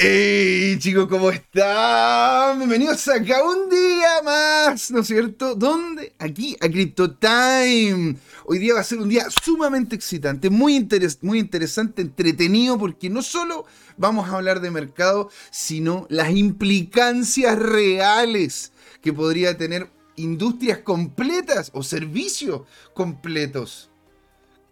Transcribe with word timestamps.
¡Hey 0.00 0.76
chicos, 0.78 1.08
¿cómo 1.08 1.28
están? 1.28 2.56
Bienvenidos 2.58 3.08
acá 3.08 3.42
un 3.42 3.68
día 3.68 4.22
más, 4.22 4.92
¿no 4.92 5.00
es 5.00 5.08
cierto? 5.08 5.56
¿Dónde? 5.56 6.14
Aquí, 6.20 6.56
a 6.60 6.68
Crypto 6.68 7.16
Time. 7.16 8.16
Hoy 8.44 8.58
día 8.60 8.74
va 8.74 8.80
a 8.80 8.84
ser 8.84 8.98
un 8.98 9.08
día 9.08 9.26
sumamente 9.42 9.96
excitante, 9.96 10.50
muy, 10.50 10.86
muy 11.22 11.40
interesante, 11.40 12.02
entretenido, 12.02 12.78
porque 12.78 13.10
no 13.10 13.22
solo 13.22 13.66
vamos 13.96 14.28
a 14.28 14.36
hablar 14.36 14.60
de 14.60 14.70
mercado, 14.70 15.30
sino 15.50 16.06
las 16.10 16.30
implicancias 16.30 17.58
reales 17.58 18.70
que 19.02 19.12
podría 19.12 19.58
tener 19.58 19.90
industrias 20.14 20.78
completas 20.78 21.72
o 21.74 21.82
servicios 21.82 22.60
completos. 22.94 23.90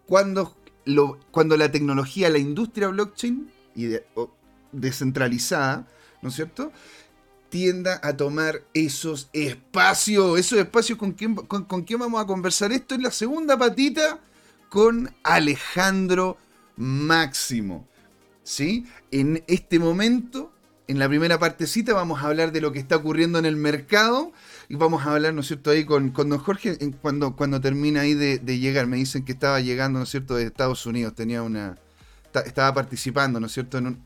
Cuando, 0.07 0.55
la 1.57 1.73
tecnología, 1.73 2.31
la 2.31 2.39
industria 2.39 2.87
blockchain 2.87 3.51
y 3.75 3.89
descentralizada, 4.73 5.87
¿no 6.23 6.29
es 6.29 6.35
cierto? 6.35 6.73
tienda 7.49 8.01
a 8.03 8.17
tomar 8.17 8.63
esos 8.75 9.29
espacios. 9.33 10.39
Esos 10.39 10.59
espacios 10.59 10.99
con 10.99 11.13
quién, 11.13 11.35
con, 11.35 11.83
quién 11.85 11.99
vamos 11.99 12.21
a 12.21 12.27
conversar. 12.27 12.73
Esto 12.73 12.95
es 12.95 13.01
la 13.01 13.11
segunda 13.11 13.57
patita 13.59 14.19
con 14.69 15.11
Alejandro 15.23 16.37
Máximo. 16.77 17.87
¿Sí? 18.43 18.87
En 19.11 19.43
este 19.49 19.79
momento, 19.79 20.53
en 20.87 20.99
la 20.99 21.09
primera 21.09 21.39
partecita, 21.39 21.95
vamos 21.95 22.23
a 22.23 22.29
hablar 22.29 22.53
de 22.53 22.61
lo 22.61 22.73
que 22.73 22.79
está 22.79 22.97
ocurriendo 22.97 23.39
en 23.39 23.47
el 23.47 23.57
mercado. 23.57 24.33
Y 24.69 24.77
vamos 24.77 25.05
a 25.07 25.15
hablar, 25.15 25.35
¿no 25.35 25.41
es 25.41 25.49
cierto?, 25.49 25.71
ahí 25.71 25.85
con, 25.85 26.11
con 26.11 26.29
don 26.29 26.39
Jorge, 26.39 26.77
cuando, 27.01 27.35
cuando 27.37 27.61
termina 27.61 28.03
ahí 28.03 28.15
de, 28.15 28.39
de, 28.39 28.59
llegar. 28.59 28.87
Me 28.87 28.97
dicen 28.97 29.25
que 29.25 29.33
estaba 29.33 29.61
llegando, 29.61 29.99
¿no 29.99 30.05
es 30.05 30.11
cierto?, 30.11 30.37
de 30.37 30.45
Estados 30.45 30.85
Unidos. 30.87 31.15
Tenía 31.15 31.43
una. 31.43 31.77
Estaba 32.45 32.75
participando, 32.75 33.41
¿no 33.41 33.47
es 33.47 33.53
cierto?, 33.53 33.79
en 33.79 33.87
un, 33.87 34.06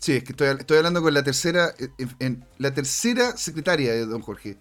Sí, 0.00 0.12
es 0.12 0.24
que 0.24 0.32
estoy, 0.32 0.78
hablando 0.78 1.02
con 1.02 1.12
la 1.12 1.22
tercera, 1.22 1.74
eh, 1.78 2.36
la 2.56 2.72
tercera 2.72 3.36
secretaria 3.36 3.92
de 3.92 4.06
don 4.06 4.22
Jorge. 4.22 4.56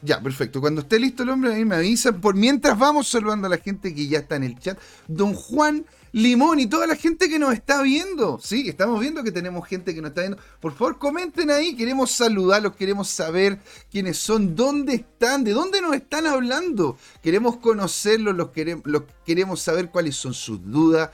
Ya, 0.00 0.22
perfecto. 0.22 0.62
Cuando 0.62 0.80
esté 0.80 0.98
listo 0.98 1.24
el 1.24 1.28
hombre, 1.28 1.54
ahí 1.54 1.64
me 1.66 1.76
avisan. 1.76 2.22
Por 2.22 2.34
mientras 2.34 2.78
vamos 2.78 3.08
saludando 3.08 3.48
a 3.48 3.50
la 3.50 3.58
gente 3.58 3.94
que 3.94 4.08
ya 4.08 4.20
está 4.20 4.36
en 4.36 4.44
el 4.44 4.58
chat. 4.58 4.78
Don 5.08 5.34
Juan 5.34 5.84
Limón 6.12 6.58
y 6.58 6.66
toda 6.66 6.86
la 6.86 6.96
gente 6.96 7.28
que 7.28 7.38
nos 7.38 7.52
está 7.52 7.82
viendo. 7.82 8.38
Sí, 8.42 8.66
estamos 8.66 8.98
viendo 8.98 9.22
que 9.22 9.30
tenemos 9.30 9.68
gente 9.68 9.94
que 9.94 10.00
nos 10.00 10.10
está 10.10 10.22
viendo. 10.22 10.38
Por 10.60 10.72
favor, 10.72 10.98
comenten 10.98 11.50
ahí. 11.50 11.76
Queremos 11.76 12.10
saludarlos, 12.12 12.76
queremos 12.76 13.08
saber 13.08 13.58
quiénes 13.90 14.16
son, 14.16 14.56
dónde 14.56 14.94
están, 14.94 15.44
de 15.44 15.52
dónde 15.52 15.82
nos 15.82 15.94
están 15.94 16.26
hablando. 16.26 16.96
Queremos 17.22 17.58
conocerlos, 17.58 18.34
los 18.34 18.50
queremos, 18.52 18.84
queremos 19.26 19.60
saber 19.60 19.90
cuáles 19.90 20.16
son 20.16 20.32
sus 20.32 20.64
dudas, 20.64 21.10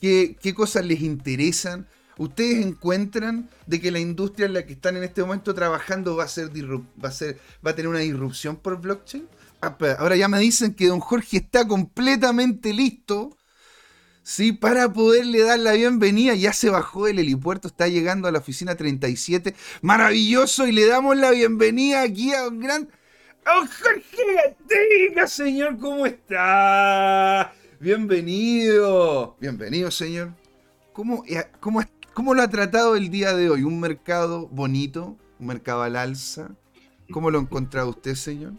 qué, 0.00 0.38
qué 0.40 0.54
cosas 0.54 0.86
les 0.86 1.02
interesan. 1.02 1.86
¿Ustedes 2.18 2.64
encuentran 2.64 3.48
de 3.66 3.80
que 3.80 3.90
la 3.90 3.98
industria 3.98 4.46
en 4.46 4.54
la 4.54 4.66
que 4.66 4.74
están 4.74 4.96
en 4.96 5.04
este 5.04 5.22
momento 5.22 5.54
trabajando 5.54 6.16
va 6.16 6.24
a 6.24 6.28
ser, 6.28 6.50
va 6.50 7.08
a, 7.08 7.12
ser 7.12 7.38
va 7.64 7.70
a 7.70 7.74
tener 7.74 7.88
una 7.88 8.00
disrupción 8.00 8.56
por 8.56 8.80
blockchain? 8.80 9.26
Ah, 9.62 9.76
ahora 9.98 10.16
ya 10.16 10.28
me 10.28 10.38
dicen 10.38 10.74
que 10.74 10.86
don 10.86 11.00
Jorge 11.00 11.38
está 11.38 11.66
completamente 11.66 12.72
listo 12.72 13.36
¿sí? 14.22 14.52
para 14.52 14.92
poderle 14.92 15.42
dar 15.42 15.58
la 15.58 15.72
bienvenida. 15.72 16.34
Ya 16.34 16.52
se 16.52 16.70
bajó 16.70 17.06
el 17.06 17.18
helipuerto, 17.18 17.68
está 17.68 17.88
llegando 17.88 18.28
a 18.28 18.32
la 18.32 18.38
oficina 18.38 18.74
37. 18.74 19.54
Maravilloso, 19.82 20.66
y 20.66 20.72
le 20.72 20.86
damos 20.86 21.16
la 21.16 21.30
bienvenida 21.30 22.02
aquí 22.02 22.32
a 22.32 22.48
un 22.48 22.60
gran. 22.60 22.88
¡Oh, 23.46 23.66
Jorge 23.66 24.56
Diga, 24.68 25.26
señor! 25.26 25.78
¿Cómo 25.78 26.06
está? 26.06 27.52
Bienvenido. 27.80 29.36
Bienvenido, 29.40 29.90
señor. 29.90 30.32
¿Cómo, 30.92 31.24
eh, 31.26 31.46
cómo, 31.60 31.80
¿Cómo 32.14 32.34
lo 32.34 32.42
ha 32.42 32.48
tratado 32.48 32.96
el 32.96 33.10
día 33.10 33.34
de 33.34 33.50
hoy? 33.50 33.62
¿Un 33.62 33.78
mercado 33.80 34.48
bonito? 34.48 35.16
¿Un 35.38 35.46
mercado 35.46 35.82
al 35.82 35.96
alza? 35.96 36.50
¿Cómo 37.10 37.30
lo 37.30 37.38
ha 37.38 37.42
encontrado 37.42 37.90
usted, 37.90 38.14
señor? 38.14 38.52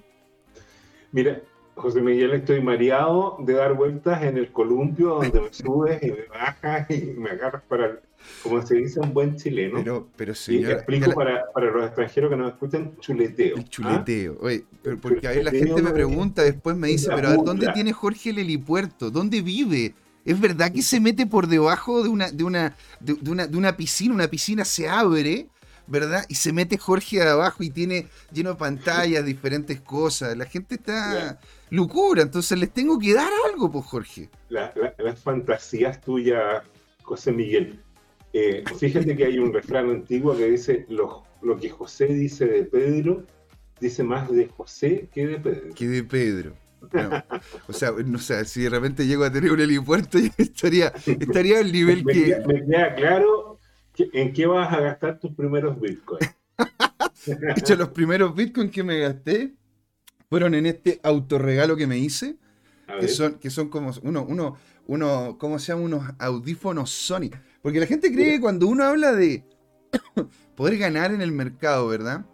Mira, 1.12 1.42
José 1.76 2.02
Miguel, 2.02 2.32
estoy 2.32 2.62
mareado 2.62 3.38
de 3.40 3.54
dar 3.54 3.74
vueltas 3.74 4.24
en 4.24 4.38
el 4.38 4.52
columpio 4.52 5.16
donde 5.16 5.42
me 5.42 5.54
subes 5.54 6.02
y 6.02 6.12
me 6.12 6.26
bajas 6.30 6.90
y 6.92 7.14
me 7.18 7.32
agarras 7.32 7.64
para, 7.68 8.00
como 8.42 8.66
se 8.66 8.76
dice 8.76 9.00
un 9.02 9.14
buen 9.14 9.36
chileno. 9.36 9.80
Pero, 9.80 10.08
pero 10.16 10.34
señor, 10.34 10.70
y 10.70 10.74
explico 10.74 11.12
para, 11.12 11.44
para, 11.54 11.72
los 11.72 11.86
extranjeros 11.86 12.30
que 12.30 12.38
nos 12.38 12.54
escuchan, 12.54 12.96
chuleteo. 13.00 13.58
El 13.58 13.70
chuleteo. 13.70 14.38
¿ah? 14.40 14.46
Oye, 14.46 14.64
pero 14.82 14.98
porque 14.98 15.28
a 15.28 15.32
ver, 15.32 15.44
la 15.44 15.52
gente 15.52 15.82
me 15.82 15.92
pregunta, 15.92 16.44
después 16.44 16.76
me 16.78 16.88
dice, 16.88 17.10
pero 17.14 17.28
a 17.28 17.32
ver, 17.32 17.40
¿dónde 17.44 17.68
tiene 17.74 17.92
Jorge 17.92 18.30
el 18.30 18.40
helipuerto? 18.40 19.12
¿Dónde 19.12 19.42
vive? 19.42 19.94
¿Es 20.24 20.40
verdad 20.40 20.72
que 20.72 20.82
se 20.82 21.00
mete 21.00 21.26
por 21.26 21.48
debajo 21.48 22.04
de 22.04 22.10
una, 22.10 22.32
de 22.32 22.44
una, 22.44 22.76
de, 23.00 23.14
una, 23.30 23.48
de 23.48 23.58
una 23.58 23.76
piscina? 23.76 24.14
Una 24.14 24.28
piscina 24.28 24.66
se 24.66 24.88
abre, 24.88 25.48
¿verdad? 25.88 26.24
Y 26.30 26.36
se 26.36 26.54
mete 26.54 26.78
Jorge 26.78 27.22
abajo 27.22 27.64
y 27.64 27.70
tiene 27.70 28.08
lleno 28.32 28.52
de 28.52 28.56
pantallas, 28.56 29.26
diferentes 29.26 29.82
cosas. 29.82 30.38
La 30.38 30.46
gente 30.46 30.76
está 30.76 31.40
locura, 31.70 32.22
entonces 32.22 32.58
les 32.60 32.72
tengo 32.72 33.00
que 33.00 33.14
dar 33.14 33.32
algo, 33.52 33.72
pues 33.72 33.86
Jorge. 33.86 34.30
las 34.50 35.20
fantasías 35.20 36.00
tuyas, 36.02 36.64
José 37.02 37.32
Miguel. 37.32 37.80
Eh, 38.34 38.64
fíjate 38.78 39.16
que 39.16 39.26
hay 39.26 39.40
un 39.40 39.52
refrán 39.52 39.90
antiguo 39.90 40.38
que 40.38 40.50
dice, 40.50 40.86
lo, 40.88 41.24
lo 41.42 41.58
que 41.58 41.70
José 41.70 42.08
dice 42.08 42.46
de 42.46 42.64
Pedro, 42.64 43.26
dice 43.80 44.04
más 44.04 44.32
de 44.32 44.48
José 44.48 45.10
que 45.12 45.28
de 45.28 45.40
Pedro. 45.40 45.74
Que 45.74 45.88
de 45.88 46.04
Pedro. 46.04 46.54
O 47.68 47.74
sea, 47.74 47.92
no 48.06 48.18
sé, 48.20 48.44
si 48.46 48.62
de 48.62 48.70
repente 48.70 49.06
llego 49.06 49.24
a 49.24 49.32
tener 49.32 49.52
un 49.52 49.60
helipuerto, 49.60 50.18
estaría, 50.38 50.88
estaría 51.06 51.60
al 51.60 51.72
nivel 51.72 52.04
que. 52.06 52.42
me 52.46 52.66
queda 52.66 52.96
claro 52.96 53.60
en 53.98 54.34
qué 54.34 54.46
vas 54.48 54.74
a 54.74 54.80
gastar 54.80 55.20
tus 55.20 55.34
primeros 55.34 55.80
bitcoins. 55.80 56.36
de 57.26 57.54
hecho, 57.56 57.76
los 57.76 57.90
primeros 57.90 58.36
bitcoins 58.36 58.72
que 58.72 58.84
me 58.84 59.00
gasté 59.00 59.54
fueron 60.30 60.56
en 60.56 60.66
este 60.66 61.00
autorregalo 61.04 61.76
que 61.76 61.88
me 61.88 61.98
hice, 61.98 62.38
que 63.00 63.08
son, 63.08 63.36
que 63.36 63.50
son 63.50 63.70
como 63.70 63.92
uno, 64.02 64.26
uno, 64.28 64.58
uno, 64.88 65.38
¿cómo 65.40 65.60
se 65.60 65.72
llama? 65.72 65.84
Unos 65.84 66.04
audífonos 66.18 66.90
Sony. 66.90 67.30
Porque 67.62 67.80
la 67.80 67.86
gente 67.86 68.12
cree 68.12 68.32
que 68.32 68.42
cuando 68.42 68.68
uno 68.68 68.84
habla 68.84 69.14
de 69.14 69.46
poder 70.56 70.78
ganar 70.78 71.14
en 71.14 71.22
el 71.22 71.32
mercado, 71.32 71.88
¿verdad? 71.88 72.26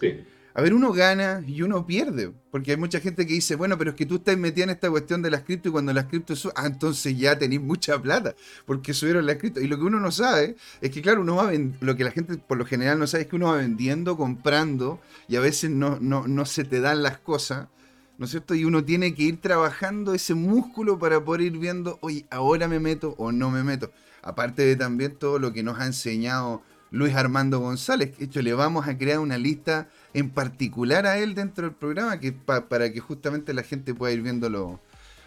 Sí 0.00 0.24
a 0.56 0.62
ver, 0.62 0.72
uno 0.72 0.90
gana 0.90 1.44
y 1.46 1.60
uno 1.60 1.84
pierde. 1.84 2.32
Porque 2.50 2.70
hay 2.70 2.76
mucha 2.78 2.98
gente 2.98 3.26
que 3.26 3.34
dice, 3.34 3.56
bueno, 3.56 3.76
pero 3.76 3.90
es 3.90 3.96
que 3.96 4.06
tú 4.06 4.14
estás 4.14 4.38
metida 4.38 4.64
en 4.64 4.70
esta 4.70 4.88
cuestión 4.88 5.20
de 5.20 5.30
las 5.30 5.42
cripto 5.42 5.68
y 5.68 5.72
cuando 5.72 5.92
las 5.92 6.06
cripto 6.06 6.34
suben, 6.34 6.54
ah, 6.56 6.64
entonces 6.64 7.14
ya 7.18 7.38
tenéis 7.38 7.60
mucha 7.60 8.00
plata, 8.00 8.34
porque 8.64 8.94
subieron 8.94 9.26
las 9.26 9.36
cripto. 9.36 9.60
Y 9.60 9.66
lo 9.66 9.76
que 9.76 9.84
uno 9.84 10.00
no 10.00 10.10
sabe 10.10 10.56
es 10.80 10.90
que, 10.90 11.02
claro, 11.02 11.20
uno 11.20 11.36
va 11.36 11.52
lo 11.80 11.94
que 11.94 12.04
la 12.04 12.10
gente 12.10 12.38
por 12.38 12.56
lo 12.56 12.64
general 12.64 12.98
no 12.98 13.06
sabe 13.06 13.24
es 13.24 13.28
que 13.28 13.36
uno 13.36 13.48
va 13.48 13.58
vendiendo, 13.58 14.16
comprando, 14.16 14.98
y 15.28 15.36
a 15.36 15.40
veces 15.40 15.70
no, 15.70 15.98
no, 16.00 16.26
no 16.26 16.46
se 16.46 16.64
te 16.64 16.80
dan 16.80 17.02
las 17.02 17.18
cosas. 17.18 17.68
¿no 18.16 18.24
es 18.24 18.30
cierto? 18.30 18.54
Y 18.54 18.64
uno 18.64 18.82
tiene 18.82 19.14
que 19.14 19.24
ir 19.24 19.42
trabajando 19.42 20.14
ese 20.14 20.32
músculo 20.32 20.98
para 20.98 21.22
poder 21.22 21.42
ir 21.42 21.58
viendo, 21.58 21.98
oye, 22.00 22.24
ahora 22.30 22.66
me 22.66 22.80
meto 22.80 23.14
o 23.18 23.30
no 23.30 23.50
me 23.50 23.62
meto. 23.62 23.92
Aparte 24.22 24.62
de 24.62 24.74
también 24.74 25.16
todo 25.16 25.38
lo 25.38 25.52
que 25.52 25.62
nos 25.62 25.78
ha 25.78 25.84
enseñado 25.84 26.62
Luis 26.90 27.14
Armando 27.14 27.58
González. 27.60 28.16
De 28.18 28.24
hecho, 28.26 28.42
le 28.42 28.54
vamos 28.54 28.88
a 28.88 28.96
crear 28.96 29.18
una 29.18 29.38
lista 29.38 29.88
en 30.16 30.30
particular 30.30 31.06
a 31.06 31.18
él 31.18 31.34
dentro 31.34 31.66
del 31.66 31.76
programa 31.76 32.18
que 32.18 32.32
para 32.32 32.90
que 32.90 33.00
justamente 33.00 33.52
la 33.52 33.62
gente 33.62 33.94
pueda 33.94 34.14
ir 34.14 34.22
viendo 34.22 34.48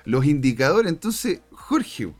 los 0.03 0.25
indicadores. 0.25 0.91
Entonces, 0.91 1.41
Jorge, 1.51 2.11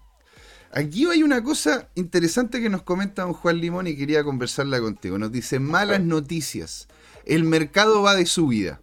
aquí 0.71 1.07
hay 1.07 1.23
una 1.23 1.43
cosa 1.43 1.89
interesante 1.95 2.61
que 2.61 2.69
nos 2.69 2.83
comenta 2.83 3.23
don 3.23 3.33
Juan 3.33 3.57
Limón 3.57 3.87
y 3.87 3.97
quería 3.97 4.23
conversarla 4.23 4.79
contigo. 4.79 5.17
Nos 5.17 5.31
dice, 5.31 5.59
malas 5.59 6.01
noticias. 6.01 6.87
El 7.25 7.43
mercado 7.43 8.03
va 8.03 8.13
de 8.13 8.27
subida. 8.27 8.79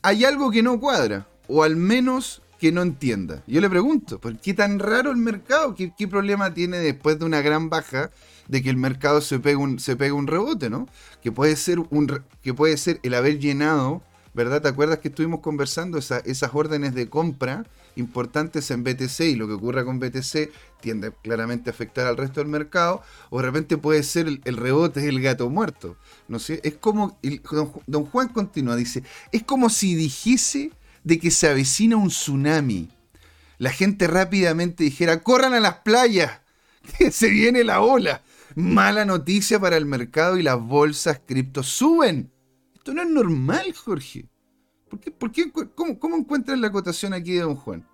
Hay 0.00 0.24
algo 0.24 0.50
que 0.50 0.62
no 0.62 0.80
cuadra, 0.80 1.28
o 1.46 1.64
al 1.64 1.76
menos 1.76 2.40
que 2.58 2.72
no 2.72 2.82
entienda. 2.82 3.42
Yo 3.46 3.60
le 3.60 3.70
pregunto, 3.70 4.20
¿por 4.20 4.38
qué 4.38 4.52
tan 4.52 4.78
raro 4.78 5.10
el 5.10 5.16
mercado? 5.16 5.74
¿Qué, 5.74 6.08
problema 6.08 6.52
tiene 6.52 6.78
después 6.78 7.18
de 7.18 7.24
una 7.24 7.40
gran 7.40 7.70
baja? 7.70 8.10
de 8.48 8.62
que 8.62 8.70
el 8.70 8.78
mercado 8.78 9.20
se 9.20 9.38
pega 9.38 9.58
un, 9.58 9.78
se 9.78 9.94
un 10.10 10.26
rebote, 10.26 10.70
¿no? 10.70 10.88
Que 11.22 11.30
puede 11.30 11.54
ser 11.54 11.80
un 11.80 12.22
que 12.42 12.54
puede 12.54 12.78
ser 12.78 12.98
el 13.02 13.12
haber 13.12 13.38
llenado, 13.38 14.00
¿verdad? 14.32 14.62
¿Te 14.62 14.68
acuerdas 14.68 15.00
que 15.00 15.08
estuvimos 15.08 15.40
conversando 15.40 15.98
esas 15.98 16.54
órdenes 16.54 16.94
de 16.94 17.10
compra 17.10 17.66
importantes 17.96 18.70
en 18.70 18.84
BTC 18.84 19.20
y 19.20 19.34
lo 19.34 19.46
que 19.46 19.54
ocurra 19.54 19.84
con 19.84 19.98
BTC 19.98 20.50
tiende 20.80 21.12
claramente 21.22 21.68
a 21.68 21.72
afectar 21.72 22.06
al 22.06 22.16
resto 22.16 22.40
del 22.40 22.48
mercado, 22.48 23.02
o 23.30 23.38
de 23.38 23.44
repente 23.44 23.76
puede 23.76 24.02
ser 24.02 24.26
el, 24.28 24.56
rebote 24.56 25.00
es 25.00 25.06
el 25.06 25.20
gato 25.20 25.50
muerto. 25.50 25.96
No 26.28 26.38
sé, 26.38 26.60
es 26.62 26.76
como 26.76 27.18
don, 27.50 27.72
don 27.86 28.06
Juan 28.06 28.28
continúa, 28.28 28.76
dice, 28.76 29.02
es 29.32 29.42
como 29.42 29.68
si 29.68 29.94
dijese 29.94 30.70
de 31.08 31.18
que 31.18 31.30
se 31.30 31.48
avecina 31.48 31.96
un 31.96 32.08
tsunami. 32.08 32.90
La 33.56 33.70
gente 33.70 34.06
rápidamente 34.06 34.84
dijera, 34.84 35.22
corran 35.22 35.54
a 35.54 35.60
las 35.60 35.78
playas, 35.78 36.42
que 36.98 37.10
se 37.10 37.30
viene 37.30 37.64
la 37.64 37.80
ola. 37.80 38.20
Mala 38.54 39.06
noticia 39.06 39.58
para 39.58 39.78
el 39.78 39.86
mercado 39.86 40.36
y 40.36 40.42
las 40.42 40.60
bolsas 40.60 41.20
cripto 41.24 41.62
suben. 41.62 42.30
Esto 42.74 42.92
no 42.92 43.02
es 43.02 43.08
normal, 43.08 43.72
Jorge. 43.72 44.26
¿Por 45.18 45.32
qué, 45.32 45.50
cómo, 45.74 45.98
¿Cómo 45.98 46.16
encuentras 46.16 46.58
la 46.58 46.70
cotación 46.70 47.14
aquí 47.14 47.32
de 47.32 47.40
don 47.40 47.56
Juan? 47.56 47.86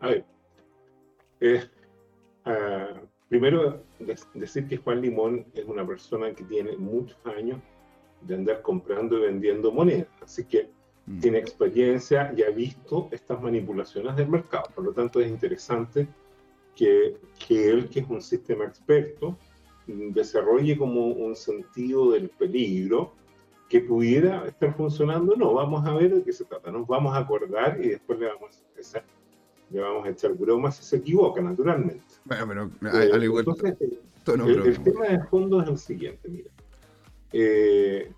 A 0.00 0.08
ver, 0.08 1.70
ah, 2.46 3.00
primero, 3.28 3.84
decir 4.34 4.66
que 4.68 4.78
Juan 4.78 5.02
Limón 5.02 5.44
es 5.52 5.66
una 5.66 5.86
persona 5.86 6.32
que 6.32 6.44
tiene 6.44 6.76
muchos 6.78 7.18
años 7.26 7.60
de 8.22 8.34
andar 8.36 8.62
comprando 8.62 9.18
y 9.18 9.22
vendiendo 9.22 9.70
monedas, 9.70 10.08
así 10.22 10.44
que 10.44 10.70
mm. 11.06 11.20
tiene 11.20 11.38
experiencia 11.38 12.32
y 12.36 12.42
ha 12.42 12.50
visto 12.50 13.08
estas 13.12 13.40
manipulaciones 13.40 14.16
del 14.16 14.28
mercado. 14.28 14.64
Por 14.74 14.84
lo 14.84 14.92
tanto, 14.92 15.20
es 15.20 15.28
interesante 15.28 16.06
que, 16.74 17.16
que 17.46 17.70
él, 17.70 17.88
que 17.88 18.00
es 18.00 18.08
un 18.08 18.22
sistema 18.22 18.64
experto, 18.64 19.36
desarrolle 19.86 20.76
como 20.76 21.06
un 21.06 21.36
sentido 21.36 22.12
del 22.12 22.28
peligro 22.28 23.12
que 23.68 23.80
pudiera 23.80 24.46
estar 24.46 24.74
funcionando. 24.76 25.34
No, 25.36 25.54
vamos 25.54 25.86
a 25.86 25.94
ver 25.94 26.14
de 26.14 26.22
qué 26.22 26.32
se 26.32 26.44
trata. 26.44 26.70
Nos 26.70 26.86
vamos 26.86 27.14
a 27.14 27.18
acordar 27.18 27.78
y 27.80 27.88
después 27.88 28.18
le 28.18 28.26
vamos 28.26 28.62
a 28.76 28.80
echar, 28.80 29.04
le 29.70 29.80
vamos 29.80 30.06
a 30.06 30.10
echar 30.10 30.34
bromas 30.34 30.76
si 30.76 30.84
se 30.84 30.96
equivoca, 30.96 31.40
naturalmente. 31.40 32.04
Bueno, 32.24 32.70
pero 32.80 32.98
eh, 32.98 33.10
al 33.12 33.24
igual 33.24 33.44
Entonces, 33.48 33.76
el, 33.80 34.82
tema 34.82 35.06
de 35.06 35.20
fondo 35.24 35.62
es 35.62 35.68
el 35.68 35.78
siguiente, 35.78 36.28
mira. 36.28 36.50
Eh, 37.32 38.12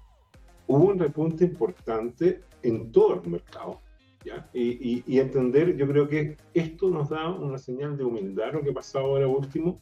hubo 0.67 0.85
un 0.85 0.99
repunte 0.99 1.45
importante 1.45 2.43
en 2.63 2.93
todo 2.93 3.15
el 3.23 3.31
mercado. 3.31 3.81
¿ya? 4.25 4.49
Y, 4.53 5.03
y, 5.07 5.19
entender, 5.19 5.77
yo 5.77 5.87
creo 5.87 6.09
que 6.09 6.37
esto 6.55 6.91
nos 6.91 7.09
da 7.09 7.29
una 7.31 7.59
señal 7.59 7.97
de 7.97 8.05
humildad, 8.05 8.53
lo 8.53 8.63
que 8.63 8.71
ha 8.71 8.75
pasado 8.75 9.07
ahora 9.07 9.29
último, 9.29 9.81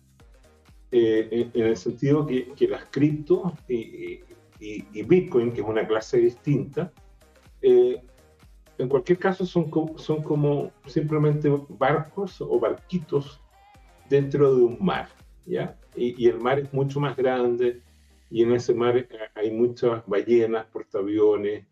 eh, 0.92 1.50
en, 1.52 1.64
el 1.64 1.76
sentido 1.76 2.26
que, 2.26 2.52
que 2.52 2.68
las 2.68 2.84
criptos 2.86 3.52
y, 3.68 4.20
y, 4.60 5.02
Bitcoin, 5.02 5.52
que 5.52 5.60
es 5.60 5.66
una 5.66 5.86
clase 5.86 6.18
distinta, 6.18 6.92
eh, 7.62 8.00
en 8.78 8.88
cualquier 8.88 9.18
caso 9.18 9.46
son, 9.46 9.70
son 9.96 10.22
como 10.22 10.70
simplemente 10.86 11.50
barcos 11.68 12.40
o 12.40 12.60
barquitos 12.60 13.40
dentro 14.08 14.54
de 14.54 14.62
un 14.62 14.78
mar, 14.80 15.08
¿ya? 15.46 15.76
Y, 15.96 16.28
el 16.28 16.38
mar 16.38 16.58
es 16.58 16.72
mucho 16.72 17.00
más 17.00 17.16
grande 17.16 17.82
y 18.30 18.42
en 18.42 18.52
ese 18.52 18.74
mar 18.74 19.08
hay 19.34 19.50
muchas 19.50 20.06
ballenas, 20.06 20.66
portaaviones 20.66 21.64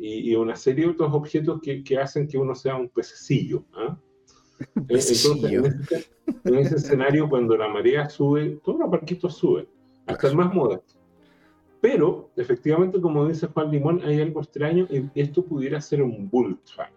y, 0.00 0.30
y 0.30 0.34
una 0.34 0.56
serie 0.56 0.86
de 0.86 0.92
otros 0.92 1.12
objetos 1.12 1.60
que, 1.60 1.84
que, 1.84 1.98
hacen 1.98 2.26
que 2.26 2.38
uno 2.38 2.54
sea 2.54 2.74
un 2.74 2.88
pececillo. 2.88 3.64
¿ah? 3.74 3.98
Entonces, 4.74 5.24
en 5.26 5.64
ese, 5.66 6.10
en 6.44 6.54
ese, 6.56 6.76
escenario, 6.76 7.28
cuando 7.28 7.56
la 7.56 7.68
marea 7.68 8.08
sube, 8.08 8.58
todos 8.64 8.80
los 8.80 8.90
barquitos 8.90 9.36
suben, 9.36 9.68
hasta 10.06 10.28
el 10.28 10.36
más 10.36 10.52
modesto. 10.52 10.94
Pero, 11.80 12.30
efectivamente, 12.36 13.00
como 13.00 13.26
dice 13.28 13.46
Juan 13.46 13.70
Limón, 13.70 14.02
hay 14.04 14.20
algo 14.20 14.40
extraño 14.40 14.86
y 14.90 15.08
esto 15.14 15.44
pudiera 15.44 15.80
ser 15.80 16.02
un 16.02 16.28
bull 16.28 16.58
trap. 16.64 16.90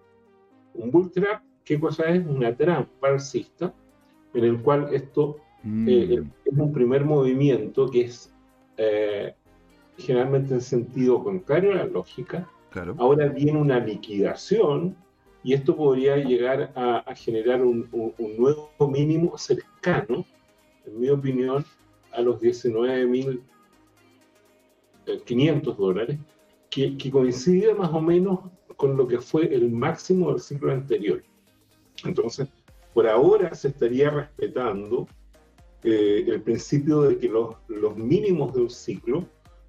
Un 0.74 0.92
bull 0.92 1.12
trap, 1.12 1.44
¿qué 1.64 1.80
cosa 1.80 2.10
es? 2.10 2.26
Una 2.26 2.56
trampa 2.56 3.08
alcista 3.08 3.74
en 4.34 4.44
el 4.44 4.62
cual 4.62 4.90
esto 4.92 5.38
mm. 5.64 5.88
eh, 5.88 6.24
es 6.46 6.58
un 6.58 6.74
primer 6.74 7.06
movimiento 7.06 7.88
que 7.90 8.02
es 8.02 8.34
eh, 8.78 9.34
generalmente 9.98 10.56
en 10.56 10.62
sentido 10.62 11.24
contrario 11.24 11.72
a 11.72 11.76
la 11.76 11.86
lógica. 11.86 12.50
Ahora 12.98 13.28
viene 13.28 13.60
una 13.60 13.80
liquidación 13.80 14.96
y 15.44 15.54
esto 15.54 15.76
podría 15.76 16.18
llegar 16.18 16.72
a, 16.76 17.14
generar 17.16 17.62
un, 17.62 17.88
nuevo 18.38 18.72
mínimo 18.88 19.38
cercano, 19.38 20.26
en 20.86 21.00
mi 21.00 21.10
opinión, 21.10 21.66
a 22.14 22.22
los 22.22 22.42
19.500 22.42 23.42
eh, 25.06 25.76
dólares, 25.78 26.20
que, 26.70 27.12
coincide 27.12 27.74
más 27.76 27.92
o 27.92 28.02
menos 28.02 28.40
con 28.78 28.98
lo 28.98 29.08
que 29.08 29.20
fue 29.20 29.54
el 29.54 29.70
máximo 29.70 30.32
del 30.32 30.40
ciclo 30.40 30.72
anterior. 30.72 31.22
Entonces, 32.06 32.48
por 32.94 33.08
ahora 33.08 33.54
se 33.54 33.68
estaría 33.68 34.10
respetando 34.10 35.08
eh, 35.84 36.26
el 36.28 36.42
principio 36.42 37.02
de 37.02 37.18
que 37.18 37.30
los 37.30 37.98
mínimos 37.98 38.54
de 38.54 38.62
un 38.62 38.70
ciclo 38.70 39.26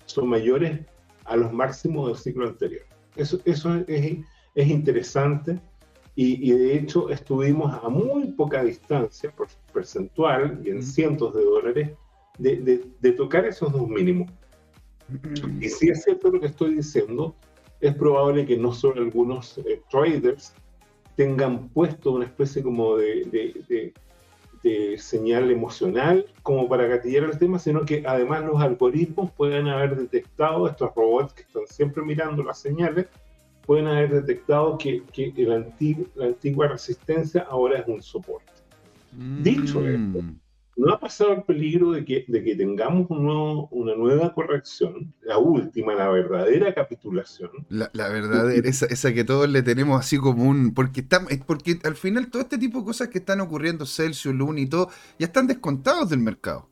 son 0.06 0.28
mayores 0.28 0.80
a 1.24 1.36
los 1.36 1.52
máximos 1.52 2.08
del 2.08 2.16
ciclo 2.16 2.46
anterior. 2.46 2.93
Eso, 3.16 3.38
eso 3.44 3.74
es, 3.86 4.18
es 4.54 4.68
interesante. 4.68 5.60
Y, 6.16 6.52
de 6.52 6.76
hecho 6.76 7.10
estuvimos 7.10 7.74
a 7.82 7.88
muy 7.88 8.28
poca 8.32 8.62
distancia 8.62 9.32
por 9.32 9.48
percentual 9.72 10.60
y 10.64 10.70
en 10.70 10.80
cientos 10.80 11.34
de 11.34 11.42
dólares 11.42 11.90
de, 12.38 12.84
de, 13.00 13.12
tocar 13.12 13.44
esos 13.46 13.72
dos 13.72 13.88
mínimos. 13.88 14.30
Y 15.60 15.68
si 15.68 15.88
es 15.88 16.04
cierto 16.04 16.30
lo 16.30 16.40
que 16.40 16.46
estoy 16.46 16.76
diciendo, 16.76 17.34
es 17.80 17.94
probable 17.96 18.46
que 18.46 18.56
no 18.56 18.72
solo 18.72 19.02
algunos 19.02 19.58
eh, 19.58 19.82
traders 19.90 20.54
tengan 21.16 21.68
puesto 21.70 22.12
una 22.12 22.26
especie 22.26 22.62
como 22.62 22.96
de, 22.96 23.24
de, 23.24 23.64
de, 23.68 23.94
señal 24.98 25.50
emocional 25.50 26.26
como 26.42 26.68
para 26.68 26.86
gatillar 26.86 27.24
el 27.24 27.38
tema, 27.38 27.58
sino 27.58 27.84
que 27.84 28.02
además 28.06 28.44
los 28.44 28.60
algoritmos 28.60 29.30
pueden 29.32 29.68
haber 29.68 29.96
detectado 29.96 30.68
estos 30.68 30.94
robots 30.94 31.34
que 31.34 31.42
están 31.42 31.66
siempre 31.66 32.02
mirando 32.02 32.42
las 32.42 32.58
señales 32.58 33.06
pueden 33.66 33.86
haber 33.86 34.10
detectado 34.22 34.76
que, 34.78 35.02
que 35.12 35.32
el 35.36 35.66
la 36.14 36.26
antigua 36.26 36.68
resistencia 36.68 37.46
ahora 37.48 37.80
es 37.80 37.88
un 37.88 38.02
soporte. 38.02 38.52
Dicho 39.42 39.80
mm. 39.80 39.86
esto, 39.86 40.24
no 40.76 40.92
ha 40.92 40.98
pasado 40.98 41.32
el 41.32 41.42
peligro 41.42 41.92
de 41.92 42.04
que, 42.04 42.24
de 42.26 42.42
que 42.42 42.56
tengamos 42.56 43.08
un 43.10 43.24
nuevo, 43.24 43.68
una 43.70 43.94
nueva 43.94 44.34
corrección, 44.34 45.14
la 45.22 45.38
última, 45.38 45.94
la 45.94 46.08
verdadera 46.08 46.74
capitulación. 46.74 47.50
La, 47.68 47.90
la 47.92 48.08
verdadera, 48.08 48.68
esa, 48.68 48.86
esa, 48.86 49.12
que 49.12 49.24
todos 49.24 49.48
le 49.48 49.62
tenemos 49.62 49.98
así 49.98 50.18
como 50.18 50.44
un... 50.44 50.74
Porque, 50.74 51.00
está, 51.00 51.24
porque 51.46 51.78
al 51.84 51.94
final 51.94 52.30
todo 52.30 52.42
este 52.42 52.58
tipo 52.58 52.80
de 52.80 52.84
cosas 52.84 53.08
que 53.08 53.18
están 53.18 53.40
ocurriendo, 53.40 53.86
Celsius, 53.86 54.34
Luna 54.34 54.60
y 54.60 54.66
todo, 54.66 54.88
ya 55.18 55.26
están 55.26 55.46
descontados 55.46 56.10
del 56.10 56.20
mercado. 56.20 56.68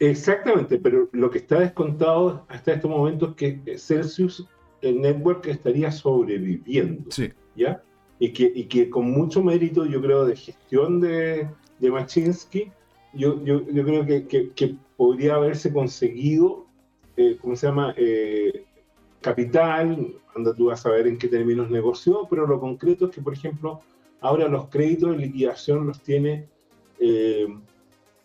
Exactamente, 0.00 0.78
pero 0.78 1.08
lo 1.12 1.30
que 1.30 1.38
está 1.38 1.60
descontado 1.60 2.46
hasta 2.48 2.72
este 2.72 2.86
momento 2.86 3.30
es 3.30 3.34
que 3.34 3.78
Celsius 3.78 4.48
el 4.80 5.00
network 5.00 5.46
estaría 5.46 5.90
sobreviviendo. 5.90 7.10
Sí. 7.10 7.32
¿Ya? 7.56 7.82
Y 8.20 8.32
que, 8.32 8.50
y 8.54 8.64
que 8.64 8.90
con 8.90 9.10
mucho 9.10 9.42
mérito, 9.42 9.86
yo 9.86 10.00
creo, 10.00 10.24
de 10.24 10.36
gestión 10.36 11.00
de, 11.00 11.48
de 11.78 11.90
Machinsky, 11.90 12.72
yo, 13.12 13.42
yo, 13.44 13.62
yo 13.70 13.84
creo 13.84 14.06
que, 14.06 14.26
que, 14.26 14.76
podría 14.96 15.36
haberse 15.36 15.72
conseguido, 15.72 16.66
eh, 17.16 17.38
¿cómo 17.40 17.54
se 17.54 17.68
llama? 17.68 17.94
Eh, 17.96 18.64
capital, 19.20 20.14
anda 20.34 20.54
tú 20.54 20.66
vas 20.66 20.84
a 20.86 20.90
ver 20.90 21.06
en 21.06 21.18
qué 21.18 21.28
términos 21.28 21.70
negoció, 21.70 22.26
pero 22.28 22.46
lo 22.46 22.58
concreto 22.58 23.06
es 23.06 23.14
que, 23.14 23.22
por 23.22 23.32
ejemplo, 23.32 23.80
ahora 24.20 24.48
los 24.48 24.68
créditos 24.68 25.12
de 25.12 25.18
liquidación 25.18 25.86
los 25.86 26.00
tiene 26.00 26.48
eh, 27.00 27.46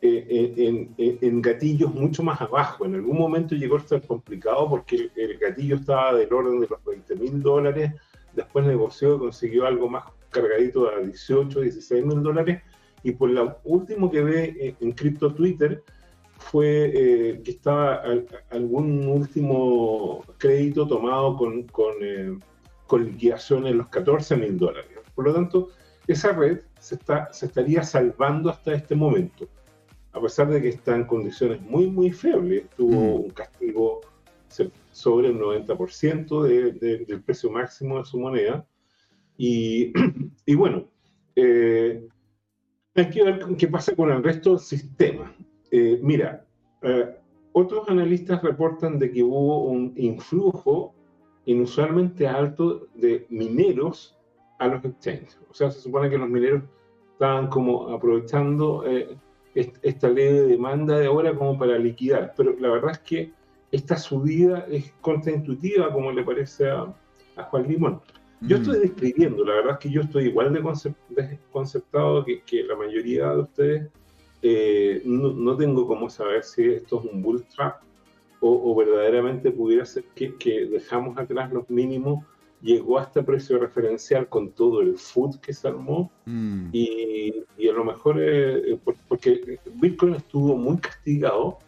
eh, 0.06 0.90
en, 1.22 1.42
gatillos 1.42 1.94
mucho 1.94 2.24
más 2.24 2.42
abajo. 2.42 2.86
En 2.86 2.96
algún 2.96 3.18
momento 3.18 3.56
llegó 3.56 3.78
a 3.78 3.80
estar 3.80 4.06
complicado 4.06 4.70
porque 4.70 5.10
el, 5.16 5.38
gatillo 5.38 5.78
estaba 5.78 6.14
del 6.14 6.34
orden 6.34 6.60
de 6.60 6.68
los 6.68 6.84
20 6.84 7.16
mil 7.16 7.42
dólares, 7.42 7.94
después 8.34 8.66
negoció 8.66 9.16
y 9.16 9.20
consiguió 9.20 9.66
algo 9.66 9.88
más 9.88 10.04
cargadito 10.30 10.90
a 10.90 11.00
18, 11.00 11.62
16 11.62 12.06
mil 12.06 12.22
dólares, 12.22 12.62
y 13.04 13.12
por 13.12 13.30
lo 13.30 13.60
último 13.64 14.10
que 14.10 14.24
ve 14.24 14.76
en 14.80 14.92
cripto 14.94 15.34
Twitter 15.34 15.84
fue 16.38 16.92
eh, 16.94 17.42
que 17.44 17.52
estaba 17.52 18.04
algún 18.50 19.08
último 19.08 20.24
crédito 20.38 20.88
tomado 20.88 21.38
con, 21.38 21.64
con, 21.64 21.94
eh, 22.02 22.38
con 22.88 23.06
liquidación 23.06 23.68
en 23.68 23.78
los 23.78 23.88
14 23.88 24.36
mil 24.38 24.58
dólares. 24.58 24.90
Por 25.16 25.26
lo 25.26 25.34
tanto, 25.34 25.70
esa 26.08 26.34
red 26.34 26.62
se, 26.80 26.96
está, 26.96 27.32
se 27.32 27.46
estaría 27.46 27.84
salvando 27.84 28.50
hasta 28.50 28.74
este 28.74 28.96
momento 28.96 29.48
a 30.14 30.22
pesar 30.22 30.48
de 30.50 30.62
que 30.62 30.70
está 30.70 30.96
en 30.96 31.06
condiciones 31.06 31.60
muy, 31.62 31.88
muy 31.88 32.12
febles, 32.12 32.70
tuvo 32.78 33.20
mm. 33.20 33.24
un 33.26 33.30
castigo 33.32 34.02
sobre 34.92 35.30
el 35.30 35.40
90% 35.40 36.44
del 36.80 37.24
precio 37.24 37.50
máximo 37.50 37.98
de 37.98 38.06
su 38.06 38.20
moneda. 38.20 38.66
Y, 39.38 39.92
y 40.46 40.54
bueno, 40.54 40.88
eh, 41.36 42.08
hay 42.96 43.10
que 43.10 43.24
ver 43.24 43.46
qué 43.58 43.68
pasa 43.68 43.96
con 43.96 44.12
el 44.12 44.24
resto 44.24 44.52
del 44.52 44.60
sistema. 44.60 45.34
Eh, 45.72 46.00
mira, 46.02 46.46
eh, 46.82 47.16
otros 47.54 47.88
analistas 47.90 48.42
reportan 48.44 49.00
de 49.00 49.12
que 49.12 49.24
hubo 49.24 49.66
un 49.66 49.94
influjo 49.96 50.94
inusualmente 51.46 52.28
alto 52.28 52.88
de 52.96 53.26
mineros 53.30 54.18
a 54.60 54.68
los 54.68 54.84
exchanges. 54.86 55.40
O 55.50 55.54
sea, 55.54 55.72
se 55.72 55.82
supone 55.82 56.10
que 56.10 56.18
los 56.18 56.30
mineros 56.30 56.64
estaban 57.14 57.48
como 57.48 57.90
aprovechando 57.90 58.84
esta 59.56 60.10
ley 60.10 60.34
de 60.34 60.48
demanda 60.48 60.98
de 60.98 61.08
ahora 61.08 61.36
como 61.36 61.58
para 61.58 61.78
liquidar. 61.78 62.34
Pero 62.36 62.56
la 62.60 62.70
verdad 62.70 62.92
es 62.92 63.00
que 63.00 63.32
esta 63.74 63.98
subida 63.98 64.68
es 64.70 64.94
contraintuitiva, 65.02 65.92
como 65.92 66.12
le 66.12 66.24
parece 66.24 66.70
a, 66.70 66.94
Juan 67.50 67.68
Limón. 67.68 68.02
Yo 68.46 68.58
estoy 68.58 68.78
mm. 68.78 68.82
describiendo, 68.82 69.46
la 69.46 69.56
verdad 69.56 69.72
es 69.74 69.80
que 69.80 69.90
yo 69.90 70.02
estoy 70.02 70.26
igual 70.26 70.54
de 70.54 71.40
conceptado 71.52 72.26
que, 72.26 72.42
que 72.42 72.64
la 72.64 72.76
mayoría 72.76 73.30
de 73.30 73.40
ustedes. 73.42 73.90
Eh, 74.42 75.02
no, 75.06 75.56
tengo 75.56 75.88
cómo 75.88 76.10
saber 76.10 76.44
si 76.44 76.66
esto 76.66 77.00
es 77.00 77.12
un 77.14 77.22
bull 77.22 77.46
trap 77.46 77.82
o, 78.42 78.76
verdaderamente 78.76 79.50
pudiera 79.52 79.86
ser 79.86 80.04
que, 80.16 80.36
que, 80.36 80.66
dejamos 80.66 81.18
atrás 81.18 81.54
los 81.54 81.70
mínimos 81.70 82.26
llegó 82.62 83.00
a 83.00 83.04
este 83.04 83.24
precio 83.24 83.58
referencial 83.58 84.28
con 84.28 84.52
todo 84.52 84.82
el 84.82 84.98
food 84.98 85.40
que 85.40 85.54
se 85.54 85.70
armó 85.70 86.12
mm. 86.26 86.72
y, 86.74 87.46
y, 87.58 87.70
a 87.70 87.72
lo 87.72 87.86
mejor 87.86 88.18
eh, 88.20 88.78
porque 89.08 89.60
Bitcoin 89.76 90.16
estuvo 90.16 90.58
muy 90.58 90.76
castigado, 90.78 91.60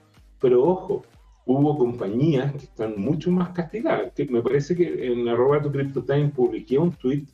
pero 0.41 0.65
ojo, 0.65 1.03
hubo 1.45 1.77
compañías 1.77 2.51
que 2.51 2.57
están 2.57 2.95
mucho 2.97 3.31
más 3.31 3.49
castigadas. 3.49 4.11
Que 4.13 4.25
me 4.25 4.41
parece 4.41 4.75
que 4.75 5.05
en 5.05 5.27
arroba 5.27 5.61
tu 5.61 5.71
CryptoTime 5.71 6.29
publiqué 6.29 6.77
un 6.77 6.91
tweet 6.91 7.25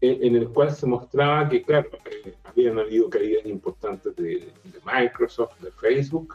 en, 0.00 0.36
el 0.36 0.48
cual 0.48 0.70
se 0.74 0.86
mostraba 0.86 1.48
que, 1.48 1.62
claro, 1.62 1.88
eh, 2.24 2.34
habían 2.44 2.78
habido 2.78 3.08
caídas 3.08 3.46
importantes 3.46 4.14
de, 4.16 4.52
Microsoft, 4.84 5.58
de 5.60 5.70
Facebook, 5.72 6.34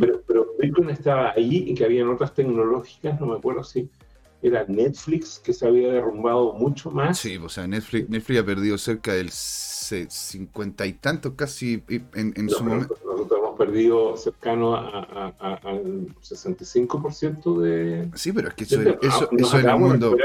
Pero, 0.00 0.22
pero 0.26 0.46
Bitcoin 0.58 0.90
estaba 0.90 1.32
ahí 1.32 1.64
y 1.68 1.74
que 1.74 1.84
habían 1.84 2.08
otras 2.08 2.32
tecnológicas, 2.34 3.20
no 3.20 3.26
me 3.26 3.36
acuerdo 3.36 3.62
si 3.64 3.90
era 4.40 4.64
Netflix 4.66 5.38
que 5.38 5.52
se 5.52 5.66
había 5.66 5.92
derrumbado 5.92 6.54
mucho 6.54 6.90
más. 6.90 7.18
Sí, 7.18 7.36
o 7.36 7.48
sea, 7.48 7.66
Netflix, 7.66 8.08
Netflix 8.08 8.40
ha 8.40 8.44
perdido 8.46 8.78
cerca 8.78 9.12
del 9.12 9.30
cincuenta 10.08 10.86
y 10.86 10.94
tanto 10.94 11.36
casi 11.36 11.82
en, 12.14 12.48
su 12.48 12.64
momento. 12.64 12.96
Nosotros 13.04 13.38
hemos 13.38 13.58
perdido 13.58 14.16
cercano 14.16 14.76
al 14.76 16.06
65% 16.22 17.60
de... 17.60 18.08
Sí, 18.14 18.32
pero 18.32 18.48
es 18.48 18.54
que 18.54 18.64
eso, 18.64 18.80
eso, 19.00 19.58
en 19.58 19.68
el 19.68 19.78
mundo... 19.78 20.16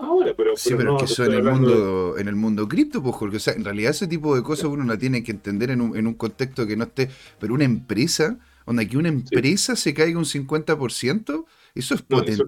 Ahora, 0.00 0.34
pero, 0.36 0.56
sí, 0.56 0.74
pero, 0.76 0.96
es 0.96 1.02
que 1.02 1.12
eso 1.12 1.24
en 1.24 1.32
el 1.32 1.42
mundo, 1.42 2.18
en 2.18 2.28
el 2.28 2.36
mundo 2.36 2.68
cripto, 2.68 3.02
pues, 3.02 3.14
Jorge. 3.16 3.36
O 3.36 3.40
sea, 3.40 3.54
en 3.54 3.64
realidad 3.64 3.90
ese 3.90 4.06
tipo 4.06 4.36
de 4.36 4.42
cosas 4.42 4.66
uno 4.66 4.84
la 4.84 4.98
tiene 4.98 5.22
que 5.22 5.32
entender 5.32 5.70
en 5.70 5.80
un, 5.80 5.96
en 5.96 6.06
un 6.06 6.14
contexto 6.14 6.66
que 6.66 6.76
no 6.76 6.84
esté. 6.84 7.08
Pero 7.40 7.54
una 7.54 7.64
empresa, 7.64 8.38
donde 8.66 8.86
que 8.86 8.96
una 8.96 9.08
empresa 9.08 9.74
se 9.74 9.94
caiga 9.94 10.18
un 10.18 10.24
50%, 10.24 11.44
eso 11.74 11.94
es 11.94 12.02
potente. 12.02 12.44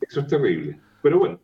eso, 0.00 0.20
es 0.20 0.26
terrible. 0.26 0.78
Pero 1.02 1.18
bueno, 1.18 1.40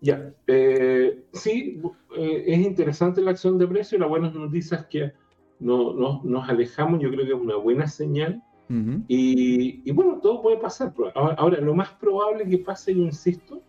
ya. 0.00 0.32
Eh, 0.46 1.24
sí, 1.32 1.80
eh, 2.16 2.44
es 2.46 2.58
interesante 2.58 3.20
la 3.20 3.32
acción 3.32 3.58
de 3.58 3.66
precio. 3.66 3.98
La 3.98 4.06
buena 4.06 4.30
noticia 4.30 4.78
es 4.78 4.86
que 4.86 5.12
no, 5.60 5.92
no, 5.92 6.20
nos 6.24 6.48
alejamos. 6.48 7.00
Yo 7.00 7.10
creo 7.10 7.26
que 7.26 7.32
es 7.32 7.40
una 7.40 7.56
buena 7.56 7.86
señal. 7.86 8.42
y, 9.08 9.82
y, 9.88 9.92
bueno, 9.92 10.20
todo 10.20 10.42
puede 10.42 10.58
pasar. 10.58 10.92
Ahora, 11.14 11.60
lo 11.60 11.74
más 11.74 11.90
probable 11.94 12.46
que 12.46 12.58
pase, 12.58 12.94
yo 12.94 13.02
insisto, 13.02 13.62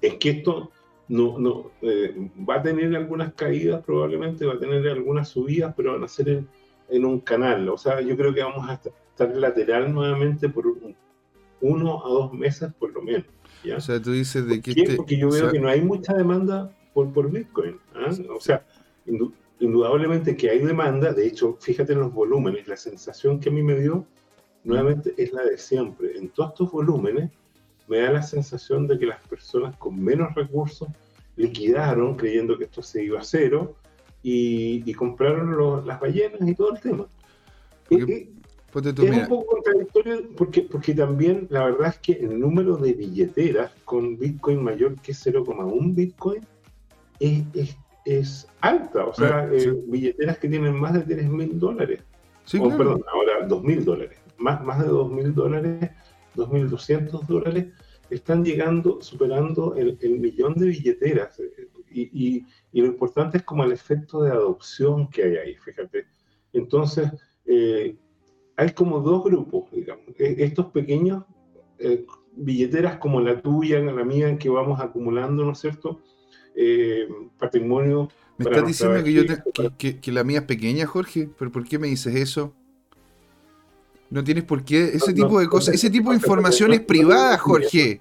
es 0.00 0.14
que 0.14 0.30
esto 0.30 0.70
no, 1.08 1.38
no 1.38 1.70
eh, 1.82 2.30
va 2.48 2.56
a 2.56 2.62
tener 2.62 2.94
algunas 2.96 3.34
caídas, 3.34 3.84
probablemente 3.84 4.46
va 4.46 4.54
a 4.54 4.58
tener 4.58 4.86
algunas 4.88 5.28
subidas, 5.28 5.74
pero 5.76 5.92
van 5.92 6.04
a 6.04 6.08
ser 6.08 6.28
en, 6.28 6.48
en 6.88 7.04
un 7.04 7.20
canal. 7.20 7.68
O 7.68 7.78
sea, 7.78 8.00
yo 8.00 8.16
creo 8.16 8.32
que 8.32 8.42
vamos 8.42 8.68
a 8.68 8.74
estar 8.74 9.36
lateral 9.36 9.92
nuevamente 9.92 10.48
por 10.48 10.66
un, 10.66 10.96
uno 11.60 12.04
a 12.04 12.08
dos 12.08 12.32
meses 12.32 12.72
por 12.78 12.92
lo 12.92 13.02
menos. 13.02 13.26
O 13.76 13.80
sea, 13.80 14.00
tú 14.00 14.12
dices 14.12 14.46
de 14.46 14.60
que... 14.60 14.70
Este, 14.70 14.96
Porque 14.96 15.16
yo 15.16 15.30
veo 15.30 15.50
que 15.50 15.58
no 15.58 15.68
hay 15.68 15.80
mucha 15.80 16.14
demanda 16.14 16.70
por, 16.92 17.12
por 17.12 17.30
Bitcoin. 17.30 17.78
¿ah? 17.94 18.10
O 18.34 18.40
sea, 18.40 18.64
indudablemente 19.60 20.36
que 20.36 20.50
hay 20.50 20.60
demanda, 20.60 21.12
de 21.12 21.26
hecho, 21.26 21.56
fíjate 21.60 21.92
en 21.92 22.00
los 22.00 22.12
volúmenes, 22.12 22.68
la 22.68 22.76
sensación 22.76 23.40
que 23.40 23.48
a 23.48 23.52
mí 23.52 23.62
me 23.62 23.78
dio, 23.78 24.06
nuevamente, 24.64 25.14
es 25.16 25.32
la 25.32 25.44
de 25.44 25.58
siempre. 25.58 26.16
En 26.16 26.28
todos 26.28 26.50
estos 26.50 26.72
volúmenes, 26.72 27.30
me 27.88 27.98
da 27.98 28.12
la 28.12 28.22
sensación 28.22 28.86
de 28.86 28.98
que 28.98 29.06
las 29.06 29.20
personas 29.26 29.76
con 29.76 30.02
menos 30.02 30.34
recursos 30.34 30.88
liquidaron 31.36 32.16
creyendo 32.16 32.58
que 32.58 32.64
esto 32.64 32.82
se 32.82 33.04
iba 33.04 33.20
a 33.20 33.24
cero 33.24 33.76
y, 34.22 34.92
compraron 34.94 35.86
las 35.86 36.00
ballenas 36.00 36.46
y 36.46 36.54
todo 36.54 36.74
el 36.74 36.80
tema. 36.80 37.06
Pues 38.72 38.84
es 38.84 38.98
un 38.98 39.28
poco 39.28 39.46
contradictorio 39.46 40.28
porque, 40.36 40.62
porque 40.62 40.94
también 40.94 41.46
la 41.50 41.64
verdad 41.64 41.88
es 41.88 41.98
que 41.98 42.12
el 42.12 42.38
número 42.38 42.76
de 42.76 42.92
billeteras 42.92 43.72
con 43.84 44.18
Bitcoin 44.18 44.62
mayor 44.62 45.00
que 45.00 45.12
0,1 45.12 45.94
Bitcoin 45.94 46.46
es, 47.18 47.76
es, 48.04 48.46
alta. 48.60 49.06
O 49.06 49.14
sea, 49.14 49.38
ah, 49.38 49.48
eh, 49.52 49.74
billeteras 49.86 50.38
que 50.38 50.48
tienen 50.48 50.74
más 50.74 50.92
de 50.92 51.14
3 51.14 51.30
mil 51.30 51.58
dólares. 51.58 52.02
o, 52.60 52.76
perdón, 52.76 53.02
ahora 53.10 53.46
2 53.46 53.64
mil 53.64 53.84
dólares. 53.84 54.18
Más, 54.36 54.62
más 54.62 54.80
de 54.82 54.88
2 54.88 55.12
mil 55.12 55.34
dólares, 55.34 55.90
2.200 56.36 57.26
dólares, 57.26 57.66
están 58.10 58.44
llegando, 58.44 59.00
superando 59.00 59.74
el, 59.76 59.98
millón 60.20 60.54
de 60.54 60.66
billeteras. 60.66 61.40
Y, 61.90 62.02
y, 62.02 62.46
y, 62.72 62.80
lo 62.82 62.86
importante 62.86 63.38
es 63.38 63.44
como 63.44 63.64
el 63.64 63.72
efecto 63.72 64.22
de 64.22 64.30
adopción 64.30 65.08
que 65.08 65.22
hay 65.24 65.36
ahí, 65.36 65.54
fíjate. 65.56 66.06
Entonces, 66.52 67.10
eh, 67.46 67.96
hay 68.58 68.72
como 68.72 69.00
dos 69.00 69.22
grupos, 69.24 69.70
digamos. 69.70 70.04
E, 70.18 70.34
estos 70.42 70.66
pequeños 70.66 71.22
eh, 71.78 72.04
billeteras 72.34 72.98
como 72.98 73.20
la 73.20 73.40
tuya, 73.40 73.78
la 73.78 74.04
mía, 74.04 74.36
que 74.36 74.48
vamos 74.48 74.80
acumulando, 74.80 75.44
¿no 75.44 75.52
es 75.52 75.60
cierto? 75.60 76.00
Eh, 76.56 77.08
patrimonio. 77.38 78.08
¿Me 78.36 78.46
estás 78.46 78.66
diciendo 78.66 79.04
que, 79.04 79.12
yo 79.12 80.00
que, 80.00 80.12
la 80.12 80.24
mía 80.24 80.40
es 80.40 80.44
pequeña, 80.44 80.86
Jorge? 80.86 81.30
¿Pero 81.38 81.52
por 81.52 81.64
qué 81.68 81.78
me 81.78 81.86
dices 81.86 82.14
eso? 82.16 82.52
No 84.10 84.24
tienes 84.24 84.42
por 84.42 84.64
qué. 84.64 84.90
Ese 84.92 85.14
tipo 85.14 85.38
de 85.38 85.46
cosas, 85.46 85.74
ese 85.76 85.88
tipo 85.88 86.10
de 86.10 86.16
información 86.16 86.72
es 86.72 86.80
privada, 86.80 87.38
Jorge. 87.38 88.00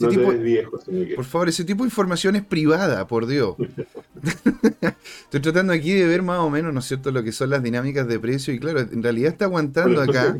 No 0.00 0.08
tipo, 0.08 0.30
viejo, 0.32 0.80
por 1.14 1.24
favor, 1.24 1.48
ese 1.48 1.64
tipo 1.64 1.84
de 1.84 1.88
información 1.88 2.34
es 2.34 2.44
privada, 2.44 3.06
por 3.06 3.26
Dios. 3.26 3.54
Estoy 5.24 5.40
tratando 5.40 5.72
aquí 5.72 5.92
de 5.92 6.06
ver 6.06 6.22
más 6.22 6.40
o 6.40 6.50
menos, 6.50 6.74
¿no 6.74 6.80
es 6.80 6.86
cierto?, 6.86 7.12
lo 7.12 7.22
que 7.22 7.30
son 7.30 7.50
las 7.50 7.62
dinámicas 7.62 8.08
de 8.08 8.18
precio 8.18 8.52
y 8.52 8.58
claro, 8.58 8.80
en 8.80 9.02
realidad 9.02 9.30
está 9.32 9.44
aguantando 9.44 10.00
acá. 10.00 10.36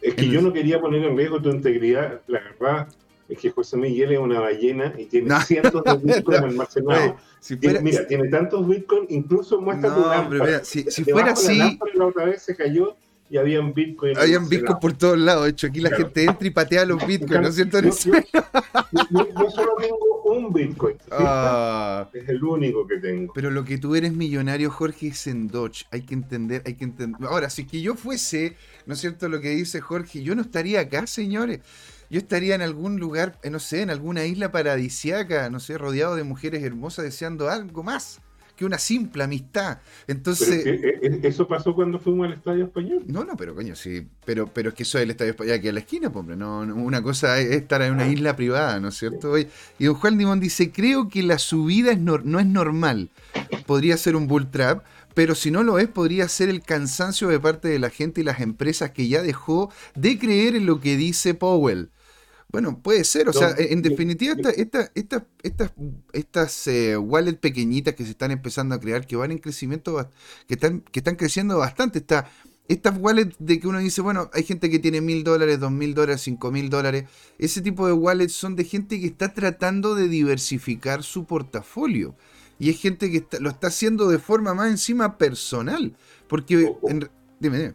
es 0.00 0.14
que 0.14 0.28
yo 0.28 0.40
no 0.40 0.52
quería 0.52 0.80
poner 0.80 1.02
en 1.04 1.16
riesgo 1.16 1.42
tu 1.42 1.50
integridad, 1.50 2.20
la 2.28 2.40
verdad 2.40 2.88
es 3.28 3.38
que 3.38 3.50
José 3.50 3.76
Miguel 3.76 4.12
es 4.12 4.18
una 4.18 4.40
ballena 4.40 4.92
y 4.98 5.06
tiene 5.06 5.34
cientos 5.40 5.82
de 5.82 5.96
bitcoins 5.96 6.42
almacenados. 6.42 7.14
Mira, 7.60 8.06
tiene 8.06 8.28
tantos 8.28 8.68
bitcoins, 8.68 9.10
incluso 9.10 9.60
muestra 9.60 9.90
no, 9.90 9.96
tu 9.96 10.08
lámpara. 10.08 10.64
si, 10.64 10.84
si 10.84 11.04
fuera 11.04 11.32
así... 11.32 11.58
La, 11.58 11.78
la 11.94 12.06
otra 12.06 12.26
vez 12.26 12.42
se 12.42 12.54
cayó 12.54 12.94
y 13.32 13.38
habían 13.38 13.72
bitcoin. 13.72 14.18
Habían 14.18 14.46
bitcoin 14.46 14.78
por 14.78 14.92
todos 14.92 15.18
lados. 15.18 15.44
De 15.44 15.50
hecho, 15.52 15.66
aquí 15.66 15.80
la 15.80 15.88
gente 15.88 16.24
entra 16.24 16.46
y 16.46 16.50
patea 16.50 16.84
los 16.84 17.06
bitcoins, 17.06 17.40
¿no 17.40 17.48
es 17.48 17.54
cierto? 17.54 17.80
Yo, 17.80 17.90
solo 19.50 19.72
tengo 19.80 20.22
un 20.26 20.52
bitcoin. 20.52 20.98
Ah. 21.10 22.08
Es 22.12 22.28
el 22.28 22.44
único 22.44 22.86
que 22.86 22.98
tengo. 22.98 23.32
Pero 23.32 23.50
lo 23.50 23.64
que 23.64 23.78
tú 23.78 23.94
eres 23.94 24.12
millonario, 24.12 24.70
Jorge, 24.70 25.08
es 25.08 25.26
en 25.26 25.48
Dodge. 25.48 25.86
Hay 25.90 26.02
que 26.02 26.12
entender, 26.12 26.62
hay 26.66 26.74
que 26.74 26.84
entender. 26.84 27.26
Ahora, 27.26 27.48
si 27.48 27.66
que 27.66 27.80
yo 27.80 27.94
fuese, 27.94 28.56
¿no 28.84 28.92
es 28.92 29.00
cierto? 29.00 29.30
Lo 29.30 29.40
que 29.40 29.50
dice 29.50 29.80
Jorge, 29.80 30.22
yo 30.22 30.34
no 30.34 30.42
estaría 30.42 30.80
acá, 30.80 31.06
señores. 31.06 31.60
Yo 32.10 32.18
estaría 32.18 32.54
en 32.54 32.60
algún 32.60 32.98
lugar, 32.98 33.38
eh, 33.42 33.48
no 33.48 33.60
sé, 33.60 33.80
en 33.80 33.88
alguna 33.88 34.26
isla 34.26 34.52
paradisiaca, 34.52 35.48
no 35.48 35.58
sé, 35.58 35.78
rodeado 35.78 36.16
de 36.16 36.24
mujeres 36.24 36.62
hermosas 36.62 37.06
deseando 37.06 37.48
algo 37.48 37.82
más 37.82 38.20
que 38.62 38.66
una 38.66 38.78
simple 38.78 39.24
amistad. 39.24 39.78
Entonces. 40.06 40.64
Eh, 40.64 40.98
eh, 41.02 41.20
¿Eso 41.24 41.48
pasó 41.48 41.74
cuando 41.74 41.98
fuimos 41.98 42.26
al 42.26 42.34
Estadio 42.34 42.64
Español? 42.64 43.02
No, 43.06 43.24
no, 43.24 43.36
pero 43.36 43.54
coño, 43.54 43.74
sí. 43.74 44.06
Pero, 44.24 44.46
pero 44.46 44.68
es 44.68 44.74
que 44.74 44.84
eso 44.84 44.98
es 44.98 45.04
el 45.04 45.10
Estadio 45.10 45.32
Español 45.32 45.54
aquí 45.54 45.68
a 45.68 45.72
la 45.72 45.80
esquina, 45.80 46.08
hombre. 46.14 46.36
No, 46.36 46.60
una 46.60 47.02
cosa 47.02 47.40
es 47.40 47.50
estar 47.50 47.82
en 47.82 47.94
una 47.94 48.04
ah. 48.04 48.08
isla 48.08 48.36
privada, 48.36 48.78
¿no 48.78 48.88
es 48.88 48.94
cierto? 48.96 49.36
Y 49.36 49.48
don 49.84 49.94
Juan 49.94 50.16
Dimón 50.16 50.38
dice: 50.38 50.70
Creo 50.70 51.08
que 51.08 51.22
la 51.24 51.38
subida 51.38 51.90
es 51.90 51.98
no, 51.98 52.16
es 52.16 52.46
normal. 52.46 53.10
Podría 53.66 53.96
ser 53.96 54.14
un 54.16 54.28
bull 54.28 54.50
trap. 54.50 54.84
Pero 55.14 55.34
si 55.34 55.50
no 55.50 55.62
lo 55.62 55.78
es, 55.78 55.88
podría 55.88 56.26
ser 56.26 56.48
el 56.48 56.62
cansancio 56.62 57.28
de 57.28 57.38
parte 57.38 57.68
de 57.68 57.78
la 57.78 57.90
gente 57.90 58.22
y 58.22 58.24
las 58.24 58.40
empresas 58.40 58.92
que 58.92 59.08
ya 59.08 59.20
dejó 59.20 59.70
de 59.94 60.18
creer 60.18 60.56
en 60.56 60.64
lo 60.64 60.80
que 60.80 60.96
dice 60.96 61.34
Powell. 61.34 61.90
Bueno, 62.52 62.78
puede 62.82 63.02
ser, 63.04 63.30
o 63.30 63.32
sea, 63.32 63.54
en 63.56 63.80
definitiva, 63.80 64.34
estas 64.54 64.90
esta, 64.94 65.26
esta, 65.42 65.74
estas 66.12 66.66
eh, 66.66 66.98
wallets 66.98 67.38
pequeñitas 67.38 67.94
que 67.94 68.04
se 68.04 68.10
están 68.10 68.30
empezando 68.30 68.74
a 68.74 68.80
crear, 68.80 69.06
que 69.06 69.16
van 69.16 69.32
en 69.32 69.38
crecimiento, 69.38 70.08
que 70.46 70.54
están, 70.54 70.80
que 70.80 71.00
están 71.00 71.16
creciendo 71.16 71.56
bastante, 71.56 72.00
está, 72.00 72.30
estas 72.68 72.98
wallets 72.98 73.36
de 73.38 73.58
que 73.58 73.68
uno 73.68 73.78
dice, 73.78 74.02
bueno, 74.02 74.30
hay 74.34 74.42
gente 74.42 74.68
que 74.68 74.78
tiene 74.78 75.00
mil 75.00 75.24
dólares, 75.24 75.60
dos 75.60 75.72
mil 75.72 75.94
dólares, 75.94 76.20
cinco 76.20 76.50
mil 76.50 76.68
dólares, 76.68 77.04
ese 77.38 77.62
tipo 77.62 77.86
de 77.86 77.94
wallets 77.94 78.34
son 78.34 78.54
de 78.54 78.64
gente 78.64 79.00
que 79.00 79.06
está 79.06 79.32
tratando 79.32 79.94
de 79.94 80.08
diversificar 80.08 81.02
su 81.02 81.24
portafolio. 81.24 82.14
Y 82.58 82.70
es 82.70 82.80
gente 82.80 83.10
que 83.10 83.24
lo 83.40 83.50
está 83.50 83.68
haciendo 83.68 84.08
de 84.08 84.18
forma 84.18 84.54
más 84.54 84.70
encima 84.70 85.18
personal. 85.18 85.96
Porque, 86.28 86.72
dime, 87.40 87.58
dime. 87.58 87.74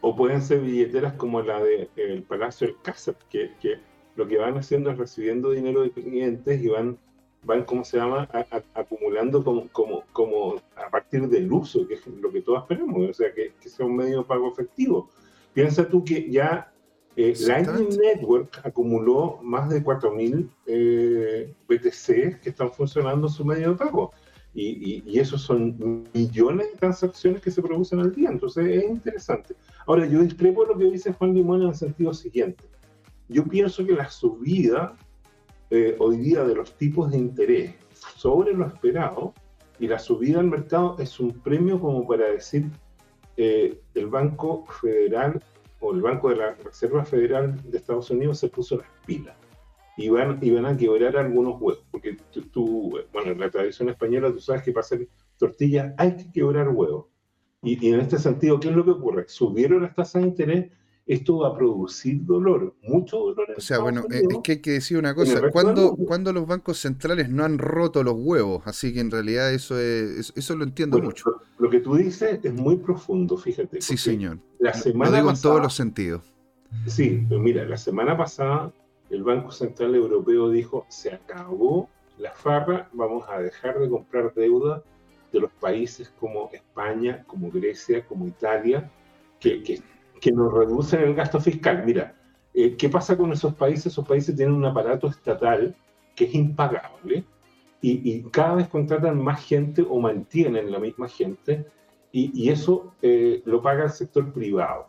O 0.00 0.16
pueden 0.16 0.42
ser 0.42 0.60
billeteras 0.60 1.12
como 1.14 1.40
la 1.40 1.62
del 1.62 1.88
de, 1.94 2.24
Palacio 2.26 2.66
del 2.66 2.76
Casa, 2.82 3.14
que, 3.30 3.52
que 3.60 3.78
lo 4.18 4.26
que 4.26 4.36
van 4.36 4.58
haciendo 4.58 4.90
es 4.90 4.98
recibiendo 4.98 5.52
dinero 5.52 5.82
de 5.82 5.92
clientes 5.92 6.60
y 6.60 6.66
van, 6.66 6.98
van 7.44 7.62
¿cómo 7.62 7.84
se 7.84 7.98
llama?, 7.98 8.28
acumulando 8.74 9.44
como, 9.44 9.68
como, 9.68 10.02
como 10.12 10.56
a 10.74 10.90
partir 10.90 11.28
del 11.28 11.50
uso, 11.52 11.86
que 11.86 11.94
es 11.94 12.06
lo 12.08 12.28
que 12.32 12.42
todos 12.42 12.62
esperamos, 12.62 13.10
o 13.10 13.14
sea, 13.14 13.32
que, 13.32 13.52
sea 13.60 13.86
un 13.86 13.94
medio 13.94 14.18
de 14.18 14.24
pago 14.24 14.50
efectivo. 14.50 15.08
Piensa 15.54 15.88
tú 15.88 16.04
que 16.04 16.28
ya 16.28 16.72
eh, 17.14 17.32
Lightning 17.46 17.96
Network 17.96 18.60
acumuló 18.64 19.38
más 19.40 19.70
de 19.70 19.84
4.000 19.84 20.48
eh, 20.66 21.54
BTC 21.68 22.40
que 22.40 22.50
están 22.50 22.72
funcionando 22.72 23.28
su 23.28 23.44
medio 23.44 23.70
de 23.70 23.76
pago. 23.76 24.12
Y, 24.52 25.04
y, 25.06 25.20
esos 25.20 25.42
son 25.42 26.08
millones 26.12 26.72
de 26.72 26.78
transacciones 26.78 27.40
que 27.40 27.52
se 27.52 27.62
producen 27.62 28.00
al 28.00 28.12
día. 28.12 28.30
Entonces 28.30 28.66
es 28.66 28.90
interesante. 28.90 29.54
Ahora, 29.86 30.06
yo 30.06 30.20
discrepo 30.20 30.64
de 30.64 30.72
lo 30.72 30.78
que 30.78 30.86
dice 30.86 31.12
Juan 31.12 31.34
Limón 31.34 31.62
en 31.62 31.68
el 31.68 31.74
sentido 31.76 32.12
siguiente 32.12 32.64
yo 33.28 33.44
pienso 33.44 33.86
que 33.86 33.92
la 33.92 34.10
subida 34.10 34.96
eh, 35.70 35.96
hoy 35.98 36.16
día 36.16 36.44
de 36.44 36.54
los 36.54 36.76
tipos 36.76 37.10
de 37.10 37.18
interés 37.18 37.74
sobre 38.16 38.54
lo 38.54 38.66
esperado 38.66 39.34
y 39.78 39.86
la 39.86 39.98
subida 39.98 40.40
al 40.40 40.46
mercado 40.46 40.96
es 40.98 41.20
un 41.20 41.30
premio 41.40 41.78
como 41.78 42.06
para 42.06 42.26
decir 42.30 42.66
eh, 43.36 43.80
el 43.94 44.06
Banco 44.06 44.64
Federal 44.80 45.42
o 45.80 45.92
el 45.92 46.00
Banco 46.00 46.30
de 46.30 46.36
la 46.36 46.54
Reserva 46.54 47.04
Federal 47.04 47.60
de 47.70 47.78
Estados 47.78 48.10
Unidos 48.10 48.38
se 48.38 48.48
puso 48.48 48.78
las 48.78 48.88
pilas 49.06 49.36
y 49.96 50.08
van, 50.08 50.38
y 50.40 50.50
van 50.50 50.64
a 50.64 50.76
quebrar 50.76 51.16
algunos 51.16 51.60
huevos, 51.60 51.84
porque 51.90 52.16
tú, 52.52 52.98
bueno, 53.12 53.32
en 53.32 53.40
la 53.40 53.50
tradición 53.50 53.88
española 53.88 54.32
tú 54.32 54.40
sabes 54.40 54.62
que 54.62 54.72
para 54.72 54.82
hacer 54.84 55.08
tortillas 55.36 55.92
hay 55.98 56.16
que 56.16 56.30
quebrar 56.30 56.68
huevos. 56.68 57.06
Y, 57.62 57.84
y, 57.84 57.92
en 57.92 58.00
este 58.00 58.18
sentido, 58.18 58.60
¿qué 58.60 58.68
es 58.68 58.76
lo 58.76 58.84
que 58.84 58.92
ocurre? 58.92 59.24
Subieron 59.26 59.82
las 59.82 59.96
tasas 59.96 60.22
de 60.22 60.28
interés 60.28 60.70
esto 61.08 61.38
va 61.38 61.48
a 61.48 61.54
producir 61.56 62.24
dolor, 62.24 62.74
mucho 62.82 63.16
dolor. 63.16 63.54
o 63.56 63.60
sea, 63.60 63.78
bueno, 63.78 64.04
eh, 64.12 64.22
es 64.30 64.38
que 64.44 64.52
hay 64.52 64.58
que 64.60 64.72
decir 64.72 64.98
una 64.98 65.14
cosa, 65.14 65.50
cuando, 65.50 65.96
cuando 65.96 66.34
los 66.34 66.46
bancos 66.46 66.78
centrales 66.78 67.30
no 67.30 67.44
han 67.44 67.58
roto 67.58 68.04
los 68.04 68.14
huevos, 68.16 68.62
así 68.66 68.92
que 68.92 69.00
en 69.00 69.10
realidad 69.10 69.52
eso 69.52 69.78
es, 69.78 70.32
eso 70.36 70.54
lo 70.54 70.64
entiendo 70.64 71.00
mucho. 71.00 71.40
Lo 71.58 71.70
que 71.70 71.80
tú 71.80 71.96
dices 71.96 72.40
es 72.42 72.52
muy 72.52 72.76
profundo, 72.76 73.38
fíjate. 73.38 73.80
Sí, 73.80 73.96
señor. 73.96 74.38
La 74.58 74.74
semana 74.74 75.10
lo 75.10 75.16
digo 75.16 75.30
en 75.30 75.40
todos 75.40 75.62
los 75.62 75.74
sentidos. 75.74 76.22
Sí, 76.86 77.24
pero 77.26 77.40
mira, 77.40 77.64
la 77.64 77.78
semana 77.78 78.16
pasada 78.16 78.70
el 79.08 79.22
Banco 79.22 79.50
Central 79.50 79.94
Europeo 79.94 80.50
dijo, 80.50 80.84
se 80.88 81.14
acabó 81.14 81.88
la 82.18 82.32
farra, 82.32 82.90
vamos 82.92 83.24
a 83.30 83.38
dejar 83.38 83.78
de 83.78 83.88
comprar 83.88 84.34
deuda 84.34 84.82
de 85.32 85.40
los 85.40 85.50
países 85.52 86.12
como 86.20 86.50
España, 86.52 87.24
como 87.26 87.50
Grecia, 87.50 88.04
como 88.04 88.26
Italia, 88.26 88.90
que, 89.40 89.62
que 89.62 89.80
que 90.20 90.32
nos 90.32 90.52
reducen 90.52 91.00
el 91.00 91.14
gasto 91.14 91.40
fiscal. 91.40 91.82
Mira, 91.84 92.14
eh, 92.54 92.76
¿qué 92.76 92.88
pasa 92.88 93.16
con 93.16 93.32
esos 93.32 93.54
países? 93.54 93.86
Esos 93.86 94.06
países 94.06 94.34
tienen 94.36 94.54
un 94.54 94.64
aparato 94.64 95.06
estatal 95.06 95.74
que 96.14 96.24
es 96.24 96.34
impagable 96.34 97.24
y, 97.80 98.22
cada 98.30 98.56
vez 98.56 98.68
contratan 98.68 99.22
más 99.22 99.44
gente 99.44 99.86
o 99.88 100.00
mantienen 100.00 100.72
la 100.72 100.80
misma 100.80 101.08
gente 101.08 101.66
y, 102.10 102.48
eso 102.50 102.94
eh, 103.02 103.42
lo 103.44 103.62
paga 103.62 103.84
el 103.84 103.90
sector 103.90 104.32
privado. 104.32 104.88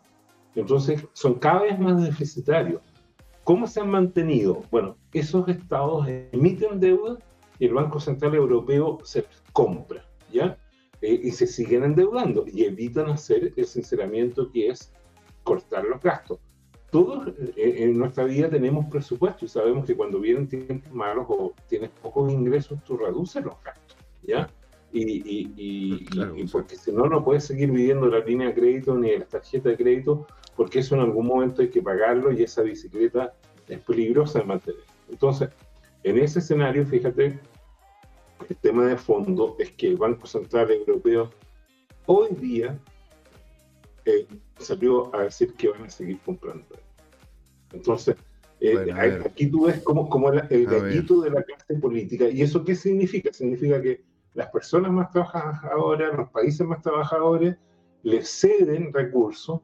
Entonces 0.54 1.06
son 1.12 1.34
cada 1.34 1.62
vez 1.62 1.78
más 1.78 2.02
deficitarios. 2.02 2.82
¿Cómo 3.44 3.66
se 3.66 3.80
han 3.80 3.90
mantenido? 3.90 4.62
Bueno, 4.70 4.96
esos 5.12 5.48
estados 5.48 6.06
emiten 6.32 6.80
deuda 6.80 7.18
y 7.58 7.66
el 7.66 7.74
Banco 7.74 8.00
Central 8.00 8.34
Europeo 8.34 8.98
se 9.04 9.24
compra, 9.52 10.04
¿ya? 10.32 10.58
Eh, 11.02 11.20
y 11.22 11.30
se 11.30 11.46
siguen 11.46 11.84
endeudando 11.84 12.44
y 12.46 12.64
evitan 12.64 13.08
hacer 13.10 13.52
el 13.56 13.64
sinceramiento 13.64 14.50
que 14.50 14.68
es 14.68 14.92
cortar 15.50 15.84
los 15.84 16.00
gastos. 16.00 16.38
Todos 16.92 17.26
eh, 17.56 17.74
en 17.78 17.98
nuestra 17.98 18.22
vida 18.22 18.48
tenemos 18.48 18.86
presupuesto 18.86 19.44
y 19.44 19.48
sabemos 19.48 19.84
que 19.84 19.96
cuando 19.96 20.20
vienen 20.20 20.46
tiempos 20.46 20.92
malos 20.92 21.26
o 21.28 21.52
tienes 21.68 21.90
pocos 22.02 22.32
ingresos, 22.32 22.78
tú 22.84 22.96
reduces 22.96 23.44
los 23.44 23.56
gastos, 23.64 23.96
¿ya? 24.22 24.48
Y, 24.92 25.02
y, 25.02 26.06
y, 26.36 26.46
porque 26.46 26.76
si 26.76 26.92
no, 26.92 27.06
no 27.06 27.24
puedes 27.24 27.44
seguir 27.44 27.72
viviendo 27.72 28.06
la 28.06 28.20
línea 28.20 28.48
de 28.48 28.54
crédito 28.54 28.96
ni 28.96 29.16
la 29.18 29.24
tarjeta 29.24 29.70
de 29.70 29.76
crédito, 29.76 30.26
porque 30.56 30.80
eso 30.80 30.94
en 30.94 31.00
algún 31.00 31.26
momento 31.26 31.62
hay 31.62 31.70
que 31.70 31.82
pagarlo 31.82 32.30
y 32.30 32.44
esa 32.44 32.62
bicicleta 32.62 33.34
es 33.68 33.80
peligrosa 33.80 34.38
de 34.38 34.44
mantener. 34.44 34.84
Entonces, 35.08 35.48
en 36.04 36.16
ese 36.18 36.38
escenario, 36.38 36.86
fíjate, 36.86 37.40
el 38.48 38.56
tema 38.56 38.86
de 38.86 38.96
fondo 38.96 39.56
es 39.58 39.72
que 39.72 39.88
el 39.88 39.96
Banco 39.96 40.26
Central 40.28 40.70
Europeo 40.70 41.30
hoy 42.06 42.28
día 42.36 42.78
eh, 44.04 44.26
salió 44.60 45.14
a 45.14 45.24
decir 45.24 45.54
que 45.54 45.68
van 45.68 45.84
a 45.84 45.90
seguir 45.90 46.18
comprando. 46.24 46.76
Entonces, 47.72 48.16
eh, 48.60 48.92
aquí 49.24 49.46
tú 49.46 49.66
ves 49.66 49.80
como, 49.82 50.08
como 50.08 50.30
el 50.30 50.66
gallito 50.66 51.22
de 51.22 51.30
la 51.30 51.42
clase 51.42 51.74
política. 51.74 52.28
¿Y 52.28 52.42
eso 52.42 52.64
qué 52.64 52.74
significa? 52.74 53.32
Significa 53.32 53.80
que 53.80 54.02
las 54.34 54.48
personas 54.50 54.92
más 54.92 55.10
trabajadoras, 55.10 56.16
los 56.16 56.30
países 56.30 56.66
más 56.66 56.82
trabajadores, 56.82 57.56
le 58.02 58.22
ceden 58.22 58.92
recursos 58.92 59.60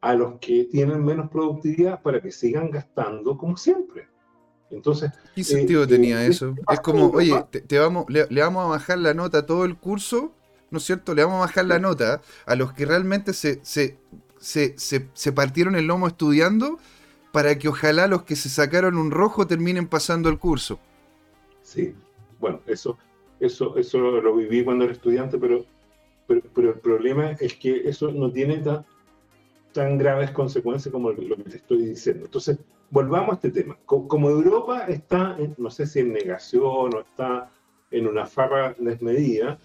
a 0.00 0.14
los 0.14 0.38
que 0.38 0.64
tienen 0.64 1.04
menos 1.04 1.30
productividad 1.30 2.02
para 2.02 2.20
que 2.20 2.30
sigan 2.30 2.70
gastando 2.70 3.36
como 3.36 3.56
siempre. 3.56 4.08
Entonces, 4.70 5.10
¿qué 5.34 5.42
sentido 5.42 5.84
eh, 5.84 5.86
tenía 5.86 6.24
eso? 6.26 6.54
Es 6.70 6.80
como, 6.80 7.06
oye, 7.08 7.34
te, 7.50 7.78
vamos, 7.78 8.04
le, 8.08 8.26
le, 8.28 8.40
vamos 8.42 8.66
a 8.66 8.68
bajar 8.68 8.98
la 8.98 9.14
nota 9.14 9.38
a 9.38 9.46
todo 9.46 9.64
el 9.64 9.76
curso 9.76 10.32
¿no 10.70 10.78
es 10.78 10.84
cierto? 10.84 11.14
Le 11.14 11.24
vamos 11.24 11.38
a 11.38 11.46
bajar 11.46 11.64
la 11.64 11.78
nota 11.78 12.20
a 12.46 12.54
los 12.54 12.72
que 12.72 12.84
realmente 12.84 13.32
se, 13.32 13.60
se, 13.62 13.98
partieron 15.34 15.76
el 15.76 15.86
lomo 15.86 16.06
estudiando 16.06 16.78
para 17.32 17.58
que 17.58 17.68
ojalá 17.68 18.06
los 18.06 18.22
que 18.22 18.36
se 18.36 18.48
sacaron 18.48 18.96
un 18.96 19.10
rojo 19.10 19.46
terminen 19.46 19.86
pasando 19.86 20.28
el 20.28 20.38
curso. 20.38 20.78
Sí, 21.62 21.94
bueno, 22.40 22.60
eso, 22.66 22.98
eso, 23.40 23.76
eso 23.76 23.98
lo 23.98 24.34
viví 24.34 24.64
cuando 24.64 24.84
era 24.84 24.92
estudiante, 24.92 25.38
pero, 25.38 25.64
pero, 26.26 26.70
el 26.70 26.80
problema 26.80 27.32
es 27.32 27.54
que 27.54 27.88
eso 27.88 28.10
no 28.10 28.32
tiene 28.32 28.58
tan, 28.58 28.84
tan 29.72 29.98
graves 29.98 30.30
consecuencias 30.30 30.92
como 30.92 31.10
lo 31.10 31.36
que 31.36 31.42
te 31.44 31.56
estoy 31.58 31.86
diciendo. 31.86 32.24
Entonces, 32.24 32.58
volvamos 32.90 33.32
a 33.32 33.34
este 33.34 33.50
tema. 33.50 33.76
Como, 33.84 34.30
Europa 34.30 34.86
está, 34.88 35.36
no 35.58 35.70
sé 35.70 35.86
si 35.86 36.00
en 36.00 36.12
negación 36.12 36.94
o 36.94 37.00
está 37.00 37.50
en 37.90 38.06
una 38.06 38.26
farra 38.26 38.74
desmedida, 38.78 39.58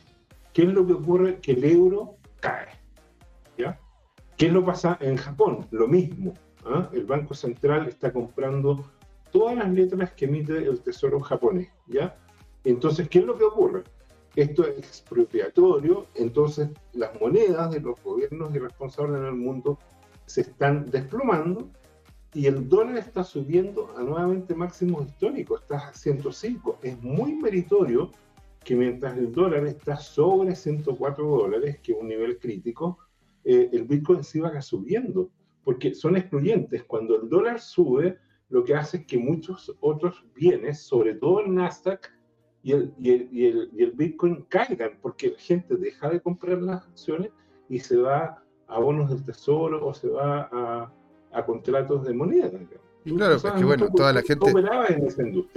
¿Qué 0.53 0.61
es 0.61 0.69
lo 0.69 0.85
que 0.85 0.93
ocurre? 0.93 1.39
Que 1.39 1.53
el 1.53 1.63
euro 1.63 2.15
cae. 2.39 2.67
¿Qué 4.43 4.51
lo 4.51 4.65
pasa 4.65 4.97
en 4.99 5.15
Japón? 5.15 5.65
Lo 5.71 5.87
mismo. 5.87 6.33
¿ah? 6.65 6.89
El 6.91 7.05
Banco 7.05 7.33
Central 7.33 7.87
está 7.87 8.11
comprando 8.11 8.83
todas 9.31 9.55
las 9.55 9.71
letras 9.71 10.11
que 10.11 10.25
emite 10.25 10.57
el 10.57 10.81
Tesoro 10.81 11.21
japonés. 11.21 11.69
¿ya? 11.87 12.17
Entonces, 12.65 13.07
¿qué 13.07 13.19
es 13.19 13.25
lo 13.25 13.37
que 13.37 13.45
ocurre? 13.45 13.83
Esto 14.35 14.67
es 14.67 14.77
expropiatorio, 14.79 16.07
entonces 16.15 16.67
las 16.91 17.17
monedas 17.21 17.71
de 17.71 17.79
los 17.79 18.03
gobiernos 18.03 18.53
irresponsables 18.53 19.15
en 19.21 19.27
el 19.27 19.35
mundo 19.35 19.79
se 20.25 20.41
están 20.41 20.91
desplomando 20.91 21.69
y 22.33 22.47
el 22.47 22.67
dólar 22.67 22.97
está 22.97 23.23
subiendo 23.23 23.95
a 23.97 24.01
nuevamente 24.01 24.55
máximos 24.55 25.07
históricos, 25.07 25.61
está 25.61 25.87
a 25.87 25.93
105. 25.93 26.79
Es 26.83 27.01
muy 27.01 27.33
meritorio 27.35 28.11
que 28.61 28.75
mientras 28.75 29.17
el 29.17 29.31
dólar 29.31 29.67
está 29.67 29.95
sobre 29.95 30.53
104 30.53 31.25
dólares, 31.25 31.79
que 31.81 31.93
es 31.93 31.97
un 31.97 32.09
nivel 32.09 32.37
crítico, 32.39 32.99
eh, 33.43 33.69
el 33.71 33.83
Bitcoin 33.83 34.23
sí 34.23 34.39
va 34.39 34.61
subiendo, 34.61 35.29
porque 35.63 35.93
son 35.93 36.17
excluyentes. 36.17 36.83
Cuando 36.83 37.21
el 37.21 37.29
dólar 37.29 37.59
sube, 37.59 38.17
lo 38.49 38.63
que 38.63 38.75
hace 38.75 38.97
es 38.97 39.05
que 39.05 39.17
muchos 39.17 39.75
otros 39.79 40.25
bienes, 40.35 40.81
sobre 40.81 41.15
todo 41.15 41.39
el 41.41 41.53
Nasdaq 41.53 42.11
y 42.61 42.71
el, 42.73 42.93
y 42.97 43.11
el, 43.11 43.29
y 43.31 43.45
el, 43.45 43.69
y 43.73 43.83
el 43.83 43.91
Bitcoin, 43.91 44.45
caigan, 44.49 44.99
porque 45.01 45.29
la 45.31 45.39
gente 45.39 45.75
deja 45.75 46.09
de 46.09 46.21
comprar 46.21 46.61
las 46.61 46.85
acciones 46.87 47.31
y 47.69 47.79
se 47.79 47.97
va 47.97 48.43
a 48.67 48.79
bonos 48.79 49.09
del 49.09 49.23
tesoro 49.23 49.85
o 49.85 49.93
se 49.93 50.07
va 50.07 50.49
a, 50.51 50.93
a 51.31 51.45
contratos 51.45 52.05
de 52.05 52.13
moneda. 52.13 52.51
Claro, 53.03 53.35
es 53.35 53.43
que 53.43 53.65
bueno, 53.65 53.89
toda 53.93 54.13
la 54.13 54.21
gente. 54.21 54.53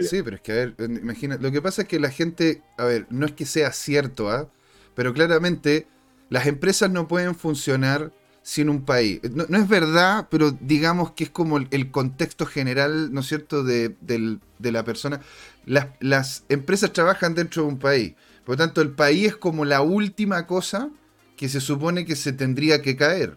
Sí, 0.01 0.23
pero 0.23 0.37
es 0.37 0.43
que, 0.43 0.53
a 0.53 0.55
ver, 0.57 0.75
imagina, 0.79 1.37
lo 1.37 1.53
que 1.53 1.63
pasa 1.63 1.83
es 1.83 1.89
que 1.89 2.01
la 2.01 2.11
gente, 2.11 2.63
a 2.77 2.85
ver, 2.85 3.07
no 3.11 3.27
es 3.27 3.33
que 3.33 3.45
sea 3.45 3.71
cierto, 3.71 4.29
¿ah? 4.29 4.51
Pero 4.95 5.13
claramente 5.13 5.87
las 6.29 6.47
empresas 6.47 6.91
no 6.91 7.09
pueden 7.09 7.35
funcionar 7.35 8.13
sin 8.43 8.69
un 8.69 8.85
país. 8.85 9.21
No, 9.33 9.45
es 9.59 9.69
verdad, 9.69 10.29
pero 10.31 10.53
digamos 10.53 11.13
que 11.13 11.25
es 11.25 11.31
como 11.31 11.59
el, 11.59 11.91
contexto 11.91 12.47
general, 12.47 13.13
¿no 13.13 13.21
es 13.21 13.27
cierto?, 13.27 13.65
de, 13.65 13.97
la 14.61 14.85
persona. 14.85 15.21
Las, 15.65 15.89
las, 16.01 16.45
empresas 16.49 16.93
trabajan 16.93 17.35
dentro 17.35 17.63
de 17.63 17.69
un 17.69 17.79
país. 17.79 18.15
Por 18.45 18.55
lo 18.55 18.59
tanto, 18.59 18.81
el 18.83 18.91
país 18.91 19.29
es 19.29 19.37
como 19.37 19.65
la 19.65 19.83
última 19.83 20.47
cosa 20.47 20.91
que 21.37 21.49
se 21.49 21.61
supone 21.61 22.05
que 22.05 22.17
se 22.17 22.33
tendría 22.33 22.83
que 22.83 22.97
caer. 22.97 23.37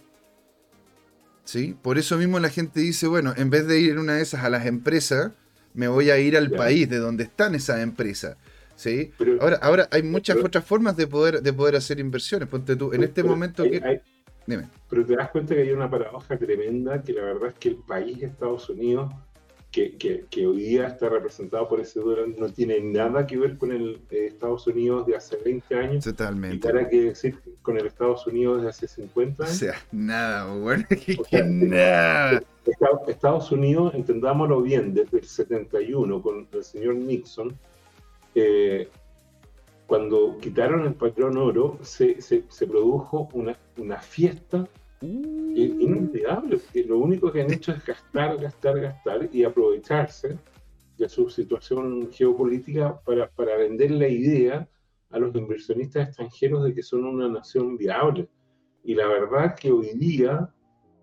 ¿sí? 1.50 1.76
Por 1.82 1.98
eso 1.98 2.18
mismo 2.18 2.40
la 2.40 2.50
gente 2.50 2.80
dice, 2.80 3.08
bueno, 3.08 3.34
en 3.36 3.50
vez 3.50 3.66
de 3.66 3.80
ir 3.80 3.92
en 3.92 4.00
una 4.00 4.14
de 4.14 4.22
esas 4.22 4.44
a 4.44 4.50
las 4.50 4.68
empresas, 4.68 5.32
me 5.74 5.88
voy 5.88 6.12
a 6.12 6.20
ir 6.20 6.38
al 6.38 6.52
país 6.52 6.88
de 6.88 6.98
donde 6.98 7.24
están 7.24 7.56
esas 7.56 7.80
empresas. 7.80 8.38
¿Sí? 8.80 9.12
ahora, 9.40 9.58
ahora 9.62 9.88
hay 9.92 10.04
muchas 10.04 10.38
otras 10.38 10.64
formas 10.64 10.96
de 10.96 11.08
poder, 11.08 11.42
de 11.42 11.54
poder 11.54 11.76
hacer 11.76 12.00
inversiones. 12.00 12.48
Ponte 12.48 12.76
tú, 12.76 12.94
en 12.94 13.04
este 13.04 13.24
momento 13.24 13.64
que... 13.64 14.02
Dime. 14.48 14.68
Pero 14.90 15.06
te 15.06 15.16
das 15.16 15.30
cuenta 15.30 15.54
que 15.54 15.62
hay 15.62 15.72
una 15.72 15.90
paradoja 15.90 16.38
tremenda, 16.38 17.04
que 17.04 17.14
la 17.14 17.24
verdad 17.24 17.50
es 17.50 17.56
que 17.60 17.70
el 17.70 17.76
país 17.76 18.24
Estados 18.24 18.68
Unidos 18.70 19.12
que, 19.72 20.26
que, 20.30 20.48
hoy 20.48 20.64
día 20.64 20.88
está 20.88 21.10
representado 21.10 21.68
por 21.68 21.80
ese 21.80 22.00
dólar 22.00 22.28
no 22.38 22.50
tiene 22.50 22.80
nada 22.80 23.28
que 23.28 23.38
ver 23.38 23.58
con 23.58 23.72
el 23.72 24.02
eh, 24.10 24.26
Estados 24.28 24.66
Unidos 24.66 25.06
de 25.06 25.16
hace 25.16 25.38
20 25.38 25.76
años. 25.76 26.04
Totalmente. 26.04 26.56
Y 26.56 26.60
para 26.60 26.90
que 26.90 27.02
decir 27.02 27.38
con 27.62 27.78
el 27.78 27.86
Estados 27.86 28.26
Unidos 28.26 28.64
de 28.64 28.70
hace 28.70 28.88
50 28.88 29.44
años. 29.44 29.56
O 29.60 29.60
sea, 29.60 29.76
nada, 29.92 30.56
bueno, 30.56 30.86
que, 30.90 31.44
nada. 31.44 32.42
Estados 33.08 33.52
Unidos, 33.52 33.94
entendámoslo 33.94 34.62
bien, 34.62 34.94
desde 34.94 35.20
el 35.20 35.26
71 35.26 36.22
con 36.22 36.48
el 36.52 36.64
señor 36.64 36.96
Nixon, 36.96 37.56
eh, 38.40 38.90
cuando 39.88 40.38
quitaron 40.38 40.86
el 40.86 40.94
patrón 40.94 41.38
oro, 41.38 41.78
se, 41.82 42.22
se, 42.22 42.44
se 42.48 42.68
produjo 42.68 43.30
una, 43.34 43.58
una 43.78 44.00
fiesta 44.00 44.68
Uh. 45.02 45.54
inolvidable, 45.56 46.58
porque 46.58 46.84
lo 46.84 47.00
único 47.00 47.32
que 47.32 47.42
han 47.42 47.54
hecho 47.54 47.72
es 47.72 47.86
gastar, 47.86 48.38
gastar, 48.38 48.82
gastar 48.82 49.30
y 49.32 49.46
aprovecharse 49.46 50.38
de 50.98 51.08
su 51.08 51.30
situación 51.30 52.10
geopolítica 52.12 53.00
para, 53.06 53.30
para 53.30 53.56
vender 53.56 53.92
la 53.92 54.10
idea 54.10 54.68
a 55.12 55.20
los 55.20 55.34
inversionistas 55.36 56.10
extranjeros 56.10 56.66
de 56.66 56.74
que 56.74 56.84
son 56.84 57.06
una 57.06 57.30
nación 57.30 57.78
viable. 57.78 58.28
Y 58.84 58.94
la 58.94 59.08
verdad 59.08 59.56
que 59.56 59.72
hoy 59.72 59.92
día, 59.96 60.54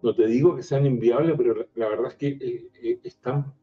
no 0.03 0.15
te 0.15 0.27
digo 0.27 0.55
que 0.55 0.63
sean 0.63 0.85
inviables, 0.85 1.35
pero 1.39 1.67
la, 1.75 1.89
verdad 1.89 2.09
es 2.09 2.17
que 2.17 2.29
eh, 2.29 2.69
eh, 2.83 3.01
están, 3.03 3.55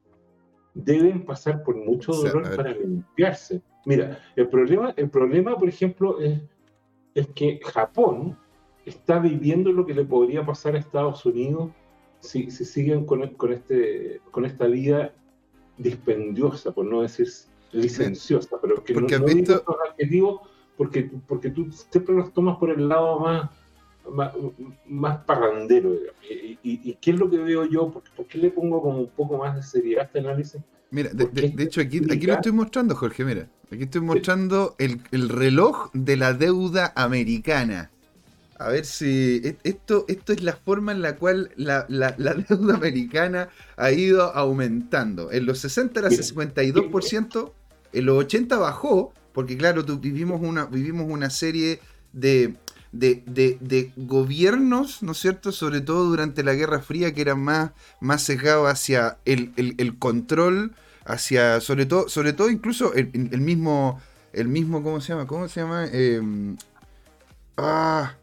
deben 0.73 1.25
pasar 1.25 1.63
por 1.63 1.75
mucho 1.75 2.13
dolor 2.13 2.55
para 2.55 2.71
limpiarse. 2.71 3.61
Mira, 3.85 4.19
el 4.35 4.47
problema, 4.47 4.93
el 4.95 5.09
problema 5.09 5.57
por 5.57 5.69
ejemplo, 5.69 6.19
es, 6.19 6.41
es 7.13 7.27
que 7.29 7.59
Japón 7.63 8.37
está 8.85 9.19
viviendo 9.19 9.71
lo 9.71 9.85
que 9.85 9.93
le 9.93 10.05
podría 10.05 10.45
pasar 10.45 10.75
a 10.75 10.79
Estados 10.79 11.25
Unidos 11.25 11.71
si, 12.19 12.49
si 12.49 12.65
siguen 12.65 13.05
con, 13.05 13.27
con, 13.35 13.53
este, 13.53 14.21
con 14.31 14.45
esta 14.45 14.67
vida 14.67 15.13
dispendiosa, 15.77 16.71
por 16.71 16.85
no 16.85 17.01
decir 17.01 17.27
licenciosa, 17.71 18.57
pero 18.61 18.83
que 18.83 18.93
porque 18.93 19.19
no, 19.19 19.27
no 19.27 19.33
visto... 19.33 19.65
adjetivos 19.89 20.41
porque, 20.77 21.09
porque 21.27 21.49
tú 21.49 21.71
siempre 21.71 22.15
los 22.15 22.33
tomas 22.33 22.57
por 22.57 22.69
el 22.69 22.87
lado 22.87 23.19
más, 23.19 23.49
más, 24.85 25.17
parrandero. 25.25 25.93
Y, 26.29 26.57
y, 26.63 26.97
qué 27.01 27.11
es 27.11 27.19
lo 27.19 27.29
que 27.29 27.37
veo 27.37 27.65
yo? 27.65 27.91
¿Por, 27.91 28.03
¿Por, 28.15 28.25
qué 28.27 28.37
le 28.37 28.49
pongo 28.49 28.81
como 28.81 28.99
un 28.99 29.09
poco 29.09 29.37
más 29.37 29.55
de 29.55 29.63
seriedad 29.63 30.03
a 30.03 30.05
este 30.05 30.19
análisis? 30.19 30.61
Mira, 30.91 31.09
de, 31.11 31.25
de, 31.25 31.63
hecho 31.63 31.81
aquí, 31.81 32.01
aquí 32.11 32.27
lo 32.27 32.33
estoy 32.33 32.51
mostrando, 32.51 32.95
Jorge, 32.95 33.25
mira. 33.25 33.47
Aquí 33.71 33.83
estoy 33.83 34.01
mostrando 34.01 34.75
el, 34.77 35.01
el 35.11 35.29
reloj 35.29 35.89
de 35.93 36.15
la 36.17 36.33
deuda 36.33 36.93
americana. 36.95 37.89
A 38.59 38.69
ver 38.69 38.85
si 38.85 39.41
e, 39.43 39.57
esto, 39.63 40.05
esto 40.07 40.31
es 40.31 40.43
la 40.43 40.53
forma 40.53 40.91
en 40.91 41.01
la 41.01 41.15
cual 41.15 41.49
la, 41.55 41.85
la, 41.89 42.13
la 42.17 42.33
deuda 42.49 42.75
americana 42.75 43.49
ha 43.75 43.91
ido 43.91 44.33
aumentando. 44.35 45.31
En 45.31 45.47
los 45.47 45.59
60 45.59 45.99
era 45.99 46.09
52%, 46.09 47.51
en 47.93 48.05
los 48.05 48.17
80 48.19 48.57
bajó, 48.57 49.13
porque 49.33 49.57
claro, 49.57 49.83
tú, 49.83 49.97
vivimos, 49.97 50.41
una, 50.41 50.65
vivimos 50.65 51.07
una 51.09 51.31
serie 51.31 51.79
de, 52.11 52.53
de, 52.93 53.23
de, 53.25 53.57
de, 53.59 53.91
gobiernos, 53.97 55.01
¿no 55.01 55.11
es 55.11 55.17
cierto? 55.17 55.51
Sobre 55.51 55.81
todo 55.81 56.05
durante 56.05 56.43
la 56.43 56.53
Guerra 56.53 56.79
Fría, 56.79 57.13
que 57.13 57.21
eran 57.21 57.41
más, 57.41 57.71
más 57.99 58.21
sesgados 58.21 58.69
hacia 58.69 59.17
el, 59.25 59.51
el, 59.57 59.75
el, 59.79 59.97
control, 59.97 60.75
hacia, 61.03 61.59
sobre 61.59 61.87
todo, 61.87 62.07
sobre 62.07 62.33
todo 62.33 62.49
incluso 62.49 62.93
el, 62.93 63.09
mismo, 63.41 63.99
el 64.31 64.47
mismo, 64.47 64.83
¿cómo 64.83 65.01
se 65.01 65.09
llama? 65.09 65.25
¿Cómo 65.25 65.47
se 65.47 65.61
llama? 65.61 65.87
Eh, 65.91 66.21
ah, 67.57 68.13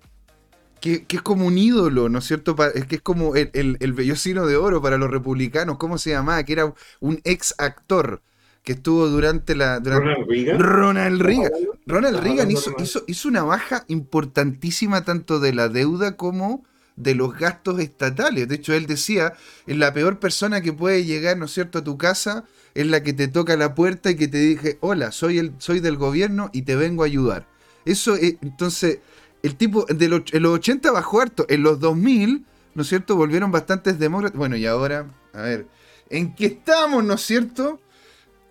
que, 0.81 1.05
que, 1.05 1.17
es 1.17 1.23
como 1.23 1.47
un 1.47 1.59
ídolo, 1.59 2.09
¿no 2.09 2.21
es 2.21 2.25
cierto? 2.25 2.57
Es 2.73 2.87
que 2.87 2.97
es 2.97 3.03
como 3.03 3.35
el, 3.35 3.51
el, 3.53 3.77
el 3.81 3.95
de 3.95 4.57
oro 4.57 4.81
para 4.81 4.99
los 4.99 5.11
republicanos, 5.11 5.79
¿cómo 5.79 5.99
se 5.99 6.11
llamaba? 6.11 6.45
Que 6.45 6.53
era 6.53 6.73
un 7.01 7.21
ex 7.25 7.55
actor 7.59 8.23
que 8.63 8.73
estuvo 8.73 9.09
durante 9.09 9.55
la... 9.55 9.81
Durante 9.81 10.07
Ronald 10.07 10.29
Reagan. 10.29 10.59
Ronald 10.59 11.23
Reagan. 11.23 11.53
Ronald 11.87 12.21
Reagan 12.21 12.51
hizo, 12.51 12.75
hizo, 12.79 13.05
hizo, 13.07 13.29
una 13.29 13.43
baja 13.43 13.85
importantísima 13.89 15.05
tanto 15.05 15.41
de 15.41 15.55
la 15.55 15.69
deuda 15.69 16.17
como 16.17 16.65
de 16.97 17.15
los 17.15 17.37
gastos 17.37 17.81
estatales. 17.81 18.49
De 18.49 18.57
hecho, 18.57 18.75
él 18.75 18.87
decía, 18.87 19.33
es 19.67 19.77
la 19.77 19.93
peor 19.93 20.19
persona 20.19 20.61
que 20.61 20.73
puede 20.73 21.05
llegar, 21.05 21.39
¿no 21.39 21.47
es 21.47 21.53
cierto?, 21.53 21.79
a 21.79 21.85
tu 21.85 21.97
casa, 21.97 22.45
es 22.75 22.87
la 22.87 23.03
que 23.03 23.13
te 23.13 23.29
toca 23.29 23.57
la 23.57 23.75
puerta 23.75 24.11
y 24.11 24.17
que 24.17 24.29
te 24.29 24.39
dije, 24.39 24.77
hola, 24.81 25.11
soy, 25.11 25.39
el, 25.39 25.53
soy 25.59 25.81
del 25.81 25.97
gobierno 25.97 26.51
y 26.53 26.63
te 26.63 26.77
vengo 26.77 27.03
a 27.03 27.07
ayudar. 27.07 27.47
Eso, 27.87 28.15
es, 28.15 28.37
entonces, 28.43 28.99
el 29.43 29.57
tipo, 29.57 29.87
de 29.87 30.09
los, 30.09 30.23
en 30.33 30.43
los 30.43 30.55
80 30.57 30.93
bajó 30.93 31.21
harto, 31.23 31.47
en 31.49 31.63
los 31.63 31.81
2000, 31.81 32.45
¿no 32.75 32.83
es 32.83 32.89
cierto?, 32.89 33.17
volvieron 33.17 33.51
bastantes 33.51 33.99
demócratas. 33.99 34.37
Bueno, 34.37 34.57
y 34.57 34.67
ahora, 34.67 35.07
a 35.33 35.43
ver, 35.43 35.67
¿en 36.11 36.35
qué 36.35 36.47
estamos, 36.47 37.03
¿no 37.03 37.15
es 37.15 37.23
cierto?, 37.23 37.81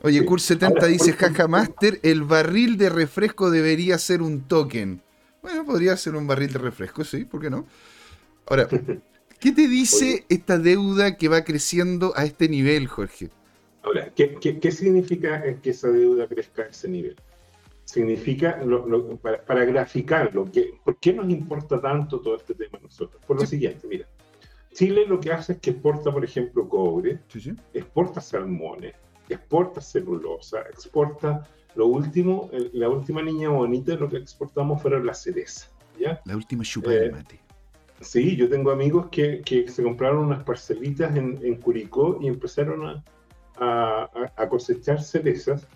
Oye, 0.01 0.25
Cur70 0.25 0.87
dice, 0.87 1.13
jaja 1.13 1.47
master, 1.47 1.99
el 2.03 2.23
barril 2.23 2.77
de 2.77 2.89
refresco 2.89 3.51
debería 3.51 3.97
ser 3.97 4.21
un 4.21 4.41
token. 4.41 5.01
Bueno, 5.41 5.65
podría 5.65 5.97
ser 5.97 6.15
un 6.15 6.25
barril 6.25 6.53
de 6.53 6.59
refresco, 6.59 7.03
sí, 7.03 7.25
¿por 7.25 7.41
qué 7.41 7.49
no? 7.49 7.65
Ahora, 8.45 8.67
¿qué 9.39 9.51
te 9.51 9.67
dice 9.67 10.25
esta 10.29 10.57
deuda 10.57 11.17
que 11.17 11.27
va 11.27 11.43
creciendo 11.43 12.13
a 12.15 12.23
este 12.23 12.47
nivel, 12.47 12.87
Jorge? 12.87 13.29
Ahora, 13.83 14.09
¿qué, 14.15 14.35
qué, 14.39 14.59
qué 14.59 14.71
significa 14.71 15.43
que 15.61 15.71
esa 15.71 15.89
deuda 15.89 16.27
crezca 16.27 16.63
a 16.63 16.67
ese 16.67 16.87
nivel? 16.87 17.15
Significa, 17.83 18.61
lo, 18.63 18.87
lo, 18.87 19.17
para, 19.17 19.43
para, 19.43 19.65
graficarlo, 19.65 20.49
que, 20.49 20.75
¿por 20.83 20.97
qué 20.97 21.11
nos 21.11 21.29
importa 21.29 21.81
tanto 21.81 22.21
todo 22.21 22.37
este 22.37 22.53
tema 22.53 22.77
a 22.77 22.83
nosotros? 22.83 23.21
Por 23.25 23.37
lo 23.37 23.41
sí. 23.41 23.55
siguiente, 23.55 23.87
mira, 23.87 24.07
Chile 24.73 25.05
lo 25.07 25.19
que 25.19 25.31
hace 25.31 25.53
es 25.53 25.59
que 25.59 25.71
exporta, 25.71 26.11
por 26.11 26.23
ejemplo, 26.23 26.69
cobre, 26.69 27.19
sí, 27.27 27.41
sí. 27.41 27.53
exporta 27.73 28.21
salmones, 28.21 28.93
exporta 29.33 29.81
celulosa, 29.81 30.61
exporta 30.61 31.47
lo 31.75 31.87
último, 31.87 32.49
la 32.73 32.89
última 32.89 33.21
niña 33.21 33.49
bonita, 33.49 33.95
lo 33.95 34.09
que 34.09 34.17
exportamos 34.17 34.81
fueron 34.81 35.05
las 35.05 35.23
cerezas. 35.23 35.71
¿ya? 35.99 36.19
La 36.25 36.35
última 36.35 36.63
chupa 36.63 36.91
eh, 36.93 36.99
de 36.99 37.11
mate. 37.11 37.39
Sí, 38.01 38.35
yo 38.35 38.49
tengo 38.49 38.71
amigos 38.71 39.07
que, 39.11 39.41
que 39.41 39.67
se 39.67 39.83
compraron 39.83 40.25
unas 40.25 40.43
parcelitas 40.43 41.15
en, 41.15 41.37
en 41.43 41.55
Curicó 41.55 42.17
y 42.21 42.27
empezaron 42.27 42.85
a, 42.87 43.03
a, 43.57 44.09
a 44.35 44.49
cosechar 44.49 45.01
cerezas 45.01 45.67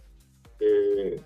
eh, 0.59 1.21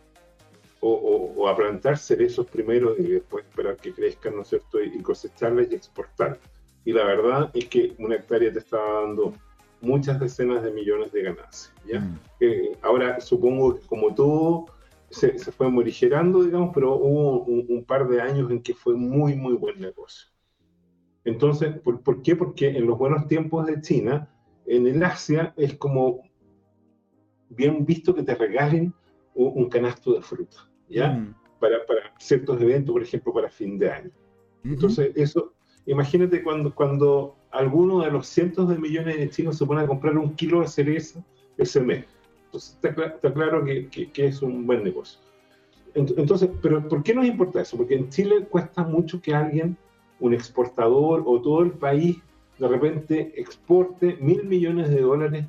o, 0.79 0.91
o, 0.91 1.41
o, 1.41 1.47
a 1.47 1.55
plantar 1.55 1.97
cerezos 1.97 2.47
primero 2.47 2.95
y 2.97 3.03
después 3.03 3.45
esperar 3.45 3.77
que 3.77 3.93
crezcan, 3.93 4.35
¿no 4.35 4.41
es 4.41 4.49
cierto? 4.49 4.81
Y, 4.81 4.97
y 4.97 5.01
cosecharlas 5.01 5.71
y 5.71 5.75
exportar. 5.75 6.39
Y 6.83 6.93
la 6.93 7.03
verdad 7.03 7.51
es 7.53 7.65
que 7.65 7.95
una 7.99 8.15
hectárea 8.15 8.51
te 8.51 8.59
estaba 8.59 9.01
dando 9.01 9.33
muchas 9.81 10.19
decenas 10.19 10.63
de 10.63 10.71
millones 10.71 11.11
de 11.11 11.23
ganancias. 11.23 11.73
¿ya? 11.85 11.99
Mm. 11.99 12.19
Eh, 12.39 12.77
ahora, 12.81 13.19
supongo 13.19 13.79
que 13.79 13.85
como 13.87 14.13
todo 14.13 14.65
se, 15.09 15.37
se, 15.37 15.51
fue 15.51 15.69
morigerando, 15.69 16.43
digamos, 16.43 16.71
pero 16.73 16.95
hubo 16.95 17.43
un, 17.43 17.65
un, 17.69 17.83
par 17.83 18.07
de 18.07 18.21
años 18.21 18.51
en 18.51 18.61
que 18.61 18.73
fue 18.73 18.95
muy, 18.95 19.35
muy 19.35 19.53
buen 19.53 19.79
negocio. 19.79 20.29
Entonces, 21.23 21.79
¿por, 21.79 22.01
¿por, 22.01 22.21
qué? 22.21 22.35
Porque 22.35 22.69
en 22.69 22.85
los 22.87 22.97
buenos 22.97 23.27
tiempos 23.27 23.65
de 23.65 23.81
China, 23.81 24.29
en 24.65 24.87
el 24.87 25.03
Asia 25.03 25.53
es 25.57 25.75
como 25.75 26.21
bien 27.49 27.85
visto 27.85 28.13
que 28.13 28.23
te 28.23 28.35
regalen 28.35 28.93
un, 29.33 29.63
un 29.63 29.69
canasto 29.69 30.13
de 30.13 30.21
fruta, 30.21 30.69
¿ya? 30.89 31.13
Mm. 31.13 31.35
Para, 31.59 31.85
para, 31.85 32.13
ciertos 32.19 32.61
eventos, 32.61 32.93
por 32.93 33.01
ejemplo, 33.01 33.33
para 33.33 33.49
fin 33.49 33.79
de 33.79 33.91
año. 33.91 34.11
Entonces, 34.63 35.11
eso, 35.15 35.53
imagínate 35.85 36.43
cuando, 36.43 36.73
cuando 36.73 37.37
alguno 37.57 38.01
de 38.01 38.11
los 38.11 38.27
cientos 38.27 38.69
de 38.69 38.77
millones 38.77 39.17
de 39.17 39.29
chinos 39.29 39.57
se 39.57 39.65
pone 39.65 39.81
a 39.81 39.87
comprar 39.87 40.17
un 40.17 40.35
kilo 40.35 40.61
de 40.61 40.67
cereza 40.67 41.23
ese 41.57 41.81
mes. 41.81 42.05
Entonces 42.45 42.77
está, 42.81 43.05
está 43.05 43.33
claro 43.33 43.65
que, 43.65 43.87
que, 43.87 44.11
que, 44.11 44.27
es 44.27 44.41
un 44.41 44.65
buen 44.65 44.83
negocio. 44.83 45.19
Entonces, 45.95 46.49
pero 46.61 46.87
¿por 46.87 47.01
qué 47.01 47.15
nos 47.15 47.25
importa 47.25 47.61
eso? 47.61 47.75
Porque 47.75 47.95
en 47.95 48.09
Chile 48.09 48.45
cuesta 48.49 48.83
mucho 48.83 49.19
que 49.19 49.33
alguien, 49.33 49.75
un 50.19 50.33
exportador 50.33 51.23
o 51.25 51.41
todo 51.41 51.63
el 51.63 51.71
país, 51.71 52.17
de 52.59 52.67
repente 52.67 53.33
exporte 53.35 54.17
mil 54.19 54.43
millones 54.43 54.89
de 54.89 55.01
dólares 55.01 55.45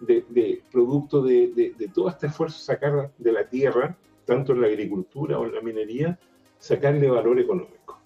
de, 0.00 0.24
de 0.28 0.62
producto 0.70 1.22
de, 1.22 1.48
de, 1.48 1.74
de, 1.76 1.88
todo 1.88 2.08
este 2.08 2.28
esfuerzo 2.28 2.58
sacar 2.58 3.10
de 3.18 3.32
la 3.32 3.48
tierra, 3.48 3.96
tanto 4.24 4.52
en 4.52 4.60
la 4.60 4.68
agricultura 4.68 5.38
o 5.38 5.46
en 5.46 5.54
la 5.54 5.60
minería, 5.60 6.18
sacarle 6.58 7.10
valor 7.10 7.40
económico. 7.40 7.98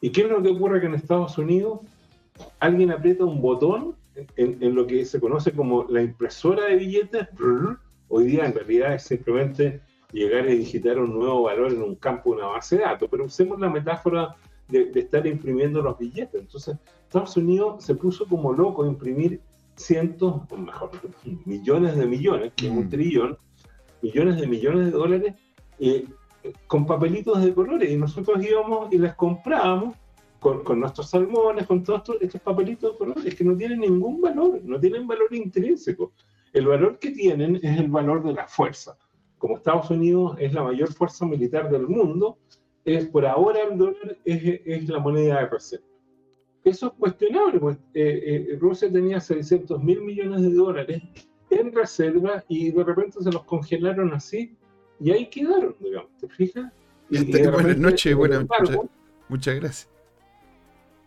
¿Y 0.00 0.10
qué 0.10 0.22
es 0.22 0.28
lo 0.28 0.42
que 0.42 0.50
ocurre 0.50 0.80
que 0.80 0.86
en 0.86 0.94
Estados 0.94 1.36
Unidos 1.36 1.80
alguien 2.60 2.90
aprieta 2.90 3.24
un 3.24 3.40
botón 3.40 3.96
en, 4.36 4.62
en, 4.62 4.74
lo 4.74 4.86
que 4.86 5.04
se 5.04 5.20
conoce 5.20 5.52
como 5.52 5.84
la 5.84 6.02
impresora 6.02 6.66
de 6.66 6.76
billetes, 6.76 7.28
hoy 8.08 8.26
día 8.26 8.46
en 8.46 8.54
realidad 8.54 8.94
es 8.94 9.04
simplemente 9.04 9.80
llegar 10.12 10.48
y 10.48 10.56
digitar 10.56 10.98
un 10.98 11.18
nuevo 11.18 11.42
valor 11.42 11.72
en 11.72 11.82
un 11.82 11.94
campo, 11.96 12.30
una 12.30 12.46
base 12.46 12.76
de 12.76 12.82
datos, 12.82 13.08
pero 13.10 13.24
usemos 13.24 13.60
la 13.60 13.68
metáfora 13.68 14.34
de, 14.68 14.86
de 14.86 15.00
estar 15.00 15.26
imprimiendo 15.26 15.82
los 15.82 15.98
billetes. 15.98 16.40
Entonces, 16.40 16.76
Estados 17.04 17.36
Unidos 17.36 17.84
se 17.84 17.94
puso 17.94 18.26
como 18.26 18.52
loco 18.52 18.84
a 18.84 18.88
imprimir 18.88 19.40
cientos, 19.76 20.42
o 20.50 20.56
mejor, 20.56 20.90
millones 21.44 21.96
de 21.96 22.06
millones, 22.06 22.52
que 22.56 22.66
es 22.66 22.72
un 22.72 22.88
trillón, 22.88 23.38
millones 24.02 24.40
de 24.40 24.46
millones 24.46 24.86
de 24.86 24.90
dólares, 24.90 25.34
eh, 25.78 26.04
con 26.66 26.86
papelitos 26.86 27.42
de 27.42 27.54
colores, 27.54 27.90
y 27.90 27.96
nosotros 27.96 28.44
íbamos 28.44 28.92
y 28.92 28.98
les 28.98 29.14
comprábamos 29.14 29.96
con, 30.40 30.62
con, 30.64 30.80
nuestros 30.80 31.10
salmones, 31.10 31.66
con 31.66 31.82
todos 31.82 32.00
estos, 32.00 32.16
estos 32.20 32.40
papelitos 32.40 32.92
de 32.92 32.98
colores 32.98 33.34
que 33.34 33.44
no 33.44 33.56
tienen 33.56 33.80
ningún 33.80 34.20
valor, 34.20 34.60
no 34.64 34.78
tienen 34.78 35.06
valor 35.06 35.34
intrínseco. 35.34 36.12
El 36.52 36.66
valor 36.66 36.98
que 36.98 37.10
tienen 37.10 37.56
es 37.56 37.78
el 37.78 37.88
valor 37.88 38.22
de 38.24 38.32
la 38.32 38.46
fuerza. 38.46 38.96
Como 39.38 39.56
Estados 39.56 39.90
Unidos 39.90 40.36
es 40.38 40.52
la 40.52 40.62
mayor 40.62 40.92
fuerza 40.92 41.26
militar 41.26 41.70
del 41.70 41.86
mundo, 41.86 42.38
es, 42.84 43.06
por 43.06 43.26
ahora 43.26 43.60
el 43.70 43.78
dólar 43.78 44.16
es, 44.24 44.60
es 44.64 44.88
la 44.88 44.98
moneda 44.98 45.40
de 45.40 45.46
reserva. 45.48 45.84
Eso 46.64 46.88
es 46.88 46.92
cuestionable, 46.94 47.60
pues 47.60 47.76
eh, 47.94 48.48
eh, 48.50 48.58
Rusia 48.60 48.90
tenía 48.92 49.20
600 49.20 49.82
mil 49.82 50.02
millones 50.02 50.42
de 50.42 50.52
dólares 50.52 51.02
en 51.50 51.72
reserva 51.72 52.44
y 52.48 52.70
de 52.70 52.84
repente 52.84 53.22
se 53.22 53.30
los 53.30 53.44
congelaron 53.44 54.12
así 54.12 54.56
y 55.00 55.10
ahí 55.12 55.26
quedaron, 55.30 55.76
digamos, 55.80 56.10
¿te 56.18 56.28
fijas? 56.28 56.70
Y, 57.08 57.18
y 57.18 57.46
buenas 57.46 57.78
noches, 57.78 58.14
buenas, 58.14 58.42
muchas, 58.42 58.78
muchas 59.28 59.54
gracias. 59.54 59.97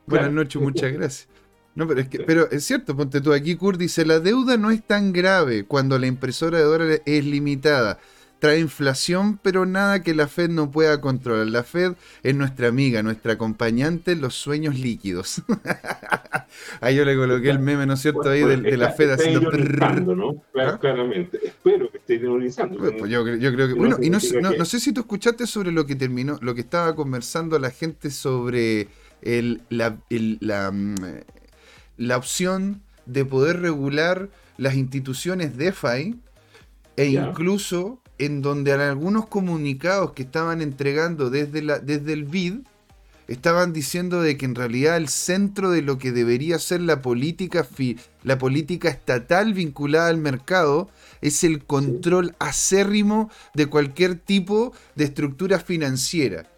Buenas 0.06 0.28
claro. 0.28 0.32
noches, 0.32 0.62
muchas 0.62 0.94
gracias. 0.94 1.28
No, 1.74 1.88
pero 1.88 2.02
es, 2.02 2.10
que, 2.10 2.20
pero 2.20 2.52
es 2.52 2.66
cierto, 2.66 2.98
ponte 2.98 3.22
tú 3.22 3.32
aquí, 3.32 3.56
Kurt 3.56 3.80
dice, 3.80 4.06
la 4.06 4.20
deuda 4.20 4.58
no 4.58 4.72
es 4.72 4.84
tan 4.84 5.14
grave 5.14 5.64
cuando 5.64 5.98
la 5.98 6.08
impresora 6.08 6.58
de 6.58 6.66
dólares 6.66 7.02
es 7.06 7.26
limitada. 7.26 8.00
Trae 8.40 8.60
inflación, 8.60 9.40
pero 9.42 9.68
nada 9.68 10.02
que 10.02 10.16
la 10.16 10.28
Fed 10.28 10.50
no 10.50 10.72
pueda 10.72 11.00
controlar. 11.00 11.46
La 11.46 11.64
Fed 11.64 11.94
es 12.24 12.36
nuestra 12.36 12.70
amiga, 12.70 13.04
nuestra 13.04 13.34
acompañante 13.34 14.14
en 14.14 14.22
los 14.22 14.34
sueños 14.34 14.80
líquidos. 14.80 15.44
Ahí 16.82 16.96
yo 16.96 17.06
le 17.06 17.16
coloqué 17.16 17.52
el 17.52 17.60
meme, 17.60 17.86
¿no 17.86 17.94
es 17.94 18.02
cierto? 18.02 18.28
Ahí 18.28 18.44
de, 18.44 18.78
la 18.78 18.94
Fed 18.94 19.12
haciendo... 19.12 19.52
¿no? 20.16 20.44
¿Ah? 20.60 20.80
Claramente. 20.82 21.40
Espero 21.44 21.92
que 21.92 22.00
esté 22.00 22.16
ironizando. 22.16 22.80
Pues, 22.80 22.94
pues 22.98 23.12
yo, 23.12 23.24
creo 23.24 23.68
que... 23.68 23.74
Bueno, 23.76 23.98
y 24.02 24.10
no, 24.10 24.18
no, 24.58 24.66
sé 24.66 24.80
si 24.80 24.92
tú 24.92 25.02
escuchaste 25.02 25.46
sobre 25.46 25.72
lo 25.72 25.86
que 25.86 25.96
terminó, 25.96 26.40
lo 26.42 26.56
que 26.56 26.62
estaba 26.62 26.96
conversando 26.96 27.60
la 27.60 27.70
gente 27.70 28.10
sobre 28.10 28.88
el, 29.22 29.62
la, 29.70 29.98
la 30.10 30.72
mm, 30.72 30.96
la 32.02 32.18
opción 32.18 32.82
de 33.06 33.26
poder 33.26 33.62
regular 33.62 34.30
las 34.58 34.76
instituciones 34.76 35.56
DeFi 35.56 36.16
e 36.98 37.06
incluso 37.06 38.02
en 38.18 38.42
donde 38.42 38.74
algunos 38.74 39.28
comunicados 39.28 40.14
que 40.14 40.24
estaban 40.24 40.62
entregando 40.64 41.30
desde, 41.30 41.62
la, 41.62 41.78
desde 41.78 42.14
el 42.14 42.24
BID 42.24 42.62
estaban 43.28 43.72
diciendo 43.72 44.22
de 44.22 44.36
que 44.36 44.46
en 44.46 44.56
realidad 44.56 44.98
el 44.98 45.10
centro 45.10 45.70
de 45.70 45.84
lo 45.84 46.00
que 46.00 46.12
debería 46.12 46.58
ser 46.58 46.82
la 46.82 47.04
política, 47.04 47.68
la 48.24 48.40
política 48.40 48.90
estatal 48.90 49.54
vinculada 49.54 50.10
al 50.10 50.18
mercado 50.18 50.90
es 51.22 51.44
el 51.44 51.64
control 51.64 52.36
acérrimo 52.40 53.30
de 53.54 53.68
cualquier 53.68 54.16
tipo 54.16 54.74
de 54.96 55.04
estructura 55.04 55.60
financiera 55.60 56.50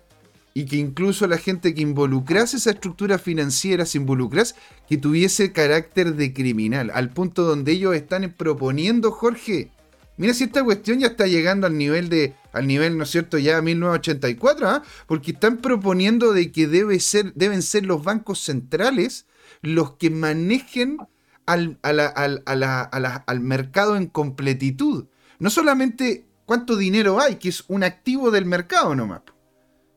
y 0.53 0.65
que 0.65 0.75
incluso 0.77 1.27
la 1.27 1.37
gente 1.37 1.73
que 1.73 1.81
involucrase 1.81 2.57
esa 2.57 2.71
estructura 2.71 3.17
financiera, 3.17 3.85
se 3.85 3.97
involucrase, 3.97 4.55
que 4.87 4.97
tuviese 4.97 5.51
carácter 5.51 6.15
de 6.15 6.33
criminal, 6.33 6.91
al 6.93 7.09
punto 7.09 7.43
donde 7.43 7.71
ellos 7.71 7.95
están 7.95 8.31
proponiendo, 8.37 9.11
Jorge, 9.11 9.71
mira 10.17 10.33
si 10.33 10.43
esta 10.43 10.63
cuestión 10.63 10.99
ya 10.99 11.07
está 11.07 11.25
llegando 11.25 11.65
al 11.65 11.77
nivel 11.77 12.09
de, 12.09 12.35
al 12.51 12.67
nivel, 12.67 12.97
¿no 12.97 13.03
es 13.03 13.09
cierto?, 13.09 13.37
ya 13.39 13.61
1984, 13.61 14.69
¿ah? 14.69 14.83
porque 15.07 15.31
están 15.31 15.57
proponiendo 15.57 16.33
de 16.33 16.51
que 16.51 16.67
debe 16.67 16.99
ser, 16.99 17.33
deben 17.33 17.63
ser 17.63 17.85
los 17.85 18.03
bancos 18.03 18.39
centrales 18.39 19.25
los 19.61 19.93
que 19.93 20.09
manejen 20.09 20.97
al, 21.45 21.79
al 21.81 23.39
mercado 23.39 23.95
en 23.95 24.07
completitud. 24.07 25.05
No 25.39 25.49
solamente 25.49 26.25
cuánto 26.45 26.75
dinero 26.75 27.19
hay, 27.19 27.35
que 27.35 27.49
es 27.49 27.63
un 27.67 27.83
activo 27.83 28.29
del 28.29 28.45
mercado 28.45 28.93
nomás. 28.95 29.21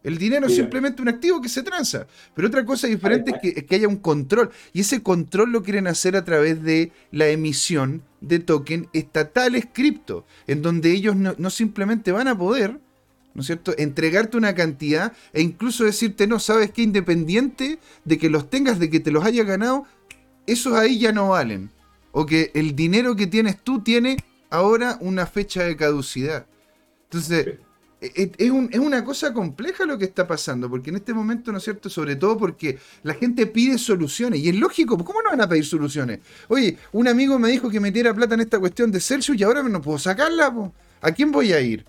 El 0.06 0.18
dinero 0.18 0.46
es 0.46 0.54
simplemente 0.54 1.02
un 1.02 1.08
activo 1.08 1.42
que 1.42 1.48
se 1.48 1.64
transa. 1.64 2.06
Pero 2.32 2.46
otra 2.46 2.64
cosa 2.64 2.86
diferente 2.86 3.32
es 3.42 3.64
que, 3.64 3.74
haya 3.74 3.88
un 3.88 3.96
control. 3.96 4.50
Y 4.72 4.82
ese 4.82 5.02
control 5.02 5.50
lo 5.50 5.64
quieren 5.64 5.88
hacer 5.88 6.14
a 6.14 6.24
través 6.24 6.62
de 6.62 6.92
la 7.10 7.26
emisión 7.26 8.02
de 8.20 8.38
token 8.38 8.88
estatales 8.92 9.66
cripto, 9.72 10.24
en 10.46 10.62
donde 10.62 10.92
ellos 10.92 11.16
no, 11.16 11.50
simplemente 11.50 12.12
van 12.12 12.28
a 12.28 12.38
poder, 12.38 12.78
¿no 13.34 13.40
es 13.40 13.46
cierto?, 13.46 13.74
entregarte 13.78 14.36
una 14.36 14.54
cantidad 14.54 15.12
e 15.32 15.42
incluso 15.42 15.82
decirte, 15.82 16.28
no, 16.28 16.38
sabes 16.38 16.70
qué, 16.70 16.82
independiente 16.82 17.80
de 18.04 18.16
que 18.16 18.30
los 18.30 18.48
tengas, 18.48 18.78
de 18.78 18.88
que 18.88 19.00
te 19.00 19.10
los 19.10 19.24
haya 19.24 19.42
ganado, 19.42 19.86
esos 20.46 20.74
ahí 20.74 21.00
ya 21.00 21.10
no 21.10 21.30
valen. 21.30 21.72
O 22.12 22.26
que 22.26 22.52
el 22.54 22.76
dinero 22.76 23.16
que 23.16 23.26
tienes 23.26 23.58
tú 23.58 23.82
tiene 23.82 24.18
ahora 24.50 24.98
una 25.00 25.26
fecha 25.26 25.64
de 25.64 25.76
caducidad. 25.76 26.46
Entonces, 27.10 27.58
e, 28.00 28.12
e, 28.14 28.32
es, 28.38 28.52
es, 28.70 28.78
una 28.78 29.04
cosa 29.04 29.32
compleja 29.32 29.86
lo 29.86 29.96
que 29.96 30.04
está 30.04 30.26
pasando, 30.26 30.68
porque 30.68 30.90
en 30.90 30.96
este 30.96 31.14
momento, 31.14 31.50
¿no 31.50 31.58
es 31.58 31.64
cierto? 31.64 31.88
Sobre 31.88 32.16
todo 32.16 32.36
porque 32.36 32.78
la 33.02 33.14
gente 33.14 33.46
pide 33.46 33.78
soluciones, 33.78 34.40
y 34.40 34.50
es 34.50 34.54
lógico, 34.54 34.96
¿cómo 35.02 35.22
no 35.22 35.30
van 35.30 35.40
a 35.40 35.48
pedir 35.48 35.64
soluciones? 35.64 36.20
Oye, 36.48 36.76
un 36.92 37.08
amigo 37.08 37.38
me 37.38 37.48
dijo 37.50 37.70
que 37.70 37.80
metiera 37.80 38.12
plata 38.12 38.34
en 38.34 38.42
esta 38.42 38.58
cuestión 38.58 38.92
de 38.92 39.00
Celsius 39.00 39.38
y 39.38 39.44
ahora 39.44 39.62
no 39.62 39.80
puedo 39.80 39.98
sacarla, 39.98 40.52
¿a 41.00 41.12
quién 41.12 41.32
voy 41.32 41.52
a 41.52 41.60
ir? 41.60 41.86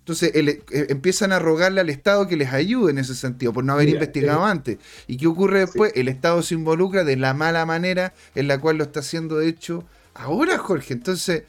Entonces 0.00 0.32
eh, 0.34 0.62
empiezan 0.88 1.30
a 1.30 1.38
rogarle 1.38 1.80
al 1.80 1.90
Estado 1.90 2.26
que 2.26 2.36
les 2.36 2.52
ayude 2.52 2.90
en 2.90 2.98
ese 2.98 3.14
sentido, 3.14 3.52
por 3.52 3.64
no 3.64 3.74
haber 3.74 3.88
investigado 3.88 4.46
eh, 4.46 4.50
antes. 4.50 4.78
¿Y 5.06 5.16
qué 5.16 5.26
ocurre 5.26 5.60
después? 5.60 5.92
El 5.94 6.08
Estado 6.08 6.42
se 6.42 6.54
involucra 6.54 7.04
de 7.04 7.16
la 7.16 7.34
mala 7.34 7.66
manera 7.66 8.14
en 8.34 8.48
la 8.48 8.58
cual 8.58 8.78
lo 8.78 8.84
está 8.84 9.00
haciendo, 9.00 9.36
de 9.36 9.48
hecho, 9.48 9.84
ahora, 10.14 10.58
Jorge. 10.58 10.94
Entonces 10.94 11.44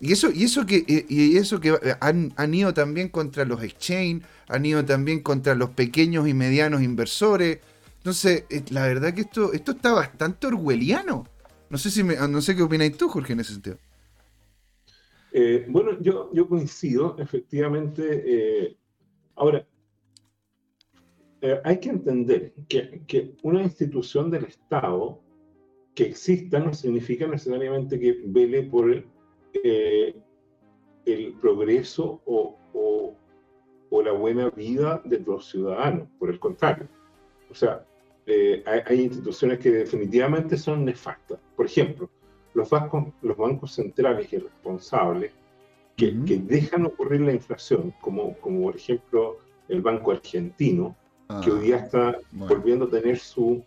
y 0.00 0.12
eso, 0.12 0.30
y 0.32 0.44
eso 0.44 0.64
que, 0.64 0.82
y 1.08 1.36
eso 1.36 1.60
que 1.60 1.76
han, 2.00 2.32
han, 2.36 2.54
ido 2.54 2.72
también 2.72 3.10
contra 3.10 3.44
los 3.44 3.62
exchange, 3.62 4.22
han 4.48 4.64
ido 4.64 4.82
también 4.82 5.20
contra 5.20 5.54
los 5.54 5.70
pequeños 5.70 6.26
y 6.26 6.32
medianos 6.32 6.80
inversores. 6.82 7.58
Entonces, 7.98 8.44
eh, 8.48 8.64
la 8.70 8.86
verdad 8.86 9.12
que 9.12 9.20
esto, 9.20 9.52
esto 9.52 9.72
está 9.72 9.92
bastante 9.92 10.46
orwelliano. 10.46 11.26
No 11.68 11.76
sé 11.76 11.90
si 11.90 12.02
no 12.02 12.40
sé 12.40 12.56
qué 12.56 12.62
opináis 12.62 12.96
tú, 12.96 13.08
Jorge, 13.10 13.34
en 13.34 13.40
ese 13.40 13.52
sentido. 13.52 13.76
Eh, 15.32 15.66
bueno, 15.68 16.00
yo, 16.00 16.30
yo 16.32 16.48
coincido, 16.48 17.16
efectivamente. 17.18 18.22
Eh, 18.24 18.76
ahora, 19.36 19.66
hay 21.62 21.78
que 21.78 21.90
entender 21.90 22.54
que, 22.68 23.02
que, 23.06 23.36
una 23.42 23.62
institución 23.62 24.30
del 24.30 24.46
Estado 24.46 25.22
que 25.94 26.04
exista 26.04 26.58
no 26.58 26.72
significa 26.72 27.26
necesariamente 27.26 28.00
que 28.00 28.22
vele 28.24 28.62
por 28.62 28.90
el 28.90 29.06
eh, 29.52 30.14
el 31.04 31.34
progreso 31.40 32.20
o, 32.26 32.56
la 34.02 34.12
buena 34.12 34.48
vida 34.48 35.02
de 35.04 35.18
los 35.18 35.50
ciudadanos, 35.50 36.08
por 36.18 36.30
el 36.30 36.40
contrario. 36.40 36.88
O 37.50 37.54
sea, 37.54 37.84
eh, 38.26 38.64
hay, 38.86 39.02
instituciones 39.02 39.58
que 39.58 39.70
definitivamente 39.70 40.56
son 40.56 40.86
nefastas. 40.86 41.38
Por 41.54 41.66
ejemplo, 41.66 42.08
los 42.54 42.70
bancos, 42.70 43.08
los 43.20 43.36
bancos 43.36 43.72
centrales 43.72 44.32
irresponsables 44.32 45.32
que, 45.96 46.16
que 46.24 46.38
dejan 46.38 46.86
ocurrir 46.86 47.20
la 47.20 47.32
inflación, 47.32 47.92
como, 48.00 48.34
como 48.38 48.62
por 48.62 48.76
ejemplo 48.76 49.36
el 49.68 49.82
Banco 49.82 50.12
Argentino, 50.12 50.96
que 51.44 51.50
hoy 51.50 51.60
día 51.60 51.76
ah, 51.76 51.84
está 51.84 52.18
volviendo 52.32 52.86
a 52.86 52.90
tener 52.90 53.18
su 53.18 53.62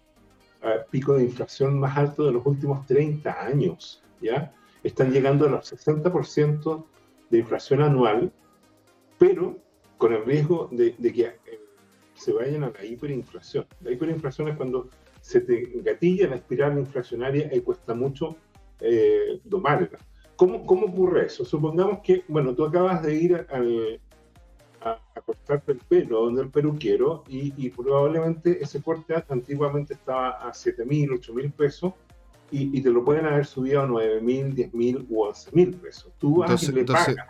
ah, 0.62 0.84
pico 0.92 1.16
de 1.16 1.24
inflación 1.24 1.80
más 1.80 1.98
alto 1.98 2.26
de 2.26 2.34
los 2.34 2.46
últimos 2.46 2.86
30 2.86 3.42
años, 3.42 4.04
¿ya? 4.22 4.54
Están 4.84 5.12
llegando 5.12 5.46
a 5.46 5.50
los 5.50 5.74
60% 5.74 6.86
de 7.30 7.38
inflación 7.38 7.82
anual, 7.82 8.32
pero 9.18 9.58
con 9.98 10.14
el 10.14 10.26
riesgo 10.26 10.68
de, 10.72 10.96
que 10.96 11.22
eh, 11.22 11.60
se 12.14 12.34
vayan 12.34 12.64
a 12.64 12.72
la 12.72 12.86
hiperinflación. 12.86 13.66
La 13.82 13.92
hiperinflación 13.92 14.50
es 14.50 14.58
cuando 14.58 14.90
se 15.22 15.40
te 15.40 15.62
gatilla 15.76 16.28
la 16.28 16.36
espiral 16.36 16.78
inflacionaria 16.78 17.50
y 17.54 17.62
cuesta 17.62 17.94
mucho 17.94 18.36
eh, 18.82 19.40
domarla. 19.46 19.98
¿Cómo, 20.36 20.66
¿Cómo, 20.66 20.88
ocurre 20.88 21.28
eso? 21.28 21.46
Supongamos 21.46 22.00
que, 22.04 22.24
bueno, 22.28 22.54
tú 22.54 22.66
acabas 22.66 23.02
de 23.04 23.16
ir 23.16 23.36
a, 23.36 23.62
cortarte 25.26 25.72
el 25.72 25.78
pelo 25.78 26.26
donde 26.26 26.42
el 26.42 26.50
peluquero 26.50 27.24
y, 27.30 27.54
y 27.56 27.70
probablemente 27.70 28.62
ese 28.62 28.82
corte 28.82 29.16
antiguamente 29.30 29.94
estaba 29.94 30.32
a 30.32 30.54
7 30.54 30.84
mil, 30.84 31.14
8 31.14 31.34
mil 31.34 31.50
pesos 31.54 31.94
y, 32.52 32.82
te 32.82 32.90
lo 32.90 33.04
pueden 33.04 33.26
haber 33.26 33.46
subido 33.46 33.82
a 33.82 33.88
9 33.88 34.22
mil, 34.22 34.54
10 34.54 34.74
mil 34.74 35.06
u 35.10 35.24
11 35.24 35.52
mil 35.54 35.74
pesos. 35.74 36.12
Tú 36.20 36.38
vas 36.38 36.52
12, 36.52 36.72
y 36.72 36.76
le 36.76 36.86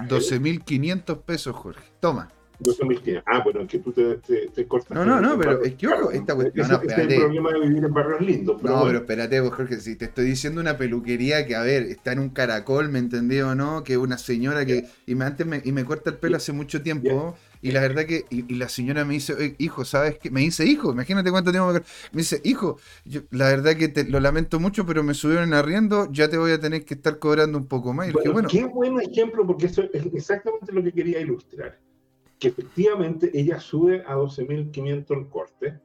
12 0.07 0.39
mil 0.39 0.63
500 0.63 1.17
pesos, 1.19 1.55
Jorge. 1.55 1.83
Toma. 1.99 2.29
12 2.59 2.85
mil 2.85 2.99
500. 2.99 3.23
Ah, 3.25 3.41
bueno, 3.43 3.61
es 3.61 3.67
que 3.67 3.79
tú 3.79 3.91
te, 3.91 4.17
te, 4.47 4.67
cortas. 4.67 4.95
No, 4.95 5.05
no, 5.05 5.19
no, 5.19 5.37
pero 5.37 5.63
es 5.63 5.75
que 5.75 5.87
ojo, 5.87 6.11
esta 6.11 6.35
cuestión. 6.35 6.67
no, 6.67 6.81
es 6.81 6.97
el 6.97 7.07
problema 7.19 7.51
de 7.51 7.59
vivir 7.61 7.83
en 7.83 7.93
barrios 7.93 8.21
lindos. 8.21 8.57
Pero 8.61 8.75
no, 8.75 8.85
pero 8.85 8.97
espérate, 8.99 9.39
Jorge, 9.39 9.79
si 9.79 9.95
te 9.95 10.05
estoy 10.05 10.25
diciendo 10.25 10.61
una 10.61 10.77
peluquería 10.77 11.45
que, 11.45 11.55
a 11.55 11.61
ver, 11.61 11.83
está 11.83 12.13
en 12.13 12.19
un 12.19 12.29
caracol, 12.29 12.89
¿me 12.89 12.99
entendió 12.99 13.49
o 13.49 13.55
no? 13.55 13.83
Que 13.83 13.97
una 13.97 14.17
señora 14.17 14.65
que. 14.65 14.85
Y 15.05 15.15
me, 15.15 15.25
antes 15.25 15.45
me, 15.45 15.61
y 15.63 15.71
me 15.71 15.85
corta 15.85 16.11
el 16.11 16.17
pelo 16.17 16.37
hace 16.37 16.53
mucho 16.53 16.81
tiempo. 16.81 17.35
Y 17.63 17.71
la 17.71 17.79
verdad 17.79 18.05
que, 18.05 18.25
y, 18.29 18.55
la 18.55 18.67
señora 18.67 19.05
me 19.05 19.13
dice, 19.13 19.55
hijo, 19.57 19.85
¿sabes 19.85 20.17
qué? 20.19 20.29
Me 20.29 20.41
dice, 20.41 20.65
hijo, 20.65 20.91
imagínate 20.91 21.31
cuánto 21.31 21.49
tiempo 21.49 21.71
me... 21.71 21.79
Me 21.79 22.21
dice, 22.21 22.41
hijo, 22.43 22.77
yo, 23.05 23.21
la 23.31 23.45
verdad 23.47 23.77
que 23.77 23.87
te, 23.87 24.03
lo 24.03 24.19
lamento 24.19 24.59
mucho, 24.59 24.85
pero 24.85 25.01
me 25.01 25.13
subieron 25.13 25.45
en 25.45 25.53
arriendo, 25.53 26.11
ya 26.11 26.29
te 26.29 26.37
voy 26.37 26.51
a 26.51 26.59
tener 26.59 26.83
que 26.83 26.95
estar 26.95 27.19
cobrando 27.19 27.57
un 27.57 27.67
poco 27.67 27.93
más. 27.93 28.11
bueno, 28.11 28.49
Qué 28.49 28.65
buen 28.65 28.99
ejemplo, 28.99 29.47
porque 29.47 29.67
eso 29.67 29.83
es 29.93 30.05
exactamente 30.13 30.73
lo 30.73 30.83
que 30.83 30.91
quería 30.91 31.21
ilustrar. 31.21 31.79
Que 32.43 32.49
efectivamente 32.49 33.31
ella 33.33 33.57
sube 33.57 34.03
a 34.05 34.17
12.500 34.17 35.17
el 35.17 35.29
corte. 35.29 35.79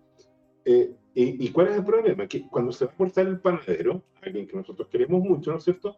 Eh, 0.64 0.92
y, 1.14 1.46
y, 1.46 1.52
cuál 1.52 1.68
es 1.68 1.76
el 1.76 1.84
problema? 1.84 2.26
Que 2.26 2.48
cuando 2.48 2.72
se 2.72 2.84
va 2.84 2.90
a 2.90 2.96
cortar 2.96 3.28
el 3.28 3.38
panadero, 3.38 4.02
alguien 4.20 4.44
que 4.48 4.56
nosotros 4.56 4.88
queremos 4.88 5.22
mucho, 5.22 5.52
¿no 5.52 5.58
es 5.58 5.62
cierto? 5.62 5.96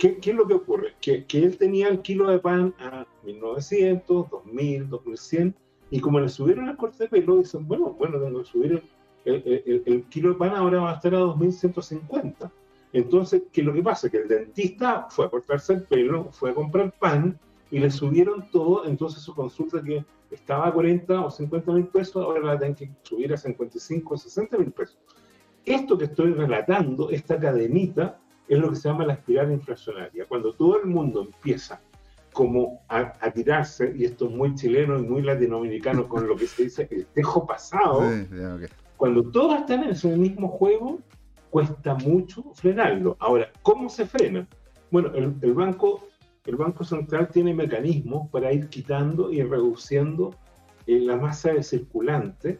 ¿Qué, 0.00 0.18
es 0.20 0.34
lo 0.34 0.48
que 0.48 0.54
ocurre? 0.54 0.94
Que, 1.00 1.24
él 1.32 1.56
tenía 1.58 1.86
el 1.86 2.02
kilo 2.02 2.28
de 2.28 2.40
pan 2.40 2.74
a 2.80 3.06
1900, 3.22 4.30
2000, 4.30 4.88
2100, 4.88 5.54
y 5.92 6.00
como 6.00 6.18
le 6.18 6.28
subieron 6.28 6.68
el 6.68 6.76
corte 6.76 7.04
de 7.04 7.08
pelo, 7.08 7.36
dicen, 7.36 7.68
bueno, 7.68 7.92
bueno, 7.92 8.18
tengo 8.18 8.40
que 8.40 8.46
subir 8.46 8.82
el, 9.26 10.04
kilo 10.08 10.30
de 10.30 10.34
pan 10.34 10.56
ahora 10.56 10.80
va 10.80 10.90
a 10.90 10.94
estar 10.96 11.14
a 11.14 11.18
2150. 11.18 12.50
Entonces, 12.92 13.42
¿qué 13.52 13.60
es 13.60 13.66
lo 13.68 13.72
que 13.72 13.82
pasa? 13.84 14.10
Que 14.10 14.16
el 14.16 14.26
dentista 14.26 15.06
fue 15.08 15.26
a 15.26 15.30
cortarse 15.30 15.74
el 15.74 15.84
pelo, 15.84 16.32
fue 16.32 16.50
a 16.50 16.54
comprar 16.54 16.92
pan 16.98 17.38
y 17.70 17.78
le 17.78 17.90
subieron 17.90 18.50
todo, 18.50 18.86
entonces 18.86 19.22
su 19.22 19.34
consulta 19.34 19.82
que 19.82 20.04
estaba 20.30 20.68
a 20.68 20.72
40 20.72 21.24
o 21.24 21.30
50 21.30 21.72
mil 21.72 21.86
pesos, 21.86 22.24
ahora 22.24 22.40
la 22.40 22.58
tienen 22.58 22.74
que 22.74 22.90
subir 23.02 23.32
a 23.32 23.36
55 23.36 24.14
o 24.14 24.16
60 24.16 24.58
mil 24.58 24.72
pesos. 24.72 24.98
esto 25.64 25.96
que 25.98 26.06
estoy 26.06 26.32
relatando, 26.32 27.10
esta 27.10 27.38
cadenita, 27.38 28.18
es 28.48 28.58
lo 28.58 28.70
que 28.70 28.76
se 28.76 28.88
llama 28.88 29.06
la 29.06 29.12
espiral 29.12 29.52
inflacionaria. 29.52 30.26
Cuando 30.26 30.52
todo 30.52 30.80
el 30.80 30.86
mundo 30.86 31.22
empieza 31.22 31.80
como 32.32 32.82
a, 32.88 33.30
tirarse, 33.32 33.92
y 33.96 34.04
esto 34.04 34.26
es 34.26 34.32
muy 34.32 34.54
chileno 34.54 34.98
y 34.98 35.02
muy 35.02 35.22
latinoamericano 35.22 36.08
con 36.08 36.26
lo 36.26 36.36
que 36.36 36.46
se 36.46 36.64
dice 36.64 36.88
el 36.90 37.06
tejo 37.06 37.46
pasado, 37.46 38.02
cuando 38.96 39.22
todos 39.30 39.60
están 39.60 39.84
en 39.84 39.90
ese 39.90 40.16
mismo 40.16 40.48
juego, 40.48 40.98
cuesta 41.50 41.94
mucho 41.94 42.44
frenarlo. 42.54 43.16
Ahora, 43.18 43.50
¿cómo 43.62 43.88
se 43.88 44.06
frena? 44.06 44.46
Bueno, 44.90 45.12
el, 45.14 45.54
banco, 45.54 46.08
el 46.44 46.56
Banco 46.56 46.84
Central 46.84 47.28
tiene 47.28 47.54
mecanismos 47.54 48.28
para 48.30 48.52
ir 48.52 48.68
quitando 48.68 49.32
y 49.32 49.42
reduciendo 49.42 50.34
eh, 50.86 51.00
la 51.00 51.16
masa 51.16 51.52
de 51.52 51.62
circulante 51.62 52.58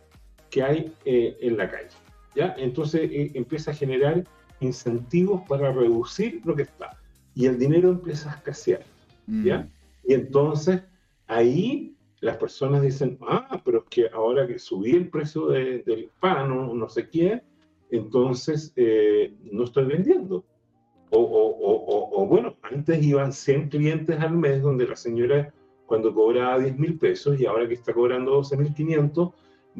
que 0.50 0.62
hay 0.62 0.94
eh, 1.04 1.36
en 1.40 1.56
la 1.56 1.70
calle. 1.70 1.96
¿ya? 2.34 2.54
Entonces 2.58 3.10
eh, 3.10 3.32
empieza 3.34 3.70
a 3.70 3.74
generar 3.74 4.24
incentivos 4.60 5.42
para 5.48 5.72
reducir 5.72 6.42
lo 6.44 6.54
que 6.54 6.62
está. 6.62 6.98
Y 7.34 7.46
el 7.46 7.58
dinero 7.58 7.90
empieza 7.90 8.32
a 8.32 8.36
escasear. 8.36 8.84
¿ya? 9.26 9.58
Mm. 9.58 9.70
Y 10.04 10.14
entonces 10.14 10.82
ahí 11.26 11.96
las 12.20 12.36
personas 12.36 12.82
dicen, 12.82 13.18
ah, 13.22 13.60
pero 13.64 13.78
es 13.78 13.84
que 13.88 14.10
ahora 14.12 14.46
que 14.46 14.58
subí 14.58 14.92
el 14.92 15.08
precio 15.08 15.46
del 15.46 16.10
pan 16.20 16.52
o 16.52 16.74
no 16.74 16.88
sé 16.88 17.08
qué, 17.08 17.42
entonces 17.90 18.72
eh, 18.76 19.34
no 19.50 19.64
estoy 19.64 19.86
vendiendo. 19.86 20.44
O, 21.10 21.18
o, 21.18 22.22
o, 22.22 22.26
bueno, 22.26 22.56
antes 22.62 23.04
iban 23.04 23.32
100 23.32 23.68
clientes 23.68 24.20
al 24.20 24.36
mes 24.36 24.62
donde 24.62 24.86
la 24.86 24.94
señora 24.94 25.52
cuando 25.86 26.14
cobraba 26.14 26.58
10 26.60 26.78
mil 26.78 26.98
pesos 26.98 27.40
y 27.40 27.46
ahora 27.46 27.66
que 27.66 27.74
está 27.74 27.92
cobrando 27.92 28.30
12 28.30 28.56
mil 28.56 28.72
500 28.72 29.30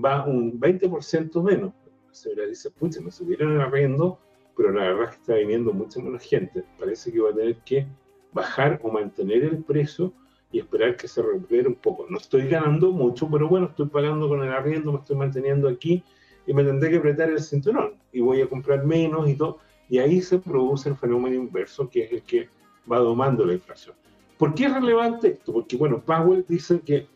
va 0.05 0.27
un 0.27 0.59
20% 0.61 1.43
menos. 1.43 1.73
La 2.09 2.15
señora 2.15 2.47
dice, 2.47 2.71
pucha, 2.73 3.01
me 3.01 3.13
subieron 3.13 3.53
el 3.53 3.61
arriendo, 3.61 4.19
pero 4.57 4.73
la 4.73 4.83
verdad 4.83 5.05
es 5.05 5.11
que 5.11 5.17
está 5.17 5.35
viniendo 5.35 5.73
mucha 5.73 6.03
menos 6.03 6.23
gente. 6.23 6.65
Parece 6.79 7.13
que 7.13 7.21
va 7.21 7.31
a 7.31 7.35
tener 7.35 7.57
que 7.59 7.87
bajar 8.33 8.81
o 8.83 8.91
mantener 8.91 9.45
el 9.45 9.63
precio 9.63 10.13
y 10.53 10.59
esperar 10.59 10.97
que 10.97 11.07
se 11.07 11.23
recupere 11.23 11.69
un 11.69 11.77
poco. 11.77 12.07
No 12.09 12.19
estoy 12.19 12.49
ganando 12.49 12.91
mucho, 12.91 13.29
pero 13.31 13.49
bueno, 13.49 13.67
estoy 13.67 13.87
pagando 13.87 14.29
con 14.29 14.43
el 14.43 14.53
arriendo, 14.53 14.93
me 14.93 14.99
estoy 14.99 15.17
manteniendo 15.17 15.69
aquí 15.69 16.03
y 16.47 16.53
me 16.53 16.65
tendré 16.65 16.91
que 16.91 16.97
apretar 16.97 17.31
el 17.31 17.41
cinturón 17.41 17.95
y 18.13 18.21
voy 18.21 18.41
a 18.41 18.49
comprar 18.49 18.85
menos 18.85 19.29
y 19.29 19.37
todo. 19.37 19.59
Y 19.91 19.99
ahí 19.99 20.23
se 20.23 20.39
produce 20.39 20.89
el 20.89 20.97
fenómeno 20.97 21.37
inverso, 21.37 21.91
que 21.91 22.05
es 22.05 22.13
el 22.13 22.23
que 22.23 22.49
va 22.91 22.99
domando 22.99 23.45
la 23.45 23.55
inflación. 23.55 23.95
¿Por 24.39 24.55
qué 24.55 24.67
es 24.67 24.73
relevante 24.73 25.29
esto? 25.29 25.53
Porque, 25.53 25.77
bueno, 25.77 26.01
Powell 26.01 26.45
dice 26.49 26.81
que 26.81 27.07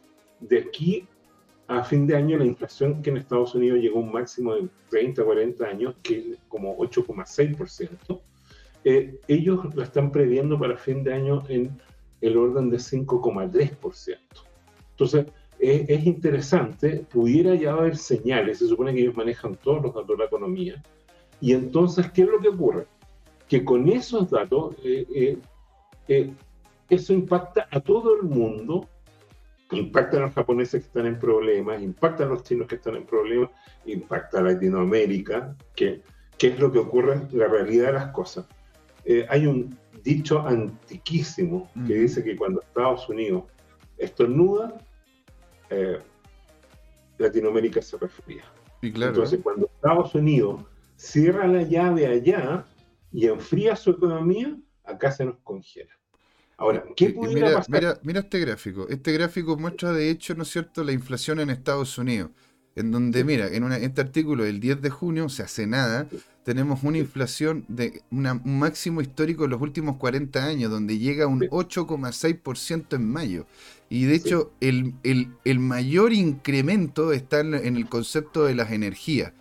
de 0.41 0.59
aquí 0.59 1.09
a 1.67 1.83
fin 1.83 2.07
de 2.07 2.17
año 2.17 2.37
la 2.37 2.45
inflación 2.45 3.01
que 3.01 3.11
en 3.11 3.17
Estados 3.17 3.55
Unidos 3.55 3.79
llegó 3.81 3.99
a 3.99 4.03
un 4.03 4.13
máximo 4.13 4.55
de 4.55 4.69
30, 4.91 5.25
40 5.25 5.65
años, 5.65 5.95
que 6.03 6.33
es 6.33 6.39
como 6.49 6.77
8,6%, 6.77 8.21
eh, 8.85 9.19
ellos 9.29 9.75
la 9.75 9.85
están 9.85 10.13
previendo 10.13 10.59
para 10.59 10.77
fin 10.77 11.03
de 11.03 11.15
año 11.15 11.43
en 11.49 11.81
el 12.21 12.37
orden 12.37 12.69
de 12.69 12.77
5,3%. 12.77 14.19
Entonces, 14.91 15.27
es, 15.59 16.05
interesante, 16.05 17.07
pudiera 17.11 17.55
ya 17.55 17.73
haber 17.73 17.97
señales, 17.97 18.59
se 18.59 18.69
supone 18.69 18.93
que 18.93 19.01
ellos 19.01 19.17
manejan 19.17 19.55
todos 19.55 19.83
los 19.83 19.95
datos 19.95 20.09
de 20.09 20.19
la 20.19 20.25
economía, 20.27 20.83
y 21.45 21.53
entonces, 21.53 22.11
¿qué 22.11 22.23
es 22.23 22.29
lo 22.29 22.41
que 22.41 22.49
ocurre? 22.49 22.87
Que 23.47 23.67
con 23.67 23.87
esos 23.91 24.31
datos, 24.31 24.77
eh, 24.83 25.07
eh, 25.15 25.39
eh, 26.09 26.33
eso 26.89 27.13
impacta 27.13 27.69
a 27.71 27.81
todo 27.81 28.17
el 28.17 28.23
mundo, 28.23 28.89
impacta 29.71 30.17
a 30.17 30.21
los 30.21 30.33
japoneses 30.33 30.81
que 30.81 30.87
están 30.87 31.05
en 31.05 31.19
problemas, 31.19 31.83
impacta 31.83 32.25
a 32.25 32.29
los 32.29 32.45
chinos 32.45 32.67
que 32.67 32.77
están 32.77 32.97
en 32.97 33.05
problemas, 33.05 33.51
impacta 33.85 34.39
a 34.39 34.43
Latinoamérica, 34.43 35.55
que, 35.77 36.01
¿qué 36.39 36.47
es 36.47 36.59
lo 36.59 36.73
que 36.73 36.79
ocurre 36.79 37.13
en 37.13 37.39
la 37.39 37.47
realidad 37.47 37.89
de 37.89 37.93
las 37.93 38.07
cosas. 38.13 38.47
hay 39.29 39.47
un 39.47 39.77
dicho 40.03 40.41
antiquísimo 40.41 41.69
que 41.87 41.93
dice 41.93 42.25
que 42.25 42.37
cuando 42.37 42.63
Estados 42.63 43.07
Unidos 43.11 43.45
estornuda, 43.99 44.79
eh, 45.69 45.99
Latinoamérica 47.19 47.83
se 47.83 47.99
refugia. 47.99 48.45
Entonces, 48.81 49.41
cuando 49.43 49.67
Estados 49.67 50.15
Unidos 50.15 50.63
cierra 51.05 51.47
la 51.47 51.63
llave 51.63 52.07
allá 52.07 52.65
y 53.13 53.27
enfría 53.27 53.77
su 53.77 53.91
economía, 53.91 54.57
acá 54.85 55.13
se 55.13 55.25
nos 55.25 55.37
congela. 55.45 55.93
Ahora, 56.57 56.85
¿qué 56.97 57.11
pudiera 57.11 57.47
mira, 57.47 57.59
pasar? 57.59 58.01
Mira, 58.03 58.21
este 58.21 58.41
gráfico. 58.41 58.89
Este 58.89 59.13
gráfico 59.13 59.57
muestra, 59.57 59.93
de 59.93 60.11
hecho, 60.11 60.35
¿no 60.35 60.45
es 60.45 60.51
cierto?, 60.51 60.85
la 60.85 60.93
inflación 60.93 61.41
en 61.41 61.51
Estados 61.51 61.99
Unidos. 61.99 62.31
En 62.77 62.91
donde, 62.91 63.23
mira, 63.23 63.49
en 63.49 63.71
este 63.73 64.01
artículo 64.01 64.45
del 64.45 64.59
10 64.59 64.83
de 64.83 64.91
junio, 64.91 65.27
o 65.27 65.29
sea, 65.29 65.45
hace 65.45 65.67
nada, 65.67 66.09
tenemos 66.45 66.83
una 66.83 66.99
inflación 66.99 67.65
de 67.69 68.03
un 68.11 68.41
máximo 68.45 69.01
histórico 69.01 69.45
en 69.45 69.51
los 69.51 69.61
últimos 69.61 69.97
40 69.97 70.45
años, 70.45 70.71
donde 70.71 70.99
llega 70.99 71.25
a 71.25 71.29
un 71.29 71.41
8,6% 71.41 72.97
en 72.97 73.09
mayo. 73.09 73.47
Y 73.89 74.07
de 74.07 74.17
hecho, 74.17 74.53
el, 74.61 75.59
mayor 75.61 76.13
incremento 76.13 77.13
está 77.13 77.41
en, 77.41 77.55
el 77.55 77.89
concepto 77.89 78.45
de 78.45 78.57
las 78.57 78.73
energías. 78.73 79.33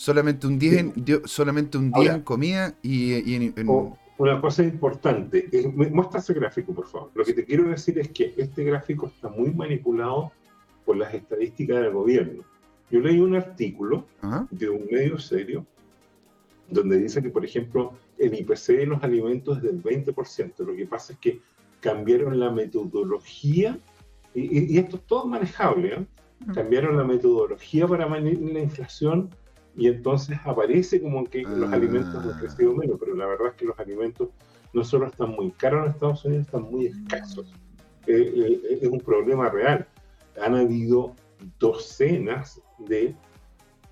Solamente 0.00 0.46
un 0.46 0.58
10, 0.58 0.78
en, 0.78 0.94
solamente 1.26 1.76
un 1.76 1.92
10 1.92 2.14
en 2.14 2.20
comida 2.22 2.74
y, 2.82 3.34
en, 3.34 3.68
Una 4.16 4.40
cosa 4.40 4.62
importante, 4.62 5.46
muestra 5.92 6.20
ese 6.20 6.32
gráfico, 6.32 6.72
por 6.72 6.86
favor. 6.86 7.10
Lo 7.14 7.22
que 7.22 7.34
te 7.34 7.44
quiero 7.44 7.68
decir 7.68 7.98
es 7.98 8.08
que 8.08 8.32
este 8.38 8.64
gráfico 8.64 9.08
está 9.08 9.28
muy 9.28 9.52
manipulado 9.52 10.32
por 10.86 10.96
las 10.96 11.12
estadísticas 11.12 11.82
del 11.82 11.92
gobierno. 11.92 12.44
Yo 12.90 13.00
leí 13.00 13.20
un 13.20 13.34
artículo 13.34 14.06
de 14.50 14.70
un 14.70 14.86
medio 14.90 15.18
serio 15.18 15.66
donde 16.70 16.96
dice 16.96 17.22
que, 17.22 17.28
por 17.28 17.44
ejemplo, 17.44 17.92
el 18.16 18.32
IPC 18.32 18.68
de 18.68 18.86
los 18.86 19.04
alimentos 19.04 19.58
es 19.58 19.64
del 19.64 19.82
20%. 19.82 20.64
Lo 20.64 20.74
que 20.74 20.86
pasa 20.86 21.12
es 21.12 21.18
que 21.18 21.42
cambiaron 21.80 22.40
la 22.40 22.50
metodología, 22.50 23.78
y, 24.34 24.78
esto 24.78 24.96
es 24.96 25.02
todo 25.02 25.26
manejable, 25.26 25.94
¿eh? 25.94 26.06
cambiaron 26.54 26.96
la 26.96 27.04
metodología 27.04 27.86
para 27.86 28.06
manejar 28.06 28.40
la 28.40 28.60
inflación 28.60 29.28
y 29.76 29.88
entonces 29.88 30.38
aparece 30.44 31.00
como 31.00 31.24
que 31.24 31.42
los 31.42 31.72
alimentos 31.72 32.14
han 32.14 32.38
crecido 32.38 32.74
menos, 32.74 32.98
pero 32.98 33.14
la 33.14 33.26
verdad 33.26 33.48
es 33.48 33.54
que 33.54 33.66
los 33.66 33.78
alimentos 33.78 34.28
no 34.72 34.84
solo 34.84 35.06
están 35.06 35.30
muy 35.30 35.50
caros 35.52 35.86
en 35.86 35.92
Estados 35.92 36.24
Unidos, 36.24 36.46
están 36.46 36.62
muy 36.62 36.86
escasos. 36.86 37.52
Eh, 38.06 38.32
eh, 38.36 38.78
es 38.82 38.88
un 38.88 39.00
problema 39.00 39.48
real. 39.48 39.86
Han 40.42 40.54
habido 40.54 41.14
docenas 41.58 42.60
de 42.78 43.14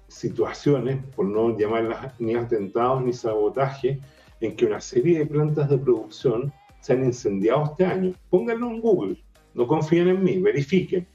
situaciones, 0.08 1.04
por 1.14 1.26
no 1.26 1.56
llamarlas 1.56 2.18
ni 2.20 2.34
atentados 2.34 3.04
ni 3.04 3.12
sabotaje, 3.12 4.00
en 4.40 4.56
que 4.56 4.66
una 4.66 4.80
serie 4.80 5.18
de 5.18 5.26
plantas 5.26 5.68
de 5.68 5.78
producción 5.78 6.52
se 6.80 6.92
han 6.92 7.04
incendiado 7.04 7.64
este 7.64 7.84
año. 7.84 8.14
Pónganlo 8.30 8.70
en 8.70 8.80
Google, 8.80 9.24
no 9.54 9.66
confíen 9.66 10.08
en 10.08 10.22
mí, 10.22 10.40
verifiquen, 10.40 11.06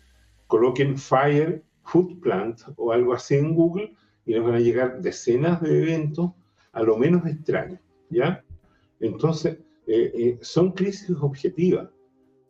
coloquen 0.48 0.98
Fire 0.98 1.64
Food 1.86 2.20
Plant 2.22 2.62
o 2.76 2.92
algo 2.92 3.14
así 3.14 3.36
en 3.36 3.56
Google 3.56 3.94
y 4.26 4.34
les 4.34 4.44
van 4.44 4.56
a 4.56 4.60
llegar 4.60 5.02
decenas 5.02 5.62
de 5.62 5.84
eventos 5.84 6.32
a 6.72 6.82
lo 6.84 6.98
menos 6.98 7.26
extraños, 7.26 7.80
¿ya? 8.10 8.44
Entonces, 9.00 9.58
eh, 9.88 10.12
eh, 10.16 10.38
son 10.42 10.72
crisis 10.72 11.16
objetivas. 11.20 11.90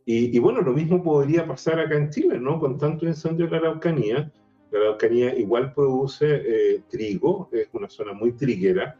Y, 0.06 0.36
y, 0.36 0.40
bueno, 0.40 0.62
lo 0.62 0.74
mismo 0.74 1.02
podría 1.02 1.48
pasar 1.48 1.80
acá 1.80 1.96
en 1.96 2.10
Chile, 2.10 2.40
¿no? 2.40 2.60
Con 2.60 2.78
tanto 2.78 3.06
incendio 3.06 3.46
en 3.46 3.52
la 3.52 3.58
Araucanía, 3.58 4.32
la 4.72 4.80
Araucanía 4.80 5.38
igual 5.38 5.74
produce 5.74 6.26
eh, 6.28 6.84
trigo, 6.90 7.50
es 7.52 7.70
una 7.74 7.90
zona 7.90 8.14
muy 8.14 8.34
triguera, 8.34 8.98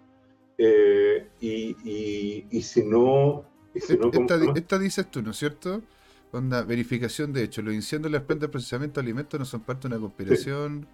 eh, 0.58 1.28
y, 1.42 2.62
si 2.62 2.84
no... 2.86 3.46
esta, 3.74 4.78
dices 4.78 5.10
tú, 5.10 5.22
¿no 5.22 5.32
es 5.32 5.38
cierto? 5.38 5.82
Onda, 6.32 6.64
verificación 6.64 7.34
de 7.34 7.44
hecho, 7.44 7.62
los 7.62 7.74
incendios 7.74 8.08
en 8.08 8.14
las 8.14 8.24
plantas 8.24 8.50
de 8.50 8.52
procesamiento 8.52 9.00
de 9.00 9.06
alimentos 9.06 9.40
no 9.40 9.46
son 9.46 9.62
parte 9.62 9.88
de 9.88 9.96
una 9.96 10.02
conspiración, 10.02 10.88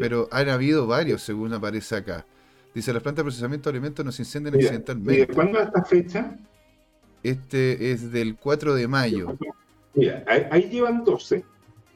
pero 0.00 0.28
han 0.32 0.48
habido 0.48 0.86
varios, 0.86 1.22
según 1.22 1.52
aparece 1.52 1.96
acá. 1.96 2.26
Dice, 2.74 2.92
las 2.92 3.02
plantas 3.02 3.22
de 3.22 3.26
procesamiento 3.26 3.70
de 3.70 3.76
alimentos 3.76 4.04
no 4.04 4.10
se 4.10 4.22
incendian 4.22 4.54
accidentalmente. 4.54 5.14
¿Y 5.14 5.26
de 5.26 5.26
cuándo 5.28 5.60
es 5.60 5.66
esta 5.66 5.84
fecha? 5.84 6.36
Este 7.22 7.92
es 7.92 8.10
del 8.10 8.36
4 8.36 8.74
de 8.74 8.88
mayo. 8.88 9.36
Mira, 9.94 10.24
ahí, 10.26 10.68
llevan 10.70 11.04
12, 11.04 11.44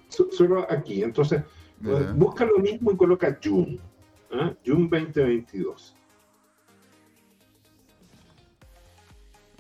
solo 0.08 0.70
aquí. 0.70 1.02
Entonces, 1.02 1.42
Busca 1.80 2.44
lo 2.44 2.58
mismo 2.58 2.92
y 2.92 2.96
coloca 2.96 3.38
June. 3.42 3.78
¿eh? 4.30 4.54
June 4.64 4.88
2022. 4.90 5.94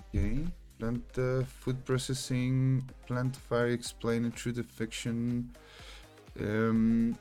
Okay. 0.08 0.46
Plant 0.78 1.18
food 1.60 1.76
processing, 1.84 2.82
plant 3.06 3.36
fire 3.36 3.68
explaining 3.68 4.32
true 4.32 4.52
defection. 4.52 5.50
Um, 6.40 7.16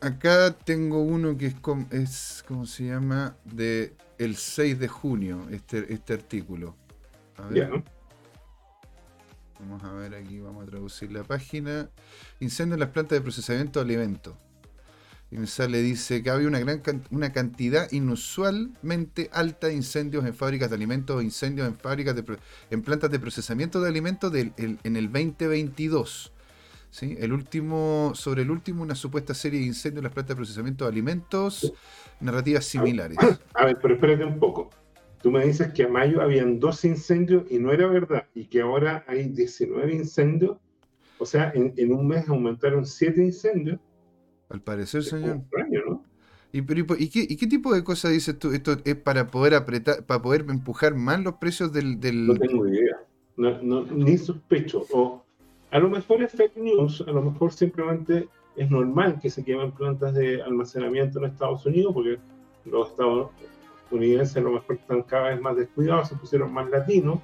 acá 0.00 0.52
tengo 0.52 1.02
uno 1.02 1.36
que 1.36 1.46
es, 1.46 1.54
es, 1.90 2.44
¿cómo 2.46 2.66
se 2.66 2.86
llama? 2.86 3.36
De 3.44 3.94
el 4.18 4.36
6 4.36 4.78
de 4.78 4.88
junio, 4.88 5.46
este, 5.50 5.92
este 5.92 6.14
artículo. 6.14 6.76
A 7.36 7.46
ver. 7.46 7.82
Vamos 9.60 9.84
a 9.84 9.92
ver 9.92 10.14
aquí, 10.14 10.40
vamos 10.40 10.66
a 10.66 10.70
traducir 10.70 11.12
la 11.12 11.22
página. 11.22 11.90
Incendio 12.40 12.74
en 12.74 12.80
las 12.80 12.90
plantas 12.90 13.18
de 13.18 13.22
procesamiento 13.22 13.78
de 13.78 13.84
alimentos. 13.84 14.34
Y 15.30 15.36
me 15.36 15.46
sale, 15.46 15.80
dice 15.80 16.22
que 16.22 16.30
había 16.30 16.48
una 16.48 16.58
gran 16.58 16.82
una 17.10 17.32
cantidad 17.32 17.90
inusualmente 17.92 19.30
alta 19.32 19.68
de 19.68 19.74
incendios 19.74 20.24
en 20.24 20.34
fábricas 20.34 20.70
de 20.70 20.76
alimentos 20.76 21.16
o 21.16 21.22
incendios 21.22 21.68
en 21.68 21.76
fábricas 21.76 22.16
de 22.16 22.38
en 22.70 22.82
plantas 22.82 23.10
de 23.10 23.20
procesamiento 23.20 23.80
de 23.80 23.88
alimentos 23.88 24.32
en 24.34 24.96
el 24.96 25.12
2022. 25.12 26.32
¿Sí? 26.90 27.16
El 27.18 27.32
último, 27.32 28.12
sobre 28.14 28.42
el 28.42 28.50
último, 28.50 28.82
una 28.82 28.94
supuesta 28.94 29.34
serie 29.34 29.60
de 29.60 29.66
incendios 29.66 30.00
en 30.00 30.04
las 30.04 30.12
plantas 30.12 30.36
de 30.36 30.36
procesamiento 30.36 30.84
de 30.84 30.90
alimentos, 30.90 31.72
narrativas 32.20 32.64
similares. 32.64 33.18
A 33.54 33.66
ver, 33.66 33.78
pero 33.80 33.94
espérate 33.94 34.24
un 34.24 34.38
poco. 34.38 34.70
Tú 35.22 35.30
me 35.30 35.44
dices 35.44 35.72
que 35.72 35.84
a 35.84 35.88
mayo 35.88 36.22
habían 36.22 36.60
dos 36.60 36.84
incendios 36.84 37.44
y 37.50 37.58
no 37.58 37.72
era 37.72 37.86
verdad, 37.86 38.26
y 38.34 38.46
que 38.46 38.62
ahora 38.62 39.04
hay 39.06 39.24
19 39.28 39.94
incendios. 39.94 40.56
O 41.18 41.26
sea, 41.26 41.52
en, 41.54 41.92
un 41.92 42.08
mes 42.08 42.28
aumentaron 42.28 42.86
7 42.86 43.22
incendios. 43.22 43.78
Al 44.48 44.62
parecer, 44.62 45.02
señor. 45.04 45.42
¿Y, 46.52 46.62
qué, 47.36 47.46
tipo 47.46 47.72
de 47.74 47.84
cosas 47.84 48.12
dices 48.12 48.38
tú? 48.38 48.50
¿Esto 48.50 48.76
es 48.84 48.96
para 48.96 49.28
poder 49.28 49.54
apretar, 49.54 50.04
para 50.04 50.20
poder 50.20 50.46
empujar 50.48 50.94
más 50.94 51.22
los 51.22 51.34
precios 51.34 51.72
del...? 51.72 52.26
No 52.26 52.34
tengo 52.34 52.66
idea. 52.66 52.96
ni 53.36 54.18
sospecho. 54.18 54.86
O 54.90 55.22
a 55.70 55.78
lo 55.78 55.88
mejor 55.88 56.22
es 56.22 56.32
fake 56.32 56.56
news, 56.56 57.04
a 57.06 57.12
lo 57.12 57.22
mejor 57.22 57.52
simplemente 57.52 58.28
es 58.56 58.70
normal 58.70 59.18
que 59.20 59.30
se 59.30 59.44
quemen 59.44 59.70
plantas 59.72 60.14
de 60.14 60.42
almacenamiento 60.42 61.18
en 61.18 61.26
Estados 61.26 61.64
Unidos, 61.64 61.94
porque 61.94 62.18
los 62.64 62.90
estadounidenses 62.90 64.36
a 64.36 64.40
lo 64.40 64.52
mejor 64.52 64.76
están 64.76 65.02
cada 65.04 65.30
vez 65.30 65.40
más 65.40 65.56
descuidados, 65.56 66.08
se 66.08 66.16
pusieron 66.16 66.52
más 66.52 66.68
latinos 66.70 67.20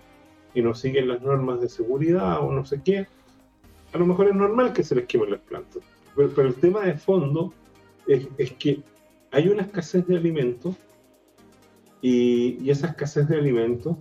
y 0.54 0.62
no 0.62 0.74
siguen 0.74 1.08
las 1.08 1.20
normas 1.22 1.60
de 1.60 1.68
seguridad 1.68 2.40
o 2.40 2.52
no 2.52 2.64
sé 2.64 2.80
qué. 2.82 3.06
A 3.92 3.98
lo 3.98 4.06
mejor 4.06 4.28
es 4.28 4.34
normal 4.34 4.72
que 4.72 4.84
se 4.84 4.94
les 4.94 5.06
quemen 5.06 5.32
las 5.32 5.40
plantas. 5.40 5.82
Pero, 6.14 6.42
el 6.42 6.54
tema 6.54 6.82
de 6.82 6.94
fondo 6.94 7.52
es, 8.06 8.26
que 8.52 8.82
hay 9.32 9.48
una 9.48 9.62
escasez 9.62 10.06
de 10.06 10.16
alimentos 10.16 10.76
y, 12.00 12.58
y 12.62 12.70
esa 12.70 12.86
escasez 12.88 13.28
de 13.28 13.36
alimentos 13.36 13.96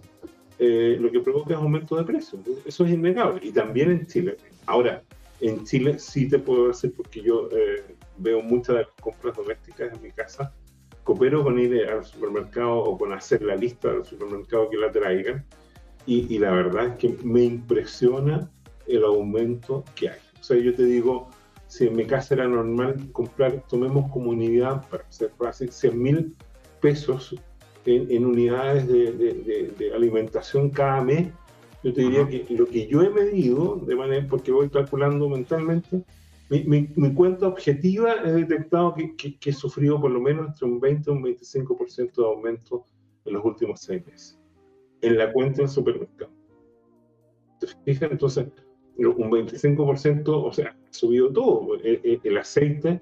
eh, 0.59 0.97
lo 0.99 1.11
que 1.11 1.19
provoca 1.19 1.53
es 1.53 1.59
aumento 1.59 1.95
de 1.95 2.03
precios. 2.03 2.41
Eso 2.65 2.85
es 2.85 2.91
innegable. 2.91 3.41
Y 3.43 3.51
también 3.51 3.91
en 3.91 4.07
Chile. 4.07 4.37
Ahora, 4.65 5.03
en 5.41 5.65
Chile 5.65 5.99
sí 5.99 6.27
te 6.27 6.39
puedo 6.39 6.69
decir, 6.69 6.93
porque 6.95 7.21
yo 7.21 7.49
eh, 7.51 7.95
veo 8.17 8.41
muchas 8.41 8.75
de 8.75 8.81
las 8.83 8.91
compras 9.01 9.35
domésticas 9.35 9.93
en 9.93 10.01
mi 10.01 10.11
casa, 10.11 10.53
coopero 11.03 11.43
con 11.43 11.59
ir 11.59 11.85
al 11.87 12.03
supermercado 12.03 12.77
o 12.77 12.97
con 12.97 13.13
hacer 13.13 13.41
la 13.41 13.55
lista 13.55 13.91
del 13.91 14.05
supermercado 14.05 14.69
que 14.69 14.77
la 14.77 14.91
traigan. 14.91 15.45
Y, 16.05 16.33
y 16.33 16.39
la 16.39 16.51
verdad 16.51 16.87
es 16.87 16.95
que 16.97 17.17
me 17.23 17.43
impresiona 17.43 18.49
el 18.87 19.03
aumento 19.03 19.83
que 19.95 20.09
hay. 20.09 20.19
O 20.39 20.43
sea, 20.43 20.57
yo 20.57 20.73
te 20.75 20.83
digo, 20.83 21.29
si 21.67 21.87
en 21.87 21.95
mi 21.95 22.05
casa 22.05 22.35
era 22.35 22.47
normal 22.47 23.11
comprar, 23.11 23.63
tomemos 23.67 24.11
comunidad, 24.11 24.87
para 24.89 25.11
ser 25.11 25.31
fácil, 25.37 25.71
100 25.71 26.01
mil 26.01 26.35
pesos 26.79 27.35
en, 27.85 28.25
unidades 28.25 28.87
de, 28.87 29.91
alimentación 29.93 30.69
cada 30.69 31.03
mes, 31.03 31.29
yo 31.83 31.93
te 31.93 32.01
diría 32.01 32.27
que 32.27 32.45
lo 32.55 32.65
que 32.65 32.87
yo 32.87 33.01
he 33.03 33.09
medido, 33.09 33.75
de 33.75 33.95
manera, 33.95 34.25
porque 34.27 34.51
voy 34.51 34.69
calculando 34.69 35.29
mentalmente, 35.29 36.03
mi, 36.49 37.13
cuenta 37.13 37.47
objetiva 37.47 38.15
he 38.23 38.31
detectado 38.31 38.93
que, 38.93 39.15
que, 39.15 39.49
he 39.49 39.53
sufrido 39.53 39.99
por 39.99 40.11
lo 40.11 40.19
menos 40.19 40.47
entre 40.47 40.65
un 40.65 40.79
20 40.79 41.09
y 41.09 41.13
un 41.13 41.23
25% 41.23 42.15
de 42.15 42.25
aumento 42.25 42.85
en 43.25 43.33
los 43.33 43.45
últimos 43.45 43.81
seis 43.81 44.05
meses, 44.05 44.39
en 45.01 45.17
la 45.17 45.31
cuenta 45.31 45.61
del 45.61 45.69
supermercado. 45.69 46.31
¿Te 47.59 47.67
fijas? 47.83 48.11
Entonces, 48.11 48.47
un 48.97 49.31
25%, 49.31 50.23
o 50.27 50.53
sea, 50.53 50.69
ha 50.69 50.93
subido 50.93 51.31
todo. 51.31 51.77
el 51.83 52.37
aceite 52.37 52.99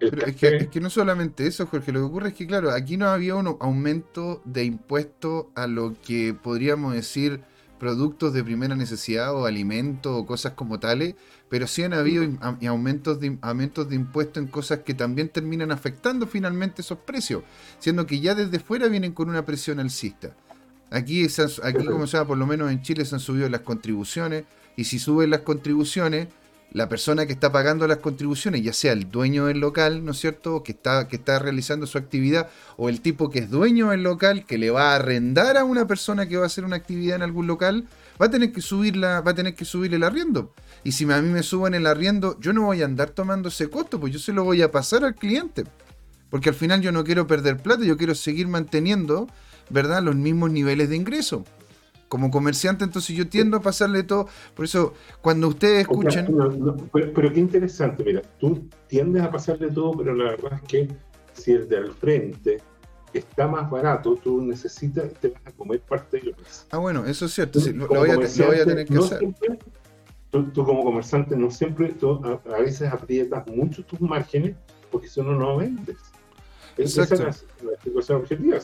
es, 0.00 0.68
que, 0.68 0.80
no 0.80 0.90
solamente 0.90 1.46
eso, 1.46 1.66
Jorge, 1.66 1.92
lo 1.92 2.00
que 2.00 2.06
ocurre 2.06 2.28
es 2.28 2.34
que, 2.34 2.46
claro, 2.46 2.70
aquí 2.70 2.96
no 2.96 3.08
había 3.08 3.34
un 3.34 3.56
aumento 3.60 4.42
de 4.44 4.64
impuesto 4.64 5.50
a 5.54 5.66
lo 5.66 5.94
que 6.00 6.34
podríamos 6.34 6.94
decir 6.94 7.40
productos 7.78 8.32
de 8.32 8.42
primera 8.42 8.74
necesidad 8.74 9.34
o 9.34 9.46
alimentos 9.46 10.12
o 10.12 10.26
cosas 10.26 10.52
como 10.52 10.80
tales, 10.80 11.14
pero 11.48 11.66
sí 11.66 11.82
han 11.84 11.94
habido 11.94 12.24
aumentos 12.66 13.20
de, 13.20 13.38
aumentos 13.40 13.88
de 13.88 13.96
impuestos 13.96 14.42
en 14.42 14.48
cosas 14.48 14.80
que 14.80 14.94
también 14.94 15.28
terminan 15.28 15.70
afectando 15.70 16.26
finalmente 16.26 16.82
esos 16.82 16.98
precios, 16.98 17.44
siendo 17.78 18.06
que 18.06 18.20
ya 18.20 18.34
desde 18.34 18.58
fuera 18.58 18.88
vienen 18.88 19.12
con 19.12 19.28
una 19.28 19.44
presión 19.44 19.80
alcista. 19.80 20.34
Aquí, 20.90 21.26
aquí 21.62 21.84
como 21.84 22.06
se 22.06 22.16
llama, 22.16 22.28
por 22.28 22.38
lo 22.38 22.46
menos 22.46 22.70
en 22.70 22.82
Chile 22.82 23.04
se 23.04 23.14
han 23.14 23.20
subido 23.20 23.48
las 23.48 23.60
contribuciones, 23.60 24.44
y 24.76 24.84
si 24.84 24.98
suben 24.98 25.30
las 25.30 25.40
contribuciones, 25.40 26.28
la 26.70 26.88
persona 26.88 27.26
que 27.26 27.32
está 27.32 27.50
pagando 27.50 27.86
las 27.86 27.98
contribuciones, 27.98 28.62
ya 28.62 28.72
sea 28.72 28.92
el 28.92 29.10
dueño 29.10 29.46
del 29.46 29.58
local, 29.58 30.04
¿no 30.04 30.12
es 30.12 30.18
cierto?, 30.18 30.62
que 30.62 30.72
está, 30.72 31.08
que 31.08 31.16
está 31.16 31.38
realizando 31.38 31.86
su 31.86 31.96
actividad, 31.96 32.50
o 32.76 32.88
el 32.88 33.00
tipo 33.00 33.30
que 33.30 33.40
es 33.40 33.50
dueño 33.50 33.90
del 33.90 34.02
local, 34.02 34.44
que 34.44 34.58
le 34.58 34.70
va 34.70 34.92
a 34.92 34.96
arrendar 34.96 35.56
a 35.56 35.64
una 35.64 35.86
persona 35.86 36.28
que 36.28 36.36
va 36.36 36.44
a 36.44 36.46
hacer 36.46 36.64
una 36.64 36.76
actividad 36.76 37.16
en 37.16 37.22
algún 37.22 37.46
local, 37.46 37.88
va 38.20 38.26
a 38.26 38.30
tener 38.30 38.52
que 38.52 38.60
subirla, 38.60 39.22
va 39.22 39.30
a 39.30 39.34
tener 39.34 39.54
que 39.54 39.64
subir 39.64 39.94
el 39.94 40.02
arriendo. 40.02 40.52
Y 40.84 40.92
si 40.92 41.10
a 41.10 41.22
mí 41.22 41.28
me 41.30 41.42
suben 41.42 41.74
el 41.74 41.86
arriendo, 41.86 42.38
yo 42.40 42.52
no 42.52 42.62
voy 42.62 42.82
a 42.82 42.84
andar 42.84 43.10
tomando 43.10 43.48
ese 43.48 43.70
costo, 43.70 43.98
pues 43.98 44.12
yo 44.12 44.18
se 44.18 44.32
lo 44.32 44.44
voy 44.44 44.60
a 44.62 44.70
pasar 44.70 45.04
al 45.04 45.14
cliente. 45.14 45.64
Porque 46.30 46.50
al 46.50 46.54
final 46.54 46.82
yo 46.82 46.92
no 46.92 47.04
quiero 47.04 47.26
perder 47.26 47.56
plata, 47.56 47.84
yo 47.84 47.96
quiero 47.96 48.14
seguir 48.14 48.46
manteniendo, 48.48 49.26
¿verdad?, 49.70 50.02
los 50.02 50.16
mismos 50.16 50.50
niveles 50.50 50.90
de 50.90 50.96
ingreso 50.96 51.44
como 52.08 52.30
comerciante, 52.30 52.84
entonces 52.84 53.16
yo 53.16 53.28
tiendo 53.28 53.56
a 53.56 53.60
pasarle 53.60 54.02
todo. 54.02 54.28
Por 54.54 54.64
eso, 54.64 54.94
cuando 55.20 55.48
ustedes 55.48 55.82
escuchan. 55.82 56.26
pero, 56.92 57.32
qué 57.32 57.40
interesante, 57.40 58.04
mira, 58.04 58.22
tú 58.38 58.68
tiendes 58.86 59.22
a 59.22 59.30
pasarle 59.30 59.70
todo, 59.70 59.92
pero 59.96 60.14
la 60.14 60.30
verdad 60.30 60.54
es 60.54 60.62
que 60.62 60.88
si 61.34 61.52
el 61.52 61.68
de 61.68 61.76
al 61.76 61.92
frente 61.92 62.58
está 63.12 63.46
más 63.46 63.70
barato, 63.70 64.16
tú 64.16 64.42
necesitas, 64.42 65.12
te 65.20 65.28
vas 65.28 65.46
a 65.46 65.52
comer 65.52 65.80
parte 65.80 66.18
de 66.18 66.24
lo 66.24 66.32
que 66.36 66.42
Ah, 66.70 66.78
bueno, 66.78 67.04
eso 67.06 67.26
es 67.26 67.34
cierto, 67.34 67.60
lo, 67.74 67.86
voy 67.88 68.10
a, 68.10 68.18
tener 68.64 68.86
que 68.86 68.98
hacer. 68.98 69.20
tú, 70.30 70.64
como 70.64 70.84
comerciante 70.84 71.36
no 71.36 71.50
siempre, 71.50 71.94
a, 72.24 72.58
veces 72.60 72.92
aprietas 72.92 73.46
mucho 73.46 73.84
tus 73.84 74.00
márgenes 74.00 74.56
porque 74.90 75.08
si 75.08 75.20
no, 75.20 75.32
no 75.32 75.56
vendes. 75.56 75.98
Esa 76.76 77.02
es 77.02 77.10
la, 77.20 77.32
situación 77.82 78.20
objetiva. 78.20 78.58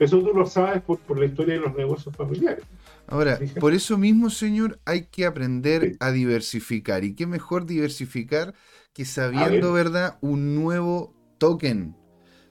Eso 0.00 0.18
tú 0.18 0.32
lo 0.34 0.46
sabes 0.46 0.82
por, 0.82 0.98
por 0.98 1.18
la 1.18 1.26
historia 1.26 1.54
de 1.54 1.60
los 1.60 1.76
negocios 1.76 2.16
familiares. 2.16 2.64
Ahora, 3.06 3.38
por 3.60 3.74
eso 3.74 3.98
mismo, 3.98 4.30
señor, 4.30 4.80
hay 4.86 5.06
que 5.06 5.26
aprender 5.26 5.96
a 6.00 6.10
diversificar. 6.10 7.04
¿Y 7.04 7.14
qué 7.14 7.26
mejor 7.26 7.66
diversificar 7.66 8.54
que 8.94 9.04
sabiendo, 9.04 9.74
verdad, 9.74 10.16
un 10.22 10.54
nuevo 10.54 11.14
token? 11.38 11.94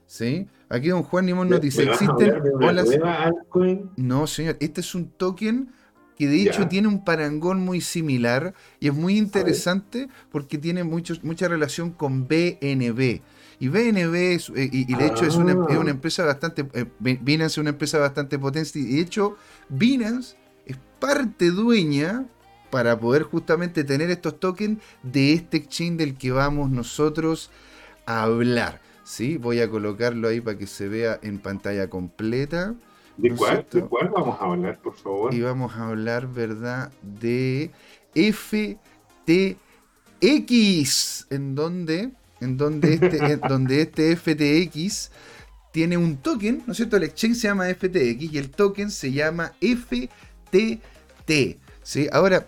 ¿Sí? 0.06 0.48
Aquí 0.70 0.90
don 0.90 1.02
Juan 1.04 1.26
Nimón 1.26 1.50
nos 1.50 1.62
dice, 1.62 1.84
¿existen 1.84 2.36
No, 3.98 4.28
señor, 4.28 4.58
este 4.60 4.82
es 4.82 4.94
un 4.94 5.10
token 5.10 5.72
que 6.16 6.28
de 6.28 6.44
hecho 6.44 6.68
tiene 6.68 6.88
un 6.88 7.06
parangón 7.06 7.62
muy 7.62 7.80
similar 7.80 8.54
y 8.80 8.90
es 8.90 8.94
muy 8.94 9.18
interesante 9.18 10.10
porque 10.30 10.58
tiene 10.58 10.84
mucho, 10.84 11.16
mucha 11.24 11.48
relación 11.48 11.92
con 11.92 12.28
BNB. 12.28 13.22
Y 13.60 13.68
BNB, 13.68 14.16
es, 14.16 14.50
eh, 14.56 14.70
y, 14.72 14.94
de 14.94 15.06
hecho 15.06 15.26
es 15.26 15.36
una, 15.36 15.52
es 15.52 15.78
una, 15.78 15.90
ah. 15.90 15.92
empresa 15.92 16.26
bastante, 16.26 16.66
eh, 16.74 16.86
Binance 17.00 17.54
es 17.54 17.58
una 17.58 17.72
empresa 17.72 18.00
bastante 18.00 18.40
potente, 18.40 18.80
y 18.80 18.96
de 18.96 19.02
hecho 19.02 19.36
Binance 19.68 20.38
es 20.66 20.78
parte 21.00 21.52
dueña 21.52 22.26
para 22.70 22.98
poder 22.98 23.24
justamente 23.24 23.84
tener 23.84 24.10
estos 24.12 24.40
tokens 24.40 24.80
de 25.04 25.34
este 25.34 25.58
exchange 25.58 25.98
del 25.98 26.18
que 26.18 26.32
vamos 26.32 26.70
nosotros 26.70 27.52
a 28.06 28.24
hablar. 28.24 28.80
¿sí? 29.10 29.38
Voy 29.38 29.60
a 29.60 29.70
colocarlo 29.70 30.28
ahí 30.28 30.40
para 30.40 30.58
que 30.58 30.68
se 30.68 30.88
vea 30.88 31.20
en 31.24 31.40
pantalla 31.40 31.90
completa. 31.90 32.76
¿De, 33.18 33.32
cuál, 33.32 33.66
vamos 34.14 34.40
a 34.40 34.46
hablar, 34.46 34.80
por 34.80 34.94
favor? 34.96 35.34
Y 35.34 35.42
vamos 35.42 35.76
a 35.76 35.90
hablar, 35.90 36.28
¿verdad? 36.28 36.92
De 37.02 37.72
FTX, 38.14 39.58
en 41.32 41.56
donde, 41.56 42.12
en 42.42 42.58
donde 42.58 42.94
este, 42.94 43.38
donde 43.50 43.82
este 43.82 44.16
FTX 44.16 45.12
tiene 45.72 45.98
un 45.98 46.18
token, 46.18 46.64
¿no 46.66 46.72
es 46.72 46.78
cierto? 46.78 46.98
El 46.98 47.04
exchange 47.04 47.38
se 47.38 47.48
llama 47.48 47.66
FTX 47.66 48.34
y 48.34 48.38
el 48.38 48.50
token 48.50 48.90
se 48.90 49.12
llama 49.12 49.54
FTX 49.62 50.10
TT. 50.50 51.58
¿sí? 51.84 52.08
Ahora, 52.12 52.46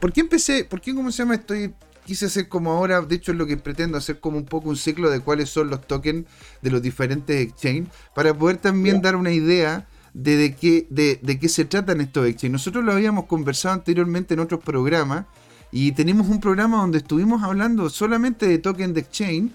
¿por 0.00 0.12
qué 0.12 0.20
empecé? 0.20 0.64
¿Por 0.64 0.80
qué, 0.80 0.94
cómo 0.94 1.10
se 1.10 1.18
llama? 1.18 1.34
Estoy 1.34 1.74
quise 2.04 2.24
hacer 2.24 2.48
como 2.48 2.72
ahora, 2.72 3.02
de 3.02 3.16
hecho 3.16 3.32
es 3.32 3.38
lo 3.38 3.46
que 3.46 3.58
pretendo 3.58 3.98
hacer 3.98 4.18
como 4.18 4.38
un 4.38 4.46
poco 4.46 4.70
un 4.70 4.78
ciclo 4.78 5.10
de 5.10 5.20
cuáles 5.20 5.50
son 5.50 5.68
los 5.68 5.86
tokens 5.86 6.24
de 6.62 6.70
los 6.70 6.80
diferentes 6.80 7.38
exchanges, 7.38 7.92
para 8.14 8.32
poder 8.32 8.56
también 8.56 9.02
dar 9.02 9.14
una 9.14 9.30
idea 9.30 9.86
de, 10.14 10.38
de, 10.38 10.54
qué, 10.54 10.86
de, 10.88 11.20
de, 11.20 11.38
qué 11.38 11.50
se 11.50 11.66
tratan 11.66 12.00
estos 12.00 12.26
exchanges. 12.26 12.52
Nosotros 12.52 12.82
lo 12.82 12.92
habíamos 12.92 13.26
conversado 13.26 13.74
anteriormente 13.74 14.32
en 14.32 14.40
otros 14.40 14.64
programas 14.64 15.26
y 15.70 15.92
tenemos 15.92 16.28
un 16.28 16.40
programa 16.40 16.78
donde 16.78 16.98
estuvimos 16.98 17.42
hablando 17.42 17.88
solamente 17.90 18.46
de 18.46 18.58
tokens 18.58 18.94
de 18.94 19.00
exchange, 19.00 19.52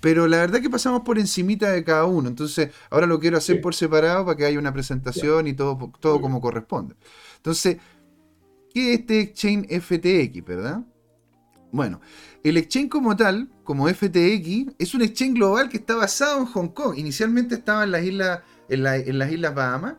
pero 0.00 0.28
la 0.28 0.38
verdad 0.38 0.60
que 0.60 0.70
pasamos 0.70 1.02
por 1.02 1.18
encimita 1.18 1.70
de 1.70 1.82
cada 1.82 2.04
uno. 2.04 2.28
Entonces 2.28 2.70
ahora 2.90 3.06
lo 3.06 3.18
quiero 3.18 3.36
hacer 3.36 3.60
por 3.60 3.74
separado 3.74 4.24
para 4.24 4.36
que 4.36 4.44
haya 4.44 4.58
una 4.58 4.72
presentación 4.72 5.48
y 5.48 5.54
todo, 5.54 5.92
todo 6.00 6.20
como 6.20 6.40
corresponde. 6.40 6.94
Entonces, 7.36 7.78
¿qué 8.72 8.94
es 8.94 9.00
este 9.00 9.20
exchange 9.20 9.66
FTX, 9.80 10.44
verdad? 10.44 10.82
Bueno, 11.72 12.00
el 12.42 12.56
exchange 12.56 12.88
como 12.88 13.16
tal, 13.16 13.48
como 13.64 13.88
FTX, 13.88 14.74
es 14.78 14.94
un 14.94 15.02
exchange 15.02 15.34
global 15.34 15.68
que 15.68 15.78
está 15.78 15.96
basado 15.96 16.40
en 16.40 16.46
Hong 16.46 16.68
Kong. 16.68 16.96
Inicialmente 16.96 17.56
estaba 17.56 17.84
en 17.84 17.90
las 17.90 18.04
islas, 18.04 18.40
en, 18.68 18.82
las 19.18 19.32
islas 19.32 19.54
Bahamas, 19.54 19.96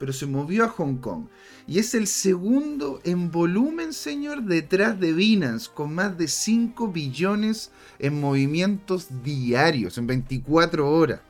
pero 0.00 0.14
se 0.14 0.24
movió 0.24 0.64
a 0.64 0.68
Hong 0.68 0.96
Kong. 0.96 1.26
Y 1.68 1.78
es 1.78 1.94
el 1.94 2.06
segundo 2.06 3.00
en 3.04 3.30
volumen, 3.30 3.92
señor, 3.92 4.42
detrás 4.44 4.98
de 4.98 5.12
Binance, 5.12 5.68
con 5.72 5.94
más 5.94 6.16
de 6.16 6.26
5 6.26 6.88
billones 6.88 7.70
en 7.98 8.18
movimientos 8.18 9.08
diarios, 9.22 9.98
en 9.98 10.06
24 10.06 10.90
horas. 10.90 11.20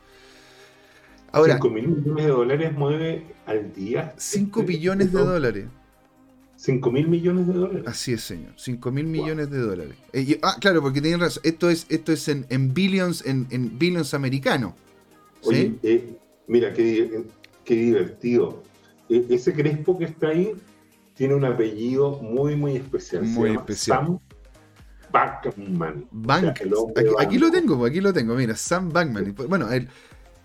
Ahora, 1.33 1.55
5 1.55 1.71
mil 1.71 1.89
millones 1.89 2.25
de 2.25 2.31
dólares 2.31 2.73
mueve 2.73 3.25
al 3.45 3.75
día. 3.75 4.15
5 4.17 4.61
este 4.61 4.73
billones 4.73 5.13
de 5.13 5.19
dólares. 5.19 5.67
5 6.55 6.93
mil 6.93 7.09
millones 7.09 7.49
de 7.49 7.53
dólares. 7.53 7.83
Así 7.89 8.13
es, 8.13 8.23
señor. 8.23 8.53
5 8.55 8.93
mil 8.93 9.07
millones 9.07 9.51
de 9.51 9.59
dólares. 9.59 9.97
Eh, 10.13 10.39
ah, 10.43 10.59
claro, 10.61 10.81
porque 10.81 11.01
tienen 11.01 11.19
razón. 11.19 11.43
Esto 11.45 11.71
es, 11.71 11.87
esto 11.89 12.13
es 12.13 12.29
en, 12.29 12.73
billions, 12.73 13.27
en, 13.27 13.49
billions 13.81 14.15
americano. 14.15 14.77
Oye, 15.43 15.75
eh, 15.83 16.17
mira, 16.47 16.73
qué, 16.73 17.25
qué 17.65 17.75
divertido. 17.75 18.63
E, 19.09 19.27
ese 19.31 19.53
Crespo 19.53 19.99
que 19.99 20.05
está 20.05 20.29
ahí 20.29 20.55
tiene 21.15 21.35
un 21.35 21.45
apellido 21.45 22.19
muy, 22.23 22.57
muy 22.57 22.77
especial. 22.77 23.25
Muy 23.25 23.51
especial. 23.51 24.07
Sam 24.07 24.19
Bankman. 25.13 26.07
aquí, 26.49 26.65
lo 27.39 27.51
tengo, 27.51 27.85
aquí 27.85 28.01
lo 28.01 28.13
tengo. 28.13 28.35
Mira, 28.35 28.57
Sam 28.57 28.91
Bankman. 28.91 29.35
Bueno, 29.49 29.71
él. 29.71 29.89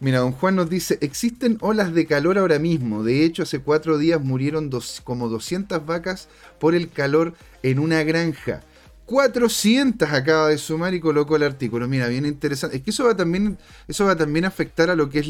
Mira, 0.01 0.19
don 0.19 0.33
Juan 0.33 0.57
nos 0.57 0.69
dice, 0.69 0.97
existen 0.99 1.57
olas 1.61 1.93
de 1.93 2.05
calor 2.05 2.37
ahora 2.37 2.59
mismo. 2.59 3.03
De 3.03 3.23
hecho, 3.23 3.43
hace 3.43 3.59
cuatro 3.59 3.97
días 3.97 4.21
murieron 4.21 4.69
dos, 4.69 5.01
como 5.03 5.29
200 5.29 5.85
vacas 5.85 6.27
por 6.59 6.75
el 6.75 6.89
calor 6.89 7.33
en 7.63 7.79
una 7.79 8.03
granja. 8.03 8.61
400 9.05 10.11
acaba 10.11 10.49
de 10.49 10.57
sumar 10.57 10.93
y 10.93 10.99
colocó 10.99 11.37
el 11.37 11.43
artículo. 11.43 11.87
Mira, 11.87 12.07
bien 12.07 12.25
interesante. 12.25 12.75
Es 12.77 12.83
que 12.83 12.89
eso 12.89 13.05
va 13.05 13.15
también, 13.15 13.57
eso 13.87 14.05
va 14.05 14.15
también 14.15 14.45
a 14.45 14.49
afectar 14.49 14.89
a 14.89 14.95
lo 14.95 15.09
que 15.09 15.19
es 15.19 15.29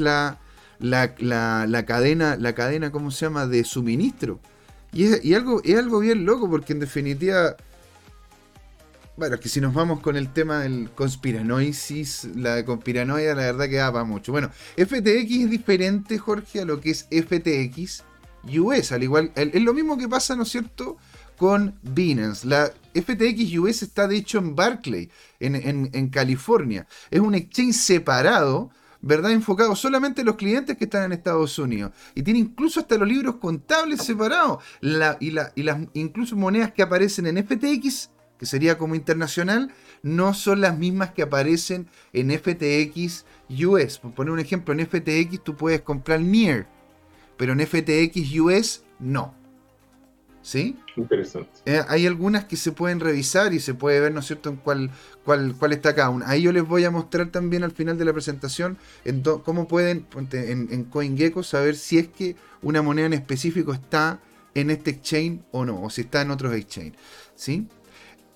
la, 0.79 1.15
la, 1.19 1.85
cadena, 1.85 2.35
la 2.37 2.53
cadena, 2.53 2.91
¿cómo 2.91 3.11
se 3.11 3.25
llama?, 3.25 3.47
de 3.47 3.63
suministro. 3.63 4.39
Y, 4.91 5.05
es, 5.05 5.25
y 5.25 5.33
algo, 5.33 5.61
es 5.63 5.77
algo 5.77 5.99
bien 5.99 6.25
loco, 6.25 6.49
porque 6.49 6.73
en 6.73 6.79
definitiva 6.79 7.55
bueno, 9.17 9.39
que 9.39 9.47
si 9.47 9.61
nos 9.61 9.73
vamos 9.73 10.01
con 10.01 10.17
el 10.17 10.33
tema 10.33 10.59
del 10.59 10.89
conspiranoisis, 10.93 12.27
la 12.35 12.65
conspiranoia, 12.65 13.33
la 13.33 13.43
verdad 13.43 13.69
que 13.69 13.75
da 13.77 13.91
para 13.91 14.03
mucho. 14.03 14.33
Bueno, 14.33 14.51
FTX 14.75 15.31
es 15.31 15.49
diferente, 15.49 16.17
Jorge, 16.17 16.61
a 16.61 16.65
lo 16.65 16.81
que 16.81 16.91
es 16.91 17.07
FTX 17.09 18.03
US. 18.59 18.91
Al 18.91 19.03
igual, 19.03 19.31
es 19.35 19.61
lo 19.61 19.73
mismo 19.73 19.97
que 19.97 20.09
pasa, 20.09 20.35
¿no 20.35 20.43
es 20.43 20.49
cierto?, 20.49 20.97
con 21.37 21.79
Binance. 21.81 22.45
La 22.45 22.73
FTX 22.93 23.57
US 23.57 23.83
está 23.83 24.07
de 24.07 24.17
hecho 24.17 24.37
en 24.37 24.53
Barclay, 24.53 25.09
en, 25.39 25.89
en 25.93 26.09
California. 26.09 26.85
Es 27.09 27.21
un 27.21 27.35
exchange 27.35 27.75
separado. 27.75 28.69
¿Verdad? 29.05 29.31
Enfocado 29.31 29.75
solamente 29.75 30.21
en 30.21 30.27
los 30.27 30.35
clientes 30.35 30.75
que 30.75 30.85
están 30.85 31.03
en 31.03 31.11
Estados 31.11 31.59
Unidos. 31.59 31.91
Y 32.15 32.23
tiene 32.23 32.39
incluso 32.39 32.79
hasta 32.79 32.97
los 32.97 33.07
libros 33.07 33.35
contables 33.35 34.01
separados. 34.01 34.63
Y, 35.19 35.27
y 35.27 35.63
las 35.63 35.79
incluso 35.93 36.35
monedas 36.35 36.73
que 36.73 36.81
aparecen 36.81 37.27
en 37.27 37.45
FTX 37.45 38.09
que 38.39 38.45
sería 38.45 38.77
como 38.77 38.95
internacional, 38.95 39.71
no 40.03 40.33
son 40.33 40.59
las 40.59 40.77
mismas 40.77 41.11
que 41.11 41.21
aparecen 41.21 41.87
en 42.11 42.31
FTX 42.31 43.25
US. 43.65 43.99
Por 43.99 44.13
poner 44.13 44.33
un 44.33 44.39
ejemplo, 44.39 44.73
en 44.73 44.85
FTX 44.85 45.41
tú 45.41 45.55
puedes 45.55 45.81
comprar 45.81 46.19
Near, 46.19 46.67
pero 47.37 47.53
en 47.53 47.65
FTX 47.65 48.37
US 48.39 48.83
no. 48.99 49.34
¿Sí? 50.45 50.77
Interesante. 50.95 51.49
Eh, 51.65 51.81
hay 51.87 52.05
algunas 52.05 52.45
que 52.45 52.55
se 52.55 52.71
pueden 52.71 52.99
revisar 52.99 53.51
y 53.55 53.59
se 53.59 53.73
puede 53.73 53.99
ver, 53.99 54.13
¿no 54.13 54.19
es 54.19 54.27
cierto?, 54.27 54.51
en 54.51 54.57
cuál, 54.57 54.91
cuál, 55.23 55.55
cuál 55.57 55.73
está 55.73 55.95
cada 55.95 56.11
una. 56.11 56.29
Ahí 56.29 56.43
yo 56.43 56.51
les 56.51 56.63
voy 56.63 56.85
a 56.85 56.91
mostrar 56.91 57.31
también 57.31 57.63
al 57.63 57.71
final 57.71 57.97
de 57.97 58.05
la 58.05 58.13
presentación 58.13 58.77
en 59.05 59.23
cómo 59.23 59.67
pueden 59.67 60.05
en, 60.33 60.67
en 60.69 60.83
CoinGecko 60.83 61.41
saber 61.41 61.75
si 61.75 61.97
es 61.97 62.09
que 62.09 62.35
una 62.61 62.83
moneda 62.83 63.07
en 63.07 63.13
específico 63.13 63.73
está 63.73 64.19
en 64.53 64.69
este 64.69 64.91
exchange 64.91 65.41
o 65.49 65.65
no, 65.65 65.81
o 65.81 65.89
si 65.89 66.01
está 66.01 66.21
en 66.21 66.29
otros 66.29 66.53
exchange. 66.53 66.93
¿Sí? 67.33 67.67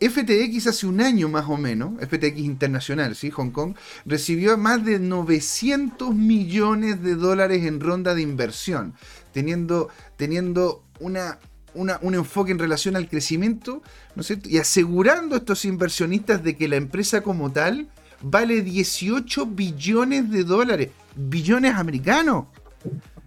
FTX 0.01 0.66
hace 0.66 0.88
un 0.88 1.01
año 1.01 1.30
más 1.30 1.47
o 1.47 1.57
menos, 1.57 1.93
FTX 1.99 2.39
Internacional, 2.39 3.16
¿sí? 3.16 3.30
Hong 3.30 3.51
Kong, 3.51 3.76
recibió 4.05 4.57
más 4.57 4.84
de 4.84 4.97
900 4.97 6.16
millones 6.16 7.03
de 7.03 7.14
dólares 7.14 7.66
en 7.66 7.80
ronda 7.80 8.16
de 8.16 8.24
inversión, 8.24 8.95
teniendo, 9.32 9.89
teniendo 10.16 10.84
una, 10.99 11.38
un 11.74 12.15
enfoque 12.15 12.51
en 12.51 12.59
relación 12.59 12.95
al 12.95 13.07
crecimiento, 13.07 13.82
¿no 14.15 14.22
es 14.22 14.28
cierto? 14.28 14.49
Y 14.49 14.57
asegurando 14.57 15.36
a 15.36 15.39
estos 15.39 15.65
inversionistas 15.65 16.43
de 16.43 16.55
que 16.55 16.67
la 16.67 16.76
empresa 16.76 17.22
como 17.22 17.51
tal 17.51 17.88
vale 18.22 18.61
18 18.61 19.45
billones 19.45 20.30
de 20.32 20.43
dólares, 20.43 20.89
billones 21.15 21.76
americanos. 21.76 22.45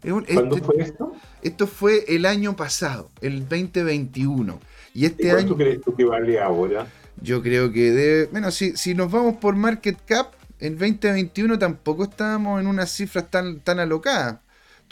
¿Cuándo 0.02 0.56
este 0.56 0.66
fue 0.66 0.82
esto? 0.82 1.12
Esto 1.42 1.66
fue 1.66 2.04
el 2.08 2.26
año 2.26 2.56
pasado, 2.56 3.10
el 3.20 3.48
2021. 3.48 4.58
Y 4.94 5.06
este 5.06 5.30
cuánto 5.30 5.56
crees 5.56 5.80
tú 5.80 5.94
que 5.94 6.04
vale 6.04 6.40
ahora? 6.40 6.86
Yo 7.20 7.42
creo 7.42 7.72
que 7.72 7.90
debe. 7.92 8.26
Bueno, 8.26 8.50
si, 8.50 8.76
si 8.76 8.94
nos 8.94 9.10
vamos 9.10 9.36
por 9.36 9.54
market 9.54 9.98
cap, 10.04 10.32
en 10.58 10.76
2021 10.78 11.58
tampoco 11.58 12.04
estábamos 12.04 12.60
en 12.60 12.66
unas 12.66 12.90
cifras 12.90 13.30
tan, 13.30 13.60
tan 13.60 13.78
alocadas. 13.78 14.38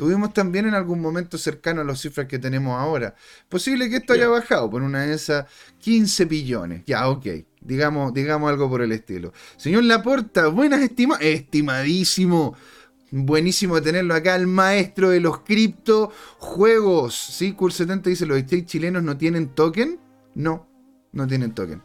Tuvimos 0.01 0.33
también 0.33 0.67
en 0.67 0.73
algún 0.73 0.99
momento 0.99 1.37
cercano 1.37 1.83
a 1.83 1.85
las 1.85 2.01
cifras 2.01 2.27
que 2.27 2.39
tenemos 2.39 2.75
ahora. 2.81 3.15
Posible 3.51 3.91
que 3.91 3.97
esto 3.97 4.15
haya 4.15 4.29
bajado 4.29 4.71
por 4.71 4.81
una 4.81 5.03
de 5.03 5.13
esas 5.13 5.45
15 5.81 6.25
billones. 6.25 6.85
Ya, 6.87 7.07
ok. 7.07 7.27
Digamos, 7.61 8.15
digamos 8.15 8.49
algo 8.49 8.71
por 8.71 8.81
el 8.81 8.93
estilo. 8.93 9.35
Señor 9.59 9.85
Laporta, 9.85 10.47
buenas 10.47 10.81
estimadas. 10.81 11.23
Estimadísimo. 11.23 12.57
Buenísimo 13.11 13.83
tenerlo 13.83 14.15
acá, 14.15 14.37
el 14.37 14.47
maestro 14.47 15.11
de 15.11 15.21
los 15.21 15.41
criptojuegos. 15.41 17.15
¿Sí? 17.15 17.55
Cool70 17.55 18.05
dice, 18.05 18.25
¿los 18.25 18.39
exchange 18.39 18.65
chilenos 18.65 19.03
no 19.03 19.19
tienen 19.19 19.49
token? 19.49 20.01
No, 20.35 20.67
no 21.13 21.27
tienen 21.27 21.53
token. 21.53 21.83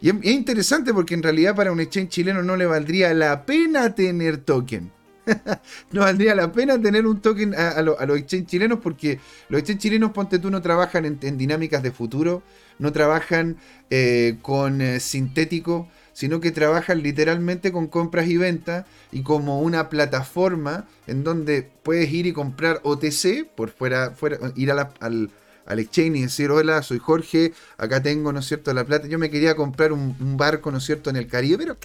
Y 0.00 0.08
es 0.08 0.24
interesante 0.24 0.92
porque 0.92 1.14
en 1.14 1.22
realidad 1.22 1.54
para 1.54 1.70
un 1.70 1.78
exchange 1.78 2.08
chileno 2.08 2.42
no 2.42 2.56
le 2.56 2.66
valdría 2.66 3.14
la 3.14 3.46
pena 3.46 3.94
tener 3.94 4.38
token. 4.38 4.90
no 5.92 6.00
valdría 6.00 6.34
la 6.34 6.52
pena 6.52 6.80
tener 6.80 7.06
un 7.06 7.20
token 7.20 7.54
a, 7.54 7.80
los 7.82 7.98
exchange 8.18 8.46
chilenos 8.46 8.78
porque 8.82 9.20
los 9.48 9.60
exchange 9.60 9.80
chilenos, 9.80 10.12
ponte 10.12 10.38
tú, 10.38 10.50
no 10.50 10.62
trabajan 10.62 11.04
en, 11.04 11.38
dinámicas 11.38 11.82
de 11.82 11.92
futuro, 11.92 12.42
no 12.78 12.92
trabajan 12.92 13.56
eh, 13.90 14.38
con 14.42 14.80
eh, 14.80 15.00
sintético 15.00 15.88
sino 16.12 16.40
que 16.40 16.50
trabajan 16.50 17.02
literalmente 17.02 17.72
con 17.72 17.86
compras 17.86 18.26
y 18.28 18.36
ventas 18.36 18.86
y 19.10 19.22
como 19.22 19.60
una 19.60 19.88
plataforma 19.88 20.86
en 21.06 21.24
donde 21.24 21.70
puedes 21.82 22.12
ir 22.12 22.26
y 22.26 22.32
comprar 22.32 22.80
OTC 22.82 23.46
por 23.54 23.70
fuera, 23.70 24.12
fuera 24.12 24.38
ir 24.56 24.70
al, 24.70 24.90
al, 25.00 25.78
exchange 25.78 26.16
y 26.16 26.22
decir, 26.22 26.50
hola, 26.50 26.82
soy 26.82 26.98
Jorge, 26.98 27.52
acá 27.78 28.02
tengo, 28.02 28.32
¿no 28.32 28.40
es 28.40 28.46
cierto?, 28.46 28.74
la 28.74 28.84
plata. 28.84 29.08
Yo 29.08 29.18
me 29.18 29.30
quería 29.30 29.54
comprar 29.54 29.92
un, 29.92 30.36
barco, 30.36 30.70
¿no 30.70 30.78
es 30.78 30.84
cierto?, 30.84 31.10
en 31.10 31.16
el 31.16 31.28
Caribe, 31.28 31.58
pero 31.58 31.76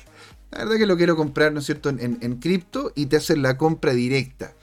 la 0.52 0.60
verdad 0.60 0.78
que 0.78 0.86
lo 0.86 0.98
quiero 0.98 1.16
comprar, 1.16 1.52
¿no 1.52 1.60
es 1.60 1.66
cierto?, 1.66 1.89
en, 1.89 2.39
cripto 2.39 2.91
y 2.95 3.08
te 3.08 3.18
hacen 3.18 3.41
la 3.41 3.58
compra 3.58 3.93
directa. 3.93 4.54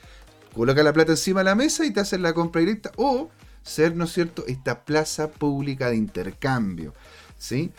Coloca 0.54 0.82
la 0.82 0.92
plata 0.92 1.12
encima 1.12 1.40
de 1.40 1.44
la 1.44 1.54
mesa 1.54 1.84
y 1.84 1.92
te 1.92 2.00
hacen 2.00 2.22
la 2.22 2.32
compra 2.32 2.60
directa. 2.60 2.90
O 2.96 3.30
ser, 3.62 3.94
¿no 3.94 4.04
es 4.04 4.12
cierto?, 4.12 4.44
esta 4.46 4.84
plaza 4.84 5.30
pública 5.30 5.90
de 5.90 5.96
intercambio. 5.96 6.94
¿Sí? 7.36 7.72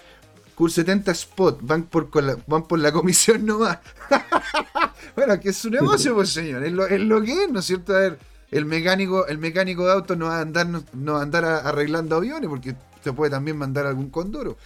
Cur 0.55 0.71
70 0.71 1.11
Spot, 1.11 1.59
van 1.61 1.83
por, 1.83 2.23
la, 2.23 2.37
van 2.47 2.63
por 2.63 2.79
la 2.79 2.91
comisión 2.91 3.45
nomás. 3.45 3.79
bueno, 5.15 5.39
que 5.39 5.49
es 5.49 5.57
su 5.57 5.69
negocio, 5.69 6.15
pues 6.15 6.29
señor, 6.29 6.63
es 6.63 6.71
lo, 6.71 7.21
que 7.21 7.43
es, 7.43 7.51
¿no 7.51 7.59
es 7.59 7.65
cierto? 7.65 7.93
A 7.93 7.99
ver, 7.99 8.19
el 8.51 8.65
mecánico, 8.65 9.27
el 9.27 9.37
mecánico 9.37 9.85
de 9.85 9.91
auto 9.91 10.15
no 10.15 10.27
va 10.27 10.37
a 10.37 10.41
andar, 10.41 10.67
no, 10.93 11.17
andar 11.17 11.43
arreglando 11.43 12.15
aviones, 12.15 12.49
porque 12.49 12.75
se 13.03 13.11
puede 13.11 13.31
también 13.31 13.57
mandar 13.57 13.85
algún 13.85 14.09
condoro. 14.09 14.57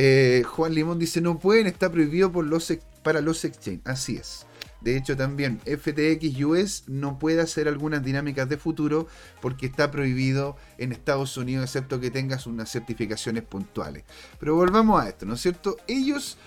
Eh, 0.00 0.44
Juan 0.46 0.74
Limón 0.74 1.00
dice, 1.00 1.20
no 1.20 1.40
pueden, 1.40 1.66
está 1.66 1.90
prohibido 1.90 2.30
por 2.30 2.46
los, 2.46 2.72
para 3.02 3.20
los 3.20 3.44
exchange. 3.44 3.80
Así 3.84 4.14
es. 4.14 4.46
De 4.80 4.96
hecho, 4.96 5.16
también 5.16 5.58
FTX 5.66 6.40
US 6.44 6.84
no 6.86 7.18
puede 7.18 7.40
hacer 7.40 7.66
algunas 7.66 8.04
dinámicas 8.04 8.48
de 8.48 8.58
futuro 8.58 9.08
porque 9.42 9.66
está 9.66 9.90
prohibido 9.90 10.56
en 10.78 10.92
Estados 10.92 11.36
Unidos, 11.36 11.64
excepto 11.64 11.98
que 11.98 12.12
tengas 12.12 12.46
unas 12.46 12.70
certificaciones 12.70 13.42
puntuales. 13.42 14.04
Pero 14.38 14.54
volvamos 14.54 15.02
a 15.02 15.08
esto, 15.08 15.26
¿no 15.26 15.34
es 15.34 15.40
cierto? 15.40 15.76
Ellos 15.88 16.38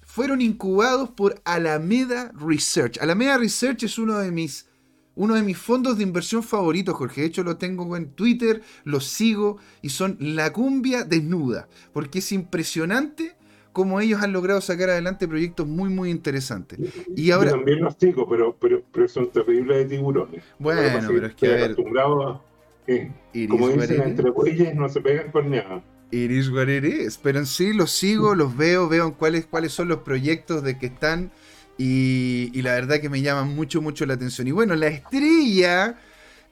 fueron 0.00 0.40
incubados 0.40 1.10
por 1.10 1.42
Alameda 1.44 2.32
Research. 2.34 2.96
Alameda 3.02 3.36
Research 3.36 3.82
es 3.82 3.98
uno 3.98 4.18
de 4.20 4.32
mis 4.32 4.64
uno 5.16 5.34
de 5.34 5.42
mis 5.42 5.58
fondos 5.58 5.98
de 5.98 6.04
inversión 6.04 6.42
favoritos, 6.42 6.94
Jorge. 6.94 7.22
De 7.22 7.26
hecho, 7.26 7.42
lo 7.42 7.56
tengo 7.56 7.96
en 7.96 8.10
Twitter, 8.10 8.62
lo 8.84 9.00
sigo 9.00 9.58
y 9.82 9.88
son 9.88 10.16
la 10.20 10.52
cumbia 10.52 11.04
desnuda, 11.04 11.68
porque 11.92 12.20
es 12.20 12.30
impresionante 12.32 13.34
cómo 13.72 14.00
ellos 14.00 14.22
han 14.22 14.32
logrado 14.32 14.60
sacar 14.60 14.88
adelante 14.88 15.28
proyectos 15.28 15.66
muy, 15.66 15.90
muy 15.90 16.10
interesantes. 16.10 16.78
Y 17.14 17.30
ahora... 17.30 17.50
Yo 17.50 17.56
también 17.56 17.80
los 17.80 17.94
sigo, 17.98 18.26
pero, 18.28 18.56
pero, 18.58 18.82
pero 18.92 19.08
son 19.08 19.30
terribles 19.30 19.78
de 19.78 19.96
tiburones. 19.96 20.42
Bueno, 20.58 20.80
pero 21.08 21.26
es 21.26 21.34
que 21.34 21.46
a 21.46 21.54
ver... 21.56 21.76
como 23.48 23.68
dicen, 23.68 24.02
entre 24.02 24.30
bueyes 24.30 24.74
no 24.74 24.88
se 24.88 25.00
pegan 25.00 25.30
con 25.30 25.50
nada. 25.50 25.82
It 26.10 26.30
is 26.30 26.48
what 26.50 26.68
it 26.68 26.84
is. 26.84 27.18
Pero 27.18 27.38
en 27.38 27.46
sí 27.46 27.72
los 27.72 27.90
sigo, 27.90 28.34
los 28.34 28.56
veo, 28.56 28.88
veo 28.88 29.14
cuáles, 29.14 29.44
cuáles 29.46 29.72
son 29.72 29.88
los 29.88 29.98
proyectos 29.98 30.62
de 30.62 30.78
que 30.78 30.86
están. 30.86 31.30
Y, 31.78 32.62
la 32.62 32.72
verdad 32.74 33.00
que 33.00 33.08
me 33.08 33.20
llaman 33.20 33.54
mucho, 33.54 33.82
mucho 33.82 34.06
la 34.06 34.14
atención. 34.14 34.46
Y 34.48 34.52
bueno, 34.52 34.74
la 34.74 34.88
estrella 34.88 35.98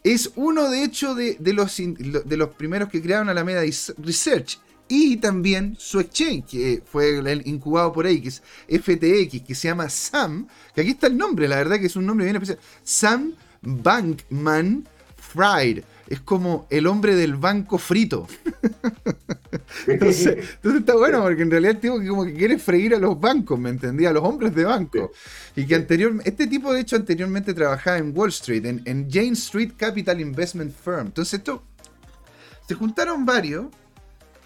es 0.03 0.31
uno, 0.37 0.71
de 0.71 0.85
hecho, 0.85 1.15
de, 1.15 1.37
de 1.41 1.53
los, 1.53 1.77
de 1.77 2.37
los 2.37 2.51
primeros 2.51 2.89
que 2.89 3.03
crearon 3.03 3.29
Alameda 3.29 3.63
Research. 3.99 4.59
Y 4.87 5.17
también 5.17 5.77
su 5.79 5.99
exchange, 5.99 6.45
que 6.45 6.83
fue 6.85 7.19
incubado 7.47 7.93
por 7.93 8.05
ahí, 8.05 8.21
FTX, 8.21 9.43
que 9.43 9.55
se 9.55 9.69
llama 9.69 9.89
Sam, 9.89 10.47
que 10.75 10.83
aquí 10.83 10.91
está 10.91 11.07
el 11.07 11.17
nombre, 11.17 11.49
la 11.49 11.57
verdad 11.57 11.79
que 11.79 11.87
es 11.87 11.97
un 11.97 12.05
nombre 12.05 12.27
bien 12.27 12.37
especial. 12.37 12.59
Sam 12.83 13.33
Bankman 13.63 14.87
Fried. 15.17 15.83
Es 16.09 16.21
como 16.21 16.67
el 16.71 16.87
hombre 16.87 17.15
del 17.15 17.37
banco 17.37 17.79
frito. 17.79 18.27
entonces, 19.87 20.37
está 20.63 20.95
bueno 20.95 21.23
porque 21.23 21.43
en 21.43 21.51
realidad 21.51 21.77
el 21.83 22.01
que 22.03 22.09
como 22.09 22.25
que 22.25 22.35
quiere 22.35 22.59
freír 22.59 22.95
a 22.95 22.99
los 22.99 23.19
bancos, 23.19 23.59
¿me 23.59 23.71
entendía? 23.71 24.11
A 24.11 24.13
los 24.13 24.23
hombres 24.23 24.55
de 24.55 24.65
banco. 24.65 25.13
Y 25.57 25.67
que 25.67 25.75
anteriormente, 25.75 26.29
este 26.29 26.47
tipo 26.47 26.73
de 26.73 26.81
hecho 26.81 26.97
anteriormente 26.97 27.55
trabajaba 27.55 27.99
en 27.99 28.13
Wall 28.15 28.29
Street, 28.29 28.67
en, 28.67 28.83
en 28.85 29.11
Jane 29.11 29.33
Street 29.33 29.73
Capital 29.77 30.21
Investment 30.21 30.75
Firm. 30.75 31.07
Entonces 31.07 31.35
esto, 31.35 31.63
se 32.69 32.75
juntaron 32.75 33.25
varios 33.25 33.67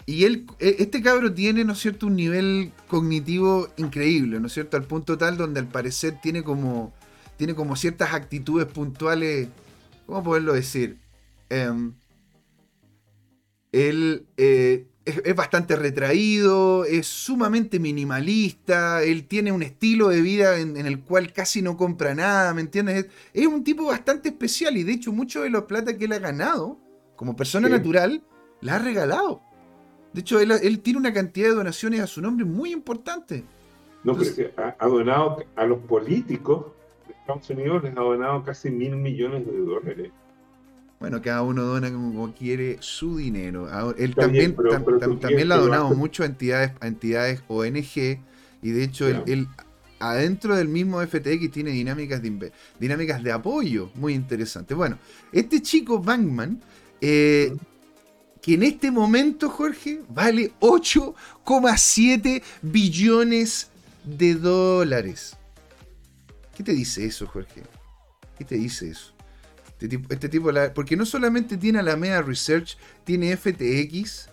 y 0.09 0.25
él, 0.25 0.47
e, 0.59 0.77
este 0.79 1.01
cabro 1.01 1.33
tiene, 1.33 1.63
¿no 1.63 1.73
es 1.73 1.79
cierto?, 1.79 2.07
un 2.07 2.15
nivel 2.15 2.71
cognitivo 2.87 3.69
increíble, 3.77 4.39
¿no 4.39 4.47
es 4.47 4.53
cierto?, 4.53 4.75
al 4.75 4.83
punto 4.83 5.17
tal 5.17 5.37
donde 5.37 5.59
al 5.59 5.67
parecer 5.67 6.19
tiene 6.21 6.41
como, 6.41 6.93
tiene 7.37 7.53
como 7.53 7.75
ciertas 7.75 8.13
actitudes 8.13 8.65
puntuales, 8.65 9.49
¿cómo 10.07 10.23
poderlo 10.23 10.53
decir? 10.53 10.97
Em, 11.49 11.93
él 13.71 14.25
eh, 14.37 14.87
es, 15.05 15.35
bastante 15.35 15.75
retraído, 15.75 16.85
es 16.85 17.07
sumamente 17.07 17.79
minimalista, 17.79 19.03
él 19.03 19.27
tiene 19.27 19.51
un 19.51 19.63
estilo 19.63 20.09
de 20.09 20.21
vida 20.21 20.59
en, 20.59 20.77
el 20.77 21.01
cual 21.01 21.33
casi 21.33 21.61
no 21.61 21.77
compra 21.77 22.15
nada, 22.15 22.53
¿me 22.53 22.61
entiendes? 22.61 23.07
Es, 23.33 23.47
un 23.47 23.63
tipo 23.63 23.85
bastante 23.85 24.29
especial 24.29 24.77
y 24.77 24.83
de 24.83 24.93
hecho 24.93 25.11
mucho 25.11 25.41
de 25.41 25.49
la 25.49 25.65
plata 25.65 25.97
que 25.97 26.05
él 26.05 26.13
ha 26.13 26.19
ganado 26.19 26.79
como 27.15 27.35
persona 27.35 27.67
natural 27.69 28.23
la 28.61 28.75
ha 28.75 28.79
regalado. 28.79 29.41
De 30.13 30.21
hecho, 30.21 30.39
él, 30.39 30.79
tiene 30.79 30.99
una 30.99 31.13
cantidad 31.13 31.49
de 31.49 31.55
donaciones 31.55 31.99
a 31.99 32.07
su 32.07 32.21
nombre 32.21 32.45
muy 32.45 32.71
importante. 32.71 33.43
No, 34.03 34.15
pero 34.15 34.51
ha, 34.79 34.87
donado 34.87 35.43
a 35.55 35.65
los 35.65 35.79
políticos 35.79 36.67
de 37.07 37.13
Estados 37.13 37.49
Unidos, 37.49 37.83
les 37.83 37.95
ha 37.95 38.01
donado 38.01 38.43
casi 38.43 38.71
mil 38.71 38.95
millones 38.95 39.45
de 39.45 39.57
dólares. 39.57 40.11
Bueno, 40.99 41.21
cada 41.21 41.43
uno 41.43 41.63
dona 41.63 41.91
como 41.91 42.33
quiere 42.33 42.77
su 42.81 43.17
dinero. 43.17 43.93
él 43.97 44.15
también, 44.15 44.55
también 45.21 45.47
le 45.47 45.53
ha 45.53 45.57
donado 45.57 45.95
mucho 45.95 46.23
a 46.23 46.25
entidades, 46.25 46.73
a 46.81 46.87
entidades 46.87 47.41
ONG 47.47 48.19
y 48.61 48.71
de 48.71 48.83
hecho 48.83 49.07
él, 49.07 49.47
adentro 49.99 50.55
del 50.55 50.67
mismo 50.67 51.01
FTX 51.01 51.51
tiene 51.51 51.71
dinámicas 51.71 52.21
de, 52.21 52.51
dinámicas 52.79 53.23
de 53.23 53.31
apoyo 53.31 53.91
muy 53.95 54.13
interesantes. 54.13 54.75
Bueno, 54.75 54.97
este 55.31 55.61
chico 55.61 55.99
Bankman, 55.99 56.61
eh, 56.99 57.55
que 58.41 58.53
en 58.55 58.63
este 58.63 58.91
momento, 58.91 59.49
Jorge, 59.49 60.01
vale 60.09 60.51
8,7 60.59 62.41
billones 62.61 63.69
de 64.03 64.35
dólares. 64.35 65.37
¿Qué 66.55 66.63
te 66.63 66.73
dice 66.73 67.05
eso, 67.05 67.27
Jorge? 67.27 67.63
¿Qué 68.37 68.45
te 68.45 68.55
dice 68.55 68.89
eso? 68.89 69.13
Este 69.79 69.87
tipo, 70.29 70.51
este 70.51 70.71
porque 70.71 70.97
no 70.97 71.05
solamente 71.05 71.55
tiene 71.55 71.79
Alameda 71.79 72.21
Research, 72.21 72.77
tiene 73.05 73.35
FTX 73.37 74.29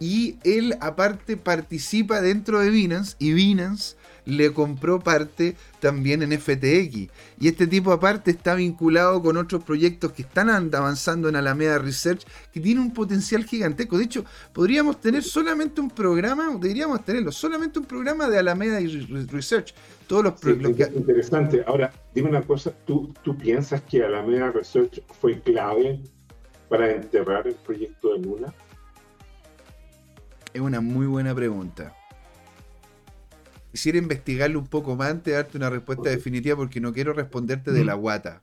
y 0.00 0.38
él 0.42 0.76
aparte 0.80 1.36
participa 1.36 2.22
dentro 2.22 2.60
de 2.60 2.70
Binance 2.70 3.14
y 3.18 3.34
Binance 3.34 3.96
le 4.26 4.52
compró 4.52 5.00
parte 5.00 5.56
también 5.80 6.22
en 6.22 6.38
FTX. 6.38 7.10
Y 7.40 7.48
este 7.48 7.66
tipo 7.66 7.92
aparte 7.92 8.30
está 8.30 8.54
vinculado 8.54 9.22
con 9.22 9.36
otros 9.36 9.64
proyectos 9.64 10.12
que 10.12 10.22
están 10.22 10.50
avanzando 10.50 11.28
en 11.28 11.36
Alameda 11.36 11.78
Research 11.78 12.26
que 12.52 12.60
tiene 12.60 12.80
un 12.80 12.92
potencial 12.92 13.44
gigantesco. 13.44 13.96
De 13.96 14.04
hecho, 14.04 14.24
podríamos 14.52 15.00
tener 15.00 15.22
solamente 15.22 15.80
un 15.80 15.90
programa, 15.90 16.48
deberíamos 16.60 17.04
tenerlo, 17.04 17.32
solamente 17.32 17.78
un 17.78 17.86
programa 17.86 18.28
de 18.28 18.38
Alameda 18.38 18.78
Research 19.30 19.74
todos 20.06 20.24
los 20.24 20.40
sí, 20.40 20.50
Interesante. 20.94 21.64
Ahora, 21.66 21.92
dime 22.14 22.28
una 22.28 22.42
cosa, 22.42 22.72
¿tú, 22.84 23.12
¿tú 23.22 23.36
piensas 23.36 23.82
que 23.82 24.04
Alameda 24.04 24.52
Research 24.52 25.02
fue 25.20 25.40
clave 25.40 26.00
para 26.68 26.92
enterrar 26.92 27.46
el 27.46 27.54
proyecto 27.54 28.12
de 28.12 28.20
Luna? 28.20 28.54
Es 30.54 30.60
una 30.60 30.80
muy 30.80 31.06
buena 31.06 31.34
pregunta. 31.34 31.94
Quisiera 33.76 33.98
investigarlo 33.98 34.58
un 34.58 34.68
poco 34.68 34.96
más 34.96 35.10
antes 35.10 35.24
de 35.26 35.32
darte 35.32 35.58
una 35.58 35.68
respuesta 35.68 36.08
definitiva 36.08 36.56
porque 36.56 36.80
no 36.80 36.94
quiero 36.94 37.12
responderte 37.12 37.72
de 37.72 37.84
la 37.84 37.92
guata. 37.92 38.42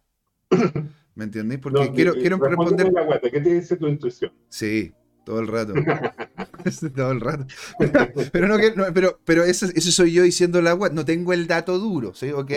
¿Me 1.15 1.23
entendés? 1.23 1.57
Porque 1.57 1.91
quiero, 1.91 2.13
quiero 2.13 2.37
responder. 2.37 2.85
De 2.85 2.91
la 2.91 3.01
guata. 3.01 3.31
¿Qué 3.31 3.41
te 3.41 3.51
dice 3.51 3.75
tu 3.75 3.87
intuición? 3.87 4.31
Sí, 4.49 4.93
todo 5.25 5.39
el 5.39 5.47
rato. 5.47 5.73
todo 6.95 7.11
el 7.11 7.19
rato. 7.19 7.47
pero 8.31 8.47
no, 8.47 8.57
pero, 8.93 9.19
pero 9.25 9.43
eso, 9.43 9.65
soy 9.75 10.13
yo 10.13 10.21
diciendo 10.21 10.61
la 10.61 10.73
guata. 10.73 10.93
No 10.93 11.03
tengo 11.03 11.33
el 11.33 11.47
dato 11.47 11.79
duro, 11.79 12.13
¿sí? 12.13 12.29
¿Ok? 12.29 12.51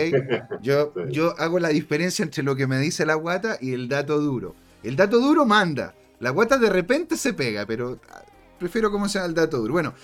Yo, 0.61 0.93
yo 1.09 1.33
hago 1.39 1.57
la 1.57 1.69
diferencia 1.69 2.21
entre 2.21 2.43
lo 2.43 2.55
que 2.55 2.67
me 2.67 2.77
dice 2.77 3.07
la 3.07 3.15
guata 3.15 3.57
y 3.59 3.73
el 3.73 3.89
dato 3.89 4.19
duro. 4.19 4.53
El 4.83 4.95
dato 4.95 5.19
duro 5.19 5.47
manda. 5.47 5.95
La 6.19 6.29
guata 6.29 6.59
de 6.59 6.69
repente 6.69 7.17
se 7.17 7.33
pega, 7.33 7.65
pero 7.65 7.99
ah, 8.11 8.21
prefiero 8.59 8.91
cómo 8.91 9.09
sea 9.09 9.25
el 9.25 9.33
dato 9.33 9.57
duro. 9.57 9.73
Bueno, 9.73 9.95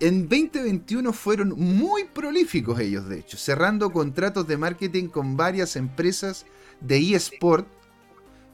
en 0.00 0.28
2021 0.28 1.12
fueron 1.12 1.50
muy 1.56 2.04
prolíficos 2.04 2.80
ellos, 2.80 3.08
de 3.08 3.20
hecho, 3.20 3.36
cerrando 3.36 3.92
contratos 3.92 4.46
de 4.46 4.56
marketing 4.56 5.08
con 5.08 5.36
varias 5.36 5.76
empresas 5.76 6.46
de 6.80 7.14
eSport 7.14 7.68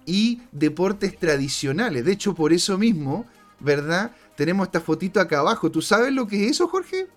y 0.04 0.42
deportes 0.52 1.18
tradicionales. 1.18 2.04
De 2.04 2.12
hecho, 2.12 2.34
por 2.34 2.52
eso 2.52 2.76
mismo 2.76 3.26
¿verdad? 3.60 4.12
Tenemos 4.36 4.66
esta 4.66 4.80
fotito 4.80 5.20
acá 5.20 5.38
abajo. 5.40 5.70
¿Tú 5.70 5.80
sabes 5.82 6.12
lo 6.12 6.26
que 6.26 6.44
es 6.44 6.52
eso, 6.52 6.68
Jorge? 6.68 7.08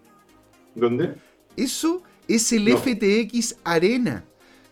¿Dónde? 0.76 1.16
Eso 1.56 2.04
es 2.28 2.52
el 2.54 2.70
FTX 2.70 3.58
Arena, 3.64 4.24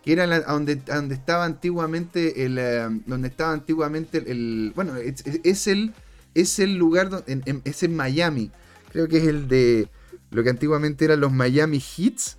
que 0.04 0.14
era 0.14 0.42
donde, 0.42 0.76
donde 0.78 1.16
estaba 1.16 1.46
antiguamente 1.46 2.46
el, 2.46 2.58
eh, 2.58 2.88
donde 3.06 3.28
estaba 3.28 3.52
antiguamente 3.52 4.24
el, 4.26 4.72
bueno, 4.76 4.96
es, 4.96 5.68
el 5.68 5.94
es 6.34 6.60
el 6.60 6.78
lugar 6.78 7.10
donde, 7.10 7.62
es 7.66 7.84
en 7.84 7.96
Miami. 7.96 8.52
Creo 8.98 9.08
que 9.08 9.18
es 9.18 9.28
el 9.28 9.48
de 9.48 9.90
lo 10.32 10.42
que 10.42 10.50
antiguamente 10.50 11.06
eran 11.06 11.20
los 11.20 11.32
Miami 11.32 11.78
Heats. 11.78 12.38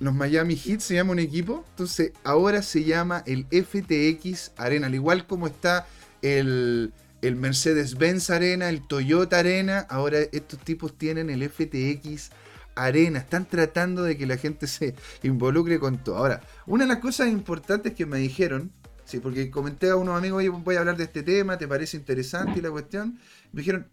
Los 0.00 0.12
Miami 0.16 0.56
Heat 0.56 0.80
se 0.80 0.94
llama 0.94 1.12
un 1.12 1.20
equipo, 1.20 1.64
entonces 1.70 2.10
ahora 2.24 2.60
se 2.62 2.82
llama 2.82 3.22
el 3.24 3.46
FTX 3.46 4.50
Arena, 4.56 4.88
al 4.88 4.96
igual 4.96 5.28
como 5.28 5.46
está 5.46 5.86
el, 6.22 6.92
Mercedes-Benz 7.22 8.30
Arena, 8.30 8.68
el 8.68 8.84
Toyota 8.84 9.38
Arena, 9.38 9.86
ahora 9.88 10.18
estos 10.32 10.58
tipos 10.58 10.98
tienen 10.98 11.30
el 11.30 11.48
FTX 11.48 12.30
Arena, 12.74 13.20
están 13.20 13.44
tratando 13.44 14.02
de 14.02 14.16
que 14.16 14.26
la 14.26 14.38
gente 14.38 14.66
se 14.66 14.96
involucre 15.22 15.78
con 15.78 16.02
todo. 16.02 16.16
Ahora, 16.16 16.40
una 16.66 16.82
de 16.82 16.88
las 16.88 16.98
cosas 16.98 17.28
importantes 17.28 17.94
que 17.94 18.06
me 18.06 18.18
dijeron, 18.18 18.72
sí, 19.04 19.20
porque 19.20 19.52
comenté 19.52 19.88
a 19.88 19.94
unos 19.94 20.18
amigos, 20.18 20.42
voy 20.64 20.74
a 20.74 20.80
hablar 20.80 20.96
de 20.96 21.04
este 21.04 21.22
tema, 21.22 21.56
¿te 21.58 21.68
parece 21.68 21.96
interesante 21.96 22.60
la 22.60 22.72
cuestión? 22.72 23.20
Me 23.52 23.60
dijeron, 23.60 23.86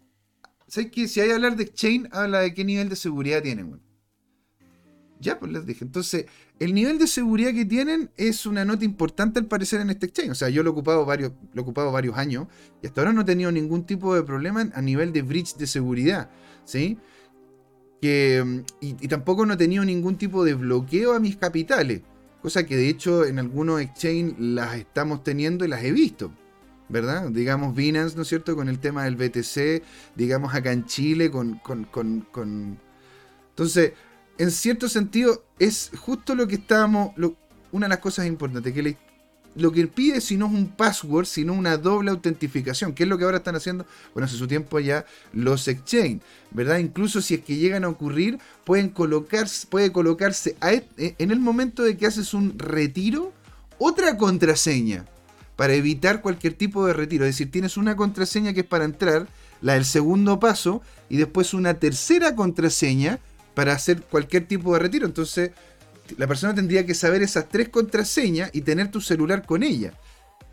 ¿sabes 0.66 0.90
qué? 0.90 1.08
Si 1.08 1.20
hay 1.20 1.28
que 1.28 1.34
hablar 1.34 1.56
de 1.56 1.64
Exchange, 1.64 2.08
habla 2.12 2.40
de 2.40 2.54
qué 2.54 2.64
nivel 2.64 2.88
de 2.88 2.96
seguridad 2.96 3.42
tienen, 3.42 3.80
Ya, 5.20 5.38
pues 5.38 5.52
les 5.52 5.64
dije. 5.66 5.84
Entonces, 5.84 6.26
el 6.60 6.72
nivel 6.72 6.98
de 6.98 7.06
seguridad 7.06 7.52
que 7.52 7.64
tienen 7.64 8.10
es 8.16 8.46
una 8.46 8.64
nota 8.64 8.84
importante 8.84 9.40
al 9.40 9.46
parecer 9.46 9.80
en 9.80 9.90
este 9.90 10.06
exchange. 10.06 10.30
O 10.30 10.34
sea, 10.34 10.48
yo 10.50 10.62
lo 10.62 10.70
he 10.70 10.72
ocupado 10.72 11.04
varios, 11.04 11.32
lo 11.52 11.62
he 11.62 11.90
varios 11.90 12.16
años 12.16 12.46
y 12.82 12.86
hasta 12.86 13.00
ahora 13.00 13.12
no 13.12 13.22
he 13.22 13.24
tenido 13.24 13.50
ningún 13.50 13.84
tipo 13.84 14.14
de 14.14 14.22
problema 14.22 14.70
a 14.72 14.82
nivel 14.82 15.12
de 15.12 15.22
breach 15.22 15.56
de 15.56 15.66
seguridad. 15.66 16.30
¿Sí? 16.64 16.98
Que, 18.00 18.64
y, 18.80 19.08
tampoco 19.08 19.46
no 19.46 19.54
he 19.54 19.56
tenido 19.56 19.84
ningún 19.84 20.16
tipo 20.16 20.44
de 20.44 20.54
bloqueo 20.54 21.14
a 21.14 21.20
mis 21.20 21.36
capitales. 21.36 22.02
Cosa 22.40 22.66
que 22.66 22.76
de 22.76 22.88
hecho 22.88 23.24
en 23.24 23.38
algunos 23.38 23.80
exchanges 23.80 24.38
las 24.38 24.76
estamos 24.76 25.24
teniendo 25.24 25.64
y 25.64 25.68
las 25.68 25.82
he 25.82 25.90
visto. 25.90 26.32
¿Verdad? 26.88 27.30
Digamos 27.30 27.74
Binance, 27.74 28.14
¿no 28.16 28.22
es 28.22 28.28
cierto? 28.28 28.54
Con 28.56 28.68
el 28.68 28.78
tema 28.78 29.04
del 29.04 29.16
BTC. 29.16 29.82
Digamos 30.14 30.54
acá 30.54 30.72
en 30.72 30.84
Chile 30.86 31.30
con... 31.30 31.58
con, 31.58 31.84
con. 31.84 32.78
Entonces 33.50 33.92
en 34.38 34.50
cierto 34.50 34.88
sentido, 34.88 35.44
es 35.58 35.90
justo 35.96 36.34
lo 36.34 36.46
que 36.48 36.56
estábamos. 36.56 37.12
una 37.72 37.86
de 37.86 37.90
las 37.90 37.98
cosas 37.98 38.26
importantes, 38.26 38.72
que 38.72 38.96
lo 39.56 39.70
que 39.70 39.86
pide 39.86 40.20
si 40.20 40.36
no 40.36 40.46
es 40.46 40.52
un 40.52 40.66
password, 40.66 41.26
sino 41.26 41.52
una 41.52 41.76
doble 41.76 42.10
autentificación, 42.10 42.92
que 42.92 43.04
es 43.04 43.08
lo 43.08 43.16
que 43.16 43.24
ahora 43.24 43.36
están 43.36 43.54
haciendo, 43.54 43.86
bueno, 44.12 44.26
hace 44.26 44.36
su 44.36 44.48
tiempo 44.48 44.80
ya 44.80 45.06
los 45.32 45.68
exchange, 45.68 46.20
¿verdad? 46.50 46.78
Incluso 46.78 47.20
si 47.20 47.34
es 47.34 47.44
que 47.44 47.56
llegan 47.56 47.84
a 47.84 47.88
ocurrir, 47.88 48.38
pueden 48.64 48.88
colocarse, 48.88 49.68
puede 49.68 49.92
colocarse 49.92 50.56
e, 50.60 51.14
en 51.18 51.30
el 51.30 51.38
momento 51.38 51.84
de 51.84 51.96
que 51.96 52.06
haces 52.06 52.34
un 52.34 52.58
retiro, 52.58 53.32
otra 53.78 54.16
contraseña 54.16 55.04
para 55.56 55.74
evitar 55.74 56.20
cualquier 56.20 56.54
tipo 56.54 56.86
de 56.86 56.92
retiro. 56.92 57.24
Es 57.24 57.34
decir, 57.34 57.50
tienes 57.50 57.76
una 57.76 57.96
contraseña 57.96 58.52
que 58.52 58.60
es 58.60 58.66
para 58.66 58.84
entrar, 58.84 59.28
la 59.60 59.74
del 59.74 59.84
segundo 59.84 60.40
paso, 60.40 60.82
y 61.08 61.16
después 61.16 61.54
una 61.54 61.74
tercera 61.74 62.34
contraseña 62.34 63.18
para 63.54 63.72
hacer 63.72 64.02
cualquier 64.02 64.46
tipo 64.46 64.72
de 64.74 64.80
retiro. 64.80 65.06
Entonces, 65.06 65.52
la 66.18 66.26
persona 66.26 66.54
tendría 66.54 66.84
que 66.84 66.94
saber 66.94 67.22
esas 67.22 67.48
tres 67.48 67.68
contraseñas 67.68 68.50
y 68.52 68.62
tener 68.62 68.90
tu 68.90 69.00
celular 69.00 69.46
con 69.46 69.62
ella. 69.62 69.94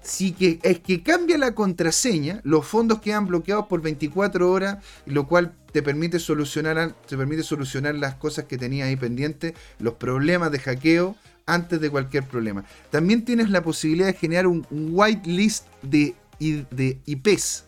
Si 0.03 0.31
que, 0.31 0.59
es 0.63 0.79
que 0.79 1.03
cambia 1.03 1.37
la 1.37 1.53
contraseña, 1.53 2.41
los 2.43 2.65
fondos 2.65 3.01
quedan 3.01 3.27
bloqueados 3.27 3.67
por 3.67 3.81
24 3.81 4.49
horas, 4.49 4.77
lo 5.05 5.27
cual 5.27 5.53
te 5.71 5.83
permite 5.83 6.17
solucionar, 6.19 6.95
te 7.07 7.17
permite 7.17 7.43
solucionar 7.43 7.95
las 7.95 8.15
cosas 8.15 8.45
que 8.45 8.57
tenías 8.57 8.87
ahí 8.87 8.95
pendientes, 8.95 9.53
los 9.77 9.95
problemas 9.95 10.51
de 10.51 10.59
hackeo 10.59 11.15
antes 11.45 11.79
de 11.81 11.89
cualquier 11.89 12.27
problema. 12.27 12.65
También 12.89 13.25
tienes 13.25 13.49
la 13.49 13.63
posibilidad 13.63 14.07
de 14.07 14.13
generar 14.13 14.47
un, 14.47 14.65
whitelist 14.71 15.67
de, 15.81 16.15
de 16.39 16.99
IPs. 17.05 17.65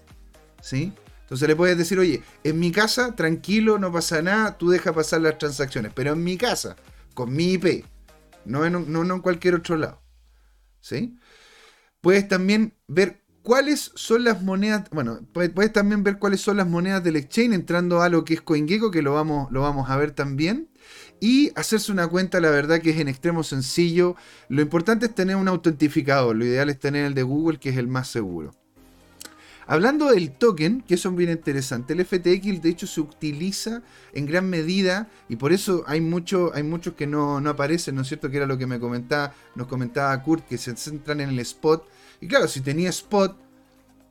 ¿sí? 0.62 0.94
Entonces 1.34 1.48
le 1.48 1.56
puedes 1.56 1.78
decir, 1.78 1.98
oye, 1.98 2.22
en 2.44 2.60
mi 2.60 2.72
casa, 2.72 3.16
tranquilo, 3.16 3.80
no 3.80 3.92
pasa 3.92 4.22
nada, 4.22 4.58
tú 4.58 4.70
deja 4.70 4.94
pasar 4.94 5.22
las 5.22 5.38
transacciones, 5.38 5.92
pero 5.96 6.14
en 6.14 6.24
mi 6.24 6.38
casa, 6.38 6.76
con 7.14 7.34
mi 7.34 7.54
IP, 7.54 7.86
no 8.46 8.66
en, 8.66 8.92
no, 8.92 9.02
en 9.02 9.22
cualquier 9.22 9.56
otro 9.56 9.78
lado. 9.78 10.02
¿Sí? 10.80 11.18
Puedes 12.02 12.28
también 12.28 12.76
ver 12.88 13.24
cuáles 13.42 13.92
son 13.96 14.26
las 14.26 14.44
monedas, 14.44 14.90
bueno, 14.92 15.22
puedes, 15.34 15.74
también 15.74 16.04
ver 16.04 16.20
cuáles 16.20 16.42
son 16.42 16.58
las 16.58 16.68
monedas 16.68 17.04
del 17.04 17.16
exchange 17.16 17.54
entrando 17.54 18.02
a 18.02 18.10
lo 18.10 18.26
que 18.26 18.36
es 18.36 18.42
CoinGecko, 18.42 18.92
que 18.92 19.02
lo 19.02 19.14
vamos, 19.14 19.52
lo 19.52 19.62
vamos 19.62 19.90
a 19.90 19.98
ver 19.98 20.12
también. 20.12 20.70
Y 21.24 21.54
hacerse 21.56 21.90
una 21.94 22.10
cuenta, 22.10 22.42
la 22.42 22.50
verdad 22.50 22.82
que 22.82 22.90
es 22.90 23.00
en 23.00 23.08
extremo 23.08 23.44
sencillo. 23.44 24.18
Lo 24.50 24.62
importante 24.62 25.06
es 25.06 25.16
tener 25.16 25.38
un 25.38 25.48
autentificador, 25.48 26.36
lo 26.36 26.46
ideal 26.46 26.70
es 26.70 26.78
tener 26.78 27.06
el 27.06 27.14
de 27.14 27.24
Google, 27.24 27.60
que 27.60 27.70
es 27.70 27.78
el 27.78 27.88
más 27.88 28.10
seguro. 28.10 28.54
Hablando 29.66 30.12
del 30.12 30.32
token, 30.32 30.82
que 30.82 30.96
eso 30.96 31.08
es 31.08 31.16
bien 31.16 31.30
interesante, 31.30 31.94
el 31.94 32.04
FTX 32.04 32.62
de 32.62 32.70
hecho 32.70 32.88
se 32.88 33.00
utiliza 33.00 33.84
en 34.12 34.26
gran 34.26 34.50
medida 34.50 35.08
y 35.30 35.38
por 35.38 35.54
eso 35.54 35.86
hay, 35.88 36.02
mucho, 36.02 36.52
hay 36.54 36.64
muchos 36.64 36.96
que 36.96 37.08
no, 37.08 37.38
aparecen, 37.38 37.96
¿no 37.96 38.02
es 38.02 38.10
cierto? 38.10 38.30
Que 38.30 38.36
era 38.36 38.46
lo 38.46 38.58
que 38.58 38.68
me 38.68 38.78
comentaba, 38.78 39.34
nos 39.56 39.68
comentaba 39.68 40.22
Kurt, 40.22 40.46
que 40.46 40.58
se 40.58 40.76
centran 40.76 41.22
en 41.22 41.30
el 41.30 41.40
spot. 41.40 41.88
Y 42.20 42.28
claro, 42.28 42.50
si 42.50 42.60
tenía 42.60 42.90
spot, 42.90 43.38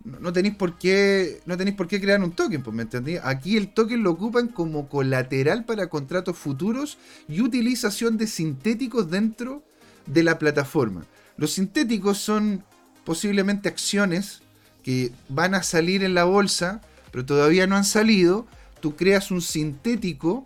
no 0.05 0.32
tenéis 0.32 0.55
por 0.57 0.78
qué 0.78 1.40
no 1.46 1.57
tenéis 1.57 1.76
por 1.76 1.88
qué 1.88 2.00
crear 2.00 2.22
un 2.22 2.32
token, 2.32 2.62
pues 2.62 2.74
me 2.74 2.82
entendí. 2.82 3.16
Aquí 3.22 3.57
el 3.57 3.68
token 3.68 4.03
lo 4.03 4.11
ocupan 4.11 4.48
como 4.48 4.88
colateral 4.88 5.64
para 5.64 5.88
contratos 5.88 6.36
futuros 6.36 6.98
y 7.28 7.40
utilización 7.40 8.16
de 8.16 8.26
sintéticos 8.26 9.11
dentro 9.11 9.62
de 10.07 10.22
la 10.22 10.38
plataforma. 10.38 11.05
Los 11.36 11.53
sintéticos 11.53 12.18
son 12.18 12.64
posiblemente 13.05 13.68
acciones 13.68 14.42
que 14.82 15.12
van 15.28 15.55
a 15.55 15.62
salir 15.62 16.03
en 16.03 16.14
la 16.14 16.24
bolsa, 16.24 16.80
pero 17.11 17.24
todavía 17.24 17.66
no 17.66 17.76
han 17.76 17.84
salido, 17.84 18.46
tú 18.80 18.96
creas 18.96 19.30
un 19.30 19.40
sintético 19.40 20.44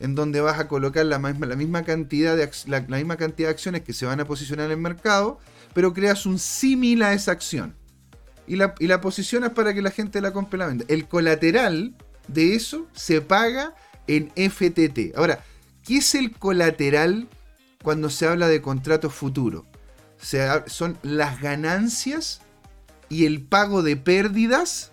en 0.00 0.14
donde 0.14 0.40
vas 0.40 0.58
a 0.58 0.68
colocar 0.68 1.04
la 1.06 1.18
misma, 1.18 1.46
la 1.46 1.56
misma, 1.56 1.82
cantidad, 1.82 2.36
de, 2.36 2.50
la, 2.66 2.80
misma 2.80 3.16
cantidad 3.16 3.48
de 3.48 3.54
acciones 3.54 3.82
que 3.82 3.92
se 3.92 4.06
van 4.06 4.20
a 4.20 4.24
posicionar 4.24 4.66
en 4.66 4.72
el 4.72 4.78
mercado, 4.78 5.38
pero 5.74 5.92
creas 5.92 6.26
un 6.26 6.38
símil 6.38 7.02
a 7.02 7.12
esa 7.12 7.32
acción. 7.32 7.74
Y 8.48 8.56
la, 8.56 8.74
y 8.78 8.86
la 8.86 9.00
posicionas 9.00 9.52
para 9.52 9.74
que 9.74 9.82
la 9.82 9.90
gente 9.90 10.20
la 10.20 10.32
compre 10.32 10.58
la 10.58 10.66
venda. 10.66 10.84
El 10.88 11.06
colateral 11.06 11.94
de 12.28 12.54
eso 12.54 12.88
se 12.94 13.20
paga 13.20 13.74
en 14.06 14.30
FTT. 14.30 15.16
Ahora, 15.16 15.44
¿qué 15.84 15.98
es 15.98 16.14
el 16.14 16.32
colateral 16.32 17.28
cuando 17.82 18.10
se 18.10 18.26
habla 18.26 18.48
de 18.48 18.60
contratos 18.60 19.14
futuros? 19.14 19.64
son 20.66 20.98
las 21.02 21.40
ganancias 21.40 22.40
y 23.08 23.24
el 23.24 23.40
pago 23.42 23.84
de 23.84 23.96
pérdidas 23.96 24.90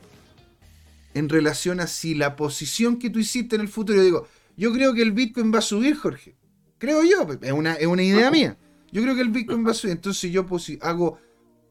en 1.16 1.30
relación 1.30 1.80
a 1.80 1.88
si 1.88 2.14
la 2.14 2.36
posición 2.36 3.00
que 3.00 3.10
tú 3.10 3.20
hiciste 3.20 3.56
en 3.56 3.62
el 3.62 3.68
futuro. 3.68 3.98
Yo 3.98 4.04
digo, 4.04 4.28
yo 4.56 4.72
creo 4.72 4.94
que 4.94 5.02
el 5.02 5.14
Bitcoin 5.14 5.52
va 5.54 5.60
a 5.60 5.64
subir, 5.64 5.96
Jorge. 5.96 6.36
Creo 6.78 7.02
yo, 7.04 7.28
es 7.42 7.52
una, 7.52 7.74
es 7.74 7.88
una 7.88 8.04
idea 8.04 8.30
mía. 8.30 8.58
Yo 8.92 9.02
creo 9.02 9.16
que 9.16 9.22
el 9.22 9.30
Bitcoin 9.30 9.66
va 9.66 9.72
a 9.72 9.74
subir. 9.74 9.94
Entonces 9.94 10.32
yo 10.32 10.46
hago, 10.82 11.18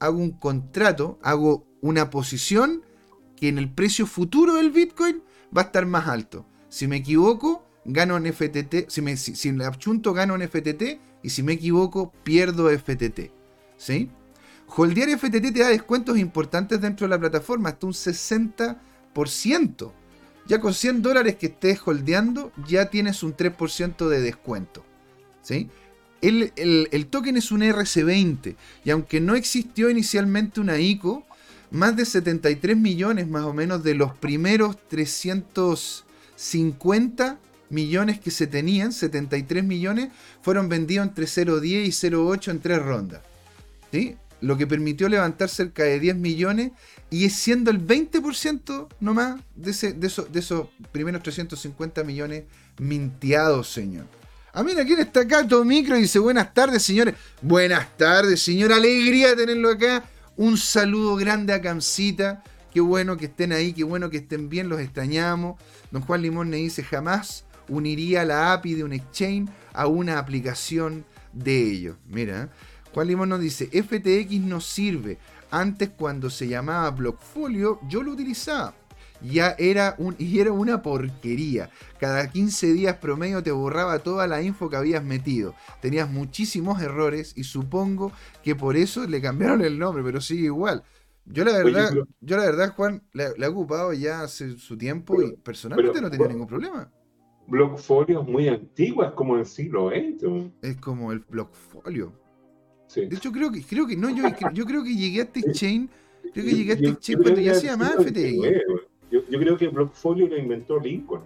hago 0.01 0.18
un 0.18 0.32
contrato, 0.32 1.18
hago 1.22 1.66
una 1.85 2.09
posición 2.09 2.82
que 3.37 3.49
en 3.49 3.59
el 3.59 3.70
precio 3.70 4.07
futuro 4.07 4.55
del 4.55 4.70
Bitcoin 4.70 5.22
va 5.55 5.61
a 5.61 5.64
estar 5.66 5.85
más 5.85 6.09
alto. 6.09 6.47
Si 6.70 6.89
me 6.89 6.97
equivoco, 6.97 7.68
gano 7.85 8.16
en 8.16 8.32
FTT. 8.32 8.89
Si 8.89 9.03
me, 9.03 9.18
si, 9.18 9.53
gano 9.53 10.35
en 10.35 10.49
FTT. 10.49 10.82
Y 11.22 11.28
si 11.28 11.43
me 11.43 11.53
equivoco, 11.53 12.11
pierdo 12.24 12.70
FTT. 12.70 13.30
¿Sí? 13.76 14.11
Holdear 14.66 15.11
FTT 15.18 15.53
te 15.53 15.61
da 15.61 15.68
descuentos 15.68 16.18
importantes 16.18 16.80
dentro 16.80 17.07
de 17.07 17.11
la 17.11 17.20
plataforma, 17.20 17.68
hasta 17.68 17.87
un 17.87 17.93
60%. 17.93 19.93
Ya 20.47 20.61
con 20.62 20.72
100 20.72 21.03
dólares 21.03 21.37
que 21.37 21.49
estés 21.49 21.87
holdeando, 21.87 22.51
ya 22.66 22.89
tienes 22.89 23.22
un 23.22 23.37
3% 23.37 24.09
de 24.09 24.22
descuento. 24.22 24.87
¿sí? 25.43 25.68
El, 26.22 26.51
el, 26.57 27.07
token 27.09 27.37
es 27.37 27.53
un 27.53 27.61
RC20 27.61 28.57
y 28.85 28.91
aunque 28.91 29.20
no 29.20 29.35
existió 29.35 29.91
inicialmente 29.91 30.61
una 30.61 30.78
ICO, 30.78 31.26
más 31.75 31.95
de 31.97 32.07
73 32.07 32.77
millones 32.77 33.29
más 33.29 33.45
o 33.45 33.53
menos 33.53 33.85
de 33.85 33.95
los 33.95 34.14
primeros 34.14 34.79
350 34.89 37.39
millones 37.68 38.20
que 38.20 38.31
se 38.31 38.47
tenían, 38.47 38.93
73 38.93 39.64
millones, 39.64 40.11
fueron 40.41 40.68
vendidos 40.68 41.09
entre 41.09 41.25
0.10 41.27 41.85
y 41.85 41.91
0.8 41.91 42.51
en 42.51 42.61
tres 42.61 42.81
rondas. 42.81 43.22
¿sí? 43.93 44.16
lo 44.41 44.57
que 44.59 44.66
permitió 44.66 45.09
levantar 45.09 45.49
cerca 45.49 45.85
de 45.85 45.99
10 45.99 46.16
millones 46.16 46.72
y 47.11 47.25
es 47.25 47.35
siendo 47.35 47.70
el 47.70 47.85
20% 47.85 48.89
nomás 49.01 49.41
de, 49.55 49.70
ese, 49.70 49.95
de, 49.95 50.12
de 50.31 50.41
esos 50.41 50.68
primeros 50.93 51.22
350 51.22 52.05
millones 52.05 52.45
minteados, 52.79 53.72
señor. 53.72 54.05
Ah, 54.53 54.62
mira, 54.62 54.85
¿quién 54.85 55.01
está 55.01 55.20
acá? 55.20 55.47
Todo 55.47 55.64
micro 55.64 55.97
dice 55.97 56.18
buenas 56.18 56.53
tardes, 56.53 56.83
señores. 56.83 57.14
Buenas 57.43 57.97
tardes, 57.97 58.43
señor. 58.43 58.72
Alegría 58.72 59.35
tenerlo 59.35 59.70
acá. 59.70 60.05
Un 60.37 60.57
saludo 60.57 61.14
grande 61.14 61.53
a 61.53 61.62
Camcita. 61.62 62.43
Qué 62.72 62.80
bueno 62.80 63.16
que 63.16 63.26
estén 63.26 63.53
ahí, 63.53 63.72
qué 63.72 63.85
bueno 63.85 64.11
que 64.11 64.16
estén 64.16 64.49
bien, 64.49 64.68
los 64.68 64.80
extrañamos. 64.80 65.61
Don 65.93 66.03
Juan 66.03 66.22
Limón 66.22 66.51
me 66.51 66.57
dice, 66.57 66.82
jamás 66.82 67.45
uniría 67.68 68.24
la 68.24 68.53
API 68.53 68.74
de 68.74 68.85
un 68.85 68.93
exchange 68.93 69.49
a 69.72 69.87
una 69.87 70.18
aplicación 70.18 71.05
de 71.32 71.70
ellos. 71.70 71.97
Mira, 72.09 72.51
Juan 72.93 73.07
Limón 73.07 73.28
nos 73.28 73.41
dice, 73.41 73.66
FTX 73.66 74.41
no 74.41 74.61
sirve. 74.61 75.18
Antes 75.53 75.91
cuando 75.91 76.30
se 76.30 76.49
llamaba 76.49 76.91
Blockfolio, 76.91 77.78
yo 77.89 78.03
lo 78.03 78.11
utilizaba. 78.11 78.74
Ya 79.25 79.55
era, 79.59 79.95
un, 79.99 80.14
y 80.18 80.39
era 80.39 80.53
una 80.53 80.83
porquería. 80.83 81.70
Cada 81.99 82.31
15 82.31 82.72
días 82.72 82.97
promedio 82.97 83.43
te 83.43 83.53
borraba 83.53 83.99
toda 84.01 84.27
la 84.27 84.43
info 84.43 84.68
que 84.68 84.77
habías 84.77 85.03
metido. 85.03 85.55
Tenías 85.81 86.11
muchísimos 86.11 86.83
errores 86.83 87.33
y 87.37 87.45
supongo 87.45 88.12
que 88.43 88.55
por 88.55 88.77
eso 88.77 89.07
le 89.07 89.20
cambiaron 89.20 89.62
el 89.62 89.79
nombre, 89.79 90.03
pero 90.03 90.20
sigue 90.20 90.45
igual. 90.45 90.83
Yo 91.27 91.45
la 91.45 91.53
verdad, 91.53 91.91
yo 92.20 92.37
la 92.37 92.45
verdad, 92.45 92.75
Juan, 92.75 93.03
le, 93.12 93.29
he 93.39 93.47
ocupado 93.47 93.93
ya 93.95 94.22
hace 94.22 94.59
su 94.59 94.77
tiempo 94.77 95.22
y 95.22 95.33
personalmente 95.37 96.01
no 96.01 96.11
tenía 96.11 96.29
ningún 96.29 96.47
problema. 96.47 96.91
Blockfolio 97.47 98.22
es 98.22 98.29
muy 98.29 98.49
antiguo, 98.49 99.05
es 99.05 99.12
como 99.12 99.37
el 99.37 99.47
siglo 99.47 99.91
XX. 99.91 100.51
Es 100.62 100.77
como 100.77 101.12
el 101.12 101.20
Blockfolio. 101.20 102.12
De 102.95 103.16
hecho, 103.16 103.33
creo 103.33 103.51
que, 103.51 103.62
creo 103.62 103.87
que 103.87 103.97
no, 103.97 104.11
yo, 104.11 104.25
yo 104.53 104.64
creo 104.66 104.85
que 104.85 104.95
llegué 104.95 105.20
a 105.20 105.25
este 105.25 105.53
chain, 105.53 105.91
creo 106.33 106.45
que 106.45 106.55
llegué 106.55 106.72
a 106.72 106.75
este 106.75 106.97
chain 106.99 107.22
cuando 107.22 107.41
ya 107.41 107.55
se 107.55 107.66
llamaba 107.66 108.03
FTX. 108.03 108.37
Yo, 109.15 109.21
yo, 109.31 109.39
creo 109.39 109.57
que 109.57 109.69
Blockfolio 109.69 110.27
lo 110.27 110.37
inventó 110.37 110.81
Lincoln. 110.81 111.23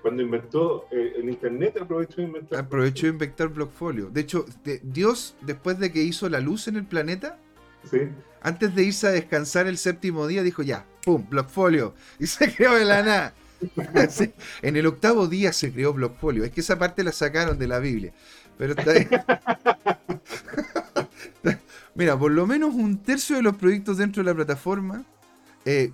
Cuando 0.00 0.22
inventó 0.22 0.86
eh, 0.90 1.12
el 1.18 1.28
internet, 1.28 1.76
aprovechó 1.78 2.16
de 2.16 2.22
inventar. 2.22 2.58
Aprovechó 2.58 3.04
de 3.04 3.12
inventar 3.12 3.48
Blockfolio. 3.48 4.08
De 4.08 4.22
hecho, 4.22 4.46
Dios, 4.82 5.36
después 5.42 5.78
de 5.78 5.92
que 5.92 6.02
hizo 6.02 6.30
la 6.30 6.40
luz 6.40 6.68
en 6.68 6.76
el 6.76 6.86
planeta, 6.86 7.38
antes 8.40 8.74
de 8.74 8.82
irse 8.82 9.08
a 9.08 9.10
descansar 9.10 9.66
el 9.66 9.76
séptimo 9.76 10.26
día, 10.26 10.42
dijo 10.42 10.62
ya, 10.62 10.86
pum, 11.04 11.26
Blockfolio. 11.28 11.92
Y 12.18 12.26
se 12.26 12.50
creó 12.54 12.74
de 12.74 12.86
la 12.86 13.02
nada. 13.02 13.34
En 14.62 14.76
el 14.76 14.86
octavo 14.86 15.26
día 15.26 15.52
se 15.52 15.70
creó 15.70 15.92
Blockfolio. 15.92 16.44
Es 16.44 16.50
que 16.52 16.62
esa 16.62 16.78
parte 16.78 17.04
la 17.04 17.12
sacaron 17.12 17.58
de 17.58 17.68
la 17.68 17.78
Biblia. 17.78 18.14
Pero 18.56 18.72
está 18.72 18.92
ahí. 18.92 19.06
Mira, 21.94 22.18
por 22.18 22.30
lo 22.30 22.46
menos 22.46 22.74
un 22.74 23.02
tercio 23.02 23.36
de 23.36 23.42
los 23.42 23.56
proyectos 23.56 23.98
dentro 23.98 24.22
de 24.22 24.30
la 24.30 24.34
plataforma 24.34 25.04
eh, 25.64 25.92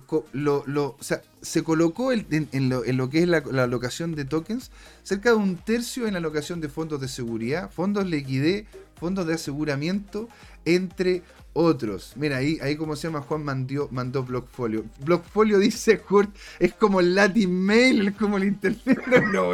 se 1.41 1.63
colocó 1.63 2.11
en, 2.11 2.69
lo, 2.69 3.09
que 3.09 3.23
es 3.23 3.27
la, 3.27 3.37
alocación 3.37 4.15
de 4.15 4.25
tokens, 4.25 4.71
cerca 5.03 5.29
de 5.29 5.35
un 5.35 5.57
tercio 5.57 6.07
en 6.07 6.13
la 6.13 6.19
alocación 6.19 6.61
de 6.61 6.69
fondos 6.69 7.01
de 7.01 7.07
seguridad, 7.07 7.71
fondos 7.71 8.05
liquidez, 8.05 8.65
fondos 8.99 9.27
de 9.27 9.33
aseguramiento, 9.33 10.29
entre 10.63 11.23
otros. 11.53 12.13
Mira, 12.15 12.37
ahí, 12.37 12.57
ahí 12.61 12.75
como 12.75 12.95
se 12.95 13.07
llama 13.07 13.21
Juan 13.21 13.43
mandó, 13.43 13.89
mandó 13.91 14.23
Blockfolio. 14.23 14.85
Blockfolio 14.99 15.59
dice 15.59 15.99
Kurt, 15.99 16.35
es 16.59 16.73
como 16.73 16.99
el 16.99 17.15
Latin 17.15 17.65
Mail, 17.65 18.07
es 18.07 18.15
como 18.15 18.37
el 18.37 18.45
internet 18.45 19.01
no 19.31 19.51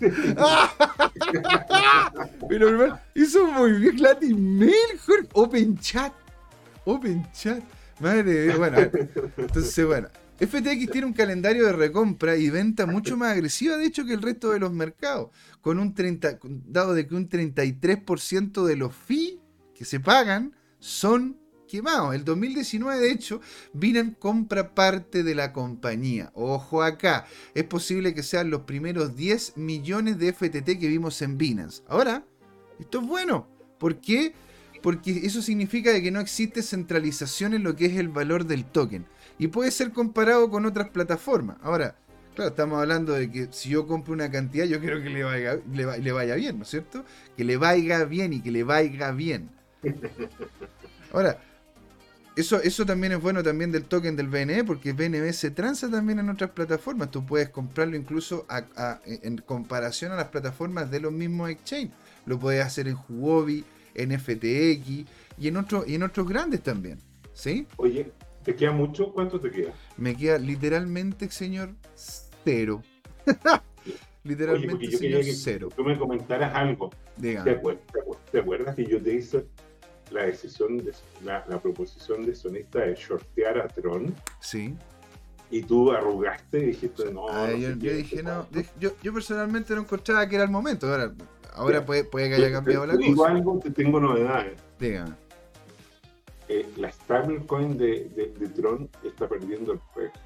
Pero 2.48 2.68
hermano, 2.68 2.98
hizo 3.14 3.46
muy 3.46 3.72
bien 3.72 4.00
Latin 4.00 4.58
Mail, 4.58 4.72
Open 5.32 5.78
Chat. 5.78 6.12
Open 6.84 7.26
Chat. 7.32 7.62
Madre 8.00 8.56
bueno. 8.56 8.78
Entonces, 9.36 9.86
bueno. 9.86 10.08
FTX 10.40 10.90
tiene 10.90 11.06
un 11.06 11.12
calendario 11.12 11.66
de 11.66 11.72
recompra 11.74 12.34
y 12.34 12.48
venta 12.48 12.86
mucho 12.86 13.14
más 13.14 13.32
agresiva, 13.32 13.76
de 13.76 13.84
hecho, 13.84 14.06
que 14.06 14.14
el 14.14 14.22
resto 14.22 14.50
de 14.50 14.58
los 14.58 14.72
mercados. 14.72 15.28
Con 15.60 15.78
un 15.78 15.94
30, 15.94 16.38
dado 16.66 16.94
de 16.94 17.06
que 17.06 17.14
un 17.14 17.28
33% 17.28 18.64
de 18.64 18.76
los 18.76 18.94
fees 18.94 19.34
que 19.74 19.84
se 19.84 20.00
pagan 20.00 20.54
son 20.78 21.38
quemados. 21.68 22.14
El 22.14 22.24
2019, 22.24 22.98
de 22.98 23.12
hecho, 23.12 23.42
Binance 23.74 24.16
compra 24.18 24.74
parte 24.74 25.22
de 25.22 25.34
la 25.34 25.52
compañía. 25.52 26.32
Ojo 26.34 26.82
acá, 26.82 27.26
es 27.54 27.64
posible 27.64 28.14
que 28.14 28.22
sean 28.22 28.48
los 28.48 28.62
primeros 28.62 29.14
10 29.16 29.58
millones 29.58 30.18
de 30.18 30.32
FTT 30.32 30.78
que 30.80 30.88
vimos 30.88 31.20
en 31.20 31.36
Binance. 31.36 31.82
Ahora, 31.86 32.24
esto 32.78 33.00
es 33.00 33.06
bueno. 33.06 33.46
¿Por 33.78 34.00
qué? 34.00 34.32
Porque 34.82 35.26
eso 35.26 35.42
significa 35.42 36.00
que 36.00 36.10
no 36.10 36.20
existe 36.20 36.62
centralización 36.62 37.54
en 37.54 37.62
lo 37.62 37.76
que 37.76 37.86
es 37.86 37.96
el 37.96 38.08
valor 38.08 38.46
del 38.46 38.64
token. 38.64 39.06
Y 39.38 39.48
puede 39.48 39.70
ser 39.70 39.92
comparado 39.92 40.50
con 40.50 40.66
otras 40.66 40.90
plataformas. 40.90 41.56
Ahora, 41.62 41.96
claro, 42.34 42.50
estamos 42.50 42.80
hablando 42.80 43.12
de 43.12 43.30
que 43.30 43.48
si 43.50 43.70
yo 43.70 43.86
compro 43.86 44.12
una 44.12 44.30
cantidad, 44.30 44.64
yo 44.64 44.80
quiero 44.80 45.02
que 45.02 45.10
le 45.10 45.24
vaya, 45.24 45.58
le, 45.72 46.12
vaya 46.12 46.34
bien, 46.34 46.58
¿no 46.58 46.64
es 46.64 46.70
cierto? 46.70 47.04
Que 47.36 47.44
le 47.44 47.56
vaya 47.56 48.04
bien 48.04 48.32
y 48.32 48.40
que 48.40 48.50
le 48.50 48.64
vaya 48.64 49.10
bien. 49.12 49.50
Ahora, 51.12 51.38
eso, 52.36 52.62
eso 52.62 52.86
también 52.86 53.12
es 53.12 53.20
bueno 53.20 53.42
también 53.42 53.72
del 53.72 53.84
token 53.84 54.16
del 54.16 54.28
BNB, 54.28 54.64
porque 54.64 54.92
BNB 54.92 55.32
se 55.32 55.50
transa 55.50 55.90
también 55.90 56.20
en 56.20 56.30
otras 56.30 56.50
plataformas. 56.50 57.10
Tú 57.10 57.26
puedes 57.26 57.50
comprarlo 57.50 57.96
incluso 57.96 58.46
en 59.04 59.38
comparación 59.38 60.12
a 60.12 60.16
las 60.16 60.28
plataformas 60.28 60.90
de 60.90 61.00
los 61.00 61.12
mismos 61.12 61.50
exchange. 61.50 61.90
Lo 62.26 62.38
puedes 62.38 62.64
hacer 62.64 62.88
en 62.88 62.96
Huobi, 63.08 63.64
en 64.02 64.18
FTX 64.18 65.06
y 65.38 65.48
en, 65.48 65.56
otros 65.56 65.88
y 65.88 65.94
en 65.94 66.02
otros 66.02 66.28
grandes 66.28 66.62
también. 66.62 66.98
¿Sí? 67.32 67.66
Oye, 67.76 68.10
¿te 68.44 68.54
queda 68.54 68.72
mucho? 68.72 69.12
¿Cuánto 69.12 69.40
te 69.40 69.50
queda? 69.50 69.72
Me 69.96 70.16
queda 70.16 70.38
literalmente, 70.38 71.30
señor, 71.30 71.70
cero. 72.44 72.82
literalmente, 74.24 74.90
señor, 74.90 75.22
cero. 75.24 75.68
Tú 75.74 75.84
me 75.84 75.98
comentaras 75.98 76.54
algo. 76.54 76.90
¿Te 77.20 77.38
acuerdas, 77.38 77.84
¿Te 78.30 78.38
acuerdas 78.40 78.74
que 78.74 78.86
yo 78.86 79.02
te 79.02 79.14
hice 79.14 79.46
la 80.10 80.24
decisión, 80.24 80.78
de, 80.78 80.92
la, 81.24 81.44
proposición 81.60 82.26
de 82.26 82.34
sonista 82.34 82.80
de 82.80 82.94
shortear 82.94 83.58
a 83.58 83.68
Tron. 83.68 84.14
Sí. 84.40 84.74
Y 85.50 85.62
tú 85.62 85.90
arrugaste 85.90 86.60
y 86.60 86.66
dijiste, 86.66 87.12
no. 87.12 87.28
Ah, 87.28 87.52
yo, 87.52 87.74
dije, 87.74 88.22
no. 88.22 88.46
Yo, 88.78 88.90
yo, 89.02 89.12
personalmente 89.12 89.74
no 89.74 89.80
encontraba 89.80 90.28
que 90.28 90.36
era 90.36 90.44
el 90.44 90.50
momento. 90.50 90.88
Ahora, 90.88 91.12
ahora 91.54 91.84
puede, 91.84 92.04
puede, 92.04 92.28
que 92.28 92.34
haya 92.36 92.52
cambiado 92.52 92.86
la 92.86 92.94
cosa. 92.94 93.06
Digo 93.06 93.24
algo, 93.24 93.58
te 93.58 93.70
tengo 93.70 94.00
novedades. 94.00 94.60
Dígame. 94.78 95.14
Eh, 96.48 96.66
la 96.78 96.90
stablecoin 96.90 97.78
de, 97.78 98.10
de, 98.16 98.34
de, 98.36 98.48
Tron 98.48 98.88
está 99.04 99.28
perdiendo 99.28 99.72
el 99.72 99.80
precio. 99.94 100.20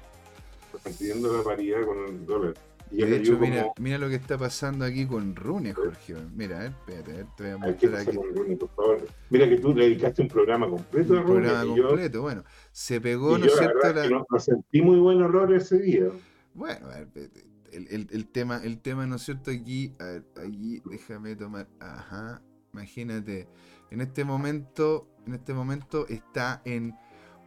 Está 0.65 0.89
perdiendo 0.89 1.37
la 1.37 1.43
paridad 1.43 1.85
con 1.85 2.03
el 2.05 2.25
dólar. 2.25 2.53
de 2.89 3.17
hecho, 3.17 3.37
mira, 3.37 3.67
mira 3.79 3.97
lo 3.99 4.09
que 4.09 4.15
está 4.15 4.35
pasando 4.35 4.85
aquí 4.85 5.05
con 5.05 5.35
Rune, 5.35 5.73
Jorge. 5.73 6.15
Mira, 6.33 6.57
a 6.57 6.63
ver, 6.63 6.71
espérate, 6.71 7.25
te 7.37 7.43
voy 7.43 7.51
a 7.51 7.57
mostrar 7.57 7.95
aquí. 7.95 8.17
Rune, 8.17 8.55
por 8.57 8.69
favor. 8.69 9.07
Mira 9.29 9.47
que 9.47 9.57
tú 9.57 9.75
le 9.75 9.83
dedicaste 9.83 10.23
un 10.23 10.27
programa 10.27 10.67
completo 10.67 11.13
un 11.13 11.19
a 11.19 11.21
Rune. 11.21 11.35
Un 11.35 11.43
programa 11.43 11.75
completo, 11.75 12.21
bueno. 12.23 12.43
Se 12.71 12.99
pegó, 12.99 13.37
¿no 13.37 13.45
es 13.45 13.55
cierto? 13.55 13.93
La... 13.93 14.09
No, 14.09 14.25
sentí 14.39 14.81
muy 14.81 14.97
buen 14.97 15.21
horror 15.21 15.53
ese 15.53 15.77
día. 15.77 16.07
Bueno, 16.55 16.87
a 16.87 16.99
ver, 17.01 17.29
el, 17.75 17.87
el, 17.89 18.07
el, 18.11 18.27
tema, 18.27 18.61
el 18.63 18.79
tema, 18.79 19.05
¿no 19.05 19.15
es 19.17 19.23
cierto? 19.23 19.51
Aquí, 19.51 19.93
a 19.99 20.05
ver, 20.05 20.25
aquí, 20.43 20.81
déjame 20.85 21.35
tomar. 21.35 21.67
Ajá, 21.79 22.41
imagínate. 22.73 23.47
En 23.91 24.01
este 24.01 24.23
momento, 24.23 25.07
en 25.25 25.33
este 25.33 25.53
momento 25.53 26.07
está 26.07 26.61
en 26.65 26.95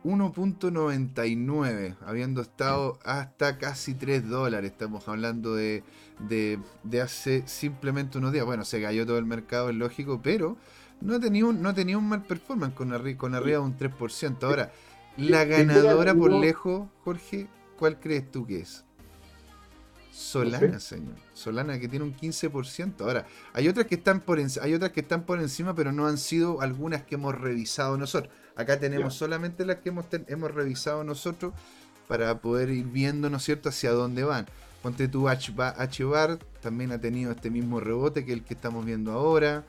1.99, 0.05 1.97
habiendo 2.07 2.41
estado 2.43 2.99
hasta 3.05 3.59
casi 3.59 3.95
3 3.95 4.29
dólares. 4.29 4.71
Estamos 4.71 5.09
hablando 5.09 5.55
de, 5.55 5.83
de, 6.29 7.01
hace 7.01 7.47
simplemente 7.47 8.19
unos 8.19 8.33
días. 8.33 8.45
Bueno, 8.47 8.65
se 8.65 8.81
cayó 8.81 9.05
todo 9.07 9.19
el 9.19 9.27
mercado, 9.27 9.71
es 9.71 9.77
lógico, 9.77 10.21
pero 10.23 10.57
no 11.01 11.19
tenía 11.21 11.47
un, 11.47 11.63
no 11.63 11.71
un 11.71 12.09
mal 12.09 12.23
performance 12.23 12.75
con, 12.75 12.91
con 13.17 13.35
arriba 13.35 13.59
de 13.59 13.65
un 13.65 13.77
3%. 13.77 14.43
Ahora, 14.45 14.73
la 15.17 15.45
ganadora 15.45 16.15
por 16.15 16.33
lejos, 16.33 16.89
Jorge, 17.05 17.49
¿cuál 17.77 17.99
crees 17.99 18.31
tú 18.31 18.47
que 18.47 18.61
es? 18.61 18.85
Solana, 20.19 20.81
señor. 20.81 21.15
Solana 21.33 21.79
que 21.79 21.87
tiene 21.87 22.05
un 22.05 22.13
15%. 22.13 23.03
Ahora, 23.03 23.25
hay 23.53 23.69
otras 23.69 23.87
que 23.87 23.95
están 23.95 24.21
por 24.21 24.41
hay 24.41 24.75
otras 24.75 24.91
que 24.91 25.01
están 25.01 25.23
por 25.23 25.39
encima, 25.39 25.77
pero 25.77 25.93
no 25.93 26.09
han 26.09 26.19
sido 26.19 26.61
algunas 26.61 27.05
que 27.05 27.15
hemos 27.15 27.41
revisado 27.41 27.97
nosotros. 27.97 28.35
Acá 28.57 28.81
tenemos 28.81 29.15
solamente 29.15 29.65
las 29.65 29.77
que 29.77 29.91
hemos, 29.91 30.07
hemos 30.27 30.53
revisado 30.53 31.05
nosotros 31.05 31.55
para 32.09 32.41
poder 32.41 32.71
ir 32.71 32.87
viendo, 32.87 33.31
¿no 33.31 33.37
es 33.37 33.45
cierto?, 33.45 33.69
hacia 33.69 33.93
dónde 33.93 34.25
van. 34.25 34.47
Ponte 34.83 35.07
tu 35.07 35.29
H-Bar, 35.29 36.39
también 36.61 36.91
ha 36.91 37.01
tenido 37.01 37.31
este 37.31 37.51
mismo 37.51 37.79
rebote 37.79 38.25
que 38.25 38.33
el 38.33 38.43
que 38.43 38.55
estamos 38.55 38.85
viendo 38.85 39.13
ahora. 39.13 39.65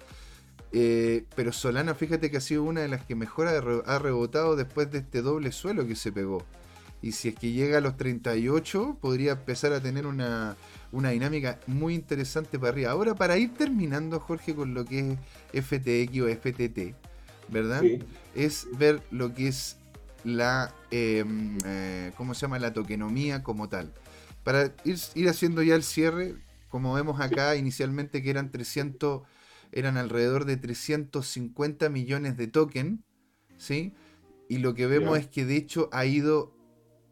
Eh, 0.72 1.26
pero 1.36 1.54
Solana, 1.54 1.93
fíjate 1.93 2.32
que 2.32 2.38
ha 2.38 2.41
sido 2.41 2.64
una 2.64 2.82
de 2.82 2.88
las 2.88 3.06
que 3.06 3.14
mejor 3.14 3.47
ha 3.47 4.00
rebotado 4.00 4.56
después 4.56 4.91
de 4.91 4.97
este 5.00 5.22
doble 5.22 5.52
suelo 5.52 5.86
que 5.86 5.95
se 5.95 6.12
pegó. 6.12 6.43
Y 7.02 7.14
si 7.14 7.30
es 7.30 7.36
que 7.36 7.52
llega 7.52 7.78
a 7.78 7.82
los 7.82 7.95
38, 7.95 8.97
podría 9.00 9.34
empezar 9.34 9.72
a 9.74 9.82
tener 9.82 10.06
una, 10.06 10.56
dinámica 10.91 11.60
muy 11.66 11.95
interesante 11.95 12.60
para 12.60 12.72
arriba. 12.72 12.91
Ahora, 12.91 13.16
para 13.16 13.38
ir 13.38 13.54
terminando, 13.54 14.20
Jorge, 14.20 14.54
con 14.54 14.74
lo 14.74 14.86
que 14.86 15.18
es 15.54 15.66
FTX 15.66 16.22
o 16.22 16.28
FTT, 16.28 16.95
¿verdad? 17.47 17.84
Es 18.36 18.68
ver 18.78 19.02
lo 19.12 19.34
que 19.34 19.47
es 19.47 19.78
la, 20.26 20.74
em, 20.91 21.58
eh, 21.66 22.12
¿cómo 22.18 22.34
se 22.34 22.41
llama? 22.41 22.60
La 22.60 22.74
tokenomía 22.74 23.43
como 23.43 23.70
tal. 23.70 23.93
Para 24.43 24.74
ir, 24.84 24.97
ir 25.16 25.30
haciendo 25.30 25.64
ya 25.64 25.76
el 25.76 25.84
cierre, 25.84 26.36
como 26.70 26.93
vemos 26.93 27.22
acá 27.22 27.56
inicialmente 27.56 28.22
que 28.22 28.30
eran 28.30 28.52
300, 28.52 29.24
eran 29.72 29.97
alrededor 29.97 30.45
de 30.45 30.58
350 30.58 31.89
millones 31.89 32.36
de 32.36 32.47
token, 32.47 33.04
¿sí? 33.58 33.93
Y 34.50 34.58
lo 34.58 34.74
que 34.74 34.88
vemos 34.88 35.18
es 35.18 35.28
que 35.28 35.45
de 35.45 35.56
hecho 35.56 35.89
ha 35.91 36.06
ido 36.06 36.59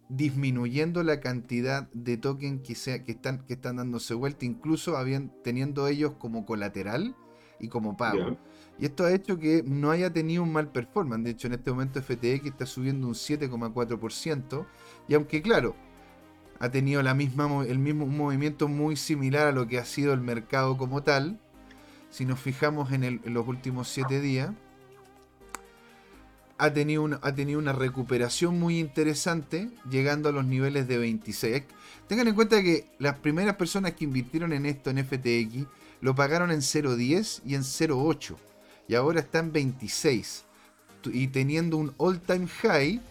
disminuyendo 0.10 1.04
la 1.04 1.20
cantidad 1.20 1.90
de 1.92 2.18
token 2.18 2.62
que, 2.62 2.76
sea, 2.76 3.04
que, 3.04 3.12
están, 3.12 3.40
que 3.40 3.54
están 3.54 3.78
dándose 3.78 4.14
vuelta, 4.14 4.46
incluso 4.46 4.98
habían, 4.98 5.34
teniendo 5.44 5.88
ellos 5.88 6.14
como 6.18 6.46
colateral 6.46 7.16
y 7.60 7.68
como 7.68 7.98
pago. 7.98 8.38
Y 8.80 8.86
esto 8.86 9.06
ha 9.06 9.12
hecho 9.12 9.40
que 9.40 9.64
no 9.66 9.92
haya 9.92 10.14
tenido 10.14 10.44
un 10.44 10.54
mal 10.54 10.72
performance. 10.72 11.24
De 11.24 11.32
hecho, 11.32 11.48
en 11.48 11.54
este 11.54 11.72
momento 11.72 12.02
FTX 12.02 12.46
está 12.46 12.66
subiendo 12.66 13.08
un 13.08 13.16
7,4%. 13.16 14.66
Y 15.08 15.16
aunque, 15.16 15.42
claro, 15.42 15.76
ha 16.60 16.70
tenido 16.70 17.02
la 17.02 17.14
misma, 17.14 17.66
el 17.66 17.80
mismo 17.80 18.06
movimiento 18.06 18.68
muy 18.68 18.96
similar 18.96 19.48
a 19.48 19.52
lo 19.52 19.68
que 19.68 19.80
ha 19.80 19.86
sido 19.86 20.14
el 20.14 20.22
mercado 20.22 20.78
como 20.78 21.02
tal, 21.02 21.40
si 22.10 22.26
nos 22.26 22.40
fijamos 22.40 22.92
en, 22.92 23.04
en 23.04 23.22
los 23.34 23.48
últimos 23.48 23.88
7 23.90 24.22
días, 24.22 24.52
ha 26.58 26.74
tenido, 26.74 27.04
una, 27.04 27.74
recuperación 27.74 28.60
muy 28.60 28.80
interesante, 28.80 29.70
llegando 29.90 30.30
a 30.30 30.32
los 30.32 30.46
niveles 30.46 30.88
de 30.88 30.98
26. 30.98 31.64
Tengan 32.08 32.28
en 32.28 32.36
cuenta 32.36 32.62
que 32.64 32.86
las 33.00 33.20
primeras 33.20 33.56
personas 33.56 33.94
que 33.94 34.06
invirtieron 34.06 34.54
en 34.54 34.66
esto, 34.66 34.90
en 34.90 35.06
FTX, 35.06 35.68
lo 36.02 36.16
pagaron 36.16 36.52
en 36.52 36.62
0.10 36.62 37.42
y 37.46 37.56
en 37.56 37.62
0.8. 37.62 38.36
Y 38.88 38.96
ahora 38.96 39.20
está 39.20 39.40
en 39.40 39.52
26. 39.52 40.46
Y 41.06 41.28
teniendo 41.28 41.78
un 41.78 41.94
all-time 41.98 42.48
high 42.48 43.02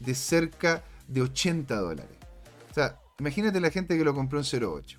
de 0.00 0.14
cerca 0.14 0.82
de 1.06 1.22
80 1.22 1.76
dólares. 1.76 2.16
O 2.70 2.74
sea, 2.74 2.98
imagínate 3.18 3.60
la 3.60 3.70
gente 3.70 3.96
que 3.96 4.04
lo 4.04 4.14
compró 4.14 4.38
en 4.38 4.44
0.8. 4.44 4.98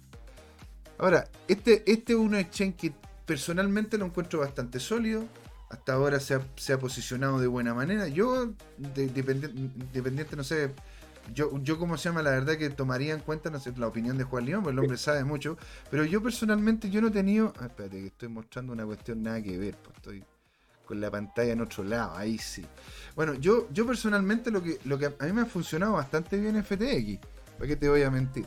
Ahora, 0.98 1.30
este, 1.48 1.84
este 1.92 2.14
es 2.14 2.20
un 2.20 2.36
exchange 2.36 2.76
que 2.76 2.94
personalmente 3.26 3.98
lo 3.98 4.06
encuentro 4.06 4.40
bastante 4.40 4.80
sólido 4.80 5.26
hasta 5.70 5.94
ahora 5.94 6.20
se 6.20 6.34
ha, 6.34 6.80
posicionado 6.80 7.40
de 7.40 7.48
buena 7.48 7.74
manera. 7.74 8.08
Yo, 8.08 8.54
dependiente, 8.78 10.36
no 10.36 10.44
sé, 10.44 10.72
yo, 11.34 11.62
yo 11.62 11.78
como 11.78 11.98
se 11.98 12.10
llama, 12.10 12.22
la 12.22 12.32
verdad 12.32 12.58
que 12.58 12.70
tomaría 12.70 13.14
en 13.14 13.20
cuenta 13.20 13.50
no 13.50 13.60
sé, 13.60 13.74
la 13.78 13.88
opinión 13.88 14.18
de 14.18 14.24
Juan 14.24 14.46
León, 14.46 14.64
porque 14.64 14.74
el 14.74 14.80
hombre 14.80 14.98
sabe 14.98 15.24
mucho, 15.24 15.58
pero 15.92 16.06
yo 16.06 16.22
personalmente 16.24 16.90
yo 16.90 17.02
no 17.02 17.08
he 17.08 17.12
tenido... 17.12 17.54
Ah, 17.60 17.66
espérate, 17.66 18.00
que 18.00 18.08
estoy 18.08 18.30
mostrando 18.30 18.74
una 18.74 18.86
cuestión 18.86 19.24
nada 19.24 19.42
que 19.42 19.58
ver, 19.58 19.76
pues 19.76 19.96
estoy 19.98 20.24
con 20.86 21.02
la 21.02 21.12
pantalla 21.12 21.52
en 21.52 21.60
otro 21.60 21.84
lado, 21.84 22.16
ahí 22.16 22.38
sí. 22.38 22.66
Bueno, 23.14 23.34
yo, 23.34 23.68
yo 23.74 23.86
personalmente 23.86 24.52
lo 24.52 24.64
que, 24.64 24.80
lo 24.86 24.98
que 24.98 25.08
a 25.08 25.26
mí 25.26 25.34
me 25.34 25.42
ha 25.42 25.46
funcionado 25.46 25.94
bastante 25.94 26.38
bien 26.40 26.56
en 26.56 26.64
FTX, 26.64 27.20
¿para 27.58 27.68
qué 27.68 27.76
te 27.76 27.90
voy 27.90 28.04
a 28.04 28.10
mentir? 28.10 28.46